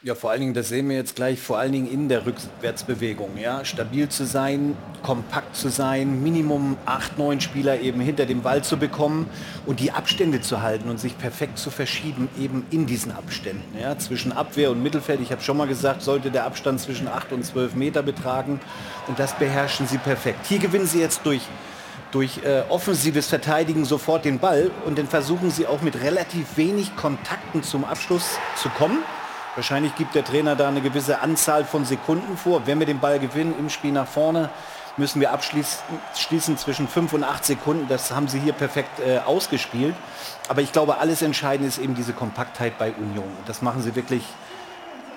Ja, 0.05 0.17
vor 0.17 0.33
allen 0.33 0.41
Dingen, 0.41 0.55
das 0.55 0.69
sehen 0.69 0.89
wir 0.89 0.97
jetzt 0.97 1.15
gleich, 1.15 1.39
vor 1.41 1.59
allen 1.59 1.71
Dingen 1.71 1.89
in 1.89 2.09
der 2.09 2.27
Rückwärtsbewegung. 2.27 3.39
Ja? 3.39 3.65
Stabil 3.65 4.09
zu 4.09 4.27
sein, 4.27 4.77
kompakt 5.01 5.55
zu 5.55 5.69
sein, 5.69 6.25
Minimum 6.25 6.77
acht, 6.87 7.19
neun 7.19 7.41
Spieler 7.41 7.79
eben 7.79 8.01
hinter 8.01 8.27
dem 8.27 8.43
Ball 8.43 8.65
zu 8.65 8.79
bekommen 8.79 9.31
und 9.65 9.79
die 9.79 9.93
Abstände 9.93 10.41
zu 10.41 10.61
halten 10.61 10.91
und 10.91 10.99
sich 10.99 11.17
perfekt 11.17 11.57
zu 11.57 11.71
verschieben, 11.71 12.29
eben 12.37 12.67
in 12.71 12.87
diesen 12.87 13.13
Abständen. 13.13 13.79
Ja? 13.81 13.97
Zwischen 13.97 14.33
Abwehr 14.33 14.73
und 14.73 14.83
Mittelfeld, 14.83 15.21
ich 15.21 15.31
habe 15.31 15.41
schon 15.41 15.57
mal 15.57 15.69
gesagt, 15.69 16.03
sollte 16.03 16.33
der 16.33 16.47
Abstand 16.47 16.81
zwischen 16.81 17.07
acht 17.07 17.31
und 17.31 17.45
zwölf 17.45 17.77
Meter 17.77 18.03
betragen 18.03 18.59
und 19.07 19.21
das 19.21 19.39
beherrschen 19.39 19.87
sie 19.87 19.99
perfekt. 19.99 20.47
Hier 20.49 20.59
gewinnen 20.59 20.87
sie 20.87 20.99
jetzt 20.99 21.21
durch 21.25 21.43
durch 22.11 22.41
äh, 22.45 22.63
offensives 22.69 23.29
Verteidigen 23.29 23.87
sofort 23.87 24.25
den 24.25 24.39
Ball 24.39 24.71
und 24.85 24.99
dann 24.99 25.07
versuchen 25.07 25.51
sie 25.51 25.67
auch 25.67 25.81
mit 25.81 26.03
relativ 26.03 26.57
wenig 26.57 26.95
Kontakten 26.97 27.63
zum 27.63 27.85
Abschluss 27.85 28.39
zu 28.57 28.69
kommen. 28.69 28.99
Wahrscheinlich 29.55 29.95
gibt 29.97 30.15
der 30.15 30.25
Trainer 30.25 30.57
da 30.57 30.69
eine 30.69 30.81
gewisse 30.81 31.21
Anzahl 31.21 31.67
von 31.67 31.85
Sekunden 31.85 32.39
vor. 32.39 32.67
Wenn 32.67 32.79
wir 32.79 32.87
den 32.87 33.01
Ball 33.01 33.19
gewinnen 33.19 33.55
im 33.59 33.69
Spiel 33.69 33.93
nach 33.93 34.07
vorne, 34.07 34.49
müssen 34.97 35.21
wir 35.21 35.31
abschließen 35.31 36.57
zwischen 36.57 36.89
5 36.89 37.13
und 37.13 37.25
8 37.25 37.45
Sekunden. 37.45 37.87
Das 37.89 38.13
haben 38.13 38.29
sie 38.29 38.41
hier 38.41 38.55
perfekt 38.55 39.01
äh, 39.01 39.19
ausgespielt. 39.19 39.95
Aber 40.49 40.63
ich 40.63 40.73
glaube, 40.73 40.99
alles 40.99 41.21
Entscheidende 41.21 41.69
ist 41.69 41.77
eben 41.77 41.95
diese 41.95 42.15
Kompaktheit 42.15 42.79
bei 42.79 42.93
Union. 42.93 43.27
Und 43.27 43.47
das 43.47 43.61
machen 43.61 43.83
sie 43.83 43.95
wirklich 43.95 44.25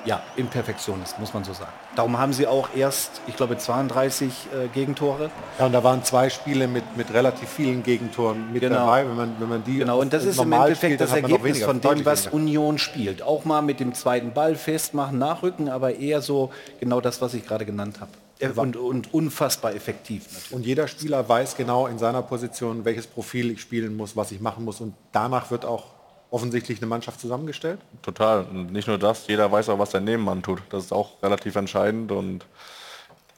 ja, 0.06 0.22
in 0.36 0.47
Perfektion 0.47 1.01
ist, 1.03 1.20
muss 1.20 1.34
man 1.34 1.43
so 1.43 1.53
sagen. 1.53 1.72
Darum 1.95 2.18
haben 2.18 2.34
sie 2.34 2.45
auch 2.47 2.70
erst, 2.76 3.22
ich 3.28 3.36
glaube, 3.36 3.58
32 3.58 4.28
äh, 4.53 4.68
Gegentore. 4.68 5.30
Ja, 5.60 5.66
und 5.66 5.72
da 5.74 5.84
waren 5.84 6.03
zwei 6.03 6.30
Spiele 6.30 6.68
mit, 6.68 6.95
mit 6.97 7.14
relativ 7.14 7.49
vielen 7.49 7.84
Gegentoren 7.84 8.51
mit 8.53 8.62
Genau. 8.62 8.76
dabei. 8.78 9.08
Wenn 9.08 9.16
man, 9.16 9.36
wenn 9.39 9.49
man 9.49 9.64
die 9.64 9.78
Genau, 9.80 9.99
und 9.99 10.14
das 10.14 10.24
ist 10.26 10.38
im 10.38 10.49
normal 10.49 10.68
Endeffekt 10.68 10.93
spielt, 10.93 11.01
das 11.01 11.12
Ergebnis 11.16 11.43
weniger, 11.43 11.66
von 11.66 11.82
dem, 11.82 12.06
was 12.06 12.26
weniger. 12.26 12.36
Union 12.36 12.78
spielt. 12.78 13.22
Auch 13.24 13.45
mal 13.45 13.62
mit 13.62 13.80
dem 13.80 13.93
zweiten 13.93 14.34
Ball 14.34 14.56
festmachen, 14.56 15.18
nachrücken, 15.18 15.70
aber 15.70 15.95
eher 15.95 16.22
so 16.22 16.51
genau 16.80 17.01
das, 17.01 17.22
was 17.22 17.34
ich 17.34 17.45
gerade 17.45 17.66
genannt 17.66 17.99
habe. 17.99 18.12
Und, 18.60 18.76
und 18.76 19.14
unfassbar 19.14 19.74
effektiv 19.74 20.26
natürlich. 20.28 20.51
Und 20.51 20.66
jeder 20.66 20.89
Spieler 20.89 21.28
weiß 21.28 21.56
genau 21.56 21.88
in 21.88 21.97
seiner 21.97 22.22
Position, 22.22 22.84
welches 22.84 23.08
Profil 23.08 23.51
ich 23.51 23.62
spielen 23.62 23.95
muss, 23.95 24.18
was 24.18 24.32
ich 24.34 24.41
machen 24.41 24.66
muss. 24.66 24.82
Und 24.82 24.93
danach 25.14 25.51
wird 25.51 25.64
auch 25.64 25.95
offensichtlich 26.36 26.79
eine 26.79 26.88
Mannschaft 26.88 27.19
zusammengestellt. 27.21 27.79
Total. 28.01 28.43
Und 28.45 28.71
nicht 28.73 28.88
nur 28.88 28.97
das, 28.97 29.27
jeder 29.27 29.51
weiß 29.51 29.69
auch, 29.69 29.79
was 29.79 29.91
der 29.91 30.01
Nebenmann 30.01 30.43
tut. 30.43 30.61
Das 30.69 30.83
ist 30.86 30.91
auch 30.91 31.21
relativ 31.23 31.55
entscheidend 31.55 32.11
und 32.11 32.45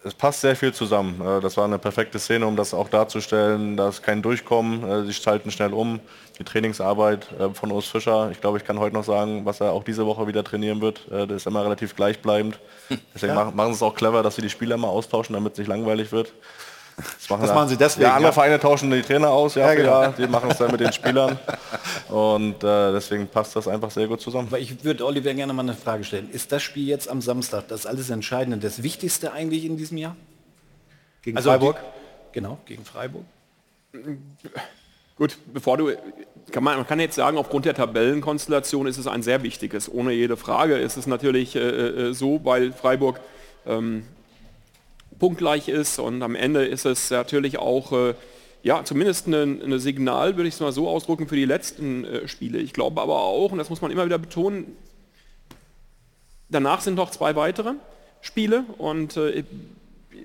es 0.03 0.13
passt 0.13 0.41
sehr 0.41 0.55
viel 0.55 0.73
zusammen. 0.73 1.21
Äh, 1.21 1.41
Das 1.41 1.57
war 1.57 1.65
eine 1.65 1.79
perfekte 1.79 2.17
Szene, 2.19 2.45
um 2.47 2.55
das 2.55 2.73
auch 2.73 2.89
darzustellen. 2.89 3.77
Da 3.77 3.89
ist 3.89 4.03
kein 4.03 4.21
Durchkommen, 4.21 4.83
äh, 4.89 5.05
sie 5.05 5.13
schalten 5.13 5.51
schnell 5.51 5.73
um. 5.73 5.99
Die 6.39 6.43
Trainingsarbeit 6.43 7.27
äh, 7.39 7.49
von 7.53 7.71
Urs 7.71 7.87
Fischer, 7.87 8.29
ich 8.31 8.39
glaube, 8.41 8.57
ich 8.57 8.63
kann 8.63 8.79
heute 8.79 8.95
noch 8.95 9.03
sagen, 9.03 9.45
was 9.45 9.59
er 9.59 9.71
auch 9.73 9.83
diese 9.83 10.05
Woche 10.05 10.27
wieder 10.27 10.43
trainieren 10.43 10.81
wird. 10.81 11.07
Das 11.09 11.29
ist 11.31 11.47
immer 11.47 11.63
relativ 11.63 11.95
gleichbleibend. 11.95 12.59
Deswegen 13.13 13.35
Ja. 13.35 13.51
machen, 13.51 13.71
sie 13.73 13.77
es 13.77 13.81
auch 13.83 13.95
clever, 13.95 14.23
dass 14.23 14.35
sie 14.35 14.41
die 14.43 14.49
Spieler 14.49 14.75
immer 14.75 14.89
austauschen, 14.89 15.33
damit 15.33 15.53
es 15.53 15.59
nicht 15.59 15.67
langweilig 15.67 16.11
wird. 16.11 16.31
Das 16.97 17.27
Das 17.27 17.53
machen 17.53 17.69
sie 17.69 17.77
deswegen, 17.77 18.07
Ja, 18.07 18.15
andere 18.15 18.29
ja? 18.29 18.33
Vereine 18.33 18.59
tauschen 18.59 18.89
die 18.89 19.03
Trainer 19.03 19.29
aus, 19.29 19.53
ja, 19.53 19.67
Ja, 19.67 19.75
genau. 19.75 20.01
Jahr. 20.01 20.13
Die 20.13 20.25
machen 20.25 20.49
es 20.49 20.57
dann 20.57 20.71
mit 20.71 20.79
den 20.79 20.91
Spielern. 20.91 21.37
Und 22.09 22.63
äh, 22.63 22.91
deswegen 22.91 23.27
passt 23.27 23.55
das 23.55 23.67
einfach 23.67 23.91
sehr 23.91 24.07
gut 24.07 24.19
zusammen. 24.19 24.47
Aber 24.47 24.57
ich 24.59 24.83
würde 24.83 25.05
Oliver 25.05 25.31
gerne 25.35 25.53
mal 25.53 25.61
eine 25.61 25.75
Frage 25.75 26.03
stellen. 26.03 26.27
Ist 26.31 26.51
das 26.51 26.63
Spiel 26.63 26.87
jetzt 26.87 27.07
am 27.07 27.21
Samstag 27.21 27.67
das 27.67 27.85
alles 27.85 28.09
Entscheidende, 28.09 28.57
das 28.57 28.81
Wichtigste 28.81 29.31
eigentlich 29.31 29.65
in 29.65 29.77
diesem 29.77 29.97
Jahr? 29.97 30.15
Gegen 31.21 31.37
Also 31.37 31.51
Freiburg? 31.51 31.77
Die, 31.77 32.33
genau, 32.33 32.57
gegen 32.65 32.83
Freiburg. 32.83 33.25
Gut, 35.17 35.37
bevor 35.53 35.77
du, 35.77 35.91
kann 36.51 36.63
man, 36.63 36.77
man 36.77 36.87
kann 36.87 36.99
jetzt 36.99 37.15
sagen, 37.15 37.37
aufgrund 37.37 37.65
der 37.65 37.75
Tabellenkonstellation 37.75 38.87
ist 38.87 38.97
es 38.97 39.05
ein 39.05 39.21
sehr 39.21 39.43
wichtiges. 39.43 39.91
Ohne 39.91 40.13
jede 40.13 40.35
Frage 40.35 40.77
ist 40.77 40.97
es 40.97 41.05
natürlich 41.05 41.55
äh, 41.55 41.59
äh, 41.59 42.13
so, 42.13 42.39
weil 42.43 42.71
Freiburg 42.71 43.19
ähm, 43.67 44.03
punktgleich 45.20 45.68
ist 45.68 45.99
und 45.99 46.22
am 46.22 46.36
Ende 46.36 46.65
ist 46.65 46.86
es 46.86 47.09
natürlich 47.09 47.57
auch, 47.59 47.91
äh, 47.91 48.13
ja, 48.63 48.84
zumindest 48.84 49.28
ein 49.28 49.61
eine 49.61 49.80
Signal, 49.80 50.36
würde 50.36 50.47
ich 50.47 50.55
es 50.55 50.59
mal 50.59 50.72
so 50.72 50.88
ausdrücken, 50.88 51.28
für 51.28 51.36
die 51.36 51.45
letzten 51.45 52.05
äh, 52.05 52.28
Spiele. 52.28 52.59
Ich 52.59 52.74
glaube 52.74 53.01
aber 53.01 53.22
auch, 53.22 53.51
und 53.51 53.57
das 53.57 53.70
muss 53.70 53.82
man 53.82 53.91
immer 53.91 54.05
wieder 54.05 54.18
betonen, 54.18 54.76
danach 56.49 56.82
sind 56.82 56.95
noch 56.95 57.11
zwei 57.11 57.36
weitere 57.36 57.74
Spiele 58.22 58.65
und 58.78 59.18
äh, 59.18 59.43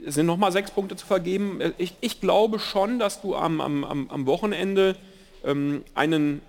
es 0.06 0.14
sind 0.14 0.26
nochmal 0.26 0.52
sechs 0.52 0.70
Punkte 0.70 0.96
zu 0.96 1.06
vergeben. 1.06 1.60
Äh, 1.60 1.72
Ich, 1.78 1.94
ich 2.00 2.20
glaube 2.20 2.58
schon, 2.58 2.98
dass 2.98 3.20
du 3.20 3.36
am, 3.36 3.60
am, 3.60 3.84
am 3.84 4.10
am 4.10 4.26
Wochenende 4.26 4.96
ähm, 5.44 5.84
einen 5.94 6.40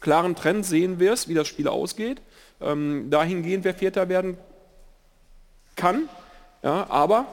klaren 0.00 0.36
Trend 0.36 0.64
sehen 0.64 1.00
wirst, 1.00 1.28
wie 1.28 1.34
das 1.34 1.48
Spiel 1.48 1.68
ausgeht. 1.68 2.20
Ähm, 2.60 3.08
dahingehend, 3.10 3.64
wer 3.64 3.74
Vierter 3.74 4.08
werden 4.08 4.36
kann. 5.76 6.08
Ja, 6.62 6.86
aber 6.90 7.26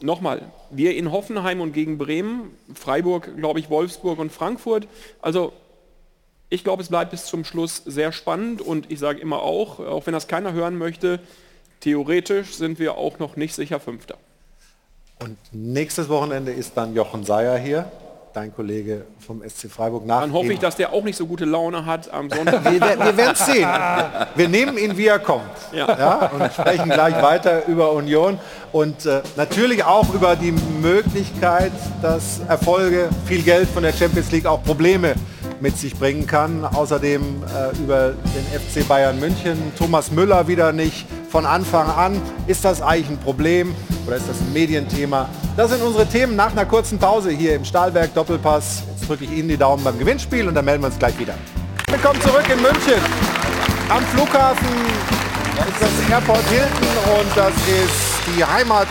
nochmal, 0.00 0.42
wir 0.70 0.96
in 0.96 1.10
Hoffenheim 1.12 1.60
und 1.60 1.72
gegen 1.72 1.98
Bremen, 1.98 2.56
Freiburg, 2.74 3.36
glaube 3.36 3.60
ich, 3.60 3.70
Wolfsburg 3.70 4.18
und 4.18 4.32
Frankfurt. 4.32 4.86
Also 5.20 5.52
ich 6.50 6.64
glaube, 6.64 6.82
es 6.82 6.88
bleibt 6.88 7.10
bis 7.10 7.26
zum 7.26 7.44
Schluss 7.44 7.82
sehr 7.84 8.12
spannend 8.12 8.60
und 8.60 8.90
ich 8.90 8.98
sage 8.98 9.20
immer 9.20 9.42
auch, 9.42 9.80
auch 9.80 10.06
wenn 10.06 10.12
das 10.12 10.28
keiner 10.28 10.52
hören 10.52 10.78
möchte, 10.78 11.20
theoretisch 11.80 12.54
sind 12.54 12.78
wir 12.78 12.96
auch 12.96 13.18
noch 13.18 13.36
nicht 13.36 13.54
sicher 13.54 13.80
Fünfter. 13.80 14.16
Und 15.20 15.36
nächstes 15.52 16.08
Wochenende 16.08 16.52
ist 16.52 16.76
dann 16.76 16.94
Jochen 16.94 17.24
Seyer 17.24 17.58
hier, 17.58 17.90
dein 18.34 18.54
Kollege 18.54 19.04
vom 19.24 19.42
SC 19.48 19.70
Freiburg. 19.70 20.04
Nach 20.04 20.20
Dann 20.20 20.32
hoffe 20.32 20.52
ich, 20.52 20.58
dass 20.58 20.76
der 20.76 20.92
auch 20.92 21.04
nicht 21.04 21.16
so 21.16 21.26
gute 21.26 21.44
Laune 21.44 21.86
hat 21.86 22.12
am 22.12 22.28
Sonntag. 22.28 22.64
wir, 22.64 22.80
wir 22.80 23.16
werden 23.16 23.32
es 23.32 23.46
sehen. 23.46 23.68
Wir 24.34 24.48
nehmen 24.48 24.76
ihn, 24.76 24.96
wie 24.96 25.06
er 25.06 25.20
kommt. 25.20 25.44
Ja. 25.72 26.30
und 26.32 26.52
sprechen 26.52 26.90
gleich 26.90 27.22
weiter 27.22 27.66
über 27.66 27.92
Union 27.92 28.38
und 28.72 29.06
äh, 29.06 29.22
natürlich 29.36 29.84
auch 29.84 30.12
über 30.12 30.34
die 30.36 30.52
Möglichkeit, 30.52 31.72
dass 32.02 32.40
Erfolge, 32.48 33.08
viel 33.26 33.42
Geld 33.42 33.68
von 33.68 33.84
der 33.84 33.92
Champions 33.92 34.30
League 34.32 34.46
auch 34.46 34.62
Probleme 34.62 35.14
mit 35.60 35.78
sich 35.78 35.96
bringen 35.96 36.26
kann. 36.26 36.64
Außerdem 36.64 37.22
äh, 37.22 37.78
über 37.78 38.10
den 38.10 38.60
FC 38.60 38.86
Bayern 38.88 39.20
München. 39.20 39.72
Thomas 39.78 40.10
Müller 40.10 40.48
wieder 40.48 40.72
nicht 40.72 41.06
von 41.30 41.46
Anfang 41.46 41.88
an. 41.88 42.20
Ist 42.48 42.64
das 42.64 42.82
eigentlich 42.82 43.10
ein 43.10 43.18
Problem 43.18 43.74
oder 44.06 44.16
ist 44.16 44.28
das 44.28 44.40
ein 44.40 44.52
Medienthema? 44.52 45.28
Das 45.56 45.70
sind 45.70 45.82
unsere 45.82 46.04
Themen 46.04 46.34
nach 46.34 46.50
einer 46.50 46.66
kurzen 46.66 46.98
Pause 46.98 47.30
hier 47.30 47.54
im 47.54 47.64
Stahlwerk 47.64 48.12
Doppelpass. 48.12 48.82
Jetzt 48.90 49.08
drücke 49.08 49.22
ich 49.22 49.30
Ihnen 49.30 49.48
die 49.48 49.56
Daumen 49.56 49.84
beim 49.84 49.96
Gewinnspiel 49.96 50.48
und 50.48 50.54
dann 50.56 50.64
melden 50.64 50.82
wir 50.82 50.88
uns 50.88 50.98
gleich 50.98 51.16
wieder. 51.16 51.34
Willkommen 51.86 52.20
zurück 52.22 52.42
in 52.52 52.60
München. 52.60 53.00
Am 53.88 54.02
Flughafen 54.06 54.66
ist 55.68 55.80
das 55.80 56.10
Airport 56.10 56.42
Hilton 56.48 57.20
und 57.20 57.36
das 57.36 57.52
ist 57.68 58.36
die 58.36 58.44
Heimat, 58.44 58.88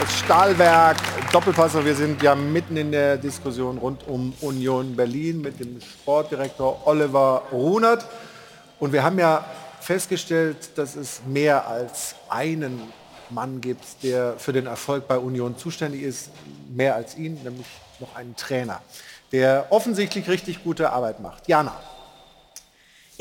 das 0.00 0.18
Stahlwerk 0.20 0.96
Doppelpass. 1.30 1.74
Und 1.74 1.84
wir 1.84 1.94
sind 1.94 2.22
ja 2.22 2.34
mitten 2.34 2.78
in 2.78 2.90
der 2.90 3.18
Diskussion 3.18 3.76
rund 3.76 4.08
um 4.08 4.32
Union 4.40 4.96
Berlin 4.96 5.42
mit 5.42 5.60
dem 5.60 5.78
Sportdirektor 5.82 6.86
Oliver 6.86 7.42
Runert. 7.52 8.06
Und 8.80 8.94
wir 8.94 9.02
haben 9.02 9.18
ja 9.18 9.44
festgestellt, 9.80 10.70
dass 10.76 10.96
es 10.96 11.20
mehr 11.26 11.68
als 11.68 12.14
einen 12.30 12.80
Mann 13.34 13.60
gibt, 13.60 13.84
der 14.02 14.34
für 14.38 14.52
den 14.52 14.66
Erfolg 14.66 15.08
bei 15.08 15.18
Union 15.18 15.56
zuständig 15.56 16.02
ist, 16.02 16.30
mehr 16.68 16.94
als 16.94 17.16
ihn, 17.16 17.34
nämlich 17.42 17.66
noch 18.00 18.14
einen 18.16 18.36
Trainer, 18.36 18.80
der 19.30 19.66
offensichtlich 19.70 20.28
richtig 20.28 20.64
gute 20.64 20.90
Arbeit 20.90 21.20
macht. 21.20 21.48
Jana. 21.48 21.78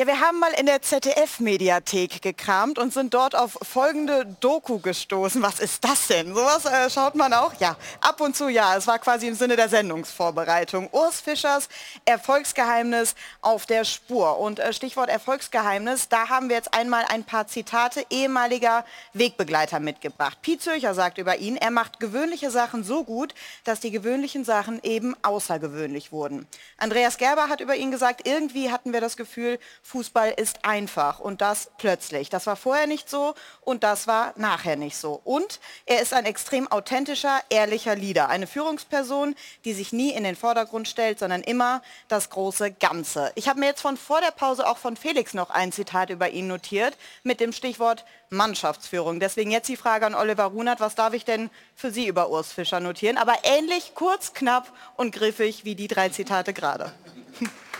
Ja, 0.02 0.08
wir 0.08 0.20
haben 0.20 0.40
mal 0.40 0.52
in 0.54 0.66
der 0.66 0.82
ZDF-Mediathek 0.82 2.24
gekramt 2.24 2.80
und 2.80 2.92
sind 2.92 3.14
dort 3.14 3.36
auf 3.36 3.56
folgende 3.62 4.26
Doku 4.40 4.80
gestoßen. 4.80 5.44
Was 5.44 5.60
ist 5.60 5.84
das 5.84 6.08
denn? 6.08 6.34
Sowas 6.34 6.66
äh, 6.66 6.90
schaut 6.90 7.14
man 7.14 7.32
auch? 7.34 7.54
Ja, 7.60 7.78
ab 8.00 8.20
und 8.20 8.36
zu 8.36 8.50
ja. 8.50 8.76
Es 8.76 8.88
war 8.88 8.98
quasi 8.98 9.28
im 9.28 9.36
Sinne 9.36 9.58
der 9.58 9.70
Sendungsvorbereitung. 9.70 10.90
Urs 10.92 11.22
Fischers 11.22 11.70
Erfolgsgeheimnis 12.04 13.14
auf 13.42 13.68
der 13.68 13.86
Spur. 13.86 14.40
Und 14.40 14.58
äh, 14.58 14.74
Stichwort 14.74 15.08
Erfolgsgeheimnis, 15.08 16.10
da 16.10 16.30
haben 16.30 16.50
wir 16.50 16.56
jetzt 16.56 16.74
einmal 16.74 17.06
ein 17.08 17.24
paar 17.24 17.46
Zitate 17.46 18.04
ehemaliger 18.10 18.84
Wegbegleiter 19.14 19.80
mitgebracht. 19.80 20.42
Piet 20.42 20.64
Zürcher 20.64 20.96
sagt 20.96 21.20
über 21.20 21.38
ihn, 21.38 21.58
er 21.58 21.70
macht 21.70 22.00
gewöhnliche 22.00 22.50
Sachen 22.50 22.84
so 22.84 23.04
gut, 23.04 23.36
dass 23.66 23.82
die 23.82 23.92
gewöhnlichen 23.92 24.46
Sachen 24.46 24.80
eben 24.82 25.16
außergewöhnlich 25.22 26.12
wurden. 26.12 26.48
Andreas 26.78 27.20
Gerber 27.20 27.50
hat 27.50 27.62
über 27.62 27.76
ihn 27.76 27.92
gesagt, 27.92 28.26
irgendwie 28.26 28.72
hatten 28.72 28.94
wir 28.94 29.02
das 29.02 29.16
Gefühl, 29.16 29.60
Fußball 29.92 30.32
ist 30.32 30.64
einfach 30.64 31.20
und 31.20 31.42
das 31.42 31.70
plötzlich. 31.78 32.30
Das 32.30 32.48
war 32.48 32.56
vorher 32.56 32.88
nicht 32.88 33.10
so 33.10 33.36
und 33.60 33.84
das 33.84 34.08
war 34.08 34.34
nachher 34.38 34.78
nicht 34.78 34.96
so. 34.96 35.20
Und 35.26 35.60
er 35.86 36.02
ist 36.02 36.14
ein 36.14 36.26
extrem 36.26 36.72
authentischer, 36.72 37.42
ehrlicher 37.50 37.94
Leader. 37.98 38.30
Eine 38.30 38.48
Führungsperson, 38.48 39.36
die 39.66 39.74
sich 39.74 39.92
nie 39.92 40.12
in 40.12 40.24
den 40.24 40.38
Vordergrund 40.38 40.88
stellt, 40.88 41.20
sondern 41.20 41.42
immer 41.42 41.82
das 42.08 42.30
große 42.30 42.72
Ganze. 42.72 43.34
Ich 43.36 43.50
habe 43.50 43.60
mir 43.60 43.66
jetzt 43.66 43.82
von 43.82 43.98
vor 43.98 44.22
der 44.22 44.32
Pause 44.32 44.66
auch 44.66 44.78
von 44.78 44.96
Felix 44.96 45.34
noch 45.34 45.50
ein 45.50 45.74
Zitat 45.74 46.10
über 46.10 46.30
ihn 46.30 46.48
notiert 46.48 46.98
mit 47.24 47.42
dem 47.42 47.52
Stichwort 47.52 48.06
Mannschaftsführung. 48.30 49.20
Deswegen 49.20 49.52
jetzt 49.52 49.68
die 49.68 49.76
Frage 49.76 50.06
an 50.06 50.16
Oliver 50.16 50.46
Runert, 50.46 50.80
was 50.80 50.96
darf 50.96 51.14
ich 51.14 51.26
denn 51.26 51.50
für 51.76 51.92
Sie 51.92 52.08
über 52.08 52.30
Urs 52.30 52.54
Fischer 52.54 52.80
notieren? 52.80 53.18
Aber 53.18 53.36
ähnlich 53.44 53.92
kurz, 53.94 54.34
knapp 54.34 54.72
und 54.96 55.14
griffig 55.14 55.66
wie 55.66 55.76
die 55.76 55.90
drei 55.90 56.08
Zitate 56.08 56.54
gerade. 56.54 56.94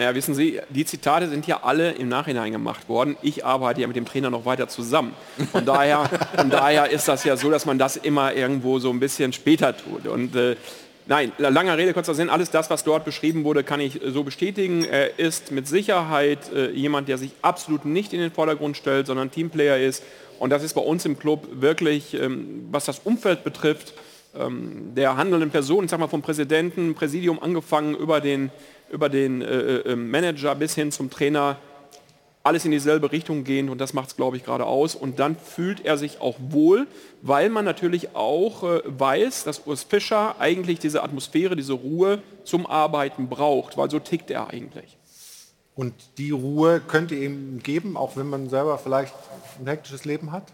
Naja, 0.00 0.14
wissen 0.14 0.34
Sie, 0.34 0.58
die 0.70 0.86
Zitate 0.86 1.28
sind 1.28 1.46
ja 1.46 1.60
alle 1.62 1.90
im 1.90 2.08
Nachhinein 2.08 2.52
gemacht 2.52 2.88
worden. 2.88 3.18
Ich 3.20 3.44
arbeite 3.44 3.82
ja 3.82 3.86
mit 3.86 3.96
dem 3.96 4.06
Trainer 4.06 4.30
noch 4.30 4.46
weiter 4.46 4.66
zusammen. 4.66 5.12
Von 5.52 5.66
daher, 5.66 6.08
von 6.36 6.48
daher 6.48 6.90
ist 6.90 7.06
das 7.06 7.22
ja 7.24 7.36
so, 7.36 7.50
dass 7.50 7.66
man 7.66 7.78
das 7.78 7.98
immer 7.98 8.32
irgendwo 8.32 8.78
so 8.78 8.88
ein 8.88 8.98
bisschen 8.98 9.34
später 9.34 9.76
tut. 9.76 10.06
Und 10.06 10.34
äh, 10.36 10.56
Nein, 11.06 11.32
langer 11.36 11.76
Rede, 11.76 11.92
kurzer 11.92 12.14
Sinn, 12.14 12.30
alles 12.30 12.50
das, 12.50 12.70
was 12.70 12.82
dort 12.82 13.04
beschrieben 13.04 13.44
wurde, 13.44 13.62
kann 13.62 13.80
ich 13.80 14.00
so 14.06 14.22
bestätigen. 14.24 14.84
Er 14.84 15.18
ist 15.18 15.50
mit 15.50 15.68
Sicherheit 15.68 16.50
äh, 16.54 16.70
jemand, 16.70 17.08
der 17.08 17.18
sich 17.18 17.32
absolut 17.42 17.84
nicht 17.84 18.14
in 18.14 18.20
den 18.20 18.30
Vordergrund 18.30 18.78
stellt, 18.78 19.06
sondern 19.06 19.30
Teamplayer 19.30 19.76
ist. 19.76 20.02
Und 20.38 20.48
das 20.48 20.62
ist 20.62 20.72
bei 20.72 20.80
uns 20.80 21.04
im 21.04 21.18
Club 21.18 21.46
wirklich, 21.52 22.14
ähm, 22.14 22.68
was 22.70 22.86
das 22.86 23.00
Umfeld 23.00 23.44
betrifft, 23.44 23.92
ähm, 24.38 24.94
der 24.94 25.16
handelnden 25.16 25.50
Personen, 25.50 25.84
ich 25.84 25.90
sag 25.90 26.00
mal 26.00 26.06
vom 26.06 26.22
Präsidenten, 26.22 26.94
Präsidium 26.94 27.42
angefangen 27.42 27.94
über 27.96 28.20
den 28.20 28.50
über 28.90 29.08
den 29.08 29.42
äh, 29.42 29.78
äh, 29.78 29.96
Manager 29.96 30.54
bis 30.54 30.74
hin 30.74 30.92
zum 30.92 31.10
Trainer 31.10 31.56
alles 32.42 32.64
in 32.64 32.70
dieselbe 32.70 33.12
Richtung 33.12 33.44
gehen 33.44 33.68
und 33.68 33.78
das 33.80 33.92
macht 33.92 34.08
es, 34.08 34.16
glaube 34.16 34.36
ich, 34.36 34.44
gerade 34.44 34.64
aus. 34.64 34.94
Und 34.94 35.18
dann 35.18 35.36
fühlt 35.36 35.84
er 35.84 35.98
sich 35.98 36.20
auch 36.20 36.36
wohl, 36.38 36.86
weil 37.20 37.50
man 37.50 37.64
natürlich 37.64 38.14
auch 38.14 38.62
äh, 38.62 38.80
weiß, 38.86 39.44
dass 39.44 39.66
Urs 39.66 39.82
Fischer 39.82 40.36
eigentlich 40.38 40.78
diese 40.78 41.02
Atmosphäre, 41.02 41.54
diese 41.54 41.74
Ruhe 41.74 42.22
zum 42.44 42.66
Arbeiten 42.66 43.28
braucht, 43.28 43.76
weil 43.76 43.90
so 43.90 43.98
tickt 43.98 44.30
er 44.30 44.48
eigentlich. 44.48 44.96
Und 45.74 45.94
die 46.18 46.30
Ruhe 46.30 46.80
könnt 46.80 47.10
ihr 47.12 47.22
ihm 47.22 47.62
geben, 47.62 47.96
auch 47.96 48.16
wenn 48.16 48.28
man 48.28 48.48
selber 48.48 48.78
vielleicht 48.78 49.14
ein 49.60 49.66
hektisches 49.66 50.04
Leben 50.04 50.32
hat? 50.32 50.44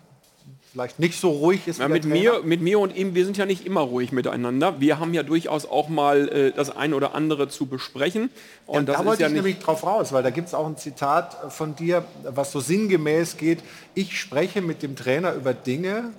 Vielleicht 0.76 0.98
nicht 0.98 1.18
so 1.18 1.30
ruhig 1.30 1.66
ist. 1.66 1.80
Ja, 1.80 1.88
mit, 1.88 2.04
mir, 2.04 2.42
mit 2.44 2.60
mir 2.60 2.78
und 2.78 2.94
ihm, 2.94 3.14
wir 3.14 3.24
sind 3.24 3.38
ja 3.38 3.46
nicht 3.46 3.64
immer 3.64 3.80
ruhig 3.80 4.12
miteinander. 4.12 4.78
Wir 4.78 4.98
haben 4.98 5.14
ja 5.14 5.22
durchaus 5.22 5.64
auch 5.64 5.88
mal 5.88 6.28
äh, 6.28 6.52
das 6.52 6.76
eine 6.76 6.94
oder 6.94 7.14
andere 7.14 7.48
zu 7.48 7.64
besprechen. 7.64 8.28
Und 8.66 8.86
ja, 8.86 8.96
da 8.96 9.04
wollte 9.06 9.22
ja 9.22 9.28
ich 9.28 9.34
nämlich 9.34 9.58
drauf 9.58 9.84
raus, 9.84 10.12
weil 10.12 10.22
da 10.22 10.28
gibt 10.28 10.48
es 10.48 10.54
auch 10.54 10.66
ein 10.66 10.76
Zitat 10.76 11.50
von 11.50 11.74
dir, 11.76 12.04
was 12.24 12.52
so 12.52 12.60
sinngemäß 12.60 13.38
geht, 13.38 13.60
ich 13.94 14.20
spreche 14.20 14.60
mit 14.60 14.82
dem 14.82 14.96
Trainer 14.96 15.32
über 15.32 15.54
Dinge, 15.54 16.10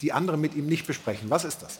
die 0.00 0.12
andere 0.12 0.38
mit 0.38 0.56
ihm 0.56 0.66
nicht 0.66 0.86
besprechen. 0.86 1.28
Was 1.28 1.44
ist 1.44 1.62
das? 1.62 1.78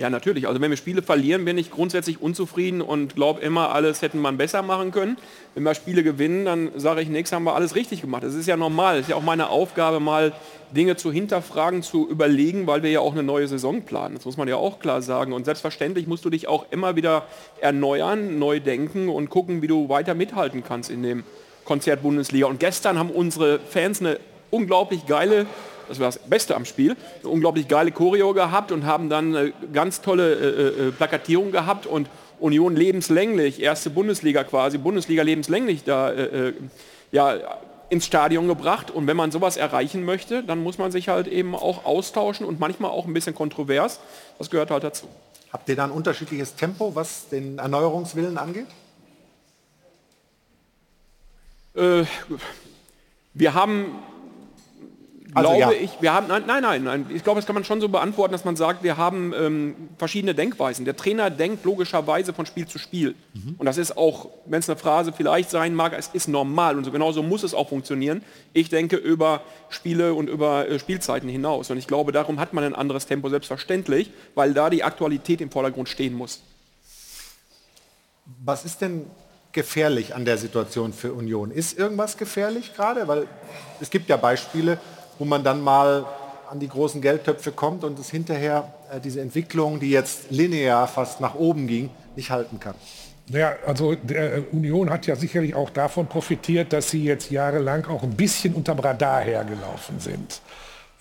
Ja, 0.00 0.08
natürlich. 0.08 0.48
Also 0.48 0.62
wenn 0.62 0.70
wir 0.70 0.78
Spiele 0.78 1.02
verlieren, 1.02 1.44
bin 1.44 1.58
ich 1.58 1.70
grundsätzlich 1.70 2.22
unzufrieden 2.22 2.80
und 2.80 3.16
glaube 3.16 3.42
immer, 3.42 3.74
alles 3.74 4.00
hätten 4.00 4.18
man 4.18 4.38
besser 4.38 4.62
machen 4.62 4.92
können. 4.92 5.18
Wenn 5.54 5.62
wir 5.62 5.74
Spiele 5.74 6.02
gewinnen, 6.02 6.46
dann 6.46 6.70
sage 6.74 7.02
ich, 7.02 7.10
nichts 7.10 7.32
haben 7.32 7.44
wir 7.44 7.54
alles 7.54 7.74
richtig 7.74 8.00
gemacht. 8.00 8.22
Das 8.22 8.34
ist 8.34 8.46
ja 8.46 8.56
normal. 8.56 8.96
Das 8.96 9.02
ist 9.02 9.10
ja 9.10 9.16
auch 9.16 9.22
meine 9.22 9.50
Aufgabe, 9.50 10.00
mal 10.00 10.32
Dinge 10.74 10.96
zu 10.96 11.12
hinterfragen, 11.12 11.82
zu 11.82 12.08
überlegen, 12.08 12.66
weil 12.66 12.82
wir 12.82 12.90
ja 12.90 13.00
auch 13.00 13.12
eine 13.12 13.22
neue 13.22 13.46
Saison 13.46 13.82
planen. 13.82 14.14
Das 14.14 14.24
muss 14.24 14.38
man 14.38 14.48
ja 14.48 14.56
auch 14.56 14.78
klar 14.78 15.02
sagen. 15.02 15.34
Und 15.34 15.44
selbstverständlich 15.44 16.06
musst 16.06 16.24
du 16.24 16.30
dich 16.30 16.48
auch 16.48 16.64
immer 16.70 16.96
wieder 16.96 17.26
erneuern, 17.60 18.38
neu 18.38 18.58
denken 18.58 19.10
und 19.10 19.28
gucken, 19.28 19.60
wie 19.60 19.66
du 19.66 19.90
weiter 19.90 20.14
mithalten 20.14 20.64
kannst 20.64 20.88
in 20.88 21.02
dem 21.02 21.24
Konzert 21.66 22.00
Bundesliga. 22.00 22.46
Und 22.46 22.58
gestern 22.58 22.98
haben 22.98 23.10
unsere 23.10 23.58
Fans 23.58 24.00
eine 24.00 24.18
unglaublich 24.50 25.04
geile 25.04 25.44
das 25.90 25.98
war 25.98 26.06
das 26.06 26.18
Beste 26.18 26.56
am 26.56 26.64
Spiel, 26.64 26.96
eine 27.20 27.28
unglaublich 27.28 27.68
geile 27.68 27.90
Choreo 27.90 28.32
gehabt 28.32 28.72
und 28.72 28.86
haben 28.86 29.08
dann 29.08 29.34
eine 29.36 29.52
ganz 29.72 30.00
tolle 30.00 30.32
äh, 30.32 30.88
äh, 30.88 30.92
Plakatierung 30.92 31.50
gehabt 31.50 31.86
und 31.86 32.08
Union 32.38 32.76
lebenslänglich, 32.76 33.60
erste 33.60 33.90
Bundesliga 33.90 34.44
quasi, 34.44 34.78
Bundesliga 34.78 35.22
lebenslänglich 35.22 35.84
da 35.84 36.10
äh, 36.10 36.48
äh, 36.48 36.52
ja, 37.12 37.38
ins 37.90 38.06
Stadion 38.06 38.46
gebracht. 38.46 38.90
Und 38.90 39.06
wenn 39.06 39.16
man 39.16 39.32
sowas 39.32 39.56
erreichen 39.56 40.04
möchte, 40.04 40.42
dann 40.42 40.62
muss 40.62 40.78
man 40.78 40.92
sich 40.92 41.08
halt 41.08 41.26
eben 41.26 41.54
auch 41.54 41.84
austauschen 41.84 42.46
und 42.46 42.60
manchmal 42.60 42.92
auch 42.92 43.06
ein 43.06 43.12
bisschen 43.12 43.34
kontrovers. 43.34 44.00
Das 44.38 44.48
gehört 44.48 44.70
halt 44.70 44.84
dazu. 44.84 45.08
Habt 45.52 45.68
ihr 45.68 45.76
da 45.76 45.84
ein 45.84 45.90
unterschiedliches 45.90 46.54
Tempo, 46.54 46.94
was 46.94 47.28
den 47.28 47.58
Erneuerungswillen 47.58 48.38
angeht? 48.38 48.68
Äh, 51.74 52.04
wir 53.34 53.54
haben 53.54 53.98
Also, 55.34 55.56
glaube 55.56 55.74
ja. 55.74 55.80
ich, 55.80 55.90
wir 56.00 56.12
haben, 56.12 56.26
nein, 56.28 56.44
nein, 56.46 56.62
nein, 56.62 56.82
nein, 56.84 57.06
ich 57.14 57.22
glaube, 57.22 57.38
das 57.38 57.46
kann 57.46 57.54
man 57.54 57.64
schon 57.64 57.80
so 57.80 57.88
beantworten, 57.88 58.32
dass 58.32 58.44
man 58.44 58.56
sagt, 58.56 58.82
wir 58.82 58.96
haben 58.96 59.32
ähm, 59.36 59.74
verschiedene 59.98 60.34
Denkweisen. 60.34 60.84
Der 60.84 60.96
Trainer 60.96 61.30
denkt 61.30 61.64
logischerweise 61.64 62.32
von 62.32 62.46
Spiel 62.46 62.66
zu 62.66 62.78
Spiel. 62.78 63.14
Und 63.58 63.66
das 63.66 63.78
ist 63.78 63.96
auch, 63.96 64.28
wenn 64.46 64.58
es 64.60 64.68
eine 64.68 64.78
Phrase 64.78 65.12
vielleicht 65.12 65.50
sein 65.50 65.74
mag, 65.74 65.94
es 65.96 66.08
ist 66.08 66.28
normal 66.28 66.76
und 66.76 66.84
so 66.84 66.90
genauso 66.90 67.22
muss 67.22 67.42
es 67.42 67.54
auch 67.54 67.68
funktionieren. 67.68 68.22
Ich 68.52 68.68
denke 68.68 68.96
über 68.96 69.42
Spiele 69.68 70.14
und 70.14 70.28
über 70.28 70.68
äh, 70.68 70.78
Spielzeiten 70.78 71.28
hinaus. 71.28 71.70
Und 71.70 71.78
ich 71.78 71.86
glaube, 71.86 72.12
darum 72.12 72.40
hat 72.40 72.52
man 72.52 72.64
ein 72.64 72.74
anderes 72.74 73.06
Tempo, 73.06 73.28
selbstverständlich, 73.28 74.10
weil 74.34 74.54
da 74.54 74.70
die 74.70 74.82
Aktualität 74.82 75.40
im 75.40 75.50
Vordergrund 75.50 75.88
stehen 75.88 76.14
muss. 76.14 76.42
Was 78.44 78.64
ist 78.64 78.80
denn 78.80 79.06
gefährlich 79.52 80.14
an 80.14 80.24
der 80.24 80.38
Situation 80.38 80.92
für 80.92 81.12
Union? 81.12 81.50
Ist 81.50 81.78
irgendwas 81.78 82.16
gefährlich 82.16 82.74
gerade? 82.74 83.08
Weil 83.08 83.26
es 83.80 83.90
gibt 83.90 84.08
ja 84.08 84.16
Beispiele, 84.16 84.78
wo 85.20 85.26
man 85.26 85.44
dann 85.44 85.60
mal 85.60 86.06
an 86.50 86.58
die 86.58 86.66
großen 86.68 87.00
Geldtöpfe 87.00 87.52
kommt 87.52 87.84
und 87.84 87.96
es 87.98 88.10
hinterher 88.10 88.72
äh, 88.92 88.98
diese 88.98 89.20
Entwicklung, 89.20 89.78
die 89.78 89.90
jetzt 89.90 90.30
linear 90.30 90.88
fast 90.88 91.20
nach 91.20 91.34
oben 91.36 91.68
ging, 91.68 91.90
nicht 92.16 92.30
halten 92.30 92.58
kann. 92.58 92.74
Ja, 93.28 93.52
also 93.66 93.94
der 93.94 94.38
äh, 94.38 94.42
Union 94.50 94.90
hat 94.90 95.06
ja 95.06 95.14
sicherlich 95.14 95.54
auch 95.54 95.70
davon 95.70 96.06
profitiert, 96.08 96.72
dass 96.72 96.90
sie 96.90 97.04
jetzt 97.04 97.30
jahrelang 97.30 97.84
auch 97.84 98.02
ein 98.02 98.14
bisschen 98.16 98.54
unterm 98.54 98.80
Radar 98.80 99.20
hergelaufen 99.20 100.00
sind. 100.00 100.40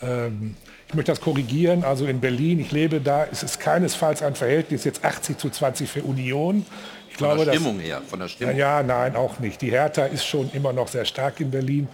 Ähm, 0.01 0.55
ich 0.87 0.93
möchte 0.93 1.11
das 1.13 1.21
korrigieren. 1.21 1.83
Also 1.85 2.05
in 2.05 2.19
Berlin, 2.19 2.59
ich 2.59 2.71
lebe 2.71 2.99
da, 2.99 3.23
ist 3.23 3.41
es 3.41 3.57
keinesfalls 3.57 4.21
ein 4.21 4.35
Verhältnis 4.35 4.83
jetzt 4.83 5.03
80 5.05 5.37
zu 5.37 5.49
20 5.49 5.89
für 5.89 6.03
Union. 6.03 6.65
Ich 7.09 7.15
Von 7.17 7.27
glaube, 7.29 7.45
der 7.45 7.53
dass- 7.53 7.55
Stimmung 7.55 7.79
her, 7.79 8.01
von 8.07 8.19
der 8.19 8.27
Stimmung. 8.27 8.55
Ja, 8.57 8.81
ja, 8.81 8.83
nein, 8.83 9.15
auch 9.15 9.39
nicht. 9.39 9.61
Die 9.61 9.71
Hertha 9.71 10.05
ist 10.05 10.25
schon 10.25 10.51
immer 10.53 10.73
noch 10.73 10.89
sehr 10.89 11.05
stark 11.05 11.39
in 11.39 11.49
Berlin. 11.51 11.87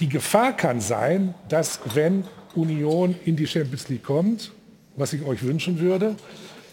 Die 0.00 0.08
Gefahr 0.08 0.56
kann 0.56 0.80
sein, 0.80 1.34
dass 1.48 1.80
wenn 1.94 2.24
Union 2.54 3.14
in 3.24 3.36
die 3.36 3.46
Champions 3.46 3.88
League 3.88 4.02
kommt, 4.02 4.52
was 4.96 5.12
ich 5.12 5.24
euch 5.24 5.42
wünschen 5.42 5.78
würde, 5.78 6.16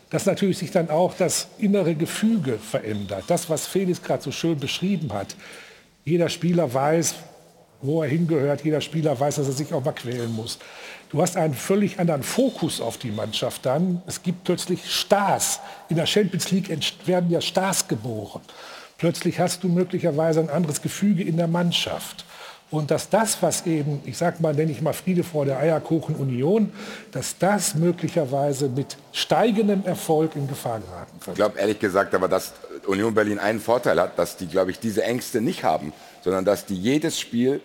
dass 0.10 0.26
natürlich 0.26 0.57
sich 0.57 0.72
dann 0.72 0.89
auch 0.89 1.14
das 1.15 1.48
innere 1.57 1.95
Gefüge 1.95 2.57
verändert. 2.57 3.23
Das, 3.27 3.49
was 3.49 3.68
Felix 3.68 4.02
gerade 4.02 4.22
so 4.22 4.31
schön 4.31 4.60
beschrieben 4.60 5.14
hat. 5.14 5.35
Jeder 6.03 6.30
Spieler 6.30 6.73
weiß, 6.73 7.15
wo 7.81 8.03
er 8.03 8.10
hingehört. 8.10 8.64
Jeder 8.64 8.81
Spieler 8.81 9.19
weiß, 9.19 9.35
dass 9.35 9.48
er 9.48 9.53
sich 9.53 9.73
auch 9.73 9.84
mal 9.84 9.93
quälen 9.93 10.34
muss. 10.34 10.60
Du 11.11 11.22
hast 11.22 11.38
einen 11.38 11.53
völlig 11.53 11.99
anderen 11.99 12.23
Fokus 12.23 12.81
auf 12.81 12.98
die 12.98 13.11
Mannschaft 13.11 13.65
dann. 13.65 14.02
Es 14.07 14.22
gibt 14.23 14.43
plötzlich 14.43 14.89
Stars. 14.89 15.60
In 15.89 15.95
der 15.95 16.06
Champions 16.06 16.52
League 16.52 16.69
werden 17.06 17.30
ja 17.30 17.41
Stars 17.41 17.88
geboren. 17.88 18.41
Plötzlich 18.98 19.39
hast 19.39 19.64
du 19.64 19.69
möglicherweise 19.69 20.39
ein 20.39 20.49
anderes 20.49 20.81
Gefüge 20.81 21.23
in 21.23 21.38
der 21.38 21.48
Mannschaft. 21.48 22.26
Und 22.72 22.89
dass 22.89 23.10
das, 23.10 23.41
was 23.41 23.65
eben, 23.65 24.02
ich 24.06 24.18
sag 24.18 24.39
mal, 24.39 24.53
nenne 24.53 24.72
ich 24.72 24.81
mal 24.81 24.93
Friede 24.93 25.26
vor 25.26 25.43
der 25.43 25.60
Eierkuchen 25.60 26.15
Union, 26.15 26.72
dass 27.11 27.38
das 27.38 27.76
möglicherweise 27.76 28.69
mit 28.69 28.95
steigendem 29.11 29.84
Erfolg 29.85 30.38
in 30.38 30.48
Gefahr 30.48 30.80
geraten 30.80 31.11
Ich 31.27 31.34
glaube 31.35 31.60
ehrlich 31.60 31.80
gesagt 31.80 32.15
aber, 32.15 32.30
dass 32.30 32.53
Union 32.88 33.14
Berlin 33.14 33.39
einen 33.39 33.60
Vorteil 33.60 33.99
hat, 33.99 34.18
dass 34.18 34.38
die, 34.38 34.48
glaube 34.48 34.72
ich, 34.72 34.80
diese 34.80 35.03
Ängste 35.03 35.41
nicht 35.41 35.65
haben, 35.65 35.91
sondern 36.23 36.45
dass 36.45 36.65
die 36.65 36.76
jedes 36.76 37.19
Spiel 37.19 37.61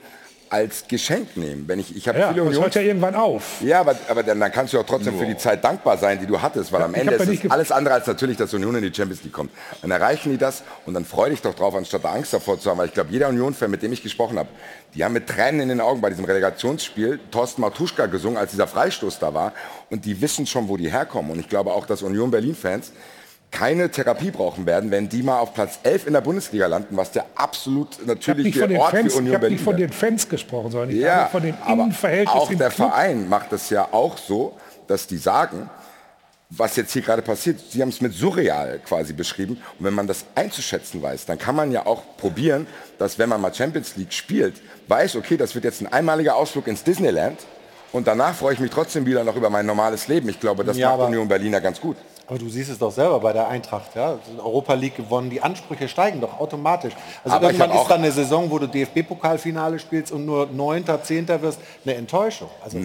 als 0.48 0.86
Geschenk 0.88 1.36
nehmen. 1.36 1.64
Wenn 1.66 1.78
ich, 1.78 1.96
ich 1.96 2.08
habe 2.08 2.18
Ja, 2.18 2.28
viele 2.28 2.42
es 2.42 2.46
Unions 2.48 2.64
hört 2.64 2.74
ja 2.76 2.82
irgendwann 2.82 3.14
auf. 3.14 3.60
Ja, 3.60 3.80
aber, 3.80 3.96
aber 4.08 4.22
dann, 4.22 4.38
dann 4.38 4.52
kannst 4.52 4.72
du 4.72 4.78
auch 4.78 4.86
trotzdem 4.86 5.18
für 5.18 5.26
die 5.26 5.36
Zeit 5.36 5.64
dankbar 5.64 5.98
sein, 5.98 6.20
die 6.20 6.26
du 6.26 6.40
hattest, 6.40 6.72
weil 6.72 6.80
Ja, 6.80 6.86
am 6.86 6.94
Ende 6.94 7.14
ist 7.14 7.44
es 7.44 7.50
alles 7.50 7.72
andere 7.72 7.94
als 7.94 8.06
natürlich, 8.06 8.36
dass 8.36 8.54
Union 8.54 8.74
in 8.76 8.82
die 8.82 8.94
Champions 8.94 9.22
League 9.24 9.32
kommt. 9.32 9.50
Dann 9.82 9.90
erreichen 9.90 10.30
die 10.30 10.38
das 10.38 10.62
und 10.84 10.94
dann 10.94 11.04
freu 11.04 11.30
dich 11.30 11.42
doch 11.42 11.54
drauf, 11.54 11.74
anstatt 11.74 12.04
da 12.04 12.12
Angst 12.12 12.32
davor 12.32 12.58
zu 12.60 12.70
haben. 12.70 12.78
Weil 12.78 12.86
ich 12.86 12.94
glaube, 12.94 13.10
jeder 13.12 13.28
Union-Fan, 13.28 13.70
mit 13.70 13.82
dem 13.82 13.92
ich 13.92 14.02
gesprochen 14.02 14.38
habe, 14.38 14.48
die 14.94 15.04
haben 15.04 15.12
mit 15.12 15.26
Tränen 15.26 15.60
in 15.60 15.68
den 15.68 15.80
Augen 15.80 16.00
bei 16.00 16.10
diesem 16.10 16.24
Relegationsspiel 16.24 17.20
Thorsten 17.30 17.60
Matuschka 17.60 18.06
gesungen, 18.06 18.38
als 18.38 18.52
dieser 18.52 18.66
Freistoß 18.66 19.18
da 19.18 19.34
war. 19.34 19.52
Und 19.90 20.04
die 20.04 20.20
wissen 20.20 20.46
schon, 20.46 20.68
wo 20.68 20.76
die 20.76 20.90
herkommen. 20.90 21.30
Und 21.32 21.40
ich 21.40 21.48
glaube 21.48 21.72
auch, 21.72 21.86
dass 21.86 22.02
Union 22.02 22.30
Berlin-Fans 22.30 22.92
keine 23.50 23.90
Therapie 23.90 24.30
brauchen 24.30 24.66
werden, 24.66 24.90
wenn 24.90 25.08
die 25.08 25.22
mal 25.22 25.38
auf 25.38 25.54
Platz 25.54 25.78
11 25.82 26.08
in 26.08 26.12
der 26.12 26.20
Bundesliga 26.20 26.66
landen, 26.66 26.96
was 26.96 27.12
der 27.12 27.24
absolut 27.36 27.88
Ich 27.92 27.98
habe 28.00 28.06
nicht, 28.12 28.26
natürliche 28.26 28.60
von 28.60 28.68
den 28.68 28.80
Ort 28.80 28.90
Fans, 28.90 29.02
für 29.02 29.08
ich 29.08 29.16
Union 29.16 29.34
hab 29.34 29.40
Berlin 29.40 29.56
nicht 29.56 29.64
von 29.64 29.76
den 29.76 29.92
Fans 29.92 30.28
gesprochen, 30.28 30.70
sondern 30.70 30.90
ich 30.90 30.96
Ja, 30.96 31.14
habe 31.16 31.30
von 31.30 31.42
den 31.42 31.54
aber 31.62 31.72
Innenverhältnissen 31.82 32.40
auch 32.40 32.48
der 32.48 32.70
Club. 32.70 32.88
Verein 32.90 33.28
macht 33.28 33.52
es 33.52 33.70
ja 33.70 33.88
auch 33.92 34.18
so, 34.18 34.56
dass 34.88 35.06
die 35.06 35.16
sagen, 35.16 35.70
was 36.50 36.76
jetzt 36.76 36.92
hier 36.92 37.02
gerade 37.02 37.22
passiert, 37.22 37.58
Sie 37.70 37.82
haben 37.82 37.88
es 37.88 38.00
mit 38.00 38.12
surreal 38.12 38.78
quasi 38.84 39.12
beschrieben. 39.12 39.54
Und 39.78 39.84
wenn 39.84 39.94
man 39.94 40.06
das 40.06 40.24
einzuschätzen 40.34 41.02
weiß, 41.02 41.26
dann 41.26 41.38
kann 41.38 41.56
man 41.56 41.72
ja 41.72 41.86
auch 41.86 42.02
probieren, 42.18 42.66
dass 42.98 43.18
wenn 43.18 43.28
man 43.28 43.40
mal 43.40 43.52
Champions 43.52 43.96
League 43.96 44.12
spielt, 44.12 44.54
weiß, 44.86 45.16
okay, 45.16 45.36
das 45.36 45.54
wird 45.54 45.64
jetzt 45.64 45.80
ein 45.80 45.92
einmaliger 45.92 46.36
Ausflug 46.36 46.68
ins 46.68 46.84
Disneyland. 46.84 47.40
Und 47.92 48.06
danach 48.06 48.34
freue 48.34 48.54
ich 48.54 48.60
mich 48.60 48.70
trotzdem 48.70 49.06
wieder 49.06 49.24
noch 49.24 49.34
über 49.36 49.50
mein 49.50 49.66
normales 49.66 50.06
Leben. 50.08 50.28
Ich 50.28 50.38
glaube, 50.38 50.62
das 50.64 50.76
Ja, 50.76 50.96
macht 50.96 51.08
Union 51.08 51.26
Berliner 51.26 51.60
ganz 51.60 51.80
gut. 51.80 51.96
Aber 52.28 52.38
du 52.40 52.48
siehst 52.48 52.70
es 52.70 52.78
doch 52.78 52.90
selber 52.90 53.20
bei 53.20 53.32
der 53.32 53.46
Eintracht, 53.48 53.94
ja. 53.94 54.18
Europa 54.38 54.74
League 54.74 54.96
gewonnen, 54.96 55.30
die 55.30 55.40
Ansprüche 55.40 55.86
steigen 55.88 56.20
doch 56.20 56.40
automatisch. 56.40 56.92
Also 57.22 57.36
Aber 57.36 57.46
ich 57.50 57.58
irgendwann 57.58 57.70
ist 57.76 57.76
auch- 57.84 57.88
dann 57.88 58.00
eine 58.02 58.10
Saison, 58.10 58.50
wo 58.50 58.58
du 58.58 58.66
DFB-Pokalfinale 58.66 59.78
spielst 59.78 60.10
und 60.12 60.26
nur 60.26 60.46
Neunter, 60.46 61.02
Zehnter 61.04 61.40
wirst, 61.42 61.60
eine 61.84 61.94
Enttäuschung. 61.94 62.50
Also 62.64 62.78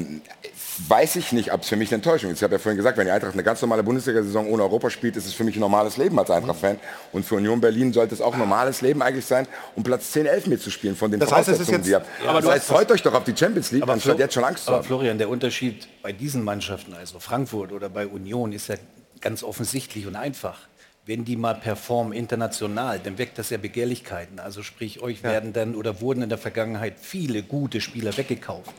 Weiß 0.88 1.16
ich 1.18 1.32
nicht, 1.32 1.52
ob 1.54 1.62
es 1.62 1.70
für 1.70 1.76
mich 1.76 1.90
eine 1.90 1.96
Enttäuschung 1.98 2.32
ist. 2.32 2.38
Ich 2.38 2.44
habe 2.44 2.54
ja 2.56 2.60
vorhin 2.60 2.78
gesagt, 2.78 2.98
wenn 2.98 3.06
die 3.06 3.12
Eintracht 3.12 3.34
eine 3.34 3.44
ganz 3.44 3.62
normale 3.62 3.84
Bundesliga-Saison 3.84 4.48
ohne 4.50 4.64
Europa 4.64 4.90
spielt, 4.90 5.16
ist 5.16 5.26
es 5.28 5.34
für 5.34 5.44
mich 5.44 5.56
ein 5.56 5.60
normales 5.60 5.98
Leben 5.98 6.18
als 6.18 6.32
Eintracht-Fan. 6.32 6.80
Und 7.12 7.26
für 7.26 7.36
Union 7.36 7.60
Berlin 7.60 7.92
sollte 7.94 8.16
es 8.16 8.22
auch 8.22 8.34
ein 8.34 8.40
normales 8.40 8.82
Leben 8.82 9.02
eigentlich 9.02 9.26
sein, 9.26 9.48
um 9.76 9.84
Platz 9.84 10.12
10, 10.12 10.26
11 10.28 10.48
mitzuspielen 10.48 10.96
von 10.96 11.12
den 11.12 11.20
Das 11.20 11.32
heißt, 11.32 11.50
es 11.50 11.60
ist 11.60 11.66
Voraussetzungen, 11.70 11.78
jetzt- 11.80 11.86
die 11.88 11.92
ihr 11.92 12.24
habt. 12.24 12.30
Aber 12.30 12.40
das 12.40 12.46
du 12.46 12.52
heißt, 12.52 12.66
freut 12.66 12.92
euch 12.92 13.04
doch 13.04 13.14
auf 13.14 13.24
die 13.26 13.36
Champions 13.36 13.72
League, 13.72 13.84
anstatt 13.88 14.14
Flo- 14.16 14.20
jetzt 14.24 14.34
schon 14.34 14.44
Angst 14.44 14.64
zu 14.66 14.70
aber 14.72 14.78
haben. 14.78 14.86
Florian, 14.88 15.18
der 15.18 15.30
Unterschied 15.30 15.88
bei 16.02 16.14
diesen 16.14 16.44
Mannschaften, 16.44 16.94
also 16.94 17.20
Frankfurt 17.20 17.72
oder 17.74 17.90
bei 17.90 18.08
Union, 18.08 18.52
ist 18.54 18.68
ja 18.70 18.76
ganz 19.22 19.44
offensichtlich 19.44 20.08
und 20.08 20.16
einfach. 20.16 20.58
Wenn 21.06 21.26
die 21.26 21.36
mal 21.36 21.56
performen 21.56 22.14
international, 22.14 23.00
dann 23.00 23.18
weckt 23.18 23.38
das 23.40 23.50
ja 23.50 23.58
Begehrlichkeiten. 23.58 24.40
Also 24.40 24.62
sprich, 24.62 25.02
euch 25.02 25.24
werden 25.24 25.52
dann 25.52 25.76
oder 25.76 26.00
wurden 26.00 26.22
in 26.22 26.30
der 26.30 26.38
Vergangenheit 26.38 26.96
viele 27.02 27.42
gute 27.42 27.82
Spieler 27.82 28.16
weggekauft. 28.16 28.72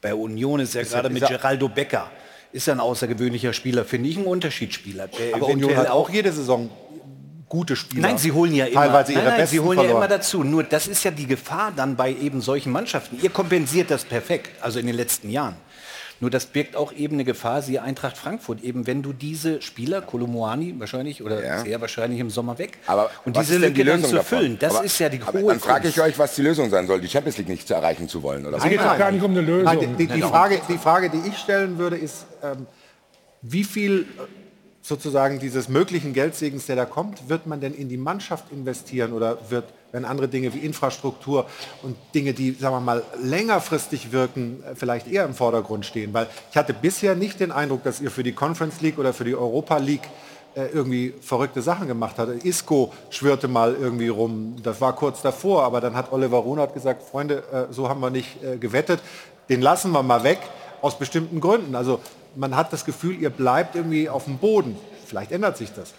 Bei 0.00 0.14
Union 0.14 0.60
ist 0.60 0.74
ja 0.74 0.80
Ist 0.80 0.92
ja- 0.92 1.00
gerade 1.02 1.12
mit 1.12 1.22
ja- 1.22 1.28
Geraldo 1.28 1.68
Becker, 1.68 2.10
ist 2.52 2.66
ja 2.66 2.72
ein 2.72 2.80
außergewöhnlicher 2.80 3.52
Spieler, 3.52 3.84
finde 3.84 4.08
ich 4.08 4.16
ein 4.16 4.24
Unterschiedsspieler. 4.24 5.08
Aber 5.34 5.46
Union 5.48 5.76
hat 5.76 5.88
auch 5.90 6.08
jede 6.08 6.32
Saison 6.32 6.70
gute 7.46 7.76
Spieler. 7.76 8.02
Nein, 8.02 8.16
sie 8.16 8.32
holen 8.32 8.54
ja 8.54 8.64
immer, 8.66 8.80
teilweise 8.82 9.12
ihre 9.12 9.22
nein, 9.24 9.38
nein, 9.38 9.46
sie 9.46 9.60
holen 9.60 9.76
ja 9.78 9.84
verloren. 9.84 10.02
immer 10.04 10.08
dazu. 10.08 10.42
Nur 10.44 10.62
das 10.62 10.86
ist 10.86 11.04
ja 11.04 11.10
die 11.10 11.26
Gefahr 11.26 11.72
dann 11.76 11.94
bei 11.96 12.10
eben 12.14 12.40
solchen 12.40 12.72
Mannschaften. 12.72 13.18
Ihr 13.20 13.28
kompensiert 13.30 13.90
das 13.90 14.04
perfekt, 14.04 14.50
also 14.62 14.78
in 14.78 14.86
den 14.86 14.94
letzten 14.96 15.28
Jahren. 15.30 15.56
Nur 16.20 16.28
das 16.28 16.46
birgt 16.46 16.76
auch 16.76 16.92
eben 16.92 17.14
eine 17.14 17.24
Gefahr, 17.24 17.62
siehe 17.62 17.82
Eintracht 17.82 18.18
Frankfurt, 18.18 18.62
eben 18.62 18.86
wenn 18.86 19.02
du 19.02 19.14
diese 19.14 19.62
Spieler, 19.62 20.02
Kolomoani 20.02 20.74
wahrscheinlich 20.78 21.22
oder 21.22 21.60
sehr 21.62 21.80
wahrscheinlich 21.80 22.20
im 22.20 22.28
Sommer 22.28 22.58
weg, 22.58 22.76
Aber 22.86 23.10
und 23.24 23.36
diese 23.36 23.58
denn 23.58 23.72
die 23.72 23.80
Lücke 23.82 23.90
dann 23.90 23.96
Lösung 24.00 24.10
zu 24.10 24.16
davon? 24.16 24.38
füllen, 24.38 24.58
das 24.58 24.76
Aber- 24.76 24.84
ist 24.84 24.98
ja 24.98 25.08
die 25.08 25.22
hohe 25.22 25.48
Dann 25.48 25.60
frage 25.60 25.88
ich 25.88 25.98
euch, 25.98 26.18
was 26.18 26.34
die 26.34 26.42
Lösung 26.42 26.68
sein 26.68 26.86
soll, 26.86 27.00
die 27.00 27.08
Champions 27.08 27.38
League 27.38 27.48
nicht 27.48 27.66
zu 27.66 27.72
erreichen 27.72 28.06
zu 28.06 28.22
wollen. 28.22 28.44
Oder 28.46 28.58
was? 28.58 28.64
Nein, 28.64 28.76
nein. 28.76 29.46
Lösung. 29.46 29.64
Nein, 29.64 29.78
die, 29.80 30.06
die, 30.06 30.12
die, 30.14 30.20
Frage, 30.20 30.60
die 30.68 30.78
Frage, 30.78 31.08
die 31.08 31.26
ich 31.26 31.38
stellen 31.38 31.78
würde, 31.78 31.96
ist, 31.96 32.26
ähm, 32.42 32.66
wie 33.40 33.64
viel 33.64 34.02
äh, 34.02 34.04
sozusagen 34.82 35.38
dieses 35.38 35.70
möglichen 35.70 36.12
Geldsegens, 36.12 36.66
der 36.66 36.76
da 36.76 36.84
kommt, 36.84 37.30
wird 37.30 37.46
man 37.46 37.60
denn 37.60 37.72
in 37.74 37.88
die 37.88 37.96
Mannschaft 37.96 38.52
investieren 38.52 39.14
oder 39.14 39.38
wird, 39.50 39.64
wenn 39.92 40.04
andere 40.04 40.28
Dinge 40.28 40.54
wie 40.54 40.58
Infrastruktur 40.58 41.46
und 41.82 41.96
Dinge, 42.14 42.32
die, 42.32 42.52
sagen 42.52 42.74
wir 42.76 42.80
mal, 42.80 43.02
längerfristig 43.22 44.12
wirken, 44.12 44.62
vielleicht 44.74 45.08
eher 45.08 45.24
im 45.24 45.34
Vordergrund 45.34 45.86
stehen? 45.86 46.14
Weil 46.14 46.26
ich 46.50 46.56
hatte 46.56 46.74
bisher 46.74 47.14
nicht 47.14 47.40
den 47.40 47.52
Eindruck, 47.52 47.82
dass 47.82 48.00
ihr 48.00 48.10
für 48.10 48.22
die 48.22 48.32
Conference 48.32 48.80
League 48.80 48.98
oder 48.98 49.12
für 49.12 49.24
die 49.24 49.34
Europa 49.34 49.78
League 49.78 50.08
äh, 50.56 50.66
irgendwie 50.66 51.14
verrückte 51.20 51.62
Sachen 51.62 51.86
gemacht 51.86 52.18
hat. 52.18 52.28
Isco 52.44 52.92
schwirrte 53.10 53.46
mal 53.46 53.74
irgendwie 53.74 54.08
rum, 54.08 54.56
das 54.62 54.80
war 54.80 54.96
kurz 54.96 55.22
davor, 55.22 55.62
aber 55.62 55.80
dann 55.80 55.94
hat 55.94 56.12
Oliver 56.12 56.38
Runert 56.38 56.74
gesagt, 56.74 57.04
Freunde, 57.04 57.44
äh, 57.52 57.72
so 57.72 57.88
haben 57.88 58.00
wir 58.00 58.10
nicht 58.10 58.42
äh, 58.42 58.56
gewettet, 58.56 59.00
den 59.48 59.62
lassen 59.62 59.92
wir 59.92 60.02
mal 60.02 60.24
weg, 60.24 60.40
aus 60.82 60.98
bestimmten 60.98 61.40
Gründen. 61.40 61.76
Also 61.76 62.00
man 62.34 62.56
hat 62.56 62.72
das 62.72 62.84
Gefühl, 62.84 63.20
ihr 63.20 63.30
bleibt 63.30 63.76
irgendwie 63.76 64.08
auf 64.08 64.24
dem 64.24 64.38
Boden. 64.38 64.76
Vielleicht 65.06 65.30
ändert 65.30 65.56
sich 65.56 65.72
das. 65.72 65.94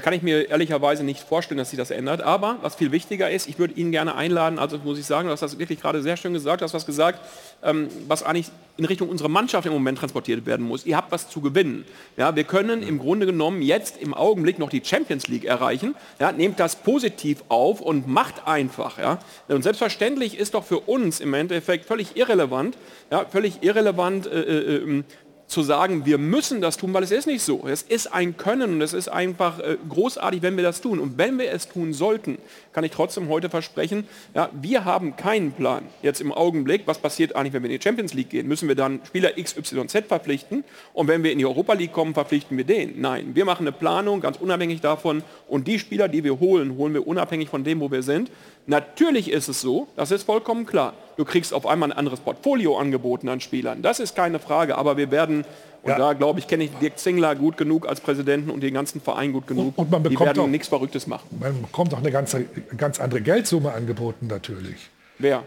Kann 0.00 0.14
ich 0.14 0.22
mir 0.22 0.48
ehrlicherweise 0.48 1.04
nicht 1.04 1.20
vorstellen, 1.20 1.58
dass 1.58 1.68
sich 1.68 1.76
das 1.76 1.90
ändert. 1.90 2.22
Aber 2.22 2.56
was 2.62 2.76
viel 2.76 2.92
wichtiger 2.92 3.30
ist, 3.30 3.46
ich 3.46 3.58
würde 3.58 3.74
Ihnen 3.74 3.92
gerne 3.92 4.14
einladen, 4.14 4.58
also 4.58 4.78
muss 4.78 4.98
ich 4.98 5.04
sagen, 5.04 5.26
du 5.26 5.32
hast 5.32 5.42
das 5.42 5.58
wirklich 5.58 5.82
gerade 5.82 6.00
sehr 6.00 6.16
schön 6.16 6.32
gesagt, 6.32 6.62
du 6.62 6.64
hast 6.64 6.72
was 6.72 6.86
gesagt, 6.86 7.20
ähm, 7.62 7.88
was 8.08 8.22
eigentlich 8.22 8.50
in 8.78 8.86
Richtung 8.86 9.10
unserer 9.10 9.28
Mannschaft 9.28 9.66
im 9.66 9.72
Moment 9.74 9.98
transportiert 9.98 10.46
werden 10.46 10.66
muss. 10.66 10.86
Ihr 10.86 10.96
habt 10.96 11.12
was 11.12 11.28
zu 11.28 11.42
gewinnen. 11.42 11.84
Ja, 12.16 12.34
wir 12.34 12.44
können 12.44 12.82
im 12.82 12.98
Grunde 12.98 13.26
genommen 13.26 13.60
jetzt 13.60 14.00
im 14.00 14.14
Augenblick 14.14 14.58
noch 14.58 14.70
die 14.70 14.82
Champions 14.82 15.28
League 15.28 15.44
erreichen. 15.44 15.94
Ja, 16.18 16.32
nehmt 16.32 16.58
das 16.58 16.76
positiv 16.76 17.44
auf 17.48 17.82
und 17.82 18.08
macht 18.08 18.46
einfach. 18.46 18.98
Ja. 18.98 19.18
Und 19.48 19.62
selbstverständlich 19.62 20.38
ist 20.38 20.54
doch 20.54 20.64
für 20.64 20.80
uns 20.80 21.20
im 21.20 21.34
Endeffekt 21.34 21.84
völlig 21.84 22.16
irrelevant, 22.16 22.78
ja, 23.10 23.26
völlig 23.26 23.62
irrelevant, 23.62 24.26
äh, 24.26 24.40
äh, 24.40 24.76
ähm, 24.76 25.04
zu 25.52 25.62
sagen, 25.62 26.04
wir 26.06 26.18
müssen 26.18 26.60
das 26.60 26.76
tun, 26.76 26.92
weil 26.92 27.02
es 27.02 27.10
ist 27.10 27.26
nicht 27.26 27.42
so. 27.42 27.66
Es 27.68 27.82
ist 27.82 28.12
ein 28.12 28.36
Können 28.36 28.74
und 28.74 28.80
es 28.80 28.92
ist 28.92 29.08
einfach 29.08 29.58
äh, 29.60 29.76
großartig, 29.88 30.42
wenn 30.42 30.56
wir 30.56 30.64
das 30.64 30.80
tun. 30.80 30.98
Und 30.98 31.18
wenn 31.18 31.38
wir 31.38 31.52
es 31.52 31.68
tun 31.68 31.92
sollten, 31.92 32.38
kann 32.72 32.84
ich 32.84 32.90
trotzdem 32.90 33.28
heute 33.28 33.50
versprechen, 33.50 34.06
ja, 34.34 34.48
wir 34.52 34.84
haben 34.84 35.16
keinen 35.16 35.52
Plan 35.52 35.84
jetzt 36.02 36.20
im 36.20 36.32
Augenblick, 36.32 36.82
was 36.86 36.98
passiert 36.98 37.36
eigentlich, 37.36 37.52
wenn 37.52 37.62
wir 37.62 37.70
in 37.70 37.78
die 37.78 37.82
Champions 37.82 38.14
League 38.14 38.30
gehen. 38.30 38.48
Müssen 38.48 38.66
wir 38.66 38.74
dann 38.74 39.00
Spieler 39.06 39.32
XYZ 39.32 40.06
verpflichten 40.08 40.64
und 40.92 41.08
wenn 41.08 41.22
wir 41.22 41.32
in 41.32 41.38
die 41.38 41.46
Europa 41.46 41.74
League 41.74 41.92
kommen, 41.92 42.14
verpflichten 42.14 42.56
wir 42.56 42.64
den? 42.64 43.00
Nein, 43.00 43.34
wir 43.34 43.44
machen 43.44 43.66
eine 43.66 43.72
Planung, 43.72 44.20
ganz 44.20 44.38
unabhängig 44.38 44.80
davon 44.80 45.22
und 45.48 45.68
die 45.68 45.78
Spieler, 45.78 46.08
die 46.08 46.24
wir 46.24 46.40
holen, 46.40 46.76
holen 46.76 46.94
wir 46.94 47.06
unabhängig 47.06 47.48
von 47.50 47.62
dem, 47.62 47.80
wo 47.80 47.90
wir 47.90 48.02
sind. 48.02 48.30
Natürlich 48.66 49.30
ist 49.30 49.48
es 49.48 49.60
so, 49.60 49.88
das 49.96 50.10
ist 50.10 50.22
vollkommen 50.22 50.66
klar. 50.66 50.94
Du 51.16 51.24
kriegst 51.24 51.52
auf 51.52 51.66
einmal 51.66 51.90
ein 51.90 51.96
anderes 51.98 52.20
Portfolio 52.20 52.78
angeboten 52.78 53.28
an 53.28 53.40
Spielern. 53.40 53.82
Das 53.82 53.98
ist 54.00 54.14
keine 54.14 54.38
Frage, 54.38 54.76
aber 54.78 54.96
wir 54.96 55.10
werden, 55.10 55.44
und 55.82 55.90
Ja. 55.90 55.98
da 55.98 56.12
glaube 56.12 56.38
ich, 56.38 56.46
kenne 56.46 56.64
ich 56.64 56.70
Dirk 56.80 56.98
Zingler 56.98 57.34
gut 57.34 57.56
genug 57.56 57.88
als 57.88 58.00
Präsidenten 58.00 58.50
und 58.50 58.62
den 58.62 58.72
ganzen 58.74 59.00
Verein 59.00 59.32
gut 59.32 59.46
genug. 59.48 59.76
und 59.76 59.90
man 59.90 60.02
die 60.04 60.10
bekommt 60.10 60.28
werden 60.28 60.40
auch- 60.40 60.46
nichts 60.46 60.68
Verrücktes 60.68 61.06
machen. 61.08 61.26
Man 61.40 61.60
bekommt 61.62 61.92
auch 61.92 61.98
eine 61.98 62.12
ganze, 62.12 62.44
ganz 62.76 63.00
andere 63.00 63.20
Geldsumme 63.20 63.72
angeboten 63.72 64.28
natürlich. 64.28 64.88
Wer? 65.18 65.42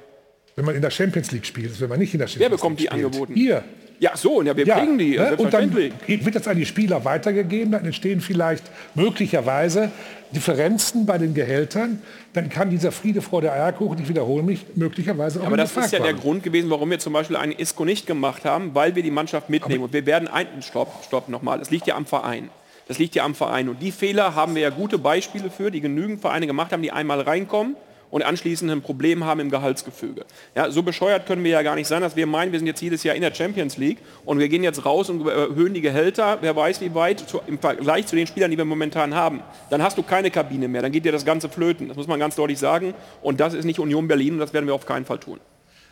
Wenn 0.58 0.66
man 0.66 0.76
in 0.76 0.82
der 0.82 0.92
Champions 0.92 1.32
League 1.32 1.46
spielt, 1.46 1.80
wenn 1.82 1.90
man 1.90 2.00
nicht 2.00 2.14
in 2.14 2.20
der 2.20 2.28
Champions 2.28 2.52
Wer 2.52 2.58
bekommt 2.58 2.80
die 2.80 2.84
League 2.84 2.92
spielt. 2.94 3.06
angeboten? 3.06 3.34
Ihr. 3.36 3.64
Ja, 4.00 4.16
so, 4.16 4.42
ja, 4.42 4.56
wir 4.56 4.66
kriegen 4.66 4.98
die, 4.98 5.18
ne? 5.18 5.36
Und 5.38 5.54
dann 5.54 5.74
wird 5.74 6.36
das 6.36 6.48
an 6.48 6.58
die 6.58 6.66
Spieler 6.66 7.06
weitergegeben, 7.06 7.72
dann 7.72 7.86
entstehen 7.86 8.22
vielleicht 8.22 8.64
möglicherweise 8.94 9.92
Differenzen 10.32 11.06
bei 11.06 11.18
den 11.18 11.34
Gehältern. 11.34 12.02
Dann 12.34 12.50
kann 12.50 12.70
dieser 12.70 12.92
Friede 12.92 13.22
vor 13.22 13.42
der 13.42 13.54
Eierkuchen, 13.54 14.00
ich 14.02 14.10
wiederhole 14.10 14.44
mich, 14.44 14.66
möglicherweise 14.76 15.42
auch 15.42 15.48
Aber 15.48 15.58
das 15.58 15.76
ist 15.76 15.94
ja 15.94 16.00
der. 16.00 16.14
Grund 16.14 16.44
gewesen, 16.44 16.70
warum 16.70 16.90
wir 16.90 17.00
zum 17.00 17.14
Beispiel 17.14 17.38
einen 17.38 17.54
Isco 17.54 17.86
nicht 17.86 18.08
gemacht 18.08 18.46
haben, 18.46 18.74
weil 18.74 18.96
wir 18.96 19.04
die 19.04 19.12
Mannschaft 19.12 19.50
mitnehmen. 19.50 19.84
und 19.84 19.94
wir 19.94 20.06
werden 20.06 20.28
ein... 20.28 20.48
Stopp, 20.62 21.04
stopp 21.06 21.30
nochmal. 21.30 21.60
Das 21.60 21.72
liegt 21.72 21.88
ja 21.88 21.96
am 21.96 22.06
Verein. 22.06 22.50
Das 22.88 23.00
liegt 23.00 23.16
ja 23.16 23.24
am 23.24 23.36
Verein. 23.36 23.70
Und 23.70 23.82
die 23.82 23.92
Fehler 23.92 24.36
haben 24.36 24.56
wir 24.56 24.62
ja 24.62 24.70
gute 24.70 24.98
Beispiele 24.98 25.50
für, 25.50 25.72
die 25.72 25.82
genügend 25.82 26.22
Vereine 26.22 26.48
gemacht 26.48 26.72
haben, 26.72 26.82
die 26.82 26.92
einmal 26.92 27.22
reinkommen 27.22 27.76
und 28.16 28.24
anschließend 28.24 28.72
ein 28.72 28.82
Problem 28.82 29.26
haben 29.26 29.42
im 29.42 29.50
Gehaltsgefüge. 29.50 30.24
Ja, 30.56 30.72
so 30.72 30.84
bescheuert 30.84 31.26
können 31.26 31.44
wir 31.44 31.52
ja 31.52 31.64
gar 31.64 31.76
nicht 31.76 31.90
sein, 31.90 32.02
dass 32.02 32.16
wir 32.16 32.26
meinen, 32.26 32.54
wir 32.54 32.60
sind 32.60 32.68
jetzt 32.68 32.80
jedes 32.80 33.04
Jahr 33.04 33.14
in 33.14 33.22
der 33.22 33.36
Champions 33.36 33.76
League 33.76 33.98
und 34.24 34.40
wir 34.40 34.48
gehen 34.48 34.64
jetzt 34.64 34.86
raus 34.86 35.10
und 35.10 35.28
erhöhen 35.28 35.74
die 35.74 35.82
Gehälter, 35.82 36.38
wer 36.40 36.56
weiß 36.56 36.80
wie 36.80 36.96
weit, 36.96 37.20
zu, 37.20 37.42
im 37.46 37.60
Vergleich 37.60 38.08
zu 38.08 38.16
den 38.16 38.26
Spielern, 38.26 38.52
die 38.52 38.58
wir 38.58 38.64
momentan 38.64 39.16
haben. 39.16 39.42
Dann 39.70 39.84
hast 39.84 39.98
du 39.98 40.02
keine 40.02 40.32
Kabine 40.32 40.70
mehr, 40.70 40.82
dann 40.82 40.94
geht 40.94 41.04
dir 41.04 41.12
das 41.12 41.26
Ganze 41.26 41.50
flöten. 41.50 41.90
Das 41.90 41.98
muss 41.98 42.08
man 42.08 42.18
ganz 42.18 42.38
deutlich 42.38 42.58
sagen. 42.58 42.94
Und 43.22 43.42
das 43.42 43.54
ist 43.54 43.66
nicht 43.66 43.80
Union 43.80 44.08
Berlin 44.08 44.36
und 44.36 44.40
das 44.40 44.54
werden 44.54 44.66
wir 44.66 44.76
auf 44.76 44.86
keinen 44.86 45.04
Fall 45.04 45.20
tun. 45.20 45.42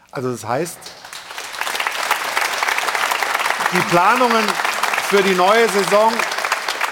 Also 0.09 0.31
das 0.31 0.47
heißt, 0.47 0.79
die 3.73 3.81
Planungen 3.89 4.45
für 5.09 5.21
die 5.23 5.35
neue 5.35 5.67
Saison 5.67 6.13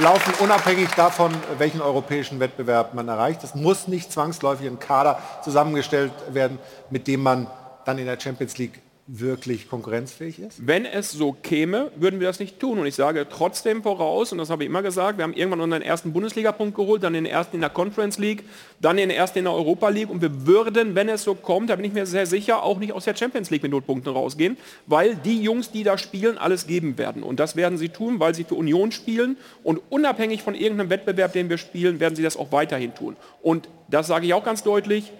laufen 0.01 0.33
unabhängig 0.39 0.89
davon, 0.95 1.31
welchen 1.59 1.79
europäischen 1.79 2.39
Wettbewerb 2.39 2.95
man 2.95 3.07
erreicht. 3.07 3.43
Es 3.43 3.53
muss 3.53 3.87
nicht 3.87 4.11
zwangsläufig 4.11 4.67
ein 4.67 4.79
Kader 4.79 5.19
zusammengestellt 5.43 6.11
werden, 6.29 6.57
mit 6.89 7.07
dem 7.07 7.21
man 7.21 7.47
dann 7.85 7.99
in 7.99 8.05
der 8.05 8.19
Champions 8.19 8.57
League 8.57 8.81
wirklich 9.13 9.69
konkurrenzfähig 9.69 10.39
ist? 10.39 10.65
Wenn 10.65 10.85
es 10.85 11.11
so 11.11 11.33
käme, 11.33 11.91
würden 11.97 12.21
wir 12.21 12.27
das 12.27 12.39
nicht 12.39 12.59
tun. 12.59 12.79
Und 12.79 12.85
ich 12.85 12.95
sage 12.95 13.27
trotzdem 13.29 13.83
voraus, 13.83 14.31
und 14.31 14.37
das 14.37 14.49
habe 14.49 14.63
ich 14.63 14.69
immer 14.69 14.81
gesagt, 14.81 15.17
wir 15.17 15.23
haben 15.23 15.33
irgendwann 15.33 15.59
unseren 15.59 15.81
ersten 15.81 16.13
Bundesliga-Punkt 16.13 16.75
geholt, 16.75 17.03
dann 17.03 17.11
den 17.11 17.25
ersten 17.25 17.57
in 17.57 17.61
der 17.61 17.69
Conference 17.69 18.17
League, 18.17 18.45
dann 18.79 18.95
den 18.95 19.09
ersten 19.09 19.39
in 19.39 19.45
der 19.45 19.53
Europa 19.53 19.89
League. 19.89 20.09
Und 20.09 20.21
wir 20.21 20.47
würden, 20.47 20.95
wenn 20.95 21.09
es 21.09 21.23
so 21.23 21.35
kommt, 21.35 21.69
da 21.69 21.75
bin 21.75 21.83
ich 21.83 21.93
mir 21.93 22.05
sehr 22.05 22.25
sicher, 22.25 22.63
auch 22.63 22.79
nicht 22.79 22.93
aus 22.93 23.03
der 23.03 23.15
Champions 23.15 23.49
League 23.49 23.63
mit 23.63 23.71
Notpunkten 23.73 24.13
rausgehen, 24.13 24.55
weil 24.87 25.15
die 25.15 25.41
Jungs, 25.41 25.71
die 25.71 25.83
da 25.83 25.97
spielen, 25.97 26.37
alles 26.37 26.65
geben 26.65 26.97
werden. 26.97 27.21
Und 27.21 27.41
das 27.41 27.57
werden 27.57 27.77
sie 27.77 27.89
tun, 27.89 28.21
weil 28.21 28.33
sie 28.33 28.45
für 28.45 28.55
Union 28.55 28.93
spielen. 28.93 29.35
Und 29.63 29.81
unabhängig 29.89 30.41
von 30.41 30.55
irgendeinem 30.55 30.89
Wettbewerb, 30.89 31.33
den 31.33 31.49
wir 31.49 31.57
spielen, 31.57 31.99
werden 31.99 32.15
sie 32.15 32.23
das 32.23 32.37
auch 32.37 32.53
weiterhin 32.53 32.95
tun. 32.95 33.17
Und 33.41 33.67
das 33.89 34.07
sage 34.07 34.25
ich 34.25 34.33
auch 34.33 34.45
ganz 34.45 34.63
deutlich, 34.63 35.11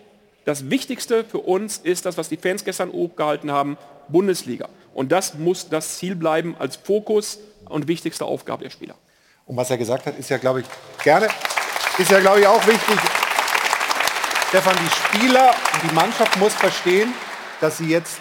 das 0.45 0.69
Wichtigste 0.69 1.23
für 1.23 1.38
uns 1.39 1.77
ist 1.77 2.05
das, 2.05 2.18
was 2.18 2.30
die 2.30 2.38
Fans 2.38 2.63
gestern 2.63 2.91
hochgehalten 2.91 3.51
haben, 3.51 3.77
Bundesliga. 4.07 4.69
Und 4.93 5.11
das 5.11 5.35
muss 5.35 5.69
das 5.69 5.97
Ziel 5.97 6.15
bleiben 6.15 6.55
als 6.57 6.76
Fokus 6.76 7.39
und 7.69 7.88
wichtigste 7.88 8.26
Aufgabe 8.26 8.63
der 8.63 8.72
Spieler. 8.72 8.95
Und 9.45 9.55
was 9.57 9.69
er 9.69 9.77
gesagt 9.77 10.05
hat, 10.05 10.18
ist 10.18 10.30
ja, 10.30 10.38
glaube 10.38 10.61
ich, 10.61 10.65
gerne, 11.03 11.27
ist 11.97 12.11
ja, 12.11 12.19
glaube 12.19 12.39
ich, 12.39 12.47
auch 12.47 12.65
wichtig. 12.65 12.99
Stefan, 14.49 14.76
die 14.76 15.18
Spieler, 15.18 15.53
die 15.84 15.93
Mannschaft 15.93 16.38
muss 16.38 16.53
verstehen, 16.53 17.13
dass 17.61 17.77
sie 17.77 17.88
jetzt 17.88 18.19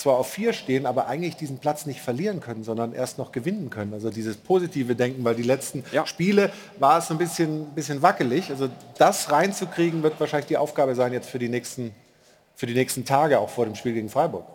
zwar 0.00 0.16
auf 0.16 0.30
vier 0.32 0.54
stehen, 0.54 0.86
aber 0.86 1.08
eigentlich 1.08 1.36
diesen 1.36 1.58
Platz 1.58 1.84
nicht 1.84 2.00
verlieren 2.00 2.40
können, 2.40 2.64
sondern 2.64 2.94
erst 2.94 3.18
noch 3.18 3.32
gewinnen 3.32 3.68
können. 3.68 3.92
Also 3.92 4.08
dieses 4.10 4.38
positive 4.38 4.94
Denken, 4.96 5.24
weil 5.24 5.34
die 5.34 5.42
letzten 5.42 5.84
Spiele 6.06 6.50
war 6.78 6.98
es 6.98 7.08
so 7.08 7.14
ein 7.14 7.18
bisschen, 7.18 7.66
bisschen 7.74 8.00
wackelig. 8.00 8.50
Also 8.50 8.70
das 8.96 9.30
reinzukriegen, 9.30 10.02
wird 10.02 10.18
wahrscheinlich 10.18 10.46
die 10.46 10.56
Aufgabe 10.56 10.94
sein 10.94 11.12
jetzt 11.12 11.28
für 11.28 11.38
die 11.38 11.50
nächsten, 11.50 11.94
für 12.56 12.66
die 12.66 12.72
nächsten 12.72 13.04
Tage, 13.04 13.38
auch 13.38 13.50
vor 13.50 13.66
dem 13.66 13.74
Spiel 13.74 13.92
gegen 13.92 14.08
Freiburg. 14.08 14.46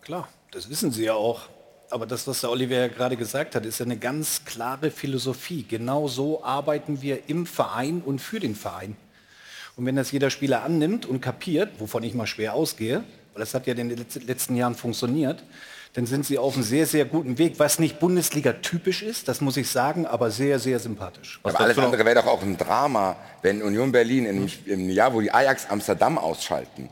Klar, 0.00 0.28
das 0.52 0.70
wissen 0.70 0.92
sie 0.92 1.04
ja 1.04 1.14
auch. 1.14 1.42
Aber 1.90 2.06
das, 2.06 2.26
was 2.28 2.40
der 2.40 2.50
Oliver 2.50 2.76
ja 2.76 2.88
gerade 2.88 3.16
gesagt 3.16 3.56
hat, 3.56 3.66
ist 3.66 3.80
ja 3.80 3.86
eine 3.86 3.96
ganz 3.96 4.44
klare 4.44 4.92
Philosophie. 4.92 5.64
Genau 5.68 6.06
so 6.06 6.44
arbeiten 6.44 7.02
wir 7.02 7.28
im 7.28 7.46
Verein 7.46 8.00
und 8.00 8.20
für 8.20 8.38
den 8.38 8.54
Verein. 8.54 8.96
Und 9.76 9.86
wenn 9.86 9.96
das 9.96 10.12
jeder 10.12 10.30
Spieler 10.30 10.62
annimmt 10.62 11.04
und 11.04 11.20
kapiert, 11.20 11.80
wovon 11.80 12.04
ich 12.04 12.14
mal 12.14 12.26
schwer 12.28 12.54
ausgehe, 12.54 13.02
weil 13.34 13.40
das 13.40 13.52
hat 13.54 13.66
ja 13.66 13.74
in 13.74 13.88
den 13.88 14.06
letzten 14.26 14.56
Jahren 14.56 14.74
funktioniert, 14.74 15.44
dann 15.94 16.06
sind 16.06 16.26
sie 16.26 16.38
auf 16.38 16.54
einem 16.54 16.64
sehr, 16.64 16.86
sehr 16.86 17.04
guten 17.04 17.38
Weg, 17.38 17.54
was 17.58 17.78
nicht 17.78 18.00
Bundesliga-typisch 18.00 19.02
ist, 19.02 19.28
das 19.28 19.40
muss 19.40 19.56
ich 19.56 19.68
sagen, 19.68 20.06
aber 20.06 20.30
sehr, 20.30 20.58
sehr 20.58 20.80
sympathisch. 20.80 21.38
Aber 21.42 21.60
alles 21.60 21.78
andere 21.78 22.04
wäre 22.04 22.16
doch 22.16 22.26
auch 22.26 22.42
ein 22.42 22.56
Drama, 22.56 23.16
wenn 23.42 23.62
Union 23.62 23.92
Berlin 23.92 24.48
im 24.66 24.90
Jahr, 24.90 25.14
wo 25.14 25.20
die 25.20 25.30
Ajax 25.30 25.66
Amsterdam 25.68 26.18
ausschalten, 26.18 26.88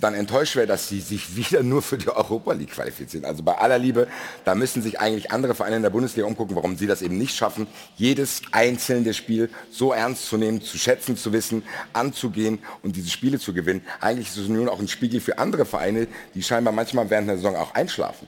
dann 0.00 0.14
enttäuscht 0.14 0.56
wäre, 0.56 0.66
dass 0.66 0.88
sie 0.88 1.00
sich 1.00 1.36
wieder 1.50 1.62
nur 1.62 1.82
für 1.82 1.98
die 1.98 2.08
Europa 2.08 2.52
League 2.52 2.72
qualifizieren. 2.72 3.24
Also 3.24 3.42
bei 3.42 3.56
aller 3.58 3.78
Liebe, 3.78 4.08
da 4.44 4.54
müssen 4.54 4.82
sich 4.82 5.00
eigentlich 5.00 5.30
andere 5.30 5.54
Vereine 5.54 5.76
in 5.76 5.82
der 5.82 5.90
Bundesliga 5.90 6.26
umgucken, 6.26 6.56
warum 6.56 6.76
sie 6.76 6.86
das 6.86 7.02
eben 7.02 7.18
nicht 7.18 7.36
schaffen, 7.36 7.66
jedes 7.96 8.42
einzelne 8.52 9.14
Spiel 9.14 9.50
so 9.70 9.92
ernst 9.92 10.26
zu 10.26 10.36
nehmen, 10.36 10.60
zu 10.60 10.78
schätzen, 10.78 11.16
zu 11.16 11.32
wissen, 11.32 11.62
anzugehen 11.92 12.58
und 12.82 12.96
diese 12.96 13.10
Spiele 13.10 13.38
zu 13.38 13.52
gewinnen. 13.52 13.82
Eigentlich 14.00 14.28
ist 14.28 14.36
es 14.36 14.48
nun 14.48 14.68
auch 14.68 14.80
ein 14.80 14.88
Spiegel 14.88 15.20
für 15.20 15.38
andere 15.38 15.64
Vereine, 15.64 16.08
die 16.34 16.42
scheinbar 16.42 16.72
manchmal 16.72 17.10
während 17.10 17.28
der 17.28 17.36
Saison 17.36 17.56
auch 17.56 17.74
einschlafen. 17.74 18.26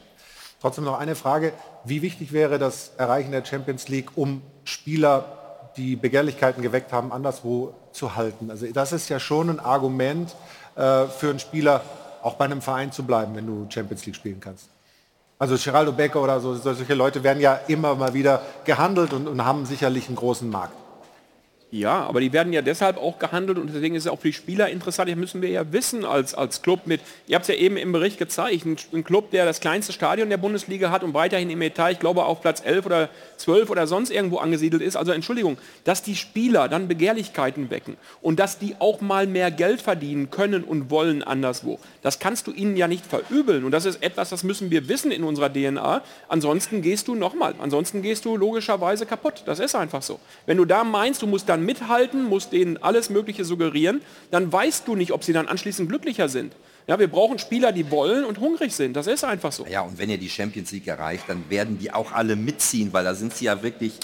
Trotzdem 0.60 0.84
noch 0.84 0.98
eine 0.98 1.16
Frage. 1.16 1.52
Wie 1.84 2.02
wichtig 2.02 2.32
wäre 2.32 2.60
das 2.60 2.92
Erreichen 2.96 3.32
der 3.32 3.44
Champions 3.44 3.88
League, 3.88 4.10
um 4.14 4.42
Spieler, 4.62 5.70
die 5.76 5.96
Begehrlichkeiten 5.96 6.62
geweckt 6.62 6.92
haben, 6.92 7.10
anderswo 7.10 7.74
zu 7.90 8.14
halten? 8.14 8.48
Also 8.48 8.66
das 8.66 8.92
ist 8.92 9.08
ja 9.08 9.18
schon 9.18 9.50
ein 9.50 9.58
Argument 9.58 10.36
äh, 10.76 11.06
für 11.06 11.30
einen 11.30 11.38
Spieler, 11.38 11.82
auch 12.22 12.34
bei 12.34 12.44
einem 12.44 12.62
Verein 12.62 12.92
zu 12.92 13.02
bleiben, 13.02 13.34
wenn 13.34 13.46
du 13.46 13.66
Champions 13.68 14.06
League 14.06 14.16
spielen 14.16 14.40
kannst. 14.40 14.68
Also 15.38 15.56
Geraldo 15.56 15.92
Becker 15.92 16.22
oder 16.22 16.38
so, 16.38 16.54
solche 16.54 16.94
Leute 16.94 17.24
werden 17.24 17.40
ja 17.40 17.58
immer 17.66 17.96
mal 17.96 18.14
wieder 18.14 18.42
gehandelt 18.64 19.12
und, 19.12 19.26
und 19.26 19.44
haben 19.44 19.66
sicherlich 19.66 20.06
einen 20.06 20.16
großen 20.16 20.48
Markt. 20.48 20.74
Ja, 21.74 22.02
aber 22.02 22.20
die 22.20 22.34
werden 22.34 22.52
ja 22.52 22.60
deshalb 22.60 22.98
auch 22.98 23.18
gehandelt 23.18 23.56
und 23.56 23.72
deswegen 23.72 23.94
ist 23.94 24.04
es 24.04 24.10
auch 24.10 24.20
für 24.20 24.28
die 24.28 24.34
Spieler 24.34 24.68
interessant. 24.68 25.08
Das 25.08 25.16
müssen 25.16 25.40
wir 25.40 25.48
ja 25.48 25.72
wissen 25.72 26.04
als, 26.04 26.34
als 26.34 26.60
Club 26.60 26.80
mit, 26.84 27.00
ihr 27.26 27.34
habt 27.34 27.44
es 27.44 27.48
ja 27.48 27.54
eben 27.54 27.78
im 27.78 27.92
Bericht 27.92 28.18
gezeigt, 28.18 28.66
ein, 28.66 28.76
ein, 28.92 29.04
Club, 29.04 29.30
der 29.30 29.46
das 29.46 29.58
kleinste 29.60 29.94
Stadion 29.94 30.28
der 30.28 30.36
Bundesliga 30.36 30.90
hat 30.90 31.02
und 31.02 31.14
weiterhin 31.14 31.48
im 31.48 31.62
Etat, 31.62 31.92
ich 31.92 31.98
glaube 31.98 32.26
auf 32.26 32.42
Platz 32.42 32.62
11 32.62 32.84
oder 32.84 33.08
12 33.38 33.70
oder 33.70 33.86
sonst 33.86 34.10
irgendwo 34.10 34.36
angesiedelt 34.36 34.82
ist. 34.82 34.96
Also 34.96 35.12
Entschuldigung, 35.12 35.56
dass 35.84 36.02
die 36.02 36.14
Spieler 36.14 36.68
dann 36.68 36.88
Begehrlichkeiten 36.88 37.70
wecken 37.70 37.96
und 38.20 38.38
dass 38.38 38.58
die 38.58 38.76
auch 38.78 39.00
mal 39.00 39.26
mehr 39.26 39.50
Geld 39.50 39.80
verdienen 39.80 40.30
können 40.30 40.64
und 40.64 40.90
wollen 40.90 41.22
anderswo. 41.22 41.80
Das 42.02 42.18
kannst 42.18 42.48
du 42.48 42.52
ihnen 42.52 42.76
ja 42.76 42.86
nicht 42.86 43.06
verübeln 43.06 43.64
und 43.64 43.70
das 43.70 43.86
ist 43.86 44.02
etwas, 44.02 44.28
das 44.28 44.44
müssen 44.44 44.70
wir 44.70 44.90
wissen 44.90 45.10
in 45.10 45.24
unserer 45.24 45.50
DNA. 45.50 46.02
Ansonsten 46.28 46.82
gehst 46.82 47.08
du 47.08 47.14
nochmal, 47.14 47.54
ansonsten 47.62 48.02
gehst 48.02 48.26
du 48.26 48.36
logischerweise 48.36 49.06
kaputt. 49.06 49.42
Das 49.46 49.58
ist 49.58 49.74
einfach 49.74 50.02
so. 50.02 50.20
Wenn 50.44 50.58
du 50.58 50.66
da 50.66 50.84
meinst, 50.84 51.22
du 51.22 51.26
musst 51.26 51.48
dann 51.48 51.61
mithalten, 51.64 52.24
musst 52.24 52.52
denen 52.52 52.76
alles 52.76 53.10
Mögliche 53.10 53.44
suggerieren, 53.44 54.02
dann 54.30 54.52
weißt 54.52 54.86
du 54.86 54.94
nicht, 54.94 55.12
ob 55.12 55.24
sie 55.24 55.32
dann 55.32 55.48
anschließend 55.48 55.88
glücklicher 55.88 56.28
sind. 56.28 56.54
Ja, 56.86 56.98
wir 56.98 57.08
brauchen 57.08 57.38
Spieler, 57.38 57.72
die 57.72 57.90
wollen 57.90 58.24
und 58.24 58.40
hungrig 58.40 58.74
sind. 58.74 58.94
Das 58.94 59.06
ist 59.06 59.24
einfach 59.24 59.52
so. 59.52 59.66
Ja, 59.66 59.82
und 59.82 59.98
wenn 59.98 60.10
ihr 60.10 60.18
die 60.18 60.28
Champions 60.28 60.72
League 60.72 60.88
erreicht, 60.88 61.24
dann 61.28 61.44
werden 61.48 61.78
die 61.78 61.92
auch 61.92 62.12
alle 62.12 62.34
mitziehen, 62.34 62.92
weil 62.92 63.04
da 63.04 63.14
sind 63.14 63.34
sie 63.34 63.44
ja 63.44 63.62
wirklich 63.62 63.98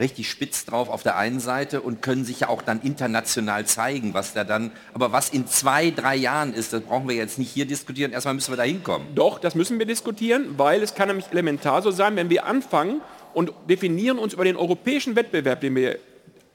richtig 0.00 0.30
spitz 0.30 0.64
drauf 0.64 0.88
auf 0.88 1.02
der 1.02 1.16
einen 1.16 1.40
Seite 1.40 1.82
und 1.82 2.02
können 2.02 2.24
sich 2.24 2.40
ja 2.40 2.48
auch 2.48 2.62
dann 2.62 2.80
international 2.82 3.66
zeigen, 3.66 4.14
was 4.14 4.32
da 4.32 4.44
dann, 4.44 4.72
aber 4.94 5.12
was 5.12 5.28
in 5.28 5.46
zwei, 5.46 5.90
drei 5.90 6.16
Jahren 6.16 6.54
ist, 6.54 6.72
das 6.72 6.80
brauchen 6.80 7.06
wir 7.08 7.14
jetzt 7.14 7.38
nicht 7.38 7.50
hier 7.50 7.66
diskutieren, 7.66 8.12
erstmal 8.12 8.34
müssen 8.34 8.50
wir 8.50 8.56
da 8.56 8.62
hinkommen. 8.62 9.08
Doch, 9.14 9.38
das 9.38 9.54
müssen 9.54 9.78
wir 9.78 9.86
diskutieren, 9.86 10.54
weil 10.56 10.82
es 10.82 10.94
kann 10.94 11.08
nämlich 11.08 11.26
elementar 11.30 11.82
so 11.82 11.90
sein, 11.90 12.16
wenn 12.16 12.30
wir 12.30 12.46
anfangen 12.46 13.02
und 13.34 13.52
definieren 13.68 14.18
uns 14.18 14.32
über 14.32 14.44
den 14.44 14.56
europäischen 14.56 15.16
Wettbewerb, 15.16 15.60
den 15.60 15.76
wir 15.76 15.98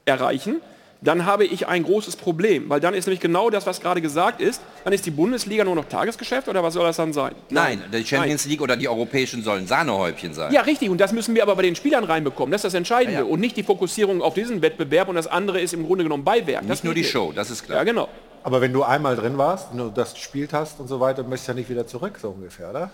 erreichen, 0.06 0.60
dann 1.02 1.26
habe 1.26 1.44
ich 1.44 1.66
ein 1.66 1.82
großes 1.82 2.16
Problem, 2.16 2.70
weil 2.70 2.80
dann 2.80 2.94
ist 2.94 3.06
nämlich 3.06 3.20
genau 3.20 3.50
das, 3.50 3.66
was 3.66 3.80
gerade 3.80 4.00
gesagt 4.00 4.40
ist, 4.40 4.62
dann 4.84 4.92
ist 4.92 5.04
die 5.04 5.10
Bundesliga 5.10 5.62
nur 5.62 5.74
noch 5.74 5.84
Tagesgeschäft 5.84 6.48
oder 6.48 6.62
was 6.62 6.74
soll 6.74 6.84
das 6.84 6.96
dann 6.96 7.12
sein? 7.12 7.34
Nein, 7.50 7.82
Nein 7.90 8.02
die 8.02 8.06
Champions 8.06 8.44
Nein. 8.44 8.50
League 8.50 8.62
oder 8.62 8.76
die 8.76 8.88
europäischen 8.88 9.42
sollen 9.42 9.66
Sahnehäubchen 9.66 10.32
sein. 10.32 10.52
Ja, 10.52 10.62
richtig, 10.62 10.88
und 10.88 10.98
das 10.98 11.12
müssen 11.12 11.34
wir 11.34 11.42
aber 11.42 11.56
bei 11.56 11.62
den 11.62 11.76
Spielern 11.76 12.04
reinbekommen, 12.04 12.50
das 12.50 12.60
ist 12.60 12.64
das 12.64 12.74
Entscheidende 12.74 13.20
ja, 13.20 13.26
ja. 13.26 13.30
und 13.30 13.40
nicht 13.40 13.56
die 13.56 13.62
Fokussierung 13.62 14.22
auf 14.22 14.34
diesen 14.34 14.62
Wettbewerb 14.62 15.08
und 15.08 15.16
das 15.16 15.26
andere 15.26 15.60
ist 15.60 15.74
im 15.74 15.84
Grunde 15.84 16.04
genommen 16.04 16.24
Beiwerk. 16.24 16.64
Nicht 16.64 16.84
nur 16.84 16.94
die 16.94 17.00
nicht. 17.00 17.10
Show, 17.10 17.32
das 17.34 17.50
ist 17.50 17.64
klar. 17.64 17.78
Ja, 17.78 17.84
genau. 17.84 18.08
Aber 18.42 18.60
wenn 18.60 18.72
du 18.72 18.82
einmal 18.82 19.16
drin 19.16 19.36
warst, 19.38 19.74
nur 19.74 19.90
das 19.90 20.14
gespielt 20.14 20.52
hast 20.52 20.80
und 20.80 20.88
so 20.88 21.00
weiter, 21.00 21.24
möchtest 21.24 21.48
du 21.48 21.52
ja 21.52 21.56
nicht 21.56 21.68
wieder 21.68 21.86
zurück, 21.86 22.18
so 22.20 22.30
ungefähr, 22.30 22.70
oder? 22.70 22.90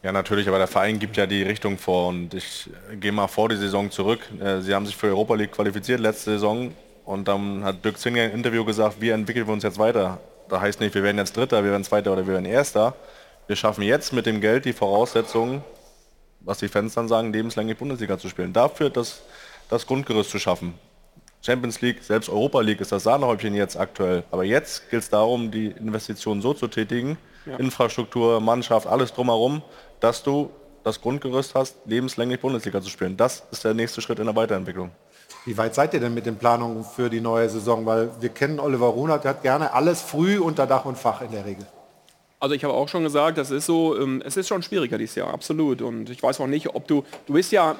Ja, 0.00 0.12
natürlich, 0.12 0.46
aber 0.46 0.58
der 0.58 0.68
Verein 0.68 1.00
gibt 1.00 1.16
ja 1.16 1.26
die 1.26 1.42
Richtung 1.42 1.76
vor 1.76 2.08
und 2.08 2.32
ich 2.32 2.70
gehe 3.00 3.10
mal 3.10 3.26
vor 3.26 3.48
die 3.48 3.56
Saison 3.56 3.90
zurück. 3.90 4.20
Äh, 4.40 4.60
sie 4.60 4.72
haben 4.72 4.86
sich 4.86 4.96
für 4.96 5.08
Europa 5.08 5.34
League 5.34 5.50
qualifiziert 5.50 5.98
letzte 5.98 6.32
Saison 6.32 6.72
und 7.04 7.26
dann 7.26 7.64
hat 7.64 7.84
Dirk 7.84 7.98
Zinger 7.98 8.26
im 8.26 8.32
Interview 8.32 8.64
gesagt, 8.64 9.00
wie 9.00 9.10
entwickeln 9.10 9.48
wir 9.48 9.52
uns 9.52 9.64
jetzt 9.64 9.78
weiter? 9.78 10.20
Da 10.48 10.60
heißt 10.60 10.80
nicht, 10.80 10.94
wir 10.94 11.02
werden 11.02 11.18
jetzt 11.18 11.36
Dritter, 11.36 11.64
wir 11.64 11.72
werden 11.72 11.82
Zweiter 11.82 12.12
oder 12.12 12.24
wir 12.26 12.34
werden 12.34 12.46
Erster. 12.46 12.94
Wir 13.48 13.56
schaffen 13.56 13.82
jetzt 13.82 14.12
mit 14.12 14.24
dem 14.26 14.40
Geld 14.40 14.66
die 14.66 14.72
Voraussetzungen, 14.72 15.64
was 16.40 16.58
die 16.58 16.68
Fans 16.68 16.94
dann 16.94 17.08
sagen, 17.08 17.32
lebenslänglich 17.32 17.76
Bundesliga 17.76 18.18
zu 18.18 18.28
spielen. 18.28 18.52
Dafür 18.52 18.90
das, 18.90 19.22
das 19.68 19.84
Grundgerüst 19.84 20.30
zu 20.30 20.38
schaffen. 20.38 20.74
Champions 21.42 21.80
League, 21.80 22.04
selbst 22.04 22.28
Europa 22.28 22.60
League 22.60 22.80
ist 22.80 22.92
das 22.92 23.02
Sahnehäubchen 23.02 23.54
jetzt 23.54 23.76
aktuell. 23.76 24.22
Aber 24.30 24.44
jetzt 24.44 24.90
gilt 24.90 25.02
es 25.02 25.10
darum, 25.10 25.50
die 25.50 25.66
Investitionen 25.66 26.40
so 26.40 26.54
zu 26.54 26.68
tätigen, 26.68 27.18
ja. 27.48 27.56
Infrastruktur, 27.56 28.40
Mannschaft, 28.40 28.86
alles 28.86 29.12
drumherum, 29.12 29.62
dass 30.00 30.22
du 30.22 30.50
das 30.84 31.00
Grundgerüst 31.00 31.54
hast, 31.54 31.76
lebenslänglich 31.84 32.40
Bundesliga 32.40 32.80
zu 32.80 32.88
spielen. 32.88 33.16
Das 33.16 33.42
ist 33.50 33.64
der 33.64 33.74
nächste 33.74 34.00
Schritt 34.00 34.18
in 34.18 34.26
der 34.26 34.36
Weiterentwicklung. 34.36 34.90
Wie 35.44 35.56
weit 35.56 35.74
seid 35.74 35.94
ihr 35.94 36.00
denn 36.00 36.14
mit 36.14 36.26
den 36.26 36.36
Planungen 36.36 36.84
für 36.84 37.10
die 37.10 37.20
neue 37.20 37.48
Saison? 37.48 37.84
Weil 37.86 38.10
wir 38.20 38.28
kennen 38.30 38.60
Oliver 38.60 38.88
Runert, 38.88 39.24
der 39.24 39.30
hat 39.30 39.42
gerne 39.42 39.72
alles 39.72 40.02
früh 40.02 40.38
unter 40.38 40.66
Dach 40.66 40.84
und 40.84 40.98
Fach 40.98 41.20
in 41.22 41.30
der 41.30 41.44
Regel. 41.44 41.66
Also 42.40 42.54
ich 42.54 42.62
habe 42.62 42.74
auch 42.74 42.88
schon 42.88 43.02
gesagt, 43.02 43.38
das 43.38 43.50
ist 43.50 43.66
so, 43.66 43.98
ähm, 43.98 44.22
es 44.24 44.36
ist 44.36 44.46
schon 44.46 44.62
schwieriger 44.62 44.96
dieses 44.96 45.16
Jahr, 45.16 45.32
absolut. 45.32 45.82
Und 45.82 46.08
ich 46.10 46.22
weiß 46.22 46.40
auch 46.40 46.46
nicht, 46.46 46.74
ob 46.74 46.86
du, 46.86 47.04
du 47.26 47.32
bist 47.32 47.50
ja 47.50 47.76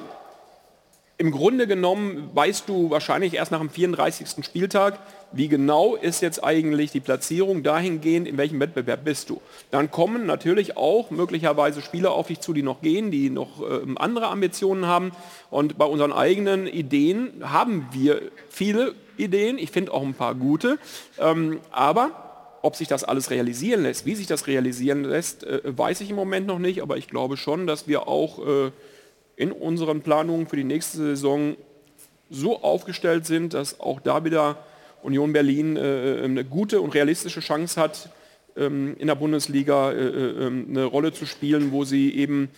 im 1.19 1.31
Grunde 1.31 1.67
genommen 1.67 2.29
weißt 2.33 2.69
du 2.69 2.89
wahrscheinlich 2.89 3.33
erst 3.33 3.51
nach 3.51 3.59
dem 3.59 3.69
34. 3.69 4.45
Spieltag, 4.45 4.99
wie 5.33 5.49
genau 5.49 5.97
ist 5.97 6.21
jetzt 6.21 6.41
eigentlich 6.41 6.91
die 6.91 7.01
Platzierung 7.01 7.61
dahingehend, 7.61 8.25
in 8.25 8.37
welchem 8.37 8.61
Wettbewerb 8.61 9.03
bist 9.03 9.29
du. 9.29 9.41
Dann 9.69 9.91
kommen 9.91 10.25
natürlich 10.25 10.77
auch 10.77 11.11
möglicherweise 11.11 11.81
Spieler 11.81 12.13
auf 12.13 12.27
dich 12.27 12.39
zu, 12.39 12.53
die 12.53 12.63
noch 12.63 12.81
gehen, 12.81 13.11
die 13.11 13.29
noch 13.29 13.61
äh, 13.61 13.81
andere 13.97 14.27
Ambitionen 14.27 14.87
haben. 14.87 15.11
Und 15.49 15.77
bei 15.77 15.83
unseren 15.83 16.13
eigenen 16.13 16.67
Ideen 16.67 17.43
haben 17.43 17.89
wir 17.91 18.21
viele 18.49 18.95
Ideen, 19.17 19.57
ich 19.57 19.71
finde 19.71 19.93
auch 19.93 20.03
ein 20.03 20.13
paar 20.13 20.35
gute. 20.35 20.79
Ähm, 21.19 21.59
aber 21.69 22.57
ob 22.61 22.77
sich 22.77 22.87
das 22.87 23.03
alles 23.03 23.29
realisieren 23.29 23.83
lässt, 23.83 24.05
wie 24.05 24.15
sich 24.15 24.27
das 24.27 24.47
realisieren 24.47 25.03
lässt, 25.03 25.43
äh, 25.43 25.59
weiß 25.65 25.99
ich 25.99 26.11
im 26.11 26.15
Moment 26.15 26.47
noch 26.47 26.59
nicht. 26.59 26.81
Aber 26.81 26.95
ich 26.95 27.09
glaube 27.09 27.35
schon, 27.35 27.67
dass 27.67 27.89
wir 27.89 28.07
auch... 28.07 28.39
Äh, 28.47 28.71
in 29.39 29.53
unseren 29.53 30.01
Planungen 30.01 30.47
für 30.47 30.57
die 30.57 30.65
nächste 30.65 30.97
Saison 30.97 31.55
so 32.29 32.61
aufgestellt 32.61 33.25
sind, 33.25 33.53
dass 33.53 33.79
auch 33.79 34.01
da 34.01 34.25
wieder 34.25 34.57
Union 35.01 35.31
Berlin 35.31 35.77
äh, 35.77 36.21
eine 36.25 36.43
gute 36.43 36.81
und 36.81 36.93
realistische 36.93 37.39
Chance 37.39 37.79
hat, 37.79 38.09
ähm, 38.57 38.97
in 38.99 39.07
der 39.07 39.15
Bundesliga 39.15 39.93
äh, 39.93 39.95
äh, 39.95 40.45
ähm, 40.45 40.65
eine 40.69 40.83
Rolle 40.83 41.13
zu 41.13 41.25
spielen, 41.25 41.71
wo 41.71 41.85
sie 41.85 42.13
eben, 42.15 42.49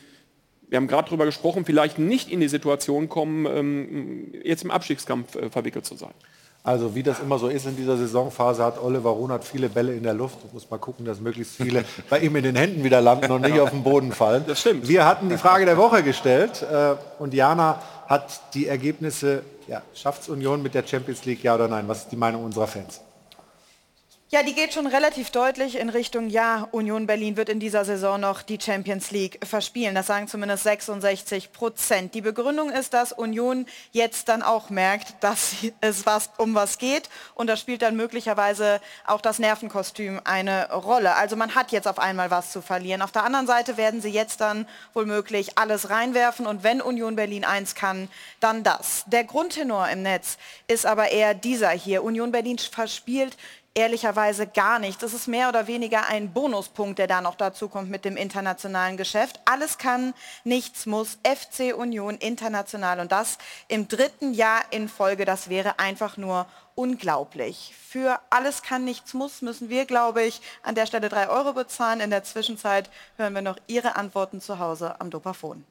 wir 0.69 0.77
haben 0.77 0.87
gerade 0.87 1.09
darüber 1.09 1.25
gesprochen, 1.25 1.65
vielleicht 1.65 1.99
nicht 1.99 2.31
in 2.31 2.39
die 2.39 2.47
Situation 2.47 3.09
kommen, 3.09 3.45
ähm, 3.45 4.33
jetzt 4.43 4.63
im 4.63 4.71
Abstiegskampf 4.71 5.35
äh, 5.35 5.51
verwickelt 5.51 5.85
zu 5.85 5.95
sein. 5.95 6.15
Also 6.63 6.93
wie 6.93 7.01
das 7.01 7.19
immer 7.19 7.39
so 7.39 7.47
ist 7.47 7.65
in 7.65 7.75
dieser 7.75 7.97
Saisonphase, 7.97 8.63
hat 8.63 8.81
Oliver 8.81 9.09
Runert 9.09 9.43
viele 9.43 9.67
Bälle 9.67 9.95
in 9.95 10.03
der 10.03 10.13
Luft. 10.13 10.37
Muss 10.53 10.69
mal 10.69 10.77
gucken, 10.77 11.05
dass 11.05 11.19
möglichst 11.19 11.55
viele 11.55 11.83
bei 12.09 12.19
ihm 12.19 12.35
in 12.35 12.43
den 12.43 12.55
Händen 12.55 12.83
wieder 12.83 13.01
landen 13.01 13.31
und 13.31 13.41
nicht 13.41 13.59
auf 13.59 13.71
den 13.71 13.81
Boden 13.81 14.11
fallen. 14.11 14.43
Das 14.45 14.59
stimmt. 14.61 14.87
Wir 14.87 15.05
hatten 15.05 15.29
die 15.29 15.37
Frage 15.37 15.65
der 15.65 15.77
Woche 15.77 16.03
gestellt 16.03 16.61
äh, 16.61 16.93
und 17.17 17.33
Jana 17.33 17.81
hat 18.07 18.53
die 18.53 18.67
Ergebnisse, 18.67 19.41
ja, 19.67 19.81
schafft 19.95 20.29
Union 20.29 20.61
mit 20.61 20.75
der 20.75 20.85
Champions 20.85 21.25
League, 21.25 21.43
ja 21.43 21.55
oder 21.55 21.67
nein? 21.67 21.87
Was 21.87 21.99
ist 21.99 22.11
die 22.11 22.17
Meinung 22.17 22.45
unserer 22.45 22.67
Fans? 22.67 23.01
Ja, 24.33 24.43
die 24.43 24.53
geht 24.53 24.73
schon 24.73 24.87
relativ 24.87 25.29
deutlich 25.31 25.75
in 25.75 25.89
Richtung, 25.89 26.29
ja, 26.29 26.65
Union 26.71 27.05
Berlin 27.05 27.35
wird 27.35 27.49
in 27.49 27.59
dieser 27.59 27.83
Saison 27.83 28.17
noch 28.17 28.43
die 28.43 28.57
Champions 28.61 29.11
League 29.11 29.45
verspielen. 29.45 29.93
Das 29.93 30.07
sagen 30.07 30.29
zumindest 30.29 30.63
66 30.63 31.51
Prozent. 31.51 32.15
Die 32.15 32.21
Begründung 32.21 32.69
ist, 32.69 32.93
dass 32.93 33.11
Union 33.11 33.65
jetzt 33.91 34.29
dann 34.29 34.41
auch 34.41 34.69
merkt, 34.69 35.15
dass 35.19 35.55
es 35.81 36.05
was, 36.05 36.29
um 36.37 36.55
was 36.55 36.77
geht. 36.77 37.09
Und 37.35 37.47
da 37.47 37.57
spielt 37.57 37.81
dann 37.81 37.97
möglicherweise 37.97 38.79
auch 39.05 39.19
das 39.19 39.37
Nervenkostüm 39.37 40.21
eine 40.23 40.71
Rolle. 40.71 41.17
Also 41.17 41.35
man 41.35 41.53
hat 41.53 41.73
jetzt 41.73 41.89
auf 41.89 41.99
einmal 41.99 42.31
was 42.31 42.53
zu 42.53 42.61
verlieren. 42.61 43.01
Auf 43.01 43.11
der 43.11 43.25
anderen 43.25 43.47
Seite 43.47 43.75
werden 43.75 43.99
sie 43.99 44.11
jetzt 44.11 44.39
dann 44.39 44.65
womöglich 44.93 45.57
alles 45.57 45.89
reinwerfen. 45.89 46.47
Und 46.47 46.63
wenn 46.63 46.79
Union 46.79 47.17
Berlin 47.17 47.43
eins 47.43 47.75
kann, 47.75 48.07
dann 48.39 48.63
das. 48.63 49.03
Der 49.07 49.25
Grundtenor 49.25 49.89
im 49.89 50.03
Netz 50.03 50.37
ist 50.69 50.85
aber 50.85 51.11
eher 51.11 51.33
dieser 51.33 51.71
hier. 51.71 52.01
Union 52.01 52.31
Berlin 52.31 52.59
verspielt 52.59 53.35
ehrlicherweise 53.73 54.47
gar 54.47 54.79
nicht. 54.79 55.01
Das 55.01 55.13
ist 55.13 55.27
mehr 55.27 55.47
oder 55.49 55.67
weniger 55.67 56.07
ein 56.07 56.33
Bonuspunkt, 56.33 56.99
der 56.99 57.07
da 57.07 57.21
noch 57.21 57.35
dazu 57.35 57.69
kommt 57.69 57.89
mit 57.89 58.03
dem 58.03 58.17
internationalen 58.17 58.97
Geschäft. 58.97 59.39
Alles 59.45 59.77
kann, 59.77 60.13
nichts 60.43 60.85
muss. 60.85 61.17
FC 61.23 61.73
Union 61.75 62.15
international 62.15 62.99
und 62.99 63.11
das 63.11 63.37
im 63.67 63.87
dritten 63.87 64.33
Jahr 64.33 64.61
in 64.71 64.89
Folge. 64.89 65.25
Das 65.25 65.49
wäre 65.49 65.79
einfach 65.79 66.17
nur 66.17 66.47
unglaublich. 66.75 67.73
Für 67.87 68.19
alles 68.29 68.61
kann, 68.61 68.83
nichts 68.83 69.13
muss 69.13 69.41
müssen 69.41 69.69
wir, 69.69 69.85
glaube 69.85 70.23
ich, 70.23 70.41
an 70.63 70.75
der 70.75 70.85
Stelle 70.85 71.09
drei 71.09 71.29
Euro 71.29 71.53
bezahlen. 71.53 72.01
In 72.01 72.09
der 72.09 72.23
Zwischenzeit 72.23 72.89
hören 73.17 73.33
wir 73.33 73.41
noch 73.41 73.57
Ihre 73.67 73.95
Antworten 73.95 74.41
zu 74.41 74.59
Hause 74.59 74.99
am 74.99 75.09
Dopafon. 75.09 75.65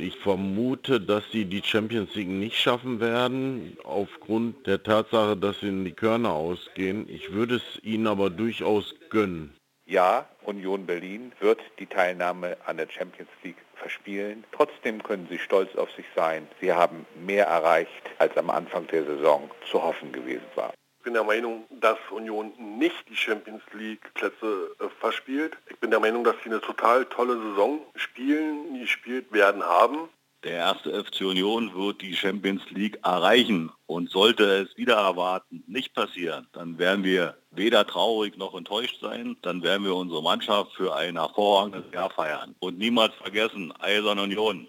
Ich 0.00 0.16
vermute, 0.18 1.00
dass 1.00 1.24
sie 1.32 1.44
die 1.44 1.60
Champions 1.60 2.14
League 2.14 2.28
nicht 2.28 2.56
schaffen 2.56 3.00
werden, 3.00 3.76
aufgrund 3.82 4.64
der 4.64 4.80
Tatsache, 4.80 5.36
dass 5.36 5.60
ihnen 5.60 5.84
die 5.84 5.92
Körner 5.92 6.34
ausgehen. 6.34 7.08
Ich 7.08 7.32
würde 7.32 7.56
es 7.56 7.82
ihnen 7.82 8.06
aber 8.06 8.30
durchaus 8.30 8.94
gönnen. 9.10 9.56
Ja, 9.86 10.28
Union 10.44 10.86
Berlin 10.86 11.32
wird 11.40 11.60
die 11.80 11.86
Teilnahme 11.86 12.56
an 12.64 12.76
der 12.76 12.88
Champions 12.88 13.30
League 13.42 13.56
verspielen. 13.74 14.44
Trotzdem 14.52 15.02
können 15.02 15.26
sie 15.28 15.38
stolz 15.38 15.74
auf 15.74 15.90
sich 15.90 16.06
sein. 16.14 16.46
Sie 16.60 16.72
haben 16.72 17.04
mehr 17.26 17.46
erreicht, 17.46 17.90
als 18.18 18.36
am 18.36 18.50
Anfang 18.50 18.86
der 18.86 19.04
Saison 19.04 19.50
zu 19.68 19.82
hoffen 19.82 20.12
gewesen 20.12 20.46
war. 20.54 20.72
Ich 21.08 21.10
bin 21.10 21.14
der 21.14 21.24
Meinung, 21.24 21.64
dass 21.70 21.96
Union 22.10 22.52
nicht 22.78 23.08
die 23.08 23.16
Champions 23.16 23.62
League 23.72 24.12
Plätze 24.12 24.76
äh, 24.78 24.88
verspielt. 25.00 25.56
Ich 25.70 25.78
bin 25.78 25.90
der 25.90 26.00
Meinung, 26.00 26.22
dass 26.22 26.34
sie 26.44 26.50
eine 26.50 26.60
total 26.60 27.06
tolle 27.06 27.40
Saison 27.40 27.80
spielen, 27.94 28.74
die 28.74 28.80
gespielt 28.80 29.32
werden 29.32 29.62
haben. 29.62 30.10
Der 30.44 30.52
erste 30.52 31.02
FC 31.02 31.22
Union 31.22 31.74
wird 31.74 32.02
die 32.02 32.14
Champions 32.14 32.60
League 32.68 32.98
erreichen 33.02 33.72
und 33.86 34.10
sollte 34.10 34.44
es 34.44 34.76
wieder 34.76 34.96
erwarten, 34.96 35.64
nicht 35.66 35.94
passieren, 35.94 36.46
dann 36.52 36.76
werden 36.76 37.04
wir 37.04 37.38
weder 37.52 37.86
traurig 37.86 38.36
noch 38.36 38.54
enttäuscht 38.54 39.00
sein, 39.00 39.38
dann 39.40 39.62
werden 39.62 39.84
wir 39.84 39.94
unsere 39.94 40.22
Mannschaft 40.22 40.74
für 40.74 40.94
ein 40.94 41.16
hervorragendes 41.16 41.90
Jahr 41.90 42.10
feiern. 42.10 42.54
Und 42.58 42.76
niemals 42.76 43.14
vergessen, 43.14 43.72
Eisern 43.80 44.18
Union. 44.18 44.68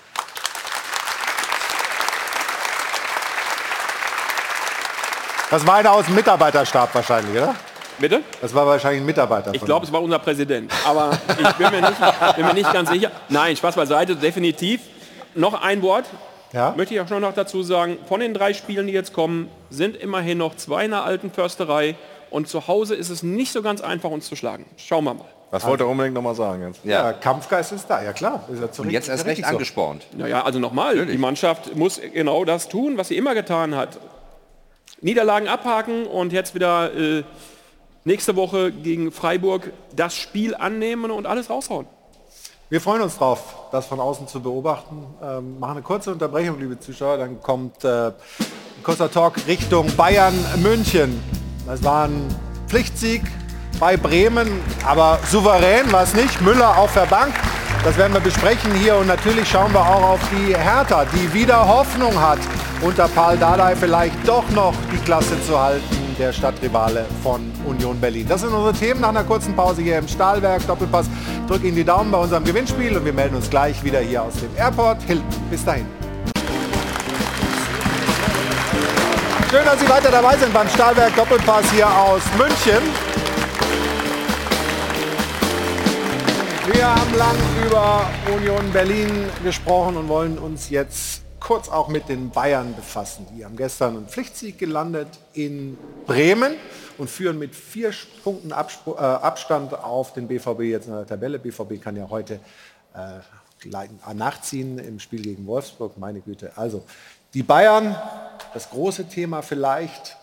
Das 5.51 5.67
war 5.67 5.77
einer 5.77 5.93
aus 5.93 6.05
dem 6.05 6.15
Mitarbeiterstab 6.15 6.95
wahrscheinlich, 6.95 7.33
oder? 7.33 7.55
Bitte? 7.99 8.21
Das 8.41 8.55
war 8.55 8.67
wahrscheinlich 8.67 9.01
ein 9.01 9.07
Mitarbeiter. 9.07 9.53
Ich 9.55 9.65
glaube, 9.65 9.87
es 9.87 9.93
war 9.93 10.03
unser 10.03 10.19
Präsident. 10.19 10.71
Aber 10.87 11.11
ich 11.29 11.53
bin 11.53 11.71
mir, 11.71 11.81
nicht, 11.81 12.37
bin 12.37 12.47
mir 12.47 12.55
nicht 12.55 12.73
ganz 12.73 12.91
sicher. 12.91 13.11
Nein, 13.29 13.57
Spaß 13.57 13.75
beiseite, 13.75 14.15
definitiv. 14.15 14.83
Noch 15.35 15.61
ein 15.61 15.83
Wort. 15.83 16.05
Ja? 16.53 16.75
Möchte 16.77 16.95
ich 16.95 17.01
auch 17.01 17.09
schon 17.09 17.23
noch 17.23 17.35
dazu 17.35 17.63
sagen, 17.63 17.99
von 18.07 18.21
den 18.21 18.35
drei 18.35 18.53
Spielen, 18.53 18.87
die 18.87 18.93
jetzt 18.93 19.13
kommen, 19.13 19.49
sind 19.71 19.97
immerhin 19.97 20.39
noch 20.39 20.55
zwei 20.57 20.85
in 20.85 20.93
der 20.93 21.05
alten 21.05 21.31
Försterei. 21.31 21.97
Und 22.31 22.47
zu 22.49 22.69
Hause 22.69 22.95
ist 22.95 23.09
es 23.09 23.23
nicht 23.23 23.53
so 23.53 23.63
ganz 23.63 23.81
einfach, 23.81 24.11
uns 24.11 24.29
zu 24.29 24.37
schlagen. 24.37 24.67
Schauen 24.77 25.05
wir 25.05 25.15
mal. 25.15 25.25
Das 25.51 25.65
wollte 25.65 25.85
er 25.85 25.89
unbedingt 25.89 26.15
nochmal 26.15 26.35
sagen 26.35 26.67
jetzt. 26.67 26.85
Ja. 26.85 27.15
Kampfgeist 27.15 27.73
ist 27.73 27.89
da, 27.89 28.03
ja 28.03 28.13
klar. 28.13 28.45
Ist 28.53 28.61
ja 28.61 28.71
zu 28.71 28.83
Und 28.83 28.91
jetzt 28.91 29.09
erst 29.09 29.25
recht 29.25 29.43
so. 29.45 29.49
angespornt. 29.49 30.05
Naja, 30.15 30.45
also 30.45 30.59
nochmal, 30.59 31.07
die 31.07 31.17
Mannschaft 31.17 31.75
muss 31.75 31.99
genau 32.13 32.45
das 32.45 32.69
tun, 32.69 32.99
was 32.99 33.09
sie 33.09 33.17
immer 33.17 33.35
getan 33.35 33.75
hat. 33.75 33.99
Niederlagen 35.01 35.49
abhaken 35.49 36.07
und 36.07 36.33
jetzt 36.33 36.55
wieder 36.55 36.93
äh, 36.95 37.25
nächste 38.05 38.37
Woche 38.37 38.73
gegen 38.73 39.13
Freiburg 39.13 39.73
das 39.95 40.17
Spiel 40.17 40.55
annehmen 40.55 41.11
und 41.11 41.27
alles 41.27 41.51
raushauen. 41.51 41.87
Wir 42.71 42.83
freuen 42.83 43.01
uns 43.01 43.17
drauf, 43.17 43.55
das 43.73 43.87
von 43.87 43.99
außen 43.99 44.29
zu 44.29 44.41
beobachten. 44.41 45.07
Ähm, 45.23 45.59
machen 45.59 45.73
eine 45.73 45.83
kurze 45.83 46.13
Unterbrechung, 46.13 46.59
liebe 46.59 46.79
Zuschauer. 46.79 47.17
Dann 47.17 47.41
kommt 47.41 47.83
äh, 47.85 48.09
ein 48.09 48.15
kurzer 48.83 49.11
Talk 49.11 49.47
Richtung 49.47 49.91
Bayern 49.97 50.35
München. 50.63 51.19
Das 51.67 51.83
war 51.83 52.09
ein 52.09 52.29
Pflichtsieg 52.67 53.23
bei 53.81 53.97
Bremen, 53.97 54.61
aber 54.85 55.19
souverän 55.31 55.91
war 55.93 56.03
es 56.03 56.13
nicht. 56.13 56.43
Müller 56.43 56.77
auf 56.77 56.93
der 56.93 57.07
Bank. 57.07 57.33
Das 57.85 57.97
werden 57.97 58.13
wir 58.13 58.21
besprechen 58.21 58.73
hier 58.75 58.97
und 58.97 59.07
natürlich 59.07 59.49
schauen 59.49 59.73
wir 59.73 59.81
auch 59.81 60.03
auf 60.03 60.21
die 60.31 60.55
Hertha, 60.55 61.07
die 61.07 61.33
wieder 61.33 61.67
Hoffnung 61.67 62.21
hat, 62.21 62.39
unter 62.83 63.09
Paul 63.09 63.37
Dardai 63.39 63.75
vielleicht 63.77 64.15
doch 64.27 64.49
noch 64.51 64.75
die 64.93 64.99
Klasse 64.99 65.41
zu 65.47 65.59
halten, 65.59 65.85
der 66.19 66.33
Stadtrivale 66.33 67.07
von 67.23 67.51
Union 67.67 67.99
Berlin. 67.99 68.27
Das 68.29 68.43
sind 68.43 68.53
unsere 68.53 68.75
Themen 68.75 69.01
nach 69.01 69.11
einer 69.11 69.25
kurzen 69.25 69.55
Pause 69.55 69.81
hier 69.83 69.99
im 69.99 70.09
Stahlwerk. 70.09 70.67
Doppelpass. 70.67 71.07
Drück 71.47 71.65
Ihnen 71.65 71.77
die 71.77 71.85
Daumen 71.85 72.11
bei 72.11 72.19
unserem 72.19 72.45
Gewinnspiel 72.45 72.97
und 72.97 73.05
wir 73.05 73.13
melden 73.13 73.37
uns 73.37 73.49
gleich 73.49 73.83
wieder 73.83 74.01
hier 74.01 74.23
aus 74.23 74.35
dem 74.35 74.55
Airport 74.57 75.03
Hilton. 75.05 75.25
Bis 75.51 75.65
dahin. 75.65 75.87
Schön, 79.51 79.65
dass 79.65 79.81
Sie 79.81 79.89
weiter 79.89 80.11
dabei 80.11 80.37
sind 80.37 80.53
beim 80.53 80.69
Stahlwerk 80.69 81.17
Doppelpass 81.17 81.71
hier 81.71 81.87
aus 81.89 82.23
München. 82.37 82.83
Wir 86.73 86.95
haben 86.95 87.15
lang 87.15 87.37
über 87.67 88.07
Union 88.31 88.71
Berlin 88.73 89.25
gesprochen 89.43 89.97
und 89.97 90.09
wollen 90.09 90.39
uns 90.39 90.69
jetzt 90.69 91.23
kurz 91.41 91.71
auch 91.71 91.89
mit 91.89 92.11
den 92.11 92.29
Bayern 92.29 92.77
befassen. 92.77 93.27
Die 93.35 93.43
haben 93.43 93.57
gestern 93.57 93.97
einen 93.97 94.07
Pflichtsieg 94.07 94.59
gelandet 94.59 95.09
in 95.33 95.79
Bremen 96.07 96.57
und 96.99 97.09
führen 97.09 97.39
mit 97.39 97.55
vier 97.55 97.93
Punkten 98.23 98.53
Abspr 98.53 98.91
äh, 98.91 98.99
Abstand 98.99 99.73
auf 99.73 100.13
den 100.13 100.29
BVB 100.29 100.61
jetzt 100.61 100.89
in 100.89 100.93
der 100.93 101.07
Tabelle. 101.07 101.39
BVB 101.39 101.81
kann 101.81 101.97
ja 101.97 102.11
heute 102.11 102.39
äh, 102.95 104.15
nachziehen 104.15 104.79
im 104.79 105.01
Spiel 105.01 105.23
gegen 105.23 105.47
Wolfsburg, 105.47 105.97
meine 105.97 106.21
Güte. 106.21 106.53
Also 106.57 106.85
die 107.33 107.43
Bayern, 107.43 107.97
das 108.53 108.69
große 108.69 109.09
Thema 109.09 109.41
vielleicht, 109.41 110.19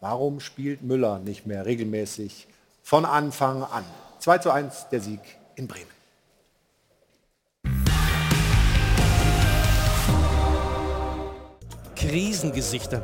warum 0.00 0.40
spielt 0.40 0.82
Müller 0.82 1.18
nicht 1.18 1.46
mehr 1.46 1.64
regelmäßig 1.64 2.46
von 2.82 3.06
Anfang 3.06 3.62
an? 3.62 3.84
2 4.18 4.38
zu 4.38 4.50
1 4.50 4.88
der 4.90 5.00
Sieg 5.00 5.37
in 5.58 5.66
Bremen. 5.66 5.98
Krisengesichter. 11.96 13.02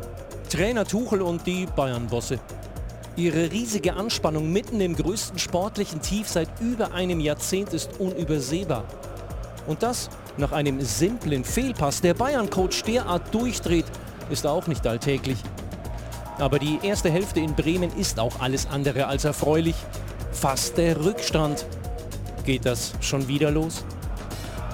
Trainer 0.48 0.84
Tuchel 0.84 1.20
und 1.20 1.46
die 1.46 1.66
Bayern-Bosse. 1.66 2.38
Ihre 3.16 3.50
riesige 3.50 3.94
Anspannung 3.94 4.52
mitten 4.52 4.80
im 4.80 4.94
größten 4.96 5.38
sportlichen 5.38 6.00
Tief 6.00 6.28
seit 6.28 6.48
über 6.60 6.92
einem 6.92 7.20
Jahrzehnt 7.20 7.72
ist 7.74 8.00
unübersehbar. 8.00 8.84
Und 9.66 9.82
das 9.82 10.08
nach 10.36 10.52
einem 10.52 10.80
simplen 10.80 11.44
Fehlpass. 11.44 12.00
Der 12.00 12.14
Bayern-Coach 12.14 12.82
derart 12.84 13.34
durchdreht, 13.34 13.86
ist 14.30 14.46
auch 14.46 14.66
nicht 14.66 14.86
alltäglich. 14.86 15.38
Aber 16.38 16.58
die 16.58 16.78
erste 16.82 17.10
Hälfte 17.10 17.40
in 17.40 17.54
Bremen 17.54 17.96
ist 17.96 18.18
auch 18.18 18.40
alles 18.40 18.66
andere 18.66 19.06
als 19.06 19.24
erfreulich. 19.24 19.76
Fast 20.32 20.78
der 20.78 21.04
Rückstand. 21.04 21.66
Geht 22.44 22.66
das 22.66 22.92
schon 23.00 23.26
wieder 23.26 23.50
los? 23.50 23.84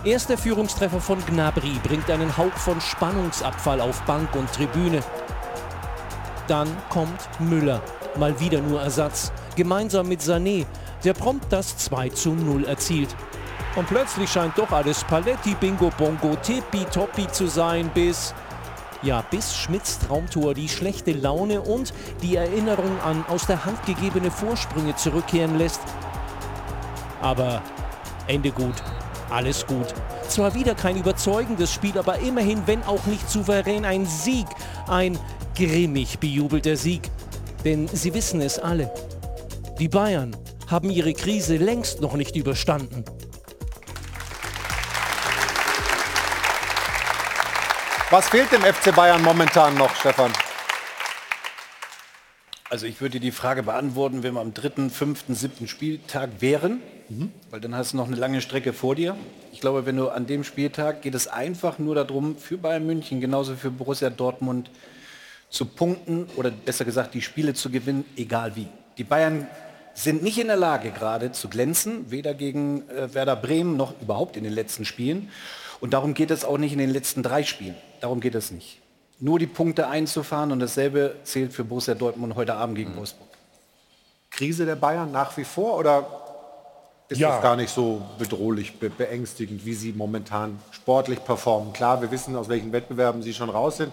Erster 0.02 0.36
Führungstreffer 0.36 1.00
von 1.00 1.24
Gnabry 1.24 1.78
bringt 1.84 2.10
einen 2.10 2.36
Hauch 2.36 2.52
von 2.52 2.80
Spannungsabfall 2.80 3.80
auf 3.80 4.00
Bank 4.02 4.34
und 4.34 4.52
Tribüne. 4.52 5.00
Dann 6.48 6.68
kommt 6.88 7.28
Müller, 7.38 7.80
mal 8.16 8.38
wieder 8.40 8.60
nur 8.60 8.80
Ersatz, 8.82 9.30
gemeinsam 9.54 10.08
mit 10.08 10.20
Sané, 10.20 10.66
der 11.04 11.14
prompt 11.14 11.52
das 11.52 11.76
2 11.76 12.08
zu 12.08 12.30
0 12.30 12.64
erzielt. 12.64 13.14
Und 13.76 13.86
plötzlich 13.86 14.28
scheint 14.30 14.58
doch 14.58 14.72
alles 14.72 15.04
Paletti, 15.04 15.54
Bingo, 15.54 15.92
Bongo, 15.96 16.34
Tippi, 16.42 16.84
Toppi 16.86 17.28
zu 17.28 17.46
sein, 17.46 17.90
bis... 17.94 18.34
Ja, 19.02 19.22
bis 19.30 19.56
Schmidts 19.56 19.98
Traumtor 19.98 20.52
die 20.52 20.68
schlechte 20.68 21.12
Laune 21.12 21.62
und 21.62 21.94
die 22.22 22.36
Erinnerung 22.36 23.00
an 23.00 23.24
aus 23.28 23.46
der 23.46 23.64
Hand 23.64 23.86
gegebene 23.86 24.30
Vorsprünge 24.30 24.94
zurückkehren 24.96 25.56
lässt. 25.56 25.80
Aber 27.20 27.62
Ende 28.26 28.50
gut, 28.50 28.74
alles 29.30 29.66
gut. 29.66 29.86
Zwar 30.28 30.54
wieder 30.54 30.74
kein 30.74 30.96
überzeugendes 30.96 31.72
Spiel, 31.72 31.98
aber 31.98 32.18
immerhin, 32.18 32.62
wenn 32.66 32.82
auch 32.84 33.04
nicht 33.06 33.28
souverän, 33.28 33.84
ein 33.84 34.06
Sieg. 34.06 34.46
Ein 34.88 35.18
grimmig 35.54 36.18
bejubelter 36.18 36.76
Sieg. 36.76 37.10
Denn 37.64 37.88
sie 37.88 38.14
wissen 38.14 38.40
es 38.40 38.58
alle. 38.58 38.92
Die 39.78 39.88
Bayern 39.88 40.36
haben 40.70 40.90
ihre 40.90 41.12
Krise 41.12 41.56
längst 41.56 42.00
noch 42.00 42.14
nicht 42.14 42.36
überstanden. 42.36 43.04
Was 48.10 48.28
fehlt 48.28 48.50
dem 48.50 48.62
FC 48.62 48.94
Bayern 48.94 49.22
momentan 49.22 49.74
noch, 49.76 49.94
Stefan? 49.94 50.32
Also 52.68 52.86
ich 52.86 53.00
würde 53.00 53.20
die 53.20 53.32
Frage 53.32 53.62
beantworten, 53.62 54.22
wenn 54.22 54.34
wir 54.34 54.40
am 54.40 54.54
dritten, 54.54 54.90
fünften, 54.90 55.34
siebten 55.34 55.68
Spieltag 55.68 56.40
wären, 56.40 56.82
weil 57.50 57.60
dann 57.60 57.74
hast 57.74 57.92
du 57.92 57.96
noch 57.96 58.06
eine 58.06 58.16
lange 58.16 58.40
Strecke 58.40 58.72
vor 58.72 58.94
dir. 58.94 59.16
Ich 59.52 59.60
glaube, 59.60 59.84
wenn 59.84 59.96
du 59.96 60.08
an 60.08 60.26
dem 60.26 60.44
Spieltag 60.44 61.02
geht 61.02 61.14
es 61.14 61.26
einfach 61.26 61.78
nur 61.78 61.94
darum, 61.94 62.36
für 62.36 62.56
Bayern 62.56 62.86
München, 62.86 63.20
genauso 63.20 63.54
für 63.54 63.70
Borussia 63.70 64.10
Dortmund, 64.10 64.70
zu 65.48 65.64
punkten 65.64 66.28
oder 66.36 66.50
besser 66.50 66.84
gesagt 66.84 67.14
die 67.14 67.22
Spiele 67.22 67.54
zu 67.54 67.70
gewinnen, 67.70 68.04
egal 68.16 68.54
wie. 68.54 68.68
Die 68.98 69.04
Bayern 69.04 69.48
sind 69.94 70.22
nicht 70.22 70.38
in 70.38 70.46
der 70.46 70.56
Lage 70.56 70.90
gerade 70.90 71.32
zu 71.32 71.48
glänzen, 71.48 72.10
weder 72.10 72.34
gegen 72.34 72.88
äh, 72.88 73.12
Werder 73.12 73.36
Bremen 73.36 73.76
noch 73.76 74.00
überhaupt 74.00 74.36
in 74.36 74.44
den 74.44 74.52
letzten 74.52 74.84
Spielen. 74.84 75.28
Und 75.80 75.92
darum 75.92 76.14
geht 76.14 76.30
es 76.30 76.44
auch 76.44 76.58
nicht 76.58 76.72
in 76.72 76.78
den 76.78 76.90
letzten 76.90 77.22
drei 77.22 77.42
Spielen. 77.42 77.74
Darum 78.00 78.20
geht 78.20 78.36
es 78.36 78.52
nicht. 78.52 78.78
Nur 79.18 79.38
die 79.38 79.48
Punkte 79.48 79.88
einzufahren 79.88 80.52
und 80.52 80.60
dasselbe 80.60 81.16
zählt 81.24 81.52
für 81.52 81.64
Borussia 81.64 81.94
Dortmund 81.94 82.36
heute 82.36 82.54
Abend 82.54 82.76
gegen 82.76 82.96
Wolfsburg. 82.96 83.28
Krise 84.30 84.64
der 84.64 84.76
Bayern 84.76 85.10
nach 85.10 85.36
wie 85.36 85.44
vor 85.44 85.76
oder 85.76 86.19
ist 87.10 87.18
Ja. 87.18 87.30
das 87.34 87.42
gar 87.42 87.56
nicht 87.56 87.70
so 87.70 88.00
bedrohlich, 88.18 88.78
be 88.78 88.88
beängstigend, 88.90 89.64
wie 89.66 89.74
sie 89.74 89.92
momentan 89.92 90.58
sportlich 90.70 91.22
performen? 91.24 91.72
Klar, 91.72 92.00
wir 92.00 92.10
wissen, 92.10 92.36
aus 92.36 92.48
welchen 92.48 92.72
Wettbewerben 92.72 93.22
sie 93.22 93.34
schon 93.34 93.50
raus 93.50 93.76
sind, 93.78 93.92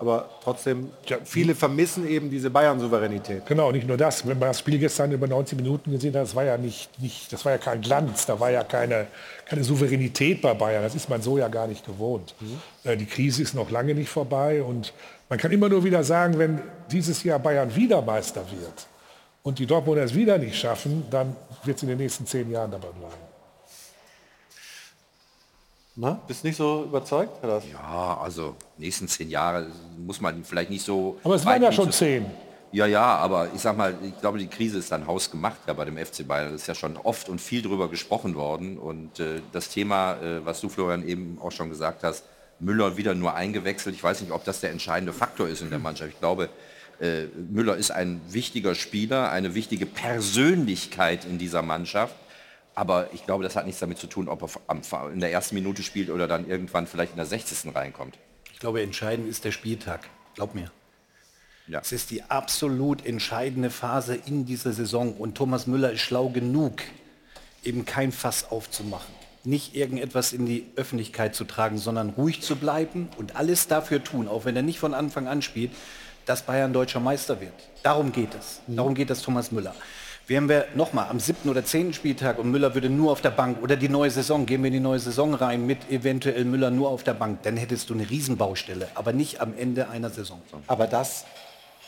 aber 0.00 0.28
trotzdem, 0.44 0.90
viele 1.24 1.56
vermissen 1.56 2.06
eben 2.08 2.30
diese 2.30 2.50
Bayern-Souveränität. 2.50 3.44
Genau, 3.46 3.72
nicht 3.72 3.88
nur 3.88 3.96
das. 3.96 4.24
Wenn 4.24 4.38
man 4.38 4.50
das 4.50 4.60
Spiel 4.60 4.78
gestern 4.78 5.10
über 5.10 5.26
90 5.26 5.56
Minuten 5.58 5.90
gesehen 5.90 6.14
hat, 6.14 6.22
das 6.22 6.36
war 6.36 6.44
ja 6.44 6.56
nicht, 6.56 6.88
nicht 7.02 7.32
das 7.32 7.44
war 7.44 7.50
ja 7.52 7.58
kein 7.58 7.80
Glanz, 7.80 8.24
da 8.26 8.38
war 8.38 8.50
ja 8.50 8.62
keine, 8.62 9.08
keine 9.46 9.64
Souveränität 9.64 10.40
bei 10.40 10.54
Bayern. 10.54 10.84
Das 10.84 10.94
ist 10.94 11.08
man 11.10 11.20
so 11.20 11.36
ja 11.36 11.48
gar 11.48 11.66
nicht 11.66 11.84
gewohnt. 11.84 12.34
Äh, 12.84 12.96
Die 12.96 13.06
Krise 13.06 13.42
ist 13.42 13.54
noch 13.54 13.70
lange 13.72 13.94
nicht 13.94 14.08
vorbei 14.08 14.62
und 14.62 14.92
man 15.28 15.38
kann 15.38 15.50
immer 15.50 15.68
nur 15.68 15.82
wieder 15.82 16.04
sagen, 16.04 16.38
wenn 16.38 16.60
dieses 16.92 17.24
Jahr 17.24 17.38
Bayern 17.40 17.74
wieder 17.74 18.00
Meister 18.00 18.42
wird 18.52 18.86
und 19.48 19.58
die 19.58 19.64
Dortmunder 19.64 20.02
es 20.02 20.14
wieder 20.14 20.36
nicht 20.36 20.56
schaffen, 20.56 21.04
dann 21.10 21.34
wird 21.64 21.78
es 21.78 21.82
in 21.82 21.88
den 21.88 21.96
nächsten 21.96 22.26
zehn 22.26 22.50
Jahren 22.50 22.70
dabei 22.70 22.88
bleiben. 22.88 23.14
Na, 25.96 26.20
bist 26.26 26.44
nicht 26.44 26.56
so 26.56 26.84
überzeugt? 26.84 27.42
Herr? 27.42 27.62
Ja, 27.72 28.18
also 28.22 28.56
nächsten 28.76 29.08
zehn 29.08 29.30
Jahre 29.30 29.68
muss 29.96 30.20
man 30.20 30.44
vielleicht 30.44 30.68
nicht 30.68 30.84
so. 30.84 31.18
Aber 31.24 31.34
es 31.34 31.46
waren 31.46 31.62
ja 31.62 31.72
schon 31.72 31.90
zehn. 31.90 32.26
Ja, 32.72 32.84
ja, 32.84 33.02
aber 33.02 33.48
ich 33.54 33.62
sag 33.62 33.78
mal, 33.78 33.94
ich 34.02 34.20
glaube, 34.20 34.36
die 34.36 34.48
Krise 34.48 34.78
ist 34.78 34.92
dann 34.92 35.06
hausgemacht 35.06 35.60
ja 35.66 35.72
bei 35.72 35.86
dem 35.86 35.96
FC 35.96 36.28
Bayern. 36.28 36.52
Es 36.52 36.62
ist 36.62 36.66
ja 36.66 36.74
schon 36.74 36.98
oft 36.98 37.30
und 37.30 37.40
viel 37.40 37.62
drüber 37.62 37.88
gesprochen 37.88 38.34
worden. 38.34 38.76
Und 38.76 39.18
äh, 39.18 39.40
das 39.52 39.70
Thema, 39.70 40.20
äh, 40.20 40.44
was 40.44 40.60
du 40.60 40.68
Florian 40.68 41.08
eben 41.08 41.38
auch 41.40 41.52
schon 41.52 41.70
gesagt 41.70 42.04
hast, 42.04 42.24
Müller 42.60 42.98
wieder 42.98 43.14
nur 43.14 43.34
eingewechselt. 43.34 43.94
Ich 43.94 44.04
weiß 44.04 44.20
nicht, 44.20 44.30
ob 44.30 44.44
das 44.44 44.60
der 44.60 44.72
entscheidende 44.72 45.14
Faktor 45.14 45.48
ist 45.48 45.62
in 45.62 45.70
der 45.70 45.78
Mannschaft. 45.78 46.10
Ich 46.10 46.18
glaube, 46.18 46.50
äh, 47.00 47.24
Müller 47.50 47.76
ist 47.76 47.90
ein 47.90 48.20
wichtiger 48.28 48.74
Spieler, 48.74 49.30
eine 49.30 49.54
wichtige 49.54 49.86
Persönlichkeit 49.86 51.24
in 51.24 51.38
dieser 51.38 51.62
Mannschaft. 51.62 52.14
Aber 52.74 53.08
ich 53.12 53.26
glaube, 53.26 53.42
das 53.42 53.56
hat 53.56 53.66
nichts 53.66 53.80
damit 53.80 53.98
zu 53.98 54.06
tun, 54.06 54.28
ob 54.28 54.42
er 54.42 55.10
in 55.12 55.20
der 55.20 55.32
ersten 55.32 55.56
Minute 55.56 55.82
spielt 55.82 56.10
oder 56.10 56.28
dann 56.28 56.48
irgendwann 56.48 56.86
vielleicht 56.86 57.12
in 57.12 57.16
der 57.16 57.26
60. 57.26 57.74
reinkommt. 57.74 58.16
Ich 58.52 58.60
glaube, 58.60 58.82
entscheidend 58.82 59.28
ist 59.28 59.44
der 59.44 59.52
Spieltag. 59.52 60.08
Glaub 60.34 60.54
mir. 60.54 60.70
Es 61.70 61.92
ist 61.92 62.10
die 62.10 62.22
absolut 62.22 63.04
entscheidende 63.04 63.70
Phase 63.70 64.14
in 64.14 64.46
dieser 64.46 64.72
Saison 64.72 65.12
und 65.12 65.34
Thomas 65.34 65.66
Müller 65.66 65.92
ist 65.92 66.00
schlau 66.00 66.30
genug, 66.30 66.82
eben 67.62 67.84
kein 67.84 68.10
Fass 68.10 68.50
aufzumachen. 68.50 69.14
Nicht 69.44 69.74
irgendetwas 69.74 70.32
in 70.32 70.46
die 70.46 70.66
Öffentlichkeit 70.76 71.34
zu 71.34 71.44
tragen, 71.44 71.78
sondern 71.78 72.10
ruhig 72.10 72.40
zu 72.40 72.56
bleiben 72.56 73.08
und 73.18 73.36
alles 73.36 73.66
dafür 73.66 74.02
tun, 74.02 74.28
auch 74.28 74.44
wenn 74.44 74.56
er 74.56 74.62
nicht 74.62 74.78
von 74.78 74.94
Anfang 74.94 75.28
an 75.28 75.42
spielt, 75.42 75.72
dass 76.28 76.42
Bayern 76.42 76.74
deutscher 76.74 77.00
Meister 77.00 77.40
wird. 77.40 77.54
Darum 77.82 78.12
geht 78.12 78.34
es. 78.38 78.60
Darum 78.66 78.94
geht 78.94 79.08
es 79.08 79.22
Thomas 79.22 79.50
Müller. 79.50 79.74
Wären 80.26 80.46
wir 80.46 80.66
nochmal 80.74 81.08
am 81.08 81.20
siebten 81.20 81.48
oder 81.48 81.64
zehnten 81.64 81.94
Spieltag 81.94 82.38
und 82.38 82.50
Müller 82.50 82.74
würde 82.74 82.90
nur 82.90 83.12
auf 83.12 83.22
der 83.22 83.30
Bank 83.30 83.62
oder 83.62 83.76
die 83.76 83.88
neue 83.88 84.10
Saison, 84.10 84.44
gehen 84.44 84.62
wir 84.62 84.68
in 84.68 84.74
die 84.74 84.80
neue 84.80 84.98
Saison 84.98 85.32
rein 85.32 85.64
mit 85.64 85.90
eventuell 85.90 86.44
Müller 86.44 86.70
nur 86.70 86.90
auf 86.90 87.02
der 87.02 87.14
Bank, 87.14 87.44
dann 87.44 87.56
hättest 87.56 87.88
du 87.88 87.94
eine 87.94 88.10
Riesenbaustelle, 88.10 88.88
aber 88.94 89.14
nicht 89.14 89.40
am 89.40 89.54
Ende 89.56 89.88
einer 89.88 90.10
Saison. 90.10 90.42
Aber 90.66 90.86
das 90.86 91.24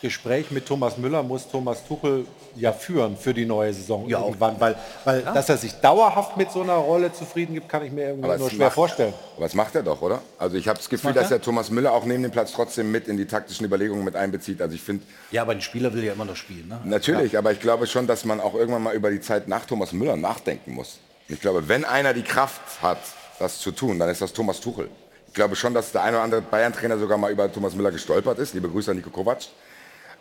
Gespräch 0.01 0.51
mit 0.51 0.65
Thomas 0.65 0.97
Müller 0.97 1.21
muss 1.23 1.47
Thomas 1.49 1.83
Tuchel 1.87 2.25
ja 2.55 2.73
führen 2.73 3.15
für 3.15 3.33
die 3.33 3.45
neue 3.45 3.73
Saison 3.73 4.09
irgendwann, 4.09 4.59
weil, 4.59 4.75
weil 5.05 5.21
dass 5.21 5.47
er 5.47 5.57
sich 5.57 5.73
dauerhaft 5.75 6.35
mit 6.37 6.51
so 6.51 6.61
einer 6.61 6.73
Rolle 6.73 7.13
zufrieden 7.13 7.53
gibt, 7.53 7.69
kann 7.69 7.85
ich 7.85 7.91
mir 7.91 8.09
irgendwie 8.09 8.27
nur 8.37 8.49
schwer 8.49 8.65
macht- 8.67 8.73
vorstellen. 8.75 9.13
Aber 9.37 9.45
das 9.45 9.53
macht 9.53 9.75
er 9.75 9.83
doch, 9.83 10.01
oder? 10.01 10.21
Also 10.37 10.57
ich 10.57 10.67
habe 10.67 10.77
das 10.77 10.89
Gefühl, 10.89 11.13
dass 11.13 11.31
er 11.31 11.41
Thomas 11.41 11.69
Müller 11.69 11.93
auch 11.93 12.03
neben 12.03 12.23
dem 12.23 12.31
Platz 12.31 12.51
trotzdem 12.51 12.91
mit 12.91 13.07
in 13.07 13.15
die 13.17 13.25
taktischen 13.25 13.65
Überlegungen 13.65 14.03
mit 14.03 14.15
einbezieht. 14.15 14.61
Also 14.61 14.75
ich 14.75 14.81
finde, 14.81 15.03
Ja, 15.31 15.43
aber 15.43 15.53
ein 15.53 15.61
Spieler 15.61 15.93
will 15.93 16.03
ja 16.03 16.13
immer 16.13 16.25
noch 16.25 16.35
spielen. 16.35 16.67
Ne? 16.67 16.79
natürlich, 16.83 17.37
aber 17.37 17.51
ich 17.51 17.59
glaube 17.59 17.87
schon, 17.87 18.07
dass 18.07 18.25
man 18.25 18.41
auch 18.41 18.55
irgendwann 18.55 18.83
mal 18.83 18.95
über 18.95 19.11
die 19.11 19.21
Zeit 19.21 19.47
nach 19.47 19.65
Thomas 19.65 19.93
Müller 19.93 20.17
nachdenken 20.17 20.73
muss. 20.73 20.97
Ich 21.29 21.39
glaube, 21.39 21.67
wenn 21.69 21.85
einer 21.85 22.13
die 22.13 22.23
Kraft 22.23 22.81
hat, 22.81 22.97
das 23.39 23.59
zu 23.59 23.71
tun, 23.71 23.97
dann 23.97 24.09
ist 24.09 24.21
das 24.21 24.33
Thomas 24.33 24.59
Tuchel. 24.59 24.89
Ich 25.27 25.33
glaube 25.33 25.55
schon, 25.55 25.73
dass 25.73 25.93
der 25.93 26.03
ein 26.03 26.13
oder 26.13 26.23
andere 26.23 26.41
Bayern-Trainer 26.41 26.97
sogar 26.97 27.17
mal 27.17 27.31
über 27.31 27.49
Thomas 27.49 27.73
Müller 27.73 27.91
gestolpert 27.91 28.37
ist. 28.39 28.53
Liebe 28.53 28.67
Grüße 28.67 28.91
an 28.91 28.97
Nico 28.97 29.09
Kovac. 29.09 29.37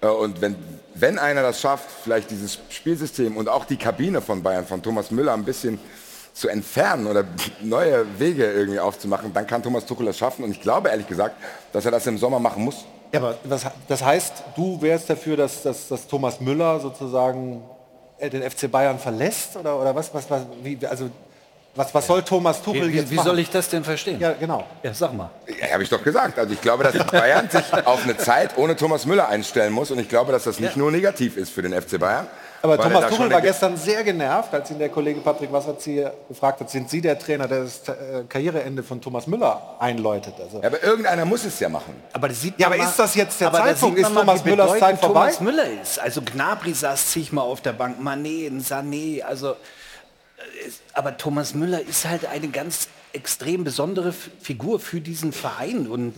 Äh, 0.01 0.07
Und 0.07 0.41
wenn, 0.41 0.57
wenn 0.95 1.19
einer 1.19 1.43
das 1.43 1.61
schafft, 1.61 1.89
vielleicht 2.03 2.31
dieses 2.31 2.59
Spielsystem 2.69 3.37
und 3.37 3.49
auch 3.49 3.65
die 3.65 3.77
Kabine 3.77 4.21
von 4.21 4.43
Bayern, 4.43 4.67
von 4.67 4.83
Thomas 4.83 5.11
Müller 5.11 5.35
ein 5.35 5.45
bisschen 5.45 5.79
zu 6.33 6.49
entfernen 6.49 7.07
oder 7.07 7.25
neue 7.61 8.07
Wege 8.19 8.51
irgendwie 8.51 8.81
aufzumachen, 8.81 9.33
dann 9.33 9.47
kann 9.47 9.63
Thomas 9.63 9.87
Tuchel 9.87 10.07
das 10.07 10.19
schaffen. 10.19 10.45
Und 10.45 10.53
ich 10.53 10.61
glaube 10.61 10.89
ehrlich 10.89 11.09
gesagt, 11.09 11.37
dass 11.73 11.85
er 11.85 11.91
das 11.91 12.07
im 12.07 12.19
Sommer 12.19 12.39
machen 12.39 12.65
muss. 12.65 12.85
Ja, 13.13 13.21
aber 13.21 13.39
was, 13.45 13.67
das 13.89 14.05
heißt, 14.05 14.45
du 14.57 14.81
wärst 14.81 15.11
dafür, 15.11 15.37
dass, 15.37 15.63
dass, 15.63 15.89
dass 15.89 16.07
Thomas 16.07 16.41
Müller 16.41 16.79
sozusagen 16.79 17.63
den 18.21 18.49
FC 18.49 18.71
Bayern 18.71 18.99
verlässt? 18.99 19.57
Oder, 19.57 19.81
oder 19.81 19.95
was, 19.95 20.13
was, 20.15 20.31
was, 20.31 20.43
wie, 20.63 20.79
also, 20.87 21.11
was, 21.75 21.95
was 21.95 22.07
soll 22.07 22.23
Thomas 22.23 22.61
Tuchel 22.63 22.89
Wie, 22.93 22.97
jetzt 22.97 23.11
wie, 23.11 23.15
machen? 23.15 23.27
soll 23.27 23.39
ich 23.39 23.49
das 23.51 23.69
denn 23.69 23.85
verstehen? 23.85 24.19
Ja, 24.21 24.33
genau. 24.33 24.65
Ja, 24.83 24.93
sag 24.93 25.15
mal. 25.15 25.31
Ja, 25.61 25.73
habe 25.73 25.83
ich 25.83 25.89
doch 25.89 26.03
gesagt. 26.03 26.39
Also 26.39 26.53
ich 26.53 26.61
glaube, 26.61 26.83
dass 26.85 26.95
Bayern 27.13 27.49
sich 27.49 27.63
auf 27.87 28.03
eine 28.03 28.17
Zeit 28.17 28.57
ohne 28.59 28.75
Thomas 28.77 29.07
Müller 29.07 29.29
einstellen 29.29 29.73
muss. 29.73 29.91
Und 29.91 29.99
ich 30.01 30.09
glaube, 30.09 30.33
dass 30.33 30.45
das 30.45 30.59
nicht 30.59 30.77
nur 30.77 30.91
negativ 30.91 31.37
ist 31.37 31.51
für 31.53 31.63
den 31.63 31.73
FC 31.81 31.99
Bayern. 31.99 32.27
Aber 32.63 32.77
er 32.77 32.83
Thomas 32.83 33.09
Tuchel 33.09 33.31
war 33.31 33.41
gestern 33.41 33.77
sehr 33.77 34.05
genervt, 34.05 34.53
als 34.53 34.71
ihn 34.71 34.79
der 34.79 34.91
Kollege 34.91 35.21
Patrick 35.21 35.51
Wasserzieher 35.51 36.13
gefragt 36.29 36.61
hat, 36.61 36.69
sind 36.69 36.91
Sie 36.91 37.01
der 37.01 37.19
Trainer, 37.19 37.49
der 37.49 37.63
das 37.63 37.81
äh, 37.89 38.25
Karriereende 38.29 38.83
von 38.83 39.01
Thomas 39.01 39.27
Müller 39.27 39.77
einläutet? 39.79 40.35
Also, 40.39 40.59
Ja, 40.61 40.67
aber 40.67 40.83
irgendeiner 40.83 41.25
muss 41.25 41.45
es 41.47 41.59
ja 41.59 41.71
machen. 41.71 41.95
Aber 42.13 42.29
das 42.29 42.43
sieht 42.43 42.59
Ja, 42.59 42.67
aber 42.67 42.77
mal- 42.77 42.85
ist 42.85 42.99
das 42.99 43.15
jetzt 43.15 43.41
der 43.41 43.51
Zeitpunkt? 43.51 43.99
Ist 43.99 44.11
mal, 44.13 44.21
Thomas 44.21 44.45
Müllers 44.45 44.79
Zeit 44.79 44.99
vorbei? 44.99 45.21
Thomas 45.21 45.41
Müller 45.41 45.65
ist. 45.83 45.99
Also 46.01 46.21
Gnabry 46.21 46.75
saß 46.75 47.07
zigmal 47.13 47.45
auf 47.47 47.63
der 47.63 47.73
Bank, 47.73 47.97
Mané, 47.99 48.51
Sané, 48.61 49.23
also 49.23 49.57
aber 50.93 51.17
Thomas 51.17 51.55
Müller 51.55 51.81
ist 51.81 52.05
halt 52.07 52.27
eine 52.27 52.49
ganz 52.49 52.89
extrem 53.13 53.65
besondere 53.65 54.13
Figur 54.13 54.79
für 54.79 55.01
diesen 55.01 55.33
Verein 55.33 55.89
und 55.89 56.15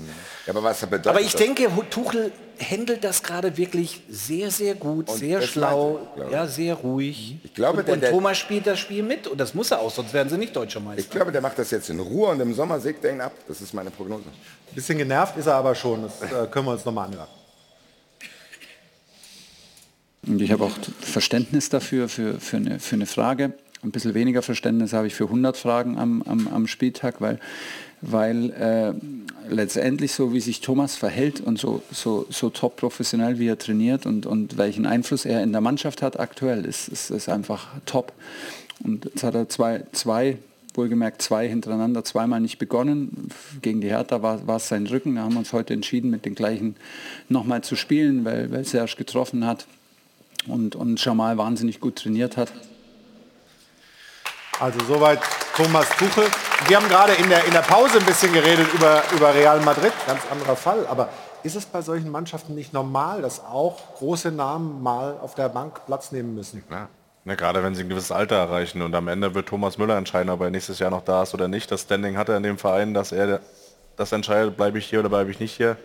Ja, 0.46 0.52
aber 0.52 0.62
was 0.62 0.80
bedeutet 0.80 1.06
aber 1.06 1.20
ich 1.22 1.32
das? 1.32 1.40
denke, 1.40 1.68
Tuchel 1.88 2.32
handelt 2.60 3.02
das 3.02 3.22
gerade 3.22 3.56
wirklich 3.56 4.02
sehr, 4.10 4.50
sehr 4.50 4.74
gut, 4.74 5.08
Und 5.08 5.16
sehr 5.16 5.40
schlau, 5.40 6.06
ich, 6.26 6.30
ja, 6.32 6.46
sehr 6.46 6.74
ruhig. 6.74 7.36
Ich 7.44 7.54
glaube, 7.54 7.78
und, 7.78 7.86
der- 7.88 7.94
und 7.94 8.00
der- 8.02 8.10
Thomas 8.10 8.36
spielt 8.36 8.66
das 8.66 8.78
Spiel 8.78 9.02
mit 9.02 9.26
und 9.26 9.38
das 9.38 9.54
muss 9.54 9.70
er 9.70 9.78
auch, 9.80 9.90
sonst 9.90 10.12
werden 10.12 10.28
sie 10.28 10.36
nicht 10.36 10.54
deutscher 10.54 10.80
Meister. 10.80 11.00
Ich 11.00 11.08
glaube, 11.08 11.32
der 11.32 11.40
macht 11.40 11.58
das 11.58 11.70
jetzt 11.70 11.88
in 11.88 11.98
Ruhe 11.98 12.28
und 12.28 12.40
im 12.40 12.52
Sommer 12.52 12.78
sägt 12.78 13.02
er 13.06 13.12
ihn 13.12 13.22
ab. 13.22 13.32
Das 13.48 13.62
ist 13.62 13.72
meine 13.72 13.90
Prognose. 13.90 14.24
Ein 14.24 14.74
bisschen 14.74 14.98
genervt 14.98 15.36
ist 15.38 15.46
er 15.46 15.54
aber 15.54 15.74
schon, 15.74 16.02
das 16.02 16.20
äh, 16.20 16.46
können 16.50 16.66
wir 16.66 16.72
uns 16.72 16.84
nochmal 16.84 17.06
anhören. 17.06 17.28
Und 20.26 20.40
ich 20.40 20.52
habe 20.52 20.64
auch 20.64 20.72
Verständnis 21.00 21.68
dafür, 21.68 22.08
für, 22.08 22.38
für, 22.38 22.58
eine, 22.58 22.78
für 22.78 22.94
eine 22.96 23.06
Frage. 23.06 23.54
Ein 23.84 23.90
bisschen 23.90 24.14
weniger 24.14 24.42
Verständnis 24.42 24.92
habe 24.92 25.08
ich 25.08 25.14
für 25.14 25.24
100 25.24 25.56
Fragen 25.56 25.98
am, 25.98 26.22
am, 26.22 26.46
am 26.46 26.66
Spieltag, 26.68 27.20
weil, 27.20 27.40
weil 28.00 28.50
äh, 28.50 28.92
letztendlich 29.52 30.12
so, 30.12 30.32
wie 30.32 30.40
sich 30.40 30.60
Thomas 30.60 30.94
verhält 30.94 31.40
und 31.40 31.58
so, 31.58 31.82
so, 31.90 32.24
so 32.30 32.50
top 32.50 32.76
professionell, 32.76 33.40
wie 33.40 33.48
er 33.48 33.58
trainiert 33.58 34.06
und, 34.06 34.24
und 34.24 34.56
welchen 34.56 34.86
Einfluss 34.86 35.24
er 35.24 35.42
in 35.42 35.50
der 35.50 35.60
Mannschaft 35.60 36.00
hat 36.00 36.20
aktuell, 36.20 36.64
ist, 36.64 36.86
ist, 36.86 37.10
ist 37.10 37.28
einfach 37.28 37.68
top. 37.84 38.12
Und 38.84 39.06
jetzt 39.06 39.24
hat 39.24 39.34
er 39.34 39.48
zwei, 39.48 39.82
zwei 39.90 40.38
wohlgemerkt 40.74 41.20
zwei 41.20 41.48
hintereinander, 41.48 42.04
zweimal 42.04 42.40
nicht 42.40 42.58
begonnen. 42.58 43.30
Gegen 43.62 43.80
die 43.80 43.88
Hertha 43.88 44.22
war, 44.22 44.46
war 44.46 44.56
es 44.56 44.68
sein 44.68 44.86
Rücken. 44.86 45.16
Da 45.16 45.22
haben 45.22 45.32
wir 45.32 45.40
uns 45.40 45.52
heute 45.52 45.74
entschieden, 45.74 46.08
mit 46.08 46.24
den 46.24 46.36
gleichen 46.36 46.76
nochmal 47.28 47.64
zu 47.64 47.74
spielen, 47.74 48.24
weil, 48.24 48.50
weil 48.52 48.64
Serge 48.64 48.94
getroffen 48.96 49.44
hat 49.44 49.66
und, 50.46 50.76
und 50.76 51.04
Jamal 51.04 51.36
wahnsinnig 51.36 51.80
gut 51.80 51.96
trainiert 51.96 52.36
hat. 52.36 52.52
Also 54.62 54.78
soweit 54.86 55.18
Thomas 55.56 55.88
Tuchel. 55.98 56.24
Wir 56.68 56.76
haben 56.76 56.88
gerade 56.88 57.14
in 57.14 57.28
der, 57.28 57.44
in 57.46 57.50
der 57.50 57.62
Pause 57.62 57.98
ein 57.98 58.06
bisschen 58.06 58.32
geredet 58.32 58.72
über, 58.72 59.02
über 59.12 59.34
Real 59.34 59.58
Madrid, 59.58 59.92
ganz 60.06 60.20
anderer 60.30 60.54
Fall. 60.54 60.86
Aber 60.86 61.08
ist 61.42 61.56
es 61.56 61.66
bei 61.66 61.82
solchen 61.82 62.08
Mannschaften 62.12 62.54
nicht 62.54 62.72
normal, 62.72 63.22
dass 63.22 63.44
auch 63.44 63.96
große 63.96 64.30
Namen 64.30 64.80
mal 64.80 65.16
auf 65.20 65.34
der 65.34 65.48
Bank 65.48 65.84
Platz 65.86 66.12
nehmen 66.12 66.36
müssen? 66.36 66.62
Ja. 66.70 66.88
Ja, 67.24 67.34
gerade 67.34 67.62
wenn 67.62 67.74
sie 67.74 67.82
ein 67.82 67.88
gewisses 67.88 68.12
Alter 68.12 68.36
erreichen 68.36 68.82
und 68.82 68.94
am 68.94 69.06
Ende 69.08 69.34
wird 69.34 69.48
Thomas 69.48 69.78
Müller 69.78 69.96
entscheiden, 69.96 70.30
ob 70.30 70.40
er 70.40 70.50
nächstes 70.50 70.78
Jahr 70.78 70.90
noch 70.90 71.04
da 71.04 71.24
ist 71.24 71.34
oder 71.34 71.48
nicht. 71.48 71.70
Das 71.70 71.82
Standing 71.82 72.16
hat 72.16 72.28
er 72.28 72.36
in 72.36 72.42
dem 72.44 72.58
Verein, 72.58 72.94
dass 72.94 73.10
er 73.12 73.40
das 73.96 74.12
entscheidet, 74.12 74.56
bleibe 74.56 74.78
ich 74.78 74.86
hier 74.86 75.00
oder 75.00 75.08
bleibe 75.08 75.30
ich 75.30 75.38
nicht 75.40 75.56
hier. 75.56 75.76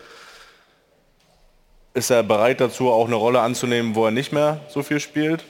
ist 1.93 2.11
er 2.11 2.21
bereit 2.23 2.59
dazu, 2.59 2.89
auch 2.89 3.05
eine 3.05 3.15
Rolle 3.15 3.41
anzunehmen, 3.41 3.95
wo 3.95 4.05
er 4.05 4.11
nicht 4.11 4.31
mehr 4.31 4.61
so 4.69 4.83
viel 4.83 4.99
spielt? 4.99 5.43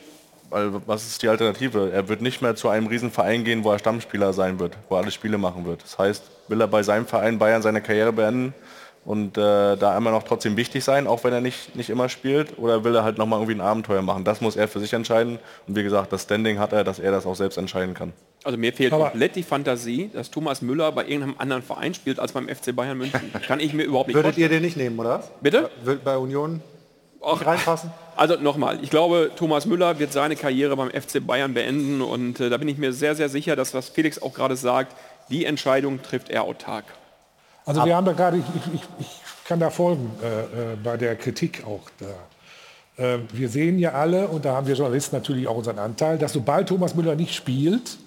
Weil 0.49 0.71
was 0.85 1.05
ist 1.07 1.21
die 1.23 1.27
Alternative? 1.27 1.91
Er 1.91 2.07
wird 2.07 2.21
nicht 2.21 2.41
mehr 2.41 2.55
zu 2.55 2.69
einem 2.69 2.87
Riesenverein 2.87 3.43
gehen, 3.43 3.63
wo 3.63 3.71
er 3.71 3.79
Stammspieler 3.79 4.31
sein 4.33 4.59
wird, 4.59 4.77
wo 4.89 4.95
er 4.95 5.01
alle 5.01 5.11
Spiele 5.11 5.37
machen 5.37 5.65
wird. 5.65 5.83
Das 5.83 5.97
heißt, 5.97 6.23
will 6.47 6.61
er 6.61 6.67
bei 6.67 6.83
seinem 6.83 7.05
Verein 7.05 7.37
Bayern 7.37 7.61
seine 7.61 7.81
Karriere 7.81 8.13
beenden 8.13 8.53
und 9.03 9.37
äh, 9.37 9.75
da 9.77 9.97
immer 9.97 10.11
noch 10.11 10.23
trotzdem 10.23 10.55
wichtig 10.57 10.83
sein, 10.83 11.07
auch 11.07 11.23
wenn 11.23 11.31
er 11.33 11.41
nicht, 11.41 11.75
nicht 11.75 11.89
immer 11.89 12.09
spielt, 12.09 12.57
oder 12.59 12.83
will 12.83 12.93
er 12.95 13.03
halt 13.03 13.17
nochmal 13.17 13.39
irgendwie 13.39 13.55
ein 13.57 13.61
Abenteuer 13.65 14.01
machen? 14.01 14.23
Das 14.25 14.41
muss 14.41 14.55
er 14.55 14.67
für 14.67 14.79
sich 14.79 14.93
entscheiden. 14.93 15.39
Und 15.67 15.75
wie 15.75 15.83
gesagt, 15.83 16.11
das 16.13 16.23
Standing 16.23 16.59
hat 16.59 16.71
er, 16.73 16.83
dass 16.83 16.99
er 16.99 17.11
das 17.11 17.25
auch 17.25 17.35
selbst 17.35 17.57
entscheiden 17.57 17.93
kann. 17.93 18.13
Also 18.43 18.57
mir 18.57 18.71
fehlt 18.73 18.93
Aber- 18.93 19.09
komplett 19.09 19.35
die 19.35 19.43
Fantasie, 19.43 20.09
dass 20.13 20.29
Thomas 20.31 20.61
Müller 20.61 20.91
bei 20.93 21.03
irgendeinem 21.05 21.35
anderen 21.37 21.63
Verein 21.63 21.93
spielt 21.93 22.19
als 22.19 22.31
beim 22.31 22.47
FC 22.47 22.73
Bayern 22.75 22.97
München. 22.97 23.33
Kann 23.47 23.59
ich 23.59 23.73
mir 23.73 23.83
überhaupt 23.83 24.07
nicht 24.07 24.15
Würdet 24.15 24.37
ihr 24.37 24.45
vorstellen. 24.47 24.61
den 24.61 24.65
nicht 24.65 24.77
nehmen, 24.77 24.97
oder? 24.99 25.19
was? 25.19 25.31
Bitte? 25.41 25.69
Wird 25.83 26.03
bei 26.05 26.17
Union 26.17 26.61
nicht 27.21 27.45
reinpassen? 27.45 27.91
Also 28.15 28.35
nochmal, 28.35 28.79
ich 28.83 28.89
glaube, 28.89 29.31
Thomas 29.35 29.65
Müller 29.65 29.99
wird 29.99 30.11
seine 30.13 30.35
Karriere 30.35 30.75
beim 30.75 30.89
FC 30.89 31.25
Bayern 31.25 31.53
beenden 31.53 32.01
und 32.01 32.39
äh, 32.39 32.49
da 32.49 32.57
bin 32.57 32.67
ich 32.67 32.77
mir 32.77 32.93
sehr, 32.93 33.15
sehr 33.15 33.29
sicher, 33.29 33.55
dass 33.55 33.73
was 33.73 33.89
Felix 33.89 34.21
auch 34.21 34.33
gerade 34.33 34.55
sagt, 34.55 34.95
die 35.29 35.45
Entscheidung 35.45 36.01
trifft 36.01 36.29
er 36.29 36.43
autark. 36.43 36.85
Also 37.65 37.83
wir 37.85 37.95
haben 37.95 38.05
da 38.05 38.13
gerade, 38.13 38.37
ich, 38.37 38.43
ich, 38.73 38.81
ich- 38.99 39.21
kann 39.47 39.61
da 39.61 39.69
folgen 39.69 40.11
äh, 40.21 40.73
äh, 40.73 40.75
bei 40.83 40.97
der 40.97 41.15
Kritik 41.15 41.63
auch 41.65 41.79
da. 41.99 43.01
Äh, 43.01 43.19
wir 43.31 43.47
sehen 43.47 43.79
ja 43.79 43.93
alle, 43.93 44.27
und 44.27 44.43
da 44.43 44.53
haben 44.55 44.67
wir 44.67 44.75
Journalisten 44.75 45.15
natürlich 45.15 45.47
auch 45.47 45.55
unseren 45.55 45.79
Anteil, 45.79 46.17
dass 46.17 46.33
sobald 46.33 46.67
Thomas 46.67 46.95
Müller 46.95 47.15
nicht 47.15 47.33
spielt, 47.33 47.97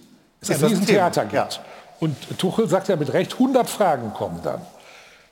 es 0.43 0.51
Ist 0.51 0.57
ein 0.57 0.61
das 0.61 0.62
ein 0.62 0.69
Riesentheater 0.78 1.24
gibt. 1.24 1.61
Und 1.99 2.15
Tuchel 2.39 2.69
sagt 2.69 2.89
ja 2.89 2.97
mit 2.97 3.11
Recht, 3.15 3.32
100 3.32 3.70
Fragen 3.70 4.12
kommen 4.12 4.41
dann. 4.45 4.61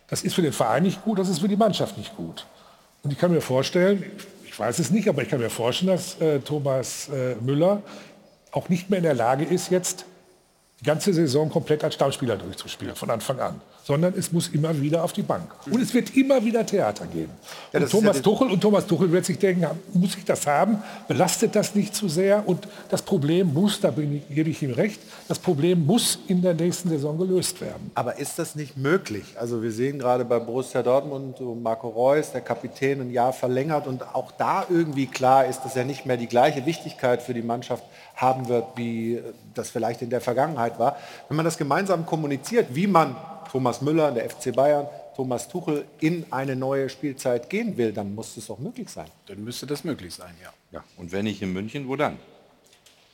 Das 0.09 0.23
ist 0.23 0.35
für 0.35 0.41
den 0.41 0.55
Verein 0.55 0.83
nicht 0.85 1.05
gut, 1.05 1.19
das 1.19 1.29
ist 1.29 1.41
für 1.41 1.49
die 1.49 1.57
Mannschaft 1.57 1.99
nicht 1.99 2.17
gut. 2.17 2.47
Und 3.03 3.13
ich 3.13 3.19
kann 3.19 3.33
mir 3.33 3.41
vorstellen, 3.41 4.05
ich 4.45 4.59
weiß 4.59 4.79
es 4.79 4.91
nicht, 4.91 5.09
aber 5.09 5.23
ich 5.23 5.29
kann 5.29 5.41
mir 5.41 5.51
vorstellen, 5.51 5.93
dass 5.93 6.21
äh, 6.21 6.41
Thomas 6.41 7.09
äh, 7.09 7.37
Müller 7.37 7.83
auch 8.51 8.69
nicht 8.69 8.91
mehr 8.91 8.99
in 8.99 9.05
der 9.05 9.15
Lage 9.15 9.45
ist, 9.45 9.71
jetzt 9.71 10.05
die 10.81 10.85
ganze 10.85 11.13
Saison 11.13 11.51
komplett 11.51 11.85
als 11.85 11.95
Stammspieler 11.95 12.37
durchzuspielen, 12.37 12.95
von 12.95 13.11
Anfang 13.11 13.41
an. 13.41 13.61
Sondern 13.89 14.13
es 14.19 14.31
muss 14.33 14.49
immer 14.49 14.79
wieder 14.79 15.03
auf 15.03 15.15
die 15.15 15.23
Bank. 15.23 15.45
Und 15.65 15.81
es 15.81 15.95
wird 15.95 16.15
immer 16.15 16.45
wieder 16.45 16.67
Theater 16.67 17.07
geben. 17.07 17.33
Ja, 17.73 17.81
und, 17.81 17.87
ja 17.87 17.89
Thomas 17.89 18.17
das- 18.17 18.23
Tuchel, 18.23 18.51
und 18.51 18.61
Thomas 18.61 18.87
Tuchel 18.87 19.11
wird 19.11 19.25
sich 19.25 19.39
denken, 19.39 19.67
muss 19.95 20.15
ich 20.15 20.27
das 20.27 20.47
haben? 20.47 20.83
Belastet 21.09 21.57
das 21.57 21.75
nicht 21.75 21.95
zu 21.95 22.07
sehr? 22.07 22.47
Und 22.47 22.69
das 22.91 23.01
Problem 23.01 23.55
muss, 23.55 23.81
da 23.81 23.91
bin 23.91 24.17
ich, 24.17 24.29
gebe 24.29 24.51
ich 24.51 24.63
ihm 24.63 24.73
recht, 24.73 25.01
das 25.27 25.39
Problem 25.39 25.87
muss 25.87 26.19
in 26.27 26.43
der 26.43 26.53
nächsten 26.53 26.91
Saison 26.91 27.17
gelöst 27.17 27.63
werden. 27.63 27.91
Aber 27.95 28.19
ist 28.19 28.39
das 28.39 28.55
nicht 28.57 28.77
möglich? 28.77 29.25
Also 29.41 29.63
wir 29.63 29.73
sehen 29.73 29.99
gerade 29.99 30.27
bei 30.27 30.39
Borussia 30.39 30.83
Dortmund 30.83 31.41
Marco 31.63 31.89
Reus, 31.89 32.33
der 32.33 32.43
Kapitän, 32.43 33.01
ein 33.01 33.11
Jahr 33.11 33.33
verlängert 33.33 33.87
und 33.87 34.03
auch 34.15 34.33
da 34.33 34.67
irgendwie 34.69 35.07
klar 35.07 35.47
ist, 35.47 35.63
dass 35.63 35.77
er 35.77 35.87
nicht 35.87 36.05
mehr 36.05 36.19
die 36.19 36.29
gleiche 36.29 36.67
Wichtigkeit 36.67 37.23
für 37.23 37.33
die 37.33 37.41
Mannschaft 37.41 37.85
haben 38.17 38.49
wird, 38.49 38.67
wie 38.77 39.23
das 39.55 39.71
vielleicht 39.71 40.03
in 40.03 40.11
der 40.11 40.21
Vergangenheit 40.21 40.79
war. 40.79 40.99
Wenn 41.29 41.39
man 41.39 41.47
das 41.47 41.57
gemeinsam 41.57 42.05
kommuniziert, 42.05 42.67
wie 42.75 42.87
man 42.87 43.17
Thomas 43.51 43.81
Müller, 43.81 44.13
der 44.13 44.29
FC 44.29 44.55
Bayern, 44.55 44.87
Thomas 45.17 45.49
Tuchel 45.49 45.85
in 46.01 46.25
eine 46.31 46.55
neue 46.55 46.89
Spielzeit 46.89 47.51
gehen 47.51 47.77
will, 47.77 47.93
dann 47.93 48.15
muss 48.15 48.37
es 48.37 48.47
doch 48.47 48.59
möglich 48.59 48.89
sein. 48.89 49.09
Dann 49.27 49.43
müsste 49.43 49.67
das 49.67 49.85
möglich 49.85 50.15
sein, 50.15 50.35
ja. 50.43 50.53
Ja, 50.71 50.85
und 50.97 51.13
wenn 51.13 51.25
nicht 51.25 51.43
in 51.43 51.53
München, 51.53 51.89
wo 51.89 51.97
dann? 51.97 52.19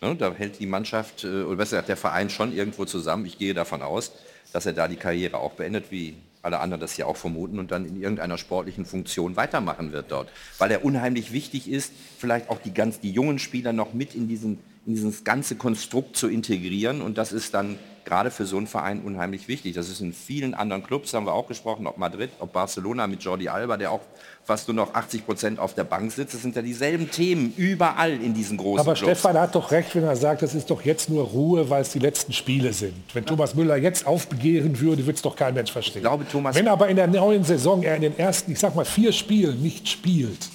Ne, 0.03 0.15
da 0.17 0.35
hält 0.35 0.59
die 0.59 0.67
Mannschaft, 0.67 1.25
äh, 1.25 1.45
oder 1.45 1.57
besser 1.57 1.77
gesagt 1.77 1.89
der 1.89 1.97
Verein 1.97 2.29
schon 2.29 2.55
irgendwo 2.55 2.85
zusammen. 2.85 3.25
Ich 3.25 3.39
gehe 3.39 3.55
davon 3.55 3.81
aus, 3.81 4.13
dass 4.53 4.67
er 4.67 4.73
da 4.73 4.87
die 4.87 4.97
Karriere 4.97 5.39
auch 5.39 5.53
beendet, 5.53 5.91
wie 5.91 6.17
alle 6.43 6.61
anderen 6.61 6.81
das 6.81 6.93
hier 6.93 7.09
auch 7.09 7.17
vermuten, 7.17 7.59
und 7.59 7.71
dann 7.71 7.87
in 7.87 8.01
irgendeiner 8.01 8.37
sportlichen 8.37 8.85
Funktion 8.85 9.37
weitermachen 9.37 9.93
wird 9.93 10.11
dort. 10.11 10.29
Weil 10.59 10.71
er 10.73 10.85
unheimlich 10.85 11.33
wichtig 11.33 11.71
ist, 11.71 11.93
vielleicht 12.19 12.51
auch 12.51 12.61
die, 12.61 12.75
ganz, 12.75 13.01
die 13.01 13.13
jungen 13.13 13.39
Spieler 13.39 13.73
noch 13.73 13.95
mit 13.95 14.15
in, 14.15 14.29
diesen, 14.29 14.59
in 14.85 14.95
dieses 14.95 15.25
ganze 15.25 15.57
Konstrukt 15.57 16.17
zu 16.17 16.29
integrieren. 16.29 17.01
Und 17.01 17.17
das 17.17 17.33
ist 17.33 17.55
dann 17.55 17.79
gerade 18.05 18.31
für 18.31 18.47
so 18.47 18.57
einen 18.57 18.67
Verein 18.67 19.01
unheimlich 19.03 19.49
wichtig. 19.49 19.75
Das 19.75 19.89
ist 19.89 20.01
in 20.01 20.13
vielen 20.13 20.55
anderen 20.55 20.83
Clubs, 20.85 21.13
haben 21.15 21.27
wir 21.27 21.33
auch 21.33 21.47
gesprochen, 21.49 21.87
ob 21.87 21.99
Madrid, 21.99 22.31
ob 22.39 22.53
Barcelona 22.53 23.07
mit 23.07 23.23
Jordi 23.23 23.49
Alba, 23.49 23.77
der 23.77 23.91
auch 23.93 24.01
fast 24.45 24.69
nur 24.69 24.75
noch 24.75 24.95
80 24.95 25.25
Prozent 25.25 25.59
auf 25.59 25.75
der 25.75 25.85
Bank 25.85 26.13
sitzt. 26.13 26.35
Das 26.35 26.43
sind 26.43 26.55
ja 26.55 26.63
dieselben 26.63 27.11
Themen 27.11 27.55
überall 27.57 28.13
in 28.13 28.35
diesen 28.35 28.59
großen 28.59 28.81
Aber 28.81 28.95
Clubs. 28.95 29.19
Stefan 29.21 29.39
hat 29.39 29.55
doch 29.55 29.71
recht, 29.71 29.95
wenn 29.95 30.05
er 30.05 30.17
sagt, 30.17 30.43
das 30.43 30.55
ist 30.55 30.69
doch 30.71 30.83
jetzt 30.83 31.09
nur 31.09 31.25
Ruhe, 31.25 31.71
weil 31.71 31.83
es 31.83 31.91
die 31.91 31.99
letzten 31.99 32.33
Spiele 32.33 32.73
sind. 32.73 32.95
Wenn 33.15 33.25
Thomas 33.25 33.55
Müller 33.55 33.77
jetzt 33.77 34.07
aufbegehren 34.07 34.79
würde, 34.81 35.07
würde 35.07 35.17
es 35.17 35.23
doch 35.23 35.37
kein 35.37 35.55
Mensch 35.55 35.73
verstehen. 35.73 36.03
glaube, 36.03 36.27
Thomas- 36.31 36.55
wenn 36.57 36.69
aber 36.69 36.89
in 36.89 36.97
der 36.97 37.07
neuen 37.07 37.45
Saison 37.45 37.83
er 37.83 37.97
in 37.97 38.03
den 38.03 38.19
ersten, 38.19 38.53
ich 38.53 38.59
sag 38.59 38.75
mal, 38.75 38.85
vier 38.85 39.13
Spielen 39.13 39.63
nicht 39.63 39.89
spielt, 39.89 40.51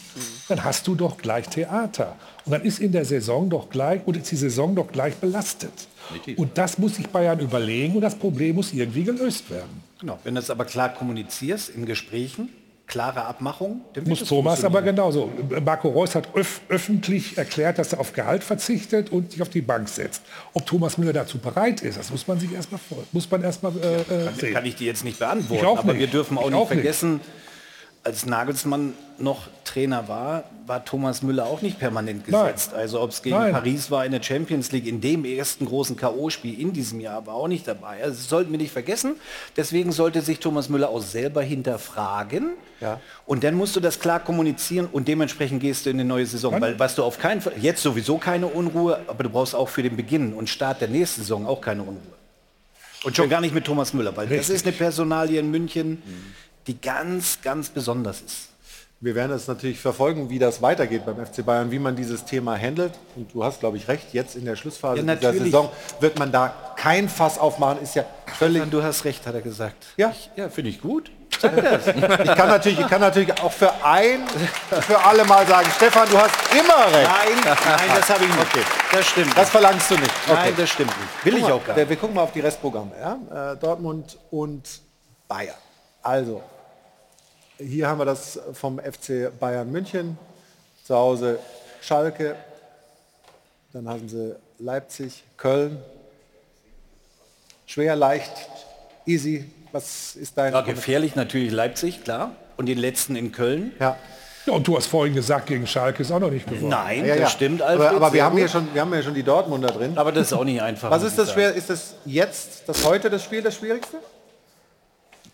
dann 0.48 0.64
hast 0.64 0.86
du 0.88 0.96
doch 0.96 1.18
gleich 1.18 1.48
Theater. 1.48 2.16
Und 2.50 2.54
dann 2.54 2.64
ist 2.64 2.80
in 2.80 2.92
der 2.92 3.06
Saison 3.06 3.48
doch 3.48 3.70
gleich, 3.70 4.02
und 4.08 4.18
ist 4.18 4.32
die 4.32 4.36
Saison 4.36 4.74
doch 4.74 4.92
gleich 4.92 5.14
belastet. 5.18 5.72
Und 6.36 6.58
das 6.58 6.80
muss 6.80 6.96
sich 6.96 7.08
Bayern 7.08 7.40
überlegen 7.40 7.94
und 7.94 8.02
das 8.02 8.16
Problem 8.16 8.56
muss 8.56 8.74
irgendwie 8.74 9.04
gelöst 9.04 9.52
werden. 9.52 9.84
Genau. 10.00 10.18
Wenn 10.24 10.34
du 10.34 10.42
es 10.42 10.50
aber 10.50 10.66
klar 10.66 10.92
kommunizierst 10.92 11.70
in 11.70 11.86
Gesprächen, 11.86 12.50
klare 12.88 13.26
Abmachung, 13.26 13.82
dann 13.94 14.08
wird 14.08 14.20
Muss 14.20 14.28
Thomas 14.28 14.64
aber 14.64 14.82
genauso. 14.82 15.30
Marco 15.64 15.90
Reus 15.90 16.16
hat 16.16 16.36
öf 16.36 16.62
öffentlich 16.70 17.38
erklärt, 17.38 17.78
dass 17.78 17.94
er 17.94 18.00
auf 18.00 18.14
Gehalt 18.14 18.44
verzichtet 18.44 19.12
und 19.12 19.32
sich 19.32 19.44
auf 19.44 19.50
die 19.50 19.62
Bank 19.62 19.88
setzt. 19.88 20.24
Ob 20.54 20.66
Thomas 20.66 20.98
Müller 20.98 21.14
dazu 21.14 21.38
bereit 21.38 21.82
ist, 21.82 22.00
das 22.00 22.10
muss 22.10 22.28
man 22.28 22.40
sich 22.40 22.52
erstmal 22.52 22.80
muss 23.12 23.30
man 23.30 23.44
erstmal 23.44 23.74
äh, 23.78 24.02
äh, 24.02 24.26
Kann, 24.26 24.36
sehen. 24.36 24.54
kann 24.56 24.66
ich 24.66 24.76
dir 24.76 24.88
jetzt 24.88 25.04
nicht 25.04 25.20
beantworten. 25.20 25.62
Ich 25.62 25.70
auch 25.70 25.78
aber 25.78 25.94
nicht. 25.94 26.00
wir 26.00 26.08
dürfen 26.08 26.36
auch 26.40 26.46
Ich 26.46 26.50
nicht 26.50 26.56
auch 26.60 26.72
nicht. 26.72 26.84
Als 28.10 28.26
Nagelsmann 28.26 28.96
noch 29.20 29.48
Trainer 29.64 30.08
war, 30.08 30.46
war 30.66 30.84
Thomas 30.84 31.22
Müller 31.22 31.46
auch 31.46 31.62
nicht 31.62 31.78
permanent 31.78 32.28
Nein. 32.28 32.42
gesetzt. 32.42 32.74
Also 32.74 33.00
ob 33.00 33.12
es 33.12 33.22
gegen 33.22 33.36
Nein. 33.36 33.52
Paris 33.52 33.92
war 33.92 34.04
in 34.04 34.12
der 34.12 34.24
Champions 34.24 34.72
League, 34.72 34.88
in 34.88 35.00
dem 35.00 35.26
ersten 35.26 35.68
großen 35.68 35.96
K.O.-Spiel 35.96 36.58
in 36.58 36.74
diesem 36.74 37.00
Jahr, 37.00 37.28
war 37.28 37.36
auch 37.36 37.48
nicht 37.48 37.68
dabei. 37.68 38.02
Also 38.02 38.16
das 38.16 38.28
sollten 38.28 38.50
wir 38.50 38.58
nicht 38.58 38.72
vergessen. 38.72 39.16
Deswegen 39.56 39.92
sollte 39.92 40.22
sich 40.22 40.40
Thomas 40.40 40.70
Müller 40.70 40.90
auch 40.90 41.04
selber 41.04 41.44
hinterfragen. 41.44 42.54
Ja. 42.82 43.00
Und 43.28 43.44
dann 43.44 43.54
musst 43.54 43.76
du 43.76 43.80
das 43.80 44.00
klar 44.00 44.20
kommunizieren 44.20 44.88
und 44.92 45.08
dementsprechend 45.08 45.62
gehst 45.62 45.86
du 45.86 45.92
in 45.92 45.98
eine 45.98 46.10
neue 46.10 46.26
Saison. 46.26 46.60
Weil 46.60 46.80
was 46.80 46.96
du 46.96 47.04
auf 47.04 47.20
keinen 47.20 47.42
Fall, 47.42 47.54
jetzt 47.62 47.84
sowieso 47.84 48.18
keine 48.18 48.48
Unruhe, 48.48 49.02
aber 49.06 49.24
du 49.24 49.30
brauchst 49.30 49.54
auch 49.54 49.70
für 49.70 49.84
den 49.84 49.96
Beginn 49.96 50.34
und 50.34 50.50
Start 50.50 50.82
der 50.82 50.88
nächsten 50.88 51.22
Saison 51.22 51.46
auch 51.46 51.62
keine 51.62 51.84
Unruhe. 51.84 52.20
Und 53.04 53.16
schon 53.16 53.30
gar 53.30 53.40
nicht 53.40 53.54
mit 53.54 53.66
Thomas 53.66 53.94
Müller, 53.94 54.18
weil 54.18 54.28
das 54.28 54.40
Richtig. 54.40 54.56
ist 54.56 54.66
eine 54.66 54.76
Personalie 54.76 55.40
in 55.40 55.52
München, 55.52 56.02
die 56.70 56.80
ganz, 56.80 57.42
ganz 57.42 57.70
besonders 57.70 58.22
ist. 58.22 58.50
Wir 59.02 59.16
werden 59.16 59.32
es 59.32 59.48
natürlich 59.48 59.80
verfolgen, 59.80 60.30
wie 60.30 60.40
das 60.40 60.62
weitergeht 60.62 61.06
beim 61.06 61.26
FC 61.26 61.44
Bayern, 61.44 61.72
wie 61.72 61.80
man 61.80 61.96
dieses 61.96 62.26
Thema 62.26 62.58
handelt. 62.58 62.92
Und 63.16 63.34
du 63.34 63.44
hast, 63.44 63.62
glaube 63.62 63.78
ich, 63.78 63.88
recht, 63.88 64.14
jetzt 64.14 64.36
in 64.36 64.46
der 64.46 64.56
Schlussphase 64.56 65.02
Ja, 65.02 65.16
dieser. 65.16 65.34
Saison 65.34 65.70
wird 66.00 66.20
man 66.20 66.32
da 66.32 66.54
kein 66.76 67.10
Fass 67.10 67.40
aufmachen, 67.40 67.82
ist 67.82 67.96
ja 67.96 68.04
völlig... 68.38 68.70
Du 68.70 68.84
hast 68.84 69.06
recht, 69.06 69.26
hat 69.26 69.34
er 69.34 69.42
gesagt. 69.42 69.86
Ja, 69.98 70.14
ja 70.36 70.50
finde 70.50 70.70
ich 70.70 70.82
gut. 70.82 71.10
Sag 71.40 71.56
das. 71.56 71.88
Ich 71.88 72.36
kann, 72.36 72.50
natürlich, 72.50 72.80
ich 72.80 72.88
kann 72.88 73.02
natürlich 73.02 73.32
auch 73.42 73.52
für 73.52 73.72
ein, 73.84 74.28
für 74.82 75.00
alle 75.02 75.24
mal 75.24 75.48
sagen, 75.48 75.70
Stefan, 75.76 76.08
du 76.10 76.18
hast 76.18 76.36
immer 76.52 76.94
recht. 76.94 77.10
Nein, 77.10 77.56
nein, 77.56 77.90
das 77.96 78.10
habe 78.10 78.26
ich 78.26 78.30
nicht. 78.30 78.42
Okay. 78.42 78.66
Das 78.92 79.08
stimmt. 79.08 79.38
Das 79.38 79.50
verlangst 79.50 79.90
du 79.90 79.96
nicht. 79.96 80.12
Nein, 80.28 80.54
das 80.58 80.70
stimmt 80.70 80.92
nicht. 81.00 81.26
Will 81.26 81.34
Guck 81.34 81.42
ich 81.42 81.48
mal, 81.48 81.54
auch 81.54 81.66
gar 81.66 81.76
Wir, 81.78 81.84
nicht. 81.84 81.90
wir 81.90 81.98
gucken 81.98 82.16
mal 82.16 82.24
auf 82.24 82.34
die 82.34 82.42
Restprogramme. 82.42 82.92
Ja? 83.00 83.54
Äh, 83.54 83.58
Dortmund 83.58 84.18
und 84.30 84.68
Bayern. 85.30 85.56
Also, 86.02 86.42
hier 87.60 87.88
haben 87.88 88.00
wir 88.00 88.06
das 88.06 88.40
vom 88.54 88.80
FC 88.80 89.32
Bayern 89.40 89.72
München. 89.72 90.18
Zu 90.86 90.96
Hause 90.96 91.40
Schalke. 91.82 92.36
Dann 93.74 93.88
haben 93.88 94.10
sie 94.10 94.36
Leipzig, 94.58 95.24
Köln. 95.38 95.78
Schwer, 97.68 97.96
leicht, 97.96 98.32
easy. 99.06 99.46
Was 99.72 100.16
ist 100.16 100.36
dein... 100.38 100.54
Ja, 100.54 100.62
gefährlich 100.62 101.16
natürlich 101.16 101.52
Leipzig, 101.52 102.04
klar. 102.04 102.36
Und 102.58 102.66
den 102.66 102.80
letzten 102.80 103.16
in 103.16 103.32
Köln. 103.32 103.74
Ja. 103.80 103.98
Ja, 104.46 104.54
und 104.54 104.68
du 104.68 104.76
hast 104.76 104.88
vorhin 104.88 105.14
gesagt, 105.14 105.46
gegen 105.46 105.68
Schalke 105.68 106.02
ist 106.02 106.12
auch 106.12 106.20
noch 106.20 106.32
nicht 106.32 106.48
gewonnen. 106.48 106.70
Nein, 106.70 107.06
Ja, 107.06 107.14
das 107.14 107.20
ja. 107.20 107.30
stimmt, 107.30 107.62
Aber, 107.62 107.72
Alfred, 107.72 107.98
aber 107.98 108.08
wir, 108.08 108.12
sehr 108.12 108.24
haben 108.26 108.36
hier 108.38 108.46
gut. 108.46 108.52
schon, 108.52 108.74
wir 108.74 108.82
haben 108.82 108.94
ja 108.94 109.04
schon 109.04 109.14
die 109.14 109.22
Dortmunder 109.22 109.68
drin. 109.68 109.96
Aber 109.98 110.12
das 110.12 110.28
ist 110.28 110.34
auch 110.34 110.44
nicht 110.44 110.62
einfach. 110.62 110.90
Was 110.90 111.04
ist 111.04 111.20
das 111.20 111.34
schwer? 111.34 111.54
Ist 111.54 111.70
das 111.70 111.94
jetzt, 112.06 112.64
das 112.68 112.84
heute 112.86 113.12
das 113.12 113.24
Spiel 113.24 113.44
das 113.44 113.56
Schwierigste? 113.56 113.98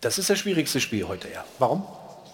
Das 0.02 0.18
ist 0.18 0.28
das 0.28 0.38
schwierigste 0.38 0.80
Spiel 0.80 1.08
heute, 1.08 1.28
ja. 1.32 1.44
Warum? 1.58 1.86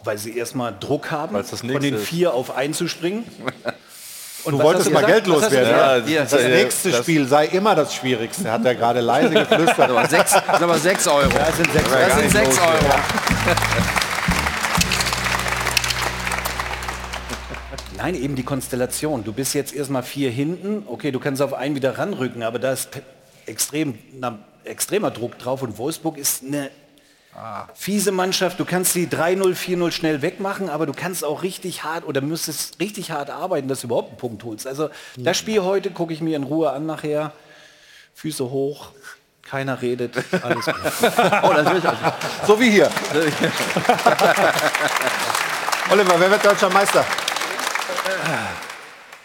Weil 0.04 0.18
sie 0.18 0.36
erstmal 0.36 0.74
Druck 0.78 1.10
haben, 1.10 1.34
das 1.34 1.50
von 1.50 1.68
den 1.68 1.94
ist. 1.94 2.04
vier 2.06 2.34
auf 2.34 2.54
einzuspringen. 2.56 3.24
Und 4.44 4.54
du 4.54 4.58
wolltest 4.62 4.90
mal? 4.90 5.04
Geld 5.04 5.28
loswerden. 5.28 6.08
Ja, 6.10 6.22
das 6.22 6.30
das- 6.30 6.42
nächste 6.42 6.90
das- 6.90 7.00
Spiel 7.02 7.28
sei 7.28 7.46
immer 7.46 7.76
das 7.76 7.94
Schwierigste, 7.94 8.50
hat 8.50 8.64
er 8.64 8.74
gerade 8.74 9.00
leise 9.00 9.30
geflüstert. 9.30 9.88
Aber 9.90 10.08
sechs, 10.08 10.32
aber 10.34 10.78
sechs 10.78 11.06
Euro. 11.06 11.28
Das 11.30 11.56
sind 11.56 11.72
sechs 11.72 11.88
Das 11.88 12.18
sind 12.18 12.30
sechs 12.32 12.58
Euro. 12.58 12.76
Nein, 17.96 18.16
eben 18.16 18.34
die 18.34 18.42
Konstellation. 18.42 19.22
Du 19.22 19.32
bist 19.32 19.54
jetzt 19.54 19.72
erstmal 19.72 20.02
vier 20.02 20.30
hinten. 20.30 20.82
Okay, 20.86 21.12
du 21.12 21.20
kannst 21.20 21.40
auf 21.40 21.54
einen 21.54 21.76
wieder 21.76 21.96
ranrücken, 21.98 22.42
aber 22.42 22.58
da 22.58 22.72
ist 22.72 22.88
extrem, 23.46 23.96
na, 24.18 24.40
extremer 24.64 25.12
Druck 25.12 25.38
drauf. 25.38 25.62
Und 25.62 25.78
Wolfsburg 25.78 26.18
ist 26.18 26.42
eine 26.42 26.70
Fiese 27.74 28.12
Mannschaft, 28.12 28.60
du 28.60 28.66
kannst 28.66 28.94
die 28.94 29.06
3-0, 29.06 29.54
4-0 29.54 29.90
schnell 29.90 30.20
wegmachen, 30.20 30.68
aber 30.68 30.84
du 30.84 30.92
kannst 30.92 31.24
auch 31.24 31.42
richtig 31.42 31.82
hart 31.82 32.06
oder 32.06 32.20
müsstest 32.20 32.78
richtig 32.78 33.10
hart 33.10 33.30
arbeiten, 33.30 33.68
dass 33.68 33.80
du 33.80 33.86
überhaupt 33.86 34.10
einen 34.10 34.18
Punkt 34.18 34.44
holst. 34.44 34.66
Also 34.66 34.90
das 35.16 35.38
Spiel 35.38 35.62
heute 35.62 35.90
gucke 35.90 36.12
ich 36.12 36.20
mir 36.20 36.36
in 36.36 36.42
Ruhe 36.42 36.70
an 36.70 36.84
nachher. 36.84 37.32
Füße 38.14 38.50
hoch, 38.50 38.88
keiner 39.42 39.80
redet, 39.80 40.14
alles 40.42 40.66
gut. 40.66 40.74
oh, 41.42 41.52
natürlich. 41.54 41.84
So 42.46 42.60
wie 42.60 42.70
hier. 42.70 42.90
Oliver, 45.90 46.20
wer 46.20 46.30
wird 46.30 46.44
deutscher 46.44 46.68
Meister? 46.68 47.02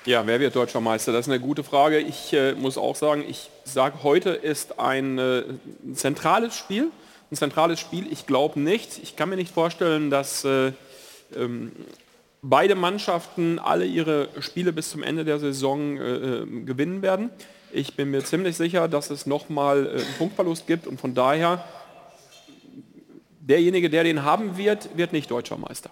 Ja, 0.06 0.26
wer 0.26 0.40
wird 0.40 0.56
deutscher 0.56 0.80
Meister? 0.80 1.12
Das 1.12 1.28
ist 1.28 1.32
eine 1.32 1.42
gute 1.42 1.66
Frage. 1.66 2.00
Ich 2.00 2.32
äh, 2.32 2.54
muss 2.54 2.78
auch 2.78 2.96
sagen, 2.96 3.26
ich 3.28 3.50
sage, 3.66 4.04
heute 4.04 4.30
ist 4.30 4.80
ein, 4.80 5.18
äh, 5.18 5.44
ein 5.84 5.96
zentrales 5.96 6.56
Spiel. 6.56 6.92
Ein 7.32 7.36
zentrales 7.36 7.80
Spiel. 7.80 8.12
Ich 8.12 8.26
glaube 8.26 8.60
nicht. 8.60 9.00
Ich 9.04 9.16
kann 9.16 9.30
mir 9.30 9.36
nicht 9.36 9.54
vorstellen, 9.54 10.10
dass 10.10 10.46
äh, 10.46 10.72
ähm, 11.36 11.72
beide 12.42 12.76
Mannschaften 12.76 13.60
alle 13.60 13.86
ihre 13.86 14.30
Spiele 14.40 14.72
bis 14.72 14.92
zum 14.92 15.04
Ende 15.04 15.26
der 15.26 15.40
Saison 15.40 15.98
äh, 15.98 16.16
äh, 16.16 16.46
gewinnen 16.64 17.02
werden. 17.02 17.30
Ich 17.72 17.96
bin 17.96 18.12
mir 18.12 18.24
ziemlich 18.24 18.56
sicher, 18.56 18.88
dass 18.88 19.10
es 19.10 19.26
nochmal 19.26 19.86
äh, 19.86 19.90
einen 19.90 20.14
Punktverlust 20.18 20.68
gibt 20.68 20.88
und 20.88 21.02
von 21.02 21.14
daher 21.14 21.64
derjenige, 23.42 23.90
der 23.90 24.04
den 24.04 24.24
haben 24.24 24.58
wird, 24.58 24.96
wird 24.96 25.12
nicht 25.14 25.30
deutscher 25.30 25.58
Meister. 25.58 25.90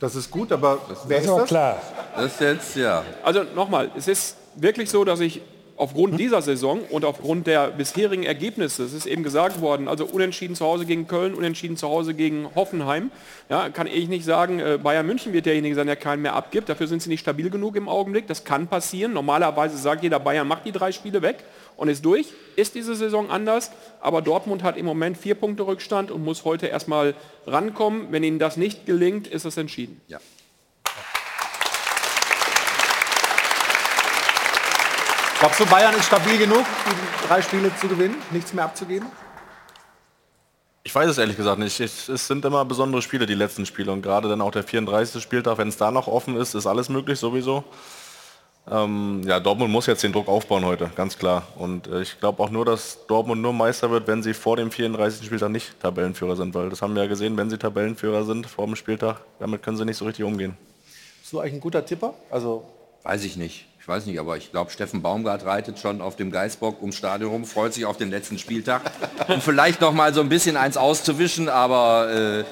Das 0.00 0.14
ist 0.14 0.30
gut, 0.30 0.52
aber 0.52 0.80
wer 1.06 1.18
ist 1.18 1.24
ist 1.24 1.34
das? 1.34 1.48
klar. 1.48 1.82
Das 2.16 2.32
ist 2.32 2.40
jetzt, 2.40 2.76
ja. 2.76 3.04
Also 3.22 3.44
nochmal, 3.54 3.90
es 3.96 4.08
ist 4.08 4.36
wirklich 4.56 4.90
so, 4.90 5.04
dass 5.04 5.20
ich 5.20 5.40
aufgrund 5.76 6.18
dieser 6.20 6.40
Saison 6.42 6.80
und 6.90 7.04
aufgrund 7.04 7.46
der 7.46 7.68
bisherigen 7.68 8.22
Ergebnisse, 8.22 8.84
es 8.84 8.92
ist 8.92 9.06
eben 9.06 9.22
gesagt 9.22 9.60
worden, 9.60 9.88
also 9.88 10.04
unentschieden 10.04 10.54
zu 10.54 10.64
Hause 10.64 10.86
gegen 10.86 11.06
Köln, 11.06 11.34
unentschieden 11.34 11.76
zu 11.76 11.88
Hause 11.88 12.14
gegen 12.14 12.48
Hoffenheim, 12.54 13.10
ja, 13.48 13.68
kann 13.68 13.86
ich 13.86 14.08
nicht 14.08 14.24
sagen, 14.24 14.60
äh, 14.60 14.78
Bayern 14.82 15.06
München 15.06 15.32
wird 15.32 15.46
derjenige 15.46 15.74
sein, 15.74 15.86
der 15.86 15.96
keinen 15.96 16.22
mehr 16.22 16.34
abgibt. 16.34 16.68
Dafür 16.68 16.86
sind 16.86 17.02
sie 17.02 17.08
nicht 17.08 17.20
stabil 17.20 17.50
genug 17.50 17.76
im 17.76 17.88
Augenblick. 17.88 18.26
Das 18.26 18.44
kann 18.44 18.68
passieren. 18.68 19.12
Normalerweise 19.12 19.76
sagt 19.76 20.02
jeder, 20.02 20.20
Bayern 20.20 20.48
macht 20.48 20.64
die 20.64 20.72
drei 20.72 20.92
Spiele 20.92 21.22
weg 21.22 21.44
und 21.76 21.88
ist 21.88 22.04
durch. 22.04 22.32
Ist 22.56 22.74
diese 22.74 22.94
Saison 22.94 23.30
anders, 23.30 23.70
aber 24.00 24.22
Dortmund 24.22 24.62
hat 24.62 24.76
im 24.76 24.86
Moment 24.86 25.18
vier 25.18 25.34
Punkte 25.34 25.66
Rückstand 25.66 26.10
und 26.10 26.24
muss 26.24 26.44
heute 26.44 26.66
erstmal 26.66 27.14
rankommen. 27.46 28.08
Wenn 28.10 28.22
ihnen 28.22 28.38
das 28.38 28.56
nicht 28.56 28.86
gelingt, 28.86 29.26
ist 29.26 29.44
es 29.44 29.56
entschieden. 29.56 30.00
Ja. 30.08 30.20
Glaubst 35.44 35.60
du, 35.60 35.66
Bayern 35.66 35.94
ist 35.94 36.06
stabil 36.06 36.38
genug, 36.38 36.64
die 36.86 37.28
drei 37.28 37.42
Spiele 37.42 37.70
zu 37.76 37.86
gewinnen, 37.86 38.16
nichts 38.30 38.54
mehr 38.54 38.64
abzugeben? 38.64 39.08
Ich 40.82 40.94
weiß 40.94 41.10
es 41.10 41.18
ehrlich 41.18 41.36
gesagt 41.36 41.58
nicht. 41.58 41.78
Ich, 41.80 42.08
es 42.08 42.26
sind 42.26 42.46
immer 42.46 42.64
besondere 42.64 43.02
Spiele, 43.02 43.26
die 43.26 43.34
letzten 43.34 43.66
Spiele. 43.66 43.92
Und 43.92 44.00
gerade 44.00 44.26
dann 44.30 44.40
auch 44.40 44.52
der 44.52 44.62
34. 44.62 45.22
Spieltag, 45.22 45.58
wenn 45.58 45.68
es 45.68 45.76
da 45.76 45.90
noch 45.90 46.06
offen 46.06 46.38
ist, 46.38 46.54
ist 46.54 46.66
alles 46.66 46.88
möglich 46.88 47.18
sowieso. 47.18 47.62
Ähm, 48.70 49.20
ja, 49.26 49.38
Dortmund 49.38 49.70
muss 49.70 49.84
jetzt 49.84 50.02
den 50.02 50.14
Druck 50.14 50.28
aufbauen 50.28 50.64
heute, 50.64 50.90
ganz 50.96 51.18
klar. 51.18 51.46
Und 51.56 51.88
äh, 51.88 52.00
ich 52.00 52.18
glaube 52.18 52.42
auch 52.42 52.48
nur, 52.48 52.64
dass 52.64 53.06
Dortmund 53.06 53.42
nur 53.42 53.52
Meister 53.52 53.90
wird, 53.90 54.06
wenn 54.06 54.22
sie 54.22 54.32
vor 54.32 54.56
dem 54.56 54.70
34. 54.70 55.26
Spieltag 55.26 55.50
nicht 55.50 55.78
Tabellenführer 55.78 56.36
sind. 56.36 56.54
Weil 56.54 56.70
das 56.70 56.80
haben 56.80 56.94
wir 56.94 57.02
ja 57.02 57.08
gesehen, 57.10 57.36
wenn 57.36 57.50
sie 57.50 57.58
Tabellenführer 57.58 58.24
sind 58.24 58.46
vor 58.46 58.64
dem 58.64 58.76
Spieltag, 58.76 59.20
damit 59.40 59.62
können 59.62 59.76
sie 59.76 59.84
nicht 59.84 59.98
so 59.98 60.06
richtig 60.06 60.24
umgehen. 60.24 60.56
Bist 61.20 61.34
du 61.34 61.40
eigentlich 61.40 61.52
ein 61.52 61.60
guter 61.60 61.84
Tipper? 61.84 62.14
Also 62.30 62.64
Weiß 63.04 63.22
ich 63.24 63.36
nicht. 63.36 63.66
Ich 63.84 63.88
weiß 63.88 64.06
nicht, 64.06 64.18
aber 64.18 64.38
ich 64.38 64.50
glaube, 64.50 64.70
Steffen 64.70 65.02
Baumgart 65.02 65.44
reitet 65.44 65.78
schon 65.78 66.00
auf 66.00 66.16
dem 66.16 66.30
Geißbock 66.30 66.80
ums 66.80 66.96
Stadion 66.96 67.30
rum, 67.30 67.44
freut 67.44 67.74
sich 67.74 67.84
auf 67.84 67.98
den 67.98 68.08
letzten 68.08 68.38
Spieltag, 68.38 68.80
um 69.28 69.42
vielleicht 69.42 69.82
noch 69.82 69.92
mal 69.92 70.14
so 70.14 70.22
ein 70.22 70.30
bisschen 70.30 70.56
eins 70.56 70.78
auszuwischen. 70.78 71.50
Aber 71.50 72.10
äh, 72.10 72.44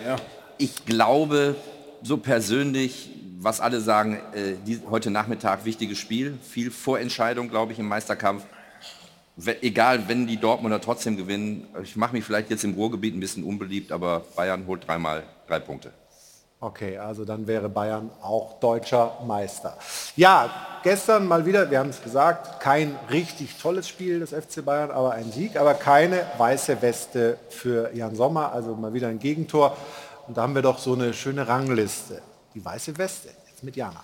ich 0.58 0.84
glaube, 0.84 1.56
so 2.02 2.18
persönlich, 2.18 3.08
was 3.38 3.62
alle 3.62 3.80
sagen, 3.80 4.20
äh, 4.34 4.56
die, 4.66 4.82
heute 4.90 5.10
Nachmittag 5.10 5.64
wichtiges 5.64 5.96
Spiel, 5.96 6.36
viel 6.46 6.70
Vorentscheidung, 6.70 7.48
glaube 7.48 7.72
ich, 7.72 7.78
im 7.78 7.88
Meisterkampf. 7.88 8.44
We 9.36 9.62
egal, 9.62 10.08
wenn 10.08 10.26
die 10.26 10.36
Dortmunder 10.36 10.82
trotzdem 10.82 11.16
gewinnen, 11.16 11.66
ich 11.82 11.96
mache 11.96 12.12
mich 12.12 12.24
vielleicht 12.26 12.50
jetzt 12.50 12.62
im 12.62 12.74
Ruhrgebiet 12.74 13.16
ein 13.16 13.20
bisschen 13.20 13.44
unbeliebt, 13.44 13.90
aber 13.90 14.22
Bayern 14.36 14.66
holt 14.66 14.86
dreimal 14.86 15.22
drei 15.48 15.60
Punkte. 15.60 15.92
Okay, 16.62 16.96
also 16.96 17.24
dann 17.24 17.44
wäre 17.48 17.68
Bayern 17.68 18.08
auch 18.22 18.60
deutscher 18.60 19.18
Meister. 19.26 19.76
Ja, 20.14 20.48
gestern 20.84 21.26
mal 21.26 21.44
wieder, 21.44 21.68
wir 21.68 21.80
haben 21.80 21.90
es 21.90 22.00
gesagt, 22.00 22.60
kein 22.60 22.96
richtig 23.10 23.58
tolles 23.60 23.88
Spiel 23.88 24.20
des 24.20 24.30
FC 24.30 24.64
Bayern, 24.64 24.92
aber 24.92 25.10
ein 25.10 25.32
Sieg, 25.32 25.56
aber 25.56 25.74
keine 25.74 26.24
weiße 26.38 26.80
Weste 26.80 27.36
für 27.50 27.92
Jan 27.96 28.14
Sommer, 28.14 28.52
also 28.52 28.76
mal 28.76 28.94
wieder 28.94 29.08
ein 29.08 29.18
Gegentor. 29.18 29.76
Und 30.28 30.36
da 30.36 30.42
haben 30.42 30.54
wir 30.54 30.62
doch 30.62 30.78
so 30.78 30.92
eine 30.92 31.12
schöne 31.12 31.48
Rangliste. 31.48 32.22
Die 32.54 32.64
weiße 32.64 32.96
Weste, 32.96 33.30
jetzt 33.50 33.64
mit 33.64 33.74
Jana. 33.74 34.00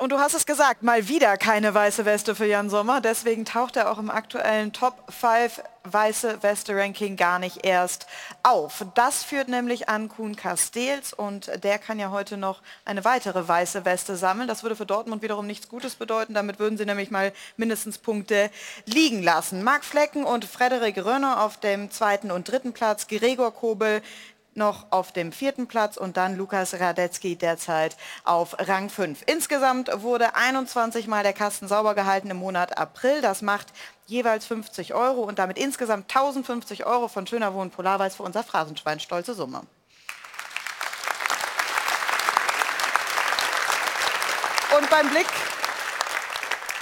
Und 0.00 0.12
du 0.12 0.18
hast 0.18 0.32
es 0.32 0.46
gesagt, 0.46 0.82
mal 0.82 1.08
wieder 1.08 1.36
keine 1.36 1.74
weiße 1.74 2.06
Weste 2.06 2.34
für 2.34 2.46
Jan 2.46 2.70
Sommer. 2.70 3.02
Deswegen 3.02 3.44
taucht 3.44 3.76
er 3.76 3.92
auch 3.92 3.98
im 3.98 4.10
aktuellen 4.10 4.72
Top 4.72 4.94
5 5.12 5.60
weiße 5.84 6.42
Weste-Ranking 6.42 7.16
gar 7.16 7.38
nicht 7.38 7.66
erst 7.66 8.06
auf. 8.42 8.82
Das 8.94 9.22
führt 9.22 9.48
nämlich 9.48 9.90
an 9.90 10.08
Kuhn 10.08 10.36
Castells 10.36 11.12
und 11.12 11.50
der 11.62 11.78
kann 11.78 11.98
ja 11.98 12.10
heute 12.10 12.38
noch 12.38 12.62
eine 12.86 13.04
weitere 13.04 13.46
weiße 13.46 13.84
Weste 13.84 14.16
sammeln. 14.16 14.48
Das 14.48 14.62
würde 14.62 14.74
für 14.74 14.86
Dortmund 14.86 15.20
wiederum 15.20 15.46
nichts 15.46 15.68
Gutes 15.68 15.96
bedeuten. 15.96 16.32
Damit 16.32 16.58
würden 16.58 16.78
sie 16.78 16.86
nämlich 16.86 17.10
mal 17.10 17.34
mindestens 17.58 17.98
Punkte 17.98 18.50
liegen 18.86 19.22
lassen. 19.22 19.62
Marc 19.62 19.84
Flecken 19.84 20.24
und 20.24 20.46
Frederik 20.46 20.96
Rönner 21.04 21.42
auf 21.44 21.58
dem 21.58 21.90
zweiten 21.90 22.30
und 22.30 22.50
dritten 22.50 22.72
Platz. 22.72 23.06
Gregor 23.06 23.52
Kobel 23.52 24.00
noch 24.60 24.86
auf 24.90 25.10
dem 25.10 25.32
vierten 25.32 25.66
Platz 25.66 25.96
und 25.96 26.16
dann 26.16 26.36
Lukas 26.36 26.78
Radetzky 26.78 27.34
derzeit 27.34 27.96
auf 28.22 28.54
Rang 28.58 28.88
5. 28.88 29.24
Insgesamt 29.26 29.90
wurde 30.02 30.36
21 30.36 31.08
Mal 31.08 31.24
der 31.24 31.32
Kasten 31.32 31.66
sauber 31.66 31.96
gehalten 31.96 32.30
im 32.30 32.36
Monat 32.36 32.78
April. 32.78 33.22
Das 33.22 33.42
macht 33.42 33.72
jeweils 34.06 34.46
50 34.46 34.94
Euro 34.94 35.22
und 35.22 35.40
damit 35.40 35.58
insgesamt 35.58 36.14
1050 36.14 36.86
Euro 36.86 37.08
von 37.08 37.26
Schöner 37.26 37.54
Wohnen 37.54 37.70
Polarweiß 37.70 38.14
für 38.14 38.22
unser 38.22 38.44
Phrasenschwein. 38.44 39.00
Stolze 39.00 39.34
Summe. 39.34 39.62
Und 44.78 44.88
beim 44.88 45.10
Blick 45.10 45.26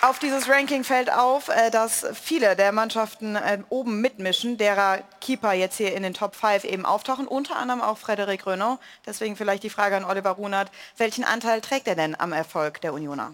auf 0.03 0.19
dieses 0.19 0.49
Ranking 0.49 0.85
fällt 0.85 1.13
auf, 1.13 1.49
äh, 1.49 1.71
dass 1.71 2.07
viele 2.15 2.55
der 2.57 2.73
Mannschaften 2.73 3.37
äh, 3.37 3.59
oben 3.69 4.01
mitmischen, 4.01 4.57
derer 4.57 4.99
Keeper 5.21 5.53
jetzt 5.53 5.77
hier 5.77 5.95
in 5.95 6.03
den 6.03 6.15
Top 6.15 6.37
5 6.37 6.65
eben 6.65 6.87
auftauchen, 6.87 7.27
unter 7.27 7.57
anderem 7.57 7.81
auch 7.81 7.99
Frederik 7.99 8.47
Renault. 8.47 8.79
Deswegen 9.07 9.37
vielleicht 9.37 9.63
die 9.63 9.71
Frage 9.71 9.97
an 9.97 10.05
Oliver 10.05 10.31
Runert, 10.31 10.71
welchen 10.97 11.25
Anteil 11.25 11.61
trägt 11.61 11.89
er 11.89 11.97
denn 11.97 12.15
am 12.19 12.33
Erfolg 12.33 12.81
der 12.81 12.95
Unioner? 12.95 13.33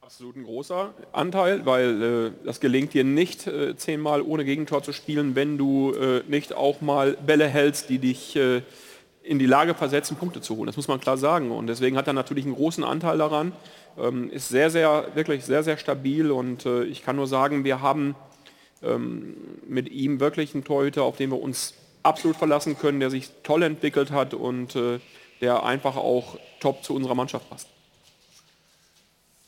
Absolut 0.00 0.36
ein 0.36 0.44
großer 0.44 0.92
Anteil, 1.12 1.64
weil 1.64 2.02
äh, 2.02 2.32
das 2.44 2.60
gelingt 2.60 2.92
dir 2.92 3.04
nicht, 3.04 3.46
äh, 3.46 3.76
zehnmal 3.76 4.22
ohne 4.22 4.44
Gegentor 4.44 4.82
zu 4.82 4.92
spielen, 4.92 5.34
wenn 5.34 5.56
du 5.56 5.92
äh, 5.92 6.22
nicht 6.28 6.52
auch 6.52 6.80
mal 6.80 7.12
Bälle 7.12 7.48
hältst, 7.48 7.88
die 7.88 7.98
dich 7.98 8.36
äh, 8.36 8.62
in 9.22 9.38
die 9.38 9.46
Lage 9.46 9.74
versetzen, 9.74 10.16
Punkte 10.16 10.42
zu 10.42 10.56
holen. 10.56 10.66
Das 10.66 10.76
muss 10.76 10.88
man 10.88 11.00
klar 11.00 11.16
sagen. 11.16 11.50
Und 11.50 11.66
deswegen 11.66 11.96
hat 11.96 12.06
er 12.06 12.12
natürlich 12.12 12.44
einen 12.44 12.54
großen 12.54 12.84
Anteil 12.84 13.16
daran. 13.16 13.52
Ähm, 13.98 14.30
ist 14.30 14.48
sehr, 14.48 14.70
sehr, 14.70 15.06
wirklich 15.14 15.44
sehr, 15.44 15.62
sehr 15.62 15.76
stabil. 15.76 16.30
Und 16.30 16.66
äh, 16.66 16.84
ich 16.84 17.04
kann 17.04 17.16
nur 17.16 17.26
sagen, 17.26 17.64
wir 17.64 17.80
haben 17.80 18.14
ähm, 18.82 19.36
mit 19.66 19.88
ihm 19.88 20.20
wirklich 20.20 20.54
einen 20.54 20.64
Torhüter, 20.64 21.02
auf 21.02 21.16
den 21.16 21.30
wir 21.30 21.40
uns 21.40 21.74
absolut 22.02 22.36
verlassen 22.36 22.78
können, 22.78 23.00
der 23.00 23.10
sich 23.10 23.30
toll 23.42 23.62
entwickelt 23.62 24.10
hat 24.10 24.34
und 24.34 24.76
äh, 24.76 25.00
der 25.40 25.64
einfach 25.64 25.96
auch 25.96 26.38
top 26.60 26.84
zu 26.84 26.94
unserer 26.94 27.14
Mannschaft 27.14 27.48
passt. 27.50 27.68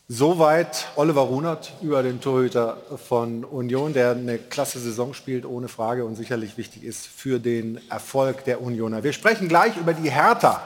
Soweit 0.09 0.87
Oliver 0.95 1.23
Runert 1.23 1.73
über 1.83 2.05
den 2.05 2.21
Torhüter 2.21 2.77
von 3.09 3.45
Union, 3.45 3.93
der 3.93 4.13
eine 4.13 4.39
klasse 4.39 4.79
Saison 4.79 5.15
spielt, 5.15 5.45
ohne 5.45 5.67
Frage 5.67 6.05
und 6.05 6.15
sicherlich 6.15 6.57
wichtig 6.57 6.85
ist 6.85 7.09
für 7.09 7.41
den 7.41 7.81
Erfolg 7.91 8.45
der 8.45 8.63
Unioner. 8.63 9.03
Wir 9.03 9.13
sprechen 9.13 9.49
gleich 9.49 9.77
über 9.77 9.95
die 9.95 10.09
Hertha, 10.09 10.63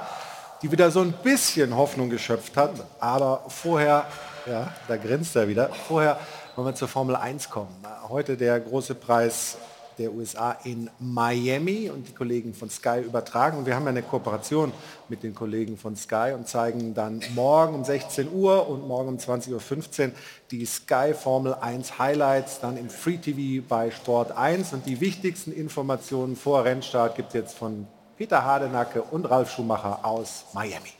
die 0.62 0.70
wieder 0.70 0.90
so 0.90 1.00
ein 1.00 1.12
bisschen 1.12 1.76
Hoffnung 1.76 2.10
geschöpft 2.10 2.56
hat. 2.56 2.72
Aber 2.98 3.44
vorher, 3.48 4.06
ja, 4.46 4.72
da 4.88 4.96
grinst 4.96 5.36
er 5.36 5.48
wieder, 5.48 5.70
vorher 5.88 6.18
wollen 6.56 6.68
wir 6.68 6.74
zur 6.74 6.88
Formel 6.88 7.16
1 7.16 7.48
kommen. 7.48 7.74
Heute 8.08 8.36
der 8.36 8.60
große 8.60 8.94
Preis 8.94 9.56
der 9.98 10.12
USA 10.14 10.56
in 10.64 10.88
Miami 10.98 11.90
und 11.90 12.08
die 12.08 12.12
Kollegen 12.12 12.54
von 12.54 12.70
Sky 12.70 13.00
übertragen. 13.00 13.58
Und 13.58 13.66
wir 13.66 13.74
haben 13.74 13.84
ja 13.84 13.90
eine 13.90 14.02
Kooperation 14.02 14.72
mit 15.08 15.22
den 15.22 15.34
Kollegen 15.34 15.76
von 15.76 15.94
Sky 15.94 16.32
und 16.34 16.48
zeigen 16.48 16.94
dann 16.94 17.20
morgen 17.34 17.74
um 17.74 17.84
16 17.84 18.32
Uhr 18.32 18.66
und 18.68 18.88
morgen 18.88 19.10
um 19.10 19.16
20.15 19.18 20.06
Uhr 20.06 20.12
die 20.50 20.64
Sky 20.64 21.12
Formel 21.12 21.54
1 21.54 21.98
Highlights 21.98 22.60
dann 22.60 22.78
im 22.78 22.88
Free 22.88 23.18
TV 23.18 23.64
bei 23.68 23.90
Sport 23.90 24.32
1. 24.32 24.72
Und 24.72 24.86
die 24.86 25.00
wichtigsten 25.00 25.52
Informationen 25.52 26.34
vor 26.34 26.64
Rennstart 26.64 27.16
gibt 27.16 27.28
es 27.28 27.34
jetzt 27.34 27.58
von 27.58 27.86
Peter 28.20 28.44
Hardenacke 28.44 29.00
und 29.00 29.24
Ralf 29.30 29.50
Schumacher 29.50 30.04
aus 30.04 30.44
Miami. 30.52 30.99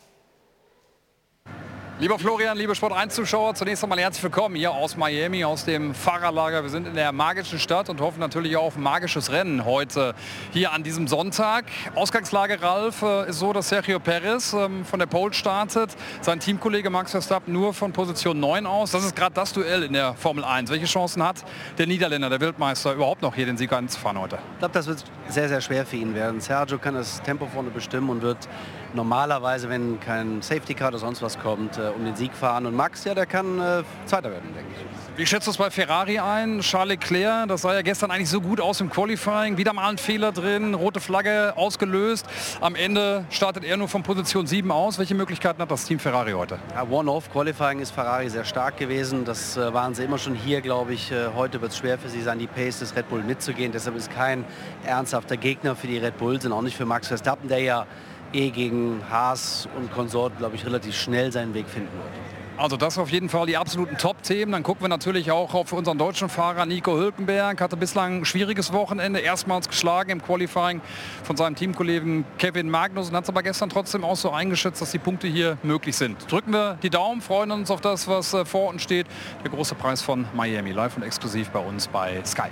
Lieber 2.00 2.18
Florian, 2.18 2.56
liebe 2.56 2.74
Sport 2.74 2.94
1 2.94 3.14
Zuschauer, 3.14 3.54
zunächst 3.54 3.82
einmal 3.82 4.00
herzlich 4.00 4.22
willkommen 4.22 4.56
hier 4.56 4.72
aus 4.72 4.96
Miami, 4.96 5.44
aus 5.44 5.66
dem 5.66 5.94
Fahrerlager. 5.94 6.62
Wir 6.62 6.70
sind 6.70 6.86
in 6.86 6.94
der 6.94 7.12
magischen 7.12 7.58
Stadt 7.58 7.90
und 7.90 8.00
hoffen 8.00 8.20
natürlich 8.20 8.56
auch 8.56 8.62
auf 8.62 8.76
ein 8.76 8.82
magisches 8.82 9.30
Rennen 9.30 9.66
heute 9.66 10.14
hier 10.50 10.72
an 10.72 10.82
diesem 10.82 11.08
Sonntag. 11.08 11.66
Ausgangslage 11.94 12.62
Ralf 12.62 13.02
äh, 13.02 13.28
ist 13.28 13.40
so, 13.40 13.52
dass 13.52 13.68
Sergio 13.68 14.00
Perez 14.00 14.54
ähm, 14.54 14.86
von 14.86 14.98
der 14.98 15.04
Pole 15.04 15.34
startet, 15.34 15.94
sein 16.22 16.40
Teamkollege 16.40 16.88
Max 16.88 17.10
Verstappen 17.10 17.52
nur 17.52 17.74
von 17.74 17.92
Position 17.92 18.40
9 18.40 18.64
aus. 18.64 18.92
Das 18.92 19.04
ist 19.04 19.14
gerade 19.14 19.34
das 19.34 19.52
Duell 19.52 19.82
in 19.82 19.92
der 19.92 20.14
Formel 20.14 20.42
1. 20.42 20.70
Welche 20.70 20.86
Chancen 20.86 21.22
hat 21.22 21.44
der 21.76 21.86
Niederländer, 21.86 22.30
der 22.30 22.40
Weltmeister, 22.40 22.94
überhaupt 22.94 23.20
noch 23.20 23.34
hier 23.34 23.44
den 23.44 23.58
Sieg 23.58 23.74
einzufahren 23.74 24.18
heute? 24.18 24.38
Ich 24.54 24.58
glaube, 24.60 24.72
das 24.72 24.86
wird 24.86 25.04
sehr, 25.28 25.50
sehr 25.50 25.60
schwer 25.60 25.84
für 25.84 25.96
ihn 25.96 26.14
werden. 26.14 26.40
Sergio 26.40 26.78
kann 26.78 26.94
das 26.94 27.20
Tempo 27.20 27.46
vorne 27.46 27.68
bestimmen 27.68 28.08
und 28.08 28.22
wird 28.22 28.48
normalerweise, 28.94 29.68
wenn 29.68 30.00
kein 30.00 30.42
Safety 30.42 30.74
Car 30.74 30.88
oder 30.88 30.98
sonst 30.98 31.22
was 31.22 31.38
kommt, 31.38 31.78
äh, 31.78 31.90
um 31.96 32.04
den 32.04 32.16
Sieg 32.16 32.34
fahren. 32.34 32.66
Und 32.66 32.74
Max, 32.74 33.04
ja, 33.04 33.14
der 33.14 33.26
kann 33.26 33.60
äh, 33.60 33.82
Zweiter 34.06 34.30
werden, 34.30 34.54
denke 34.54 34.70
ich. 34.72 35.18
Wie 35.18 35.26
schätzt 35.26 35.46
du 35.46 35.50
es 35.50 35.58
bei 35.58 35.70
Ferrari 35.70 36.18
ein? 36.18 36.60
Charles 36.60 36.90
Leclerc, 36.90 37.48
das 37.48 37.62
sah 37.62 37.74
ja 37.74 37.82
gestern 37.82 38.10
eigentlich 38.10 38.30
so 38.30 38.40
gut 38.40 38.60
aus 38.60 38.80
im 38.80 38.88
Qualifying. 38.90 39.58
Wieder 39.58 39.72
mal 39.72 39.90
ein 39.90 39.98
Fehler 39.98 40.32
drin, 40.32 40.74
rote 40.74 41.00
Flagge 41.00 41.52
ausgelöst. 41.56 42.26
Am 42.60 42.74
Ende 42.74 43.24
startet 43.28 43.64
er 43.64 43.76
nur 43.76 43.88
von 43.88 44.02
Position 44.02 44.46
7 44.46 44.70
aus. 44.70 44.98
Welche 44.98 45.14
Möglichkeiten 45.14 45.60
hat 45.60 45.70
das 45.70 45.84
Team 45.84 45.98
Ferrari 45.98 46.32
heute? 46.32 46.58
Ja, 46.74 46.86
One-Off-Qualifying 46.88 47.80
ist 47.80 47.90
Ferrari 47.90 48.30
sehr 48.30 48.44
stark 48.44 48.76
gewesen. 48.76 49.24
Das 49.24 49.56
äh, 49.56 49.74
waren 49.74 49.94
sie 49.94 50.04
immer 50.04 50.18
schon 50.18 50.34
hier, 50.34 50.60
glaube 50.60 50.94
ich. 50.94 51.12
Äh, 51.12 51.28
heute 51.34 51.60
wird 51.60 51.72
es 51.72 51.78
schwer 51.78 51.98
für 51.98 52.08
sie 52.08 52.22
sein, 52.22 52.38
die 52.38 52.46
Pace 52.46 52.78
des 52.78 52.96
Red 52.96 53.08
Bull 53.08 53.22
mitzugehen. 53.22 53.72
Deshalb 53.72 53.96
ist 53.96 54.10
kein 54.10 54.44
ernsthafter 54.84 55.36
Gegner 55.36 55.76
für 55.76 55.86
die 55.86 55.98
Red 55.98 56.16
Bulls 56.18 56.46
und 56.46 56.52
auch 56.52 56.62
nicht 56.62 56.76
für 56.76 56.86
Max 56.86 57.08
Verstappen, 57.08 57.48
der 57.48 57.60
ja 57.60 57.86
eh 58.32 58.50
gegen 58.50 59.02
Haas 59.10 59.68
und 59.76 59.92
Konsort, 59.92 60.38
glaube 60.38 60.56
ich, 60.56 60.64
relativ 60.64 60.96
schnell 60.96 61.32
seinen 61.32 61.54
Weg 61.54 61.68
finden 61.68 61.92
wird. 61.92 62.30
Also 62.60 62.76
das 62.76 62.98
auf 62.98 63.08
jeden 63.08 63.30
Fall 63.30 63.46
die 63.46 63.56
absoluten 63.56 63.96
Top-Themen. 63.96 64.52
Dann 64.52 64.62
gucken 64.62 64.84
wir 64.84 64.88
natürlich 64.88 65.30
auch 65.30 65.54
auf 65.54 65.72
unseren 65.72 65.96
deutschen 65.96 66.28
Fahrer 66.28 66.66
Nico 66.66 66.94
Hülkenberg. 66.94 67.58
Hatte 67.58 67.74
bislang 67.74 68.18
ein 68.18 68.24
schwieriges 68.26 68.70
Wochenende. 68.74 69.20
Erstmals 69.20 69.66
geschlagen 69.66 70.10
im 70.10 70.22
Qualifying 70.22 70.82
von 71.22 71.38
seinem 71.38 71.56
Teamkollegen 71.56 72.26
Kevin 72.36 72.68
Magnus. 72.68 73.08
Und 73.08 73.16
hat 73.16 73.24
es 73.24 73.30
aber 73.30 73.42
gestern 73.42 73.70
trotzdem 73.70 74.04
auch 74.04 74.16
so 74.16 74.30
eingeschätzt, 74.30 74.82
dass 74.82 74.90
die 74.90 74.98
Punkte 74.98 75.26
hier 75.26 75.56
möglich 75.62 75.96
sind. 75.96 76.30
Drücken 76.30 76.52
wir 76.52 76.76
die 76.82 76.90
Daumen, 76.90 77.22
freuen 77.22 77.50
uns 77.50 77.70
auf 77.70 77.80
das, 77.80 78.06
was 78.06 78.34
äh, 78.34 78.44
vor 78.44 78.68
uns 78.68 78.82
steht. 78.82 79.06
Der 79.42 79.50
große 79.50 79.74
Preis 79.74 80.02
von 80.02 80.26
Miami. 80.34 80.72
Live 80.72 80.98
und 80.98 81.02
exklusiv 81.02 81.48
bei 81.48 81.60
uns 81.60 81.88
bei 81.88 82.20
Sky. 82.26 82.50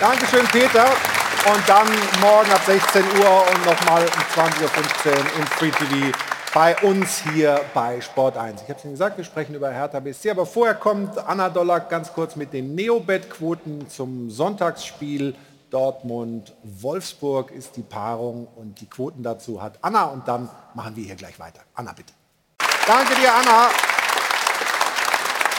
Dankeschön, 0.00 0.44
Peter. 0.46 0.90
Und 1.48 1.66
dann 1.66 1.88
morgen 2.20 2.50
ab 2.50 2.60
16 2.66 3.02
Uhr 3.02 3.42
und 3.54 3.64
nochmal 3.64 4.02
um 4.02 4.42
20.15 4.42 5.08
Uhr 5.08 5.16
im 5.38 5.46
Free 5.46 5.70
TV 5.70 6.18
bei 6.52 6.76
uns 6.82 7.22
hier 7.32 7.60
bei 7.72 8.02
Sport 8.02 8.36
1. 8.36 8.60
Ich 8.60 8.68
habe 8.68 8.78
es 8.78 8.84
Ihnen 8.84 8.92
gesagt, 8.92 9.16
wir 9.16 9.24
sprechen 9.24 9.54
über 9.54 9.70
Hertha 9.70 9.98
BSC, 9.98 10.30
aber 10.30 10.44
vorher 10.44 10.74
kommt 10.74 11.16
Anna 11.16 11.48
Dollack 11.48 11.88
ganz 11.88 12.12
kurz 12.12 12.36
mit 12.36 12.52
den 12.52 12.74
Neobet-Quoten 12.74 13.88
zum 13.88 14.30
Sonntagsspiel. 14.30 15.34
Dortmund-Wolfsburg 15.70 17.50
ist 17.50 17.76
die 17.76 17.82
Paarung 17.82 18.46
und 18.56 18.78
die 18.80 18.86
Quoten 18.86 19.22
dazu 19.22 19.62
hat 19.62 19.78
Anna 19.80 20.04
und 20.04 20.28
dann 20.28 20.50
machen 20.74 20.96
wir 20.96 21.04
hier 21.04 21.16
gleich 21.16 21.38
weiter. 21.38 21.60
Anna, 21.74 21.92
bitte. 21.92 22.12
Danke 22.86 23.14
dir, 23.14 23.32
Anna. 23.32 23.68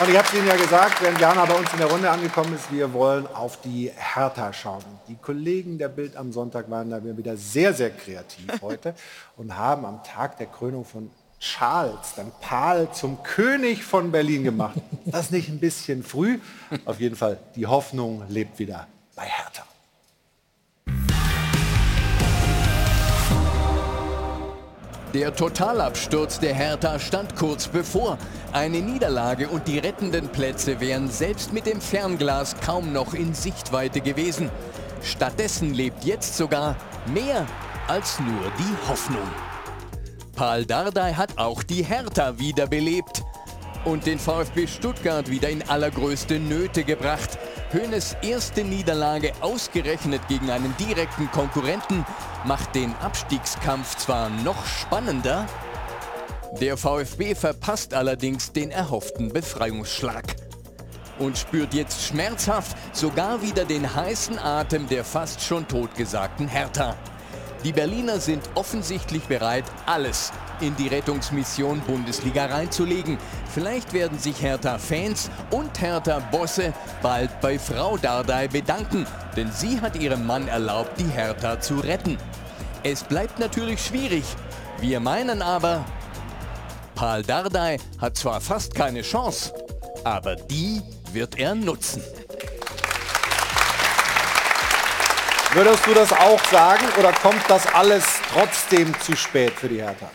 Und 0.00 0.08
ich 0.08 0.16
habe 0.16 0.26
es 0.26 0.32
Ihnen 0.32 0.46
ja 0.46 0.56
gesagt, 0.56 1.02
wenn 1.02 1.14
Jana 1.18 1.44
bei 1.44 1.52
uns 1.52 1.70
in 1.74 1.78
der 1.78 1.88
Runde 1.88 2.10
angekommen 2.10 2.54
ist, 2.54 2.72
wir 2.72 2.90
wollen 2.94 3.26
auf 3.26 3.60
die 3.60 3.92
Hertha 3.94 4.50
schauen. 4.50 4.82
Die 5.08 5.16
Kollegen 5.16 5.76
der 5.76 5.90
Bild 5.90 6.16
am 6.16 6.32
Sonntag 6.32 6.70
waren 6.70 6.88
da 6.88 7.04
wieder 7.04 7.36
sehr, 7.36 7.74
sehr 7.74 7.90
kreativ 7.90 8.46
heute 8.62 8.94
und 9.36 9.54
haben 9.54 9.84
am 9.84 10.02
Tag 10.02 10.38
der 10.38 10.46
Krönung 10.46 10.86
von 10.86 11.10
Charles, 11.38 12.14
dann 12.16 12.32
Paul 12.40 12.88
zum 12.92 13.22
König 13.22 13.84
von 13.84 14.10
Berlin 14.10 14.42
gemacht. 14.44 14.80
Das 15.04 15.30
nicht 15.30 15.50
ein 15.50 15.60
bisschen 15.60 16.02
früh? 16.02 16.38
Auf 16.86 16.98
jeden 16.98 17.16
Fall, 17.16 17.38
die 17.54 17.66
Hoffnung 17.66 18.22
lebt 18.28 18.58
wieder 18.58 18.86
bei 19.14 19.24
Hertha. 19.24 19.64
Der 25.14 25.34
Totalabsturz 25.34 26.38
der 26.38 26.54
Hertha 26.54 27.00
stand 27.00 27.34
kurz 27.34 27.66
bevor. 27.66 28.16
Eine 28.52 28.78
Niederlage 28.80 29.48
und 29.48 29.66
die 29.66 29.78
rettenden 29.78 30.28
Plätze 30.28 30.78
wären 30.78 31.08
selbst 31.08 31.52
mit 31.52 31.66
dem 31.66 31.80
Fernglas 31.80 32.54
kaum 32.64 32.92
noch 32.92 33.12
in 33.12 33.34
Sichtweite 33.34 34.00
gewesen. 34.00 34.50
Stattdessen 35.02 35.74
lebt 35.74 36.04
jetzt 36.04 36.36
sogar 36.36 36.76
mehr 37.12 37.44
als 37.88 38.20
nur 38.20 38.52
die 38.56 38.88
Hoffnung. 38.88 39.28
Paul 40.36 40.64
Dardai 40.64 41.14
hat 41.14 41.38
auch 41.38 41.64
die 41.64 41.82
Hertha 41.82 42.38
wiederbelebt 42.38 43.24
und 43.84 44.06
den 44.06 44.18
VfB 44.18 44.66
Stuttgart 44.66 45.30
wieder 45.30 45.48
in 45.48 45.62
allergrößte 45.68 46.38
Nöte 46.38 46.84
gebracht. 46.84 47.38
Höhnes 47.70 48.16
erste 48.22 48.64
Niederlage 48.64 49.32
ausgerechnet 49.40 50.20
gegen 50.28 50.50
einen 50.50 50.74
direkten 50.76 51.30
Konkurrenten 51.30 52.04
macht 52.44 52.74
den 52.74 52.94
Abstiegskampf 52.96 53.96
zwar 53.96 54.28
noch 54.28 54.66
spannender, 54.66 55.46
der 56.60 56.76
VfB 56.76 57.34
verpasst 57.36 57.94
allerdings 57.94 58.52
den 58.52 58.70
erhofften 58.70 59.32
Befreiungsschlag 59.32 60.24
und 61.20 61.38
spürt 61.38 61.74
jetzt 61.74 62.02
schmerzhaft 62.02 62.76
sogar 62.92 63.40
wieder 63.42 63.64
den 63.64 63.94
heißen 63.94 64.38
Atem 64.38 64.88
der 64.88 65.04
fast 65.04 65.42
schon 65.42 65.68
totgesagten 65.68 66.48
Hertha. 66.48 66.96
Die 67.62 67.72
Berliner 67.72 68.18
sind 68.20 68.42
offensichtlich 68.54 69.24
bereit, 69.24 69.64
alles 69.84 70.32
in 70.60 70.74
die 70.76 70.88
Rettungsmission 70.88 71.80
Bundesliga 71.80 72.46
reinzulegen. 72.46 73.18
Vielleicht 73.52 73.92
werden 73.92 74.18
sich 74.18 74.40
Hertha-Fans 74.40 75.30
und 75.50 75.78
Hertha-Bosse 75.78 76.72
bald 77.02 77.38
bei 77.42 77.58
Frau 77.58 77.98
Dardai 77.98 78.48
bedanken, 78.48 79.06
denn 79.36 79.52
sie 79.52 79.78
hat 79.78 79.96
ihrem 79.96 80.26
Mann 80.26 80.48
erlaubt, 80.48 80.98
die 80.98 81.08
Hertha 81.08 81.60
zu 81.60 81.80
retten. 81.80 82.16
Es 82.82 83.04
bleibt 83.04 83.38
natürlich 83.38 83.84
schwierig. 83.84 84.24
Wir 84.80 84.98
meinen 84.98 85.42
aber, 85.42 85.84
Paul 86.94 87.22
Dardai 87.22 87.76
hat 87.98 88.16
zwar 88.16 88.40
fast 88.40 88.74
keine 88.74 89.02
Chance, 89.02 89.52
aber 90.04 90.34
die 90.34 90.80
wird 91.12 91.38
er 91.38 91.54
nutzen. 91.54 92.02
Würdest 95.52 95.84
du 95.84 95.94
das 95.94 96.12
auch 96.12 96.42
sagen 96.44 96.84
oder 96.98 97.12
kommt 97.12 97.42
das 97.48 97.66
alles 97.74 98.04
trotzdem 98.32 98.98
zu 99.00 99.16
spät 99.16 99.52
für 99.52 99.68
die 99.68 99.82
Hertha? 99.82 100.08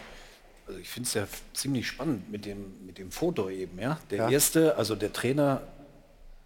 Also 0.67 0.79
ich 0.79 0.87
finde 0.89 1.07
es 1.07 1.13
ja 1.13 1.27
ziemlich 1.53 1.87
spannend 1.87 2.31
mit 2.31 2.45
dem, 2.45 2.85
mit 2.85 2.97
dem 2.97 3.11
Foto 3.11 3.49
eben. 3.49 3.77
Ja? 3.77 3.97
Der 4.09 4.17
Ja. 4.17 4.29
erste, 4.29 4.77
also 4.77 4.95
der 4.95 5.11
Trainer 5.11 5.61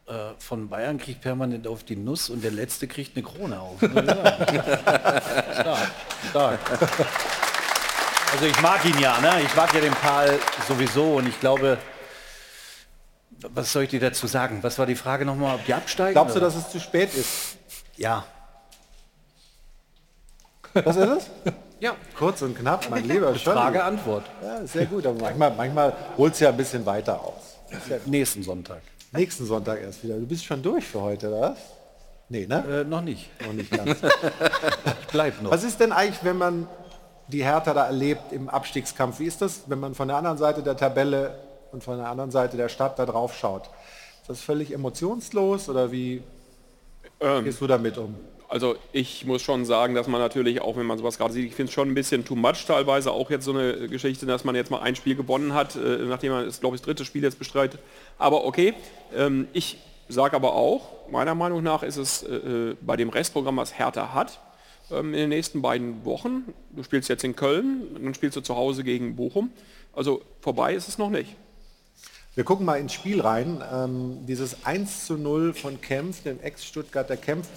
äh, 0.08 0.14
von 0.40 0.70
Bayern 0.70 0.98
kriegt 0.98 1.22
permanent 1.22 1.68
auf 1.68 1.84
die 1.84 1.96
Nuss 1.96 2.30
und 2.32 2.44
der 2.44 2.50
letzte 2.52 2.88
kriegt 2.88 3.16
eine 3.16 3.24
Krone 3.24 3.60
auf. 3.60 3.82
ich 3.82 3.90
sagen. 3.94 4.08
stark, 5.54 5.92
stark. 6.32 6.60
Also 8.34 8.46
ich 8.46 8.60
mag 8.62 8.84
ihn 8.86 9.00
ja, 9.00 9.20
ne? 9.22 9.42
ich 9.46 9.56
mag 9.56 9.72
ja 9.74 9.82
den 9.82 9.94
Paul 9.94 10.40
sowieso 10.68 11.18
und 11.18 11.28
ich 11.28 11.40
glaube, 11.40 11.78
was 13.54 13.72
soll 13.72 13.84
ich 13.84 13.90
dir 13.90 14.00
dazu 14.00 14.26
sagen? 14.26 14.64
Was 14.64 14.80
war 14.80 14.88
die 14.88 14.96
Frage 14.96 15.26
nochmal, 15.26 15.56
ob 15.56 15.66
die 15.66 15.76
absteigen? 15.76 16.14
Glaubst 16.14 16.36
du, 16.36 16.40
oder? 16.40 16.48
dass 16.48 16.56
es 16.56 16.70
zu 16.72 16.80
spät 16.80 17.14
ist? 17.14 17.58
Ja. 17.96 18.26
Was 20.74 20.96
ist 20.96 21.10
es? 21.10 21.30
Ja. 21.80 21.96
Kurz 22.18 22.42
und 22.42 22.58
knapp, 22.58 22.90
mein 22.90 23.06
lieber 23.06 23.34
Scholli. 23.36 23.58
Frage, 23.58 23.84
Antwort. 23.84 24.26
Ja, 24.44 24.66
sehr 24.66 24.86
gut, 24.86 25.06
aber 25.06 25.20
manchmal, 25.20 25.54
manchmal 25.56 25.94
holt 26.18 26.34
es 26.34 26.40
ja 26.40 26.50
ein 26.50 26.58
bisschen 26.58 26.86
weiter 26.86 27.22
aus. 27.22 27.58
Ja 27.90 27.98
Nächsten 28.06 28.44
Sonntag. 28.44 28.82
Nächsten 29.12 29.46
Sonntag 29.46 29.82
erst 29.82 30.04
wieder. 30.04 30.16
Du 30.16 30.26
bist 30.26 30.44
schon 30.44 30.62
durch 30.62 30.86
für 30.86 31.02
heute, 31.02 31.30
oder 31.30 31.42
was? 31.42 31.58
Nee, 32.28 32.46
ne? 32.46 32.82
Äh, 32.82 32.84
noch 32.84 33.02
nicht. 33.02 33.30
Noch 33.46 33.54
nicht 33.54 33.72
ganz. 33.72 33.90
ich 34.04 35.08
bleib 35.12 35.42
noch. 35.42 35.52
Was 35.52 35.64
ist 35.64 35.80
denn 35.80 35.92
eigentlich, 35.92 36.24
wenn 36.24 36.38
man 36.38 36.68
die 37.28 37.44
Hertha 37.44 37.74
da 37.74 37.86
erlebt 37.86 38.32
im 38.32 38.50
Abstiegskampf? 38.50 39.20
Wie 39.20 39.26
ist 39.26 39.42
das, 39.42 39.64
wenn 39.68 39.80
man 39.80 39.96
von 39.96 40.08
der 40.08 40.18
anderen 40.18 40.38
Seite 40.38 40.62
der 40.62 40.78
Tabelle 40.78 41.40
und 41.72 41.84
von 41.84 41.98
der 41.98 42.08
anderen 42.08 42.32
Seite 42.32 42.58
der 42.58 42.70
Stadt 42.70 43.00
da 43.00 43.06
drauf 43.06 43.36
schaut? 43.36 43.70
Ist 44.22 44.30
das 44.30 44.42
völlig 44.42 44.74
emotionslos 44.74 45.70
oder 45.70 45.92
wie 45.92 46.22
gehst 47.44 47.62
du 47.62 47.68
damit 47.68 47.98
um? 47.98 48.16
Also 48.50 48.78
ich 48.94 49.26
muss 49.28 49.44
schon 49.44 49.64
sagen, 49.64 49.94
dass 49.94 50.08
man 50.08 50.20
natürlich, 50.20 50.60
auch 50.62 50.76
wenn 50.76 50.88
man 50.88 50.98
sowas 50.98 51.20
gerade 51.20 51.32
sieht, 51.32 51.46
ich 51.46 51.54
finde 51.54 51.70
es 51.70 51.74
schon 51.74 51.88
ein 51.88 51.94
bisschen 51.94 52.26
too 52.26 52.36
much 52.36 52.66
teilweise, 52.66 53.12
auch 53.12 53.30
jetzt 53.30 53.46
so 53.46 53.52
eine 53.52 53.88
Geschichte, 53.88 54.26
dass 54.26 54.44
man 54.44 54.56
jetzt 54.56 54.72
mal 54.72 54.80
ein 54.80 54.96
Spiel 54.96 55.16
gewonnen 55.16 55.54
hat, 55.54 55.76
äh, 55.76 56.00
nachdem 56.06 56.32
man 56.32 56.50
glaube 56.60 56.76
ich, 56.76 56.82
das 56.82 56.88
dritte 56.88 57.06
Spiel 57.06 57.22
jetzt 57.22 57.38
bestreitet. 57.38 57.80
Aber 58.18 58.46
okay, 58.46 58.74
ähm, 59.16 59.48
ich 59.54 59.78
sage 60.08 60.36
aber 60.36 60.56
auch, 60.56 61.12
meiner 61.12 61.36
Meinung 61.36 61.62
nach 61.62 61.84
ist 61.84 61.98
es 61.98 62.24
äh, 62.24 62.76
bei 62.82 62.98
dem 62.98 63.10
Restprogramm, 63.10 63.58
was 63.58 63.78
Hertha 63.78 64.16
hat, 64.16 64.40
ähm, 64.90 65.14
in 65.14 65.20
den 65.20 65.30
nächsten 65.30 65.62
beiden 65.62 66.04
Wochen, 66.04 66.52
du 66.72 66.82
spielst 66.82 67.08
jetzt 67.08 67.24
in 67.24 67.36
Köln, 67.36 68.00
dann 68.02 68.16
spielst 68.16 68.36
du 68.36 68.42
zu 68.42 68.56
Hause 68.56 68.84
gegen 68.84 69.16
Bochum, 69.16 69.52
also 69.94 70.24
vorbei 70.42 70.74
ist 70.74 70.88
es 70.88 70.98
noch 70.98 71.12
nicht. 71.12 71.36
Wir 72.36 72.46
gucken 72.46 72.66
mal 72.66 72.80
ins 72.80 72.94
Spiel 72.94 73.20
rein. 73.20 73.62
Ähm, 73.70 74.20
dieses 74.26 74.64
1 74.64 75.08
zu 75.08 75.18
0 75.18 75.54
von 75.54 75.82
Kempf, 75.82 76.24
dem 76.24 76.40
Ex-Stuttgarter 76.40 77.18
Kempf. 77.18 77.48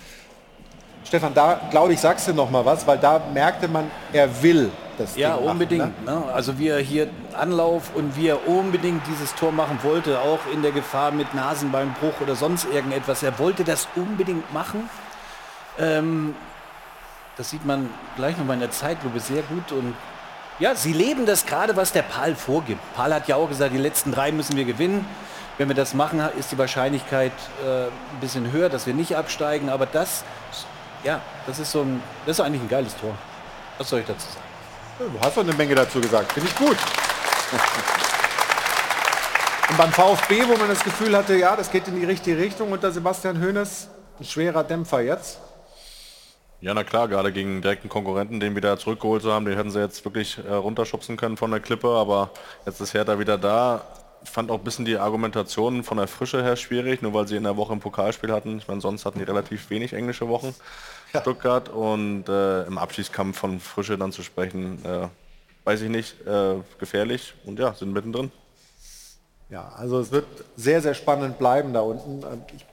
Stefan, 1.04 1.34
da 1.34 1.60
glaube 1.70 1.92
ich, 1.92 2.00
sagst 2.00 2.28
du 2.28 2.32
noch 2.34 2.50
mal 2.50 2.64
was, 2.64 2.86
weil 2.86 2.98
da 2.98 3.20
merkte 3.32 3.68
man, 3.68 3.90
er 4.12 4.42
will 4.42 4.70
das 4.98 5.16
Ja, 5.16 5.30
Ding 5.34 5.44
machen, 5.44 5.50
unbedingt. 5.52 6.04
ne? 6.04 6.12
Ne? 6.12 6.24
Also 6.32 6.58
wie 6.58 6.68
er 6.68 6.78
hier 6.78 7.08
Anlauf 7.32 7.90
und 7.94 8.16
wie 8.16 8.28
er 8.28 8.46
unbedingt 8.48 9.02
dieses 9.08 9.34
Tor 9.34 9.52
machen 9.52 9.78
wollte, 9.82 10.20
auch 10.20 10.38
in 10.52 10.62
der 10.62 10.70
Gefahr 10.72 11.10
mit 11.10 11.34
Nasenbeinbruch 11.34 12.20
oder 12.20 12.34
sonst 12.36 12.66
irgendetwas. 12.72 13.22
Er 13.22 13.38
wollte 13.38 13.64
das 13.64 13.88
unbedingt 13.96 14.52
machen. 14.52 14.88
Ähm, 15.78 16.34
das 17.36 17.50
sieht 17.50 17.64
man 17.64 17.88
gleich 18.16 18.36
noch 18.36 18.44
mal 18.44 18.54
in 18.54 18.60
der 18.60 18.70
Zeitlupe 18.70 19.18
sehr 19.20 19.42
gut. 19.42 19.72
Und 19.72 19.94
ja, 20.58 20.74
sie 20.74 20.92
leben 20.92 21.26
das 21.26 21.46
gerade, 21.46 21.74
was 21.76 21.92
der 21.92 22.02
Paul 22.02 22.34
vorgibt. 22.34 22.80
Paul 22.94 23.12
hat 23.12 23.26
ja 23.28 23.36
auch 23.36 23.48
gesagt, 23.48 23.72
die 23.74 23.78
letzten 23.78 24.12
drei 24.12 24.30
müssen 24.32 24.56
wir 24.56 24.64
gewinnen. 24.64 25.04
Wenn 25.58 25.68
wir 25.68 25.74
das 25.74 25.94
machen, 25.94 26.22
ist 26.38 26.52
die 26.52 26.58
Wahrscheinlichkeit 26.58 27.32
äh, 27.66 27.84
ein 27.86 28.20
bisschen 28.20 28.52
höher, 28.52 28.68
dass 28.68 28.86
wir 28.86 28.94
nicht 28.94 29.16
absteigen. 29.16 29.68
Aber 29.70 29.86
das, 29.86 30.24
ja, 31.04 31.20
das 31.46 31.58
ist 31.58 31.72
so 31.72 31.82
ein, 31.82 32.02
das 32.26 32.38
ist 32.38 32.44
eigentlich 32.44 32.62
ein 32.62 32.68
geiles 32.68 32.96
Tor. 32.96 33.16
Was 33.78 33.88
soll 33.88 34.00
ich 34.00 34.06
dazu 34.06 34.26
sagen? 34.28 34.44
Du 34.98 35.20
hast 35.20 35.36
doch 35.36 35.42
eine 35.42 35.54
Menge 35.54 35.74
dazu 35.74 36.00
gesagt. 36.00 36.32
Finde 36.32 36.48
ich 36.48 36.56
gut. 36.56 36.76
Und 39.70 39.78
beim 39.78 39.92
VfB, 39.92 40.42
wo 40.46 40.56
man 40.56 40.68
das 40.68 40.84
Gefühl 40.84 41.16
hatte, 41.16 41.34
ja, 41.34 41.56
das 41.56 41.70
geht 41.70 41.88
in 41.88 41.98
die 41.98 42.04
richtige 42.04 42.36
Richtung 42.36 42.72
unter 42.72 42.92
Sebastian 42.92 43.40
Hoeneß, 43.40 43.88
ein 44.20 44.24
schwerer 44.24 44.64
Dämpfer 44.64 45.00
jetzt. 45.00 45.38
Ja, 46.60 46.74
na 46.74 46.84
klar, 46.84 47.08
gerade 47.08 47.32
gegen 47.32 47.50
einen 47.50 47.62
direkten 47.62 47.88
Konkurrenten, 47.88 48.38
den 48.38 48.54
wieder 48.54 48.78
zurückgeholt 48.78 49.22
zu 49.22 49.32
haben, 49.32 49.46
den 49.46 49.56
hätten 49.56 49.70
sie 49.70 49.80
jetzt 49.80 50.04
wirklich 50.04 50.38
äh, 50.46 50.52
runterschubsen 50.52 51.16
können 51.16 51.36
von 51.36 51.50
der 51.50 51.60
Klippe, 51.60 51.88
aber 51.88 52.30
jetzt 52.66 52.80
ist 52.80 52.94
Hertha 52.94 53.18
wieder 53.18 53.38
da. 53.38 53.80
Ich 54.24 54.30
fand 54.30 54.50
auch 54.50 54.58
ein 54.58 54.64
bisschen 54.64 54.84
die 54.84 54.96
Argumentation 54.96 55.82
von 55.82 55.98
der 55.98 56.06
Frische 56.06 56.42
her 56.42 56.56
schwierig, 56.56 57.02
nur 57.02 57.12
weil 57.14 57.26
sie 57.26 57.36
in 57.36 57.42
der 57.42 57.56
Woche 57.56 57.72
ein 57.72 57.80
Pokalspiel 57.80 58.32
hatten. 58.32 58.58
Ich 58.58 58.68
meine, 58.68 58.80
sonst 58.80 59.04
hatten 59.04 59.18
die 59.18 59.24
relativ 59.24 59.68
wenig 59.70 59.92
englische 59.92 60.28
Wochen, 60.28 60.54
Stuttgart. 61.10 61.68
Und 61.68 62.28
äh, 62.28 62.64
im 62.64 62.78
Abschießkampf 62.78 63.38
von 63.38 63.60
Frische 63.60 63.98
dann 63.98 64.12
zu 64.12 64.22
sprechen, 64.22 64.84
äh, 64.84 65.08
weiß 65.64 65.82
ich 65.82 65.90
nicht, 65.90 66.26
äh, 66.26 66.54
gefährlich. 66.78 67.34
Und 67.44 67.58
ja, 67.58 67.74
sind 67.74 67.92
mittendrin. 67.92 68.30
Ja, 69.50 69.70
also 69.76 70.00
es 70.00 70.10
wird 70.12 70.26
sehr, 70.56 70.80
sehr 70.80 70.94
spannend 70.94 71.38
bleiben 71.38 71.74
da 71.74 71.80
unten. 71.80 72.24
Ich 72.56 72.64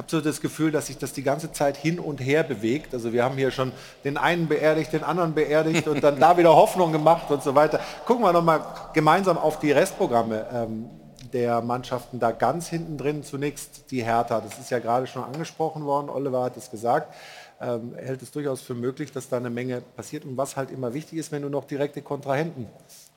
habe 0.00 0.10
so 0.10 0.22
das 0.22 0.40
Gefühl, 0.40 0.70
dass 0.70 0.86
sich 0.86 0.96
das 0.96 1.12
die 1.12 1.22
ganze 1.22 1.52
Zeit 1.52 1.76
hin 1.76 2.00
und 2.00 2.20
her 2.20 2.42
bewegt. 2.42 2.94
Also 2.94 3.12
wir 3.12 3.22
haben 3.22 3.36
hier 3.36 3.50
schon 3.50 3.70
den 4.02 4.16
einen 4.16 4.48
beerdigt, 4.48 4.94
den 4.94 5.04
anderen 5.04 5.34
beerdigt 5.34 5.86
und 5.88 6.02
dann 6.02 6.18
da 6.20 6.38
wieder 6.38 6.56
Hoffnung 6.56 6.90
gemacht 6.90 7.30
und 7.30 7.42
so 7.42 7.54
weiter. 7.54 7.80
Gucken 8.06 8.24
wir 8.24 8.32
nochmal 8.32 8.62
gemeinsam 8.94 9.36
auf 9.36 9.58
die 9.58 9.72
Restprogramme 9.72 10.46
ähm, 10.54 10.88
der 11.34 11.60
Mannschaften 11.60 12.18
da 12.18 12.32
ganz 12.32 12.68
hinten 12.68 12.96
drin. 12.96 13.22
Zunächst 13.22 13.90
die 13.90 14.02
Hertha, 14.02 14.40
das 14.40 14.58
ist 14.58 14.70
ja 14.70 14.78
gerade 14.78 15.06
schon 15.06 15.22
angesprochen 15.22 15.84
worden, 15.84 16.08
Oliver 16.08 16.44
hat 16.44 16.56
es 16.56 16.70
gesagt. 16.70 17.14
Ähm, 17.60 17.92
er 17.94 18.06
hält 18.06 18.22
es 18.22 18.30
durchaus 18.30 18.62
für 18.62 18.74
möglich, 18.74 19.12
dass 19.12 19.28
da 19.28 19.36
eine 19.36 19.50
Menge 19.50 19.82
passiert. 19.96 20.24
Und 20.24 20.38
was 20.38 20.56
halt 20.56 20.70
immer 20.70 20.94
wichtig 20.94 21.18
ist, 21.18 21.30
wenn 21.30 21.42
du 21.42 21.50
noch 21.50 21.64
direkte 21.64 22.00
Kontrahenten 22.00 22.68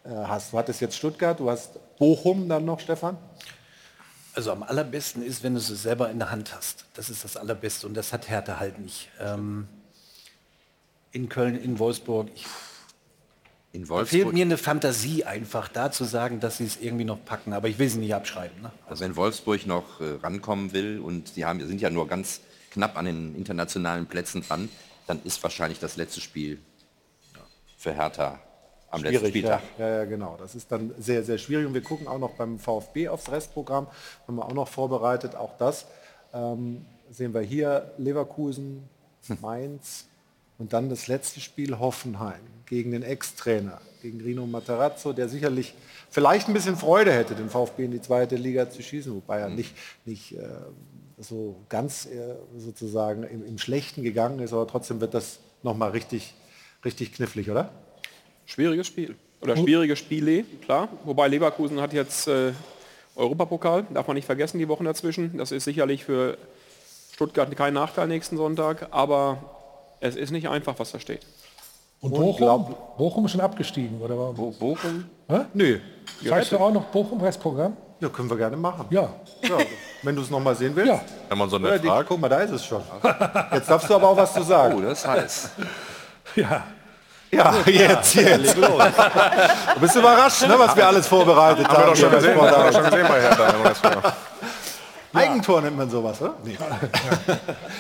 äh, 0.04 0.10
hast. 0.10 0.52
Du 0.52 0.58
hattest 0.58 0.82
jetzt 0.82 0.98
Stuttgart, 0.98 1.40
du 1.40 1.50
hast 1.50 1.80
Bochum 1.98 2.50
dann 2.50 2.66
noch, 2.66 2.82
Stefan. 2.82 3.16
Also 4.34 4.52
am 4.52 4.64
allerbesten 4.64 5.24
ist, 5.24 5.44
wenn 5.44 5.54
du 5.54 5.60
es 5.60 5.68
selber 5.68 6.10
in 6.10 6.18
der 6.18 6.32
Hand 6.32 6.56
hast. 6.56 6.86
Das 6.96 7.10
ist 7.10 7.24
das 7.24 7.38
Allerbeste 7.38 7.86
und 7.86 7.94
das 7.94 8.12
hat 8.14 8.30
Hertha 8.30 8.60
halt 8.60 8.80
nicht. 8.80 9.10
Ähm, 9.20 9.68
in 11.12 11.30
Köln, 11.30 11.56
in 11.56 11.78
Wolfsburg. 11.78 12.30
Ich, 12.34 12.46
in 13.74 13.88
Wolfsburg. 13.90 14.22
fehlt 14.22 14.34
mir 14.34 14.44
eine 14.44 14.58
Fantasie 14.58 15.24
einfach, 15.24 15.68
da 15.68 15.92
zu 15.92 16.04
sagen, 16.04 16.40
dass 16.40 16.58
sie 16.58 16.66
es 16.66 16.78
irgendwie 16.82 17.06
noch 17.06 17.24
packen. 17.24 17.54
Aber 17.54 17.68
ich 17.68 17.78
will 17.78 17.90
sie 17.90 18.00
nicht 18.00 18.16
abschreiben. 18.16 18.60
Ne? 18.62 18.72
Also 18.88 19.04
wenn 19.04 19.16
Wolfsburg 19.16 19.68
noch 19.68 20.02
äh, 20.02 20.16
rankommen 20.24 20.74
will 20.74 21.00
und 21.00 21.28
sie 21.30 21.46
haben, 21.46 21.66
sind 21.66 21.80
ja 21.80 21.92
nur 21.92 22.08
ganz 22.08 22.42
knapp 22.72 22.98
an 22.98 23.06
den 23.06 23.36
internationalen 23.36 24.08
Plätzen 24.08 24.42
dran, 24.42 24.68
dann 25.06 25.22
ist 25.24 25.44
wahrscheinlich 25.44 25.80
das 25.80 25.96
letzte 25.96 26.22
Spiel 26.22 26.60
für 27.78 27.94
Hertha 27.94 28.40
am 28.94 29.00
schwierig, 29.02 29.16
letzten 29.16 29.30
Spieltag. 29.30 29.62
Ja, 29.78 29.90
ja, 29.90 30.06
genau. 30.06 30.38
Das 30.40 30.56
ist 30.56 30.72
dann 30.72 30.94
sehr, 30.98 31.24
sehr 31.24 31.38
schwierig. 31.38 31.66
Und 31.66 31.74
wir 31.74 31.84
gucken 31.84 32.08
auch 32.08 32.20
noch 32.20 32.32
beim 32.32 32.60
VfB 32.60 33.10
aufs 33.10 33.32
Restprogramm. 33.32 33.88
Haben 34.28 34.36
wir 34.36 34.46
auch 34.46 34.54
noch 34.54 34.68
vorbereitet. 34.68 35.36
Auch 35.36 35.58
das 35.58 35.86
ähm, 36.34 36.86
sehen 37.10 37.34
wir 37.34 37.42
hier. 37.42 37.92
Leverkusen, 37.98 38.84
Mainz 39.42 40.06
und 40.58 40.74
dann 40.74 40.90
das 40.90 41.08
letzte 41.08 41.40
Spiel 41.40 41.80
Hoffenheim 41.80 42.42
gegen 42.66 42.92
den 42.92 43.04
Ex-Trainer, 43.04 43.82
gegen 44.02 44.22
Rino 44.22 44.46
Materazzo, 44.46 45.14
der 45.14 45.28
sicherlich 45.28 45.74
vielleicht 46.10 46.48
ein 46.48 46.54
bisschen 46.54 46.76
Freude 46.76 47.12
hätte, 47.12 47.36
den 47.36 47.50
VfB 47.50 47.86
in 47.86 47.92
die 47.92 48.02
zweite 48.02 48.36
Liga 48.36 48.70
zu 48.70 48.82
schießen, 48.82 49.14
wobei 49.14 49.40
er 49.40 49.50
nicht, 49.50 49.76
nicht 50.06 50.38
äh, 50.38 50.48
so 51.18 51.56
ganz 51.70 52.06
äh, 52.06 52.36
sozusagen 52.58 53.24
im, 53.24 53.46
im 53.46 53.58
Schlechten 53.58 54.04
gegangen 54.04 54.40
ist, 54.40 54.54
aber 54.54 54.68
trotzdem 54.68 55.02
wird 55.02 55.14
das 55.14 55.40
nochmal 55.64 55.92
richtig, 55.92 56.34
richtig 56.86 57.14
knifflig, 57.14 57.50
oder? 57.50 57.72
Schwieriges 58.46 58.88
Spiel. 58.88 59.16
Oder 59.42 59.58
schwierige 59.58 59.96
Spiele, 59.96 60.44
klar. 60.64 60.88
Wobei 61.04 61.28
Leverkusen 61.28 61.82
hat 61.82 61.94
jetzt 61.94 62.28
äh, 62.28 62.54
Europapokal, 63.16 63.86
darf 63.94 64.08
man 64.08 64.16
nicht 64.16 64.26
vergessen, 64.26 64.58
die 64.58 64.68
Wochen 64.68 64.86
dazwischen. 64.86 65.38
Das 65.38 65.52
ist 65.52 65.66
sicherlich 65.66 66.06
für 66.06 66.38
Stuttgart 67.14 67.54
kein 67.56 67.74
Nachteil 67.74 68.08
nächsten 68.08 68.38
Sonntag, 68.38 68.88
aber 68.92 69.38
es 70.00 70.16
ist 70.16 70.32
nicht 70.32 70.48
einfach, 70.48 70.76
was 70.80 70.92
da 70.92 71.00
steht. 71.00 71.26
Und 72.02 72.12
Bochum, 72.14 72.76
Bochum 72.98 73.26
ist 73.26 73.32
schon 73.32 73.42
abgestiegen, 73.42 74.02
oder? 74.02 74.16
Bo 74.16 74.52
Bochum? 74.52 75.06
Hä? 75.30 75.42
Nö. 75.54 75.80
Zeigst 76.28 76.52
du 76.52 76.58
auch 76.58 76.72
noch 76.72 76.86
Bochum 76.86 77.22
Restprogramm? 77.22 77.78
Ja, 78.02 78.10
können 78.10 78.30
wir 78.30 78.36
gerne 78.36 78.58
machen. 78.58 78.88
Ja. 78.90 79.10
ja 79.42 79.58
wenn 80.02 80.16
du 80.16 80.22
es 80.22 80.30
noch 80.30 80.42
mal 80.42 80.56
sehen 80.56 80.76
willst. 80.76 80.92
Ja. 80.92 81.02
Wenn 81.30 81.38
man 81.38 81.50
so 81.50 81.56
eine 81.56 81.80
Frage. 81.80 82.06
guck 82.06 82.20
mal, 82.20 82.28
da 82.28 82.40
ist 82.40 82.52
es 82.52 82.66
schon. 82.66 82.82
Jetzt 83.54 83.70
darfst 83.70 83.90
du 83.90 83.96
aber 83.96 84.10
auch 84.10 84.18
was 84.18 84.34
zu 84.34 84.44
sagen. 84.44 84.76
Oh, 84.78 84.82
das 84.82 85.00
ist 85.00 85.08
heiß. 85.08 85.50
Ja. 86.36 86.64
Ja, 87.36 87.54
jetzt, 87.66 88.16
jetzt. 88.16 88.56
Du 88.58 89.80
bist 89.80 89.96
überrascht, 89.96 90.48
ne, 90.48 90.56
was 90.58 90.76
wir 90.76 90.88
alles 90.88 91.08
vorbereitet 91.08 91.68
haben. 91.68 91.78
Haben 91.78 91.84
wir 91.84 91.88
doch 91.92 91.96
schon 91.96 92.12
gesehen, 92.12 92.40
haben 92.40 92.64
wir 92.66 92.74
schon 92.74 92.84
gesehen 92.84 93.08
bei 93.08 93.22
Hertha. 93.22 94.14
Eigentor 95.16 95.62
nennt 95.62 95.78
man 95.78 95.88
sowas, 95.90 96.20
oder? 96.22 96.34
Nee. 96.44 96.58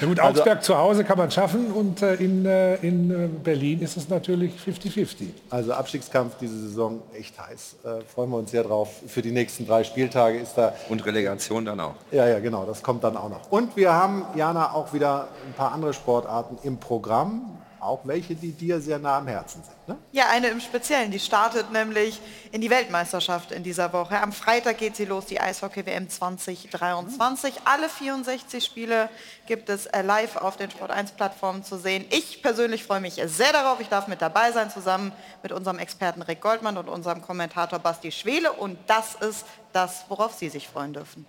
Ja 0.02 0.08
gut, 0.08 0.20
Also- 0.20 0.42
Augsberg 0.42 0.64
zu 0.64 0.78
Hause 0.78 1.04
kann 1.04 1.18
man 1.18 1.32
schaffen 1.32 1.72
und 1.72 2.02
äh, 2.04 2.14
in, 2.16 2.46
äh, 2.46 2.76
in 2.76 3.10
äh, 3.10 3.28
Berlin 3.28 3.82
ist 3.82 3.98
es 3.98 4.08
natürlich 4.08 4.54
50-50. 4.64 5.30
Also 5.50 5.74
Abstiegskampf 5.74 6.36
diese 6.40 6.56
Saison 6.60 7.02
echt 7.18 7.34
heiß. 7.40 7.76
Äh, 7.86 8.02
freuen 8.14 8.30
wir 8.30 8.38
uns 8.38 8.52
sehr 8.52 8.64
drauf. 8.64 8.90
Für 9.08 9.24
die 9.24 9.32
nächsten 9.32 9.66
drei 9.66 9.84
Spieltage 9.84 10.38
ist 10.38 10.54
da 10.58 10.74
Und 10.90 11.04
Relegation 11.08 11.66
dann 11.66 11.80
auch. 11.80 11.96
Ja, 12.12 12.28
ja, 12.28 12.38
genau, 12.40 12.66
das 12.66 12.84
kommt 12.84 13.04
dann 13.04 13.18
auch 13.18 13.30
noch. 13.30 13.50
Und 13.52 13.76
wir 13.76 13.92
haben, 13.94 14.26
Jana, 14.36 14.72
auch 14.74 14.94
wieder 14.94 15.28
ein 15.48 15.54
paar 15.54 15.72
andere 15.72 15.94
Sportarten 15.94 16.60
im 16.62 16.78
Programm, 16.78 17.58
auch 17.84 18.02
welche, 18.06 18.36
die 18.36 18.52
dir 18.52 18.80
sehr 18.80 19.00
nah 19.00 19.18
am 19.18 19.28
Herzen 19.28 19.64
sind. 19.64 19.88
Ne? 19.88 19.98
Ja, 20.12 20.30
eine 20.30 20.48
im 20.48 20.60
Speziellen, 20.60 21.12
die 21.12 21.20
startet 21.20 21.72
nämlich 21.72 22.20
in 22.52 22.62
die 22.62 22.70
Weltmeisterschaft 22.70 23.52
in 23.52 23.64
dieser 23.64 23.92
Woche. 23.94 24.20
Am 24.22 24.32
Freitag 24.32 24.78
geht 24.78 24.96
sie 24.96 25.06
los, 25.06 25.26
die 25.26 25.40
Eishockey-WM 25.40 26.10
2023. 26.10 27.62
Alle 27.66 27.90
64 27.90 28.64
Spiele 28.64 29.10
gibt 29.46 29.70
es 29.70 29.86
äh, 29.88 30.02
live 30.02 30.38
auf 30.38 30.58
den 30.58 30.70
Sport1-Plattformen 30.70 31.64
zu 31.64 31.78
sehen. 31.78 32.06
Ich 32.10 32.42
persönlich 32.42 32.84
freue 32.84 33.02
mich 33.02 33.22
sehr 33.26 33.52
darauf. 33.52 33.80
Ich 33.80 33.90
darf 33.90 34.08
mit 34.08 34.22
dabei 34.22 34.52
sein, 34.52 34.70
zusammen 34.70 35.12
mit 35.42 35.52
unserem 35.52 35.80
Experten 35.80 36.22
Rick 36.22 36.42
Goldmann 36.42 36.78
und 36.78 36.88
unserem 36.88 37.22
Kommentator 37.22 37.80
Basti 37.80 38.12
Schwele. 38.12 38.52
Und 38.52 38.78
das 38.88 39.16
ist 39.16 39.46
das, 39.74 40.06
worauf 40.10 40.34
Sie 40.34 40.50
sich 40.50 40.68
freuen 40.68 40.94
dürfen. 40.94 41.26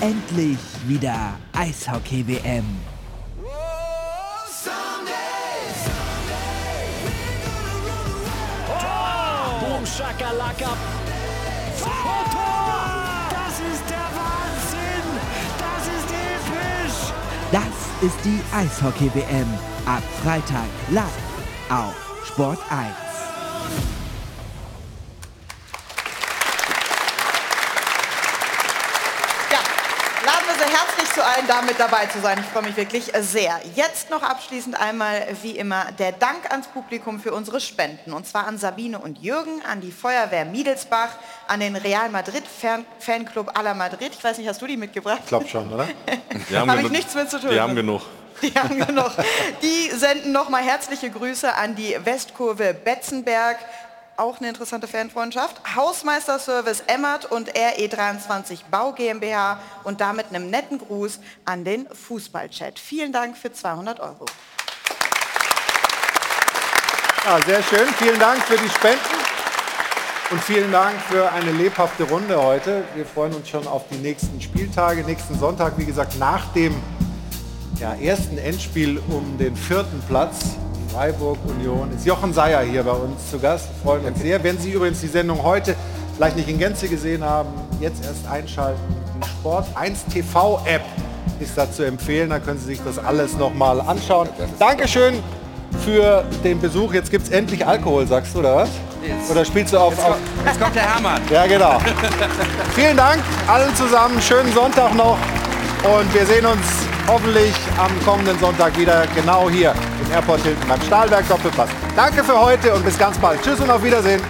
Endlich 0.00 0.58
wieder 0.86 1.34
Eishockey-WM. 1.52 2.64
Boom, 9.90 10.06
Shakalaka. 10.06 10.76
Tor! 11.80 12.24
Das 13.30 13.60
ist 13.72 13.84
der 13.88 14.08
Wahnsinn! 14.16 15.06
Das 15.58 15.84
ist 15.86 16.10
episch! 16.10 17.12
Das 17.52 17.76
ist 18.02 18.24
die 18.24 18.40
Eishockey-WM. 18.54 19.48
Ab 19.86 20.02
Freitag 20.22 20.68
live 20.90 21.04
auf 21.70 21.94
Sport 22.26 22.58
1. 22.70 23.09
Zu 31.20 31.26
ein, 31.26 31.46
damit 31.46 31.78
dabei 31.78 32.06
zu 32.06 32.18
sein. 32.18 32.38
Ich 32.40 32.46
freue 32.46 32.62
mich 32.62 32.78
wirklich 32.78 33.12
sehr. 33.20 33.60
Jetzt 33.74 34.08
noch 34.08 34.22
abschließend 34.22 34.74
einmal, 34.80 35.26
wie 35.42 35.50
immer, 35.50 35.92
der 35.98 36.12
Dank 36.12 36.50
ans 36.50 36.66
Publikum 36.66 37.20
für 37.20 37.34
unsere 37.34 37.60
Spenden. 37.60 38.14
Und 38.14 38.26
zwar 38.26 38.46
an 38.46 38.56
Sabine 38.56 38.98
und 38.98 39.18
Jürgen, 39.18 39.60
an 39.70 39.82
die 39.82 39.92
Feuerwehr 39.92 40.46
Miedelsbach, 40.46 41.10
an 41.46 41.60
den 41.60 41.76
Real 41.76 42.08
Madrid 42.08 42.44
Fan 42.46 42.86
Fanclub 42.98 43.50
à 43.54 43.62
la 43.62 43.74
Madrid. 43.74 44.12
Ich 44.16 44.24
weiß 44.24 44.38
nicht, 44.38 44.48
hast 44.48 44.62
du 44.62 44.66
die 44.66 44.78
mitgebracht? 44.78 45.18
Ich 45.24 45.28
glaube 45.28 45.46
schon, 45.46 45.70
oder? 45.70 45.86
Die 46.48 46.56
haben 46.56 46.70
Hab 46.70 46.80
ich 46.80 46.90
nichts 46.90 47.14
mit 47.14 47.28
zu 47.28 47.38
tun. 47.38 47.50
Die 47.50 47.60
haben 47.60 47.74
genug. 47.74 48.00
Die 48.40 48.54
haben 48.54 48.78
genug. 48.78 49.10
Die 49.62 49.90
senden 49.90 50.32
nochmal 50.32 50.62
herzliche 50.62 51.10
Grüße 51.10 51.54
an 51.54 51.74
die 51.74 51.98
Westkurve 52.02 52.72
Betzenberg. 52.72 53.58
Auch 54.20 54.36
eine 54.36 54.50
interessante 54.50 54.86
Fanfreundschaft. 54.86 55.62
Hausmeisterservice 55.74 56.82
Emmert 56.88 57.24
und 57.24 57.50
RE23 57.54 58.64
Bau 58.70 58.92
GmbH 58.92 59.58
und 59.82 60.02
damit 60.02 60.26
einem 60.28 60.50
netten 60.50 60.76
Gruß 60.76 61.20
an 61.46 61.64
den 61.64 61.88
Fußballchat. 61.88 62.78
Vielen 62.78 63.12
Dank 63.12 63.38
für 63.38 63.50
200 63.50 63.98
Euro. 63.98 64.26
Ja, 67.24 67.40
sehr 67.46 67.62
schön. 67.62 67.88
Vielen 67.96 68.18
Dank 68.18 68.42
für 68.42 68.58
die 68.58 68.68
Spenden. 68.68 69.00
Und 70.30 70.44
vielen 70.44 70.70
Dank 70.70 71.00
für 71.00 71.32
eine 71.32 71.52
lebhafte 71.52 72.02
Runde 72.02 72.42
heute. 72.42 72.84
Wir 72.94 73.06
freuen 73.06 73.32
uns 73.32 73.48
schon 73.48 73.66
auf 73.66 73.88
die 73.90 73.96
nächsten 73.96 74.38
Spieltage. 74.38 75.02
Nächsten 75.02 75.38
Sonntag, 75.38 75.78
wie 75.78 75.86
gesagt, 75.86 76.18
nach 76.18 76.52
dem 76.52 76.74
ja, 77.78 77.94
ersten 77.94 78.36
Endspiel 78.36 78.98
um 79.08 79.38
den 79.38 79.56
vierten 79.56 80.02
Platz, 80.06 80.58
Freiburg 80.92 81.38
Union, 81.46 81.88
ist 81.94 82.04
Jochen 82.04 82.32
Seyer 82.32 82.62
hier 82.62 82.82
bei 82.82 82.92
uns 82.92 83.30
zu 83.30 83.38
Gast. 83.38 83.68
Wir 83.68 83.90
freuen 83.90 84.04
uns 84.06 84.20
sehr. 84.20 84.42
Wenn 84.42 84.58
Sie 84.58 84.72
übrigens 84.72 85.00
die 85.00 85.06
Sendung 85.06 85.42
heute 85.42 85.76
vielleicht 86.16 86.36
nicht 86.36 86.48
in 86.48 86.58
Gänze 86.58 86.88
gesehen 86.88 87.24
haben, 87.24 87.48
jetzt 87.80 88.04
erst 88.04 88.26
einschalten. 88.28 88.80
Die 89.22 89.28
Sport 89.28 89.66
1 89.74 90.06
TV 90.06 90.60
App 90.64 90.82
ist 91.38 91.56
da 91.56 91.70
zu 91.70 91.84
empfehlen. 91.84 92.30
Da 92.30 92.40
können 92.40 92.58
Sie 92.58 92.66
sich 92.66 92.80
das 92.84 92.98
alles 92.98 93.36
nochmal 93.36 93.80
anschauen. 93.80 94.28
Dankeschön 94.58 95.22
für 95.84 96.24
den 96.42 96.60
Besuch. 96.60 96.92
Jetzt 96.92 97.10
gibt 97.10 97.24
es 97.24 97.30
endlich 97.30 97.64
Alkohol, 97.64 98.06
sagst 98.06 98.34
du, 98.34 98.40
oder 98.40 98.56
was? 98.56 98.70
Jetzt. 99.06 99.30
Oder 99.30 99.44
spielst 99.44 99.72
du 99.72 99.78
auf... 99.78 99.92
Jetzt 99.92 100.04
auf 100.04 100.10
kommt, 100.10 100.46
jetzt 100.46 100.60
kommt 100.60 100.74
der 100.74 100.94
Hermann. 100.94 101.22
ja, 101.30 101.46
genau. 101.46 101.78
Vielen 102.74 102.96
Dank 102.96 103.22
allen 103.46 103.74
zusammen. 103.76 104.20
Schönen 104.20 104.52
Sonntag 104.52 104.94
noch. 104.94 105.16
Und 105.84 106.12
wir 106.12 106.26
sehen 106.26 106.44
uns 106.44 106.89
hoffentlich 107.06 107.54
am 107.78 107.90
kommenden 108.04 108.38
Sonntag 108.38 108.76
wieder 108.78 109.06
genau 109.14 109.48
hier 109.50 109.74
im 110.04 110.12
Airport 110.12 110.42
Hilton 110.42 110.68
beim 110.68 110.82
Stahlberg 110.82 111.28
Doppelpass. 111.28 111.70
Danke 111.96 112.24
für 112.24 112.38
heute 112.38 112.74
und 112.74 112.84
bis 112.84 112.98
ganz 112.98 113.18
bald. 113.18 113.42
Tschüss 113.42 113.60
und 113.60 113.70
auf 113.70 113.82
Wiedersehen. 113.82 114.20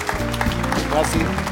Merci. 0.92 1.49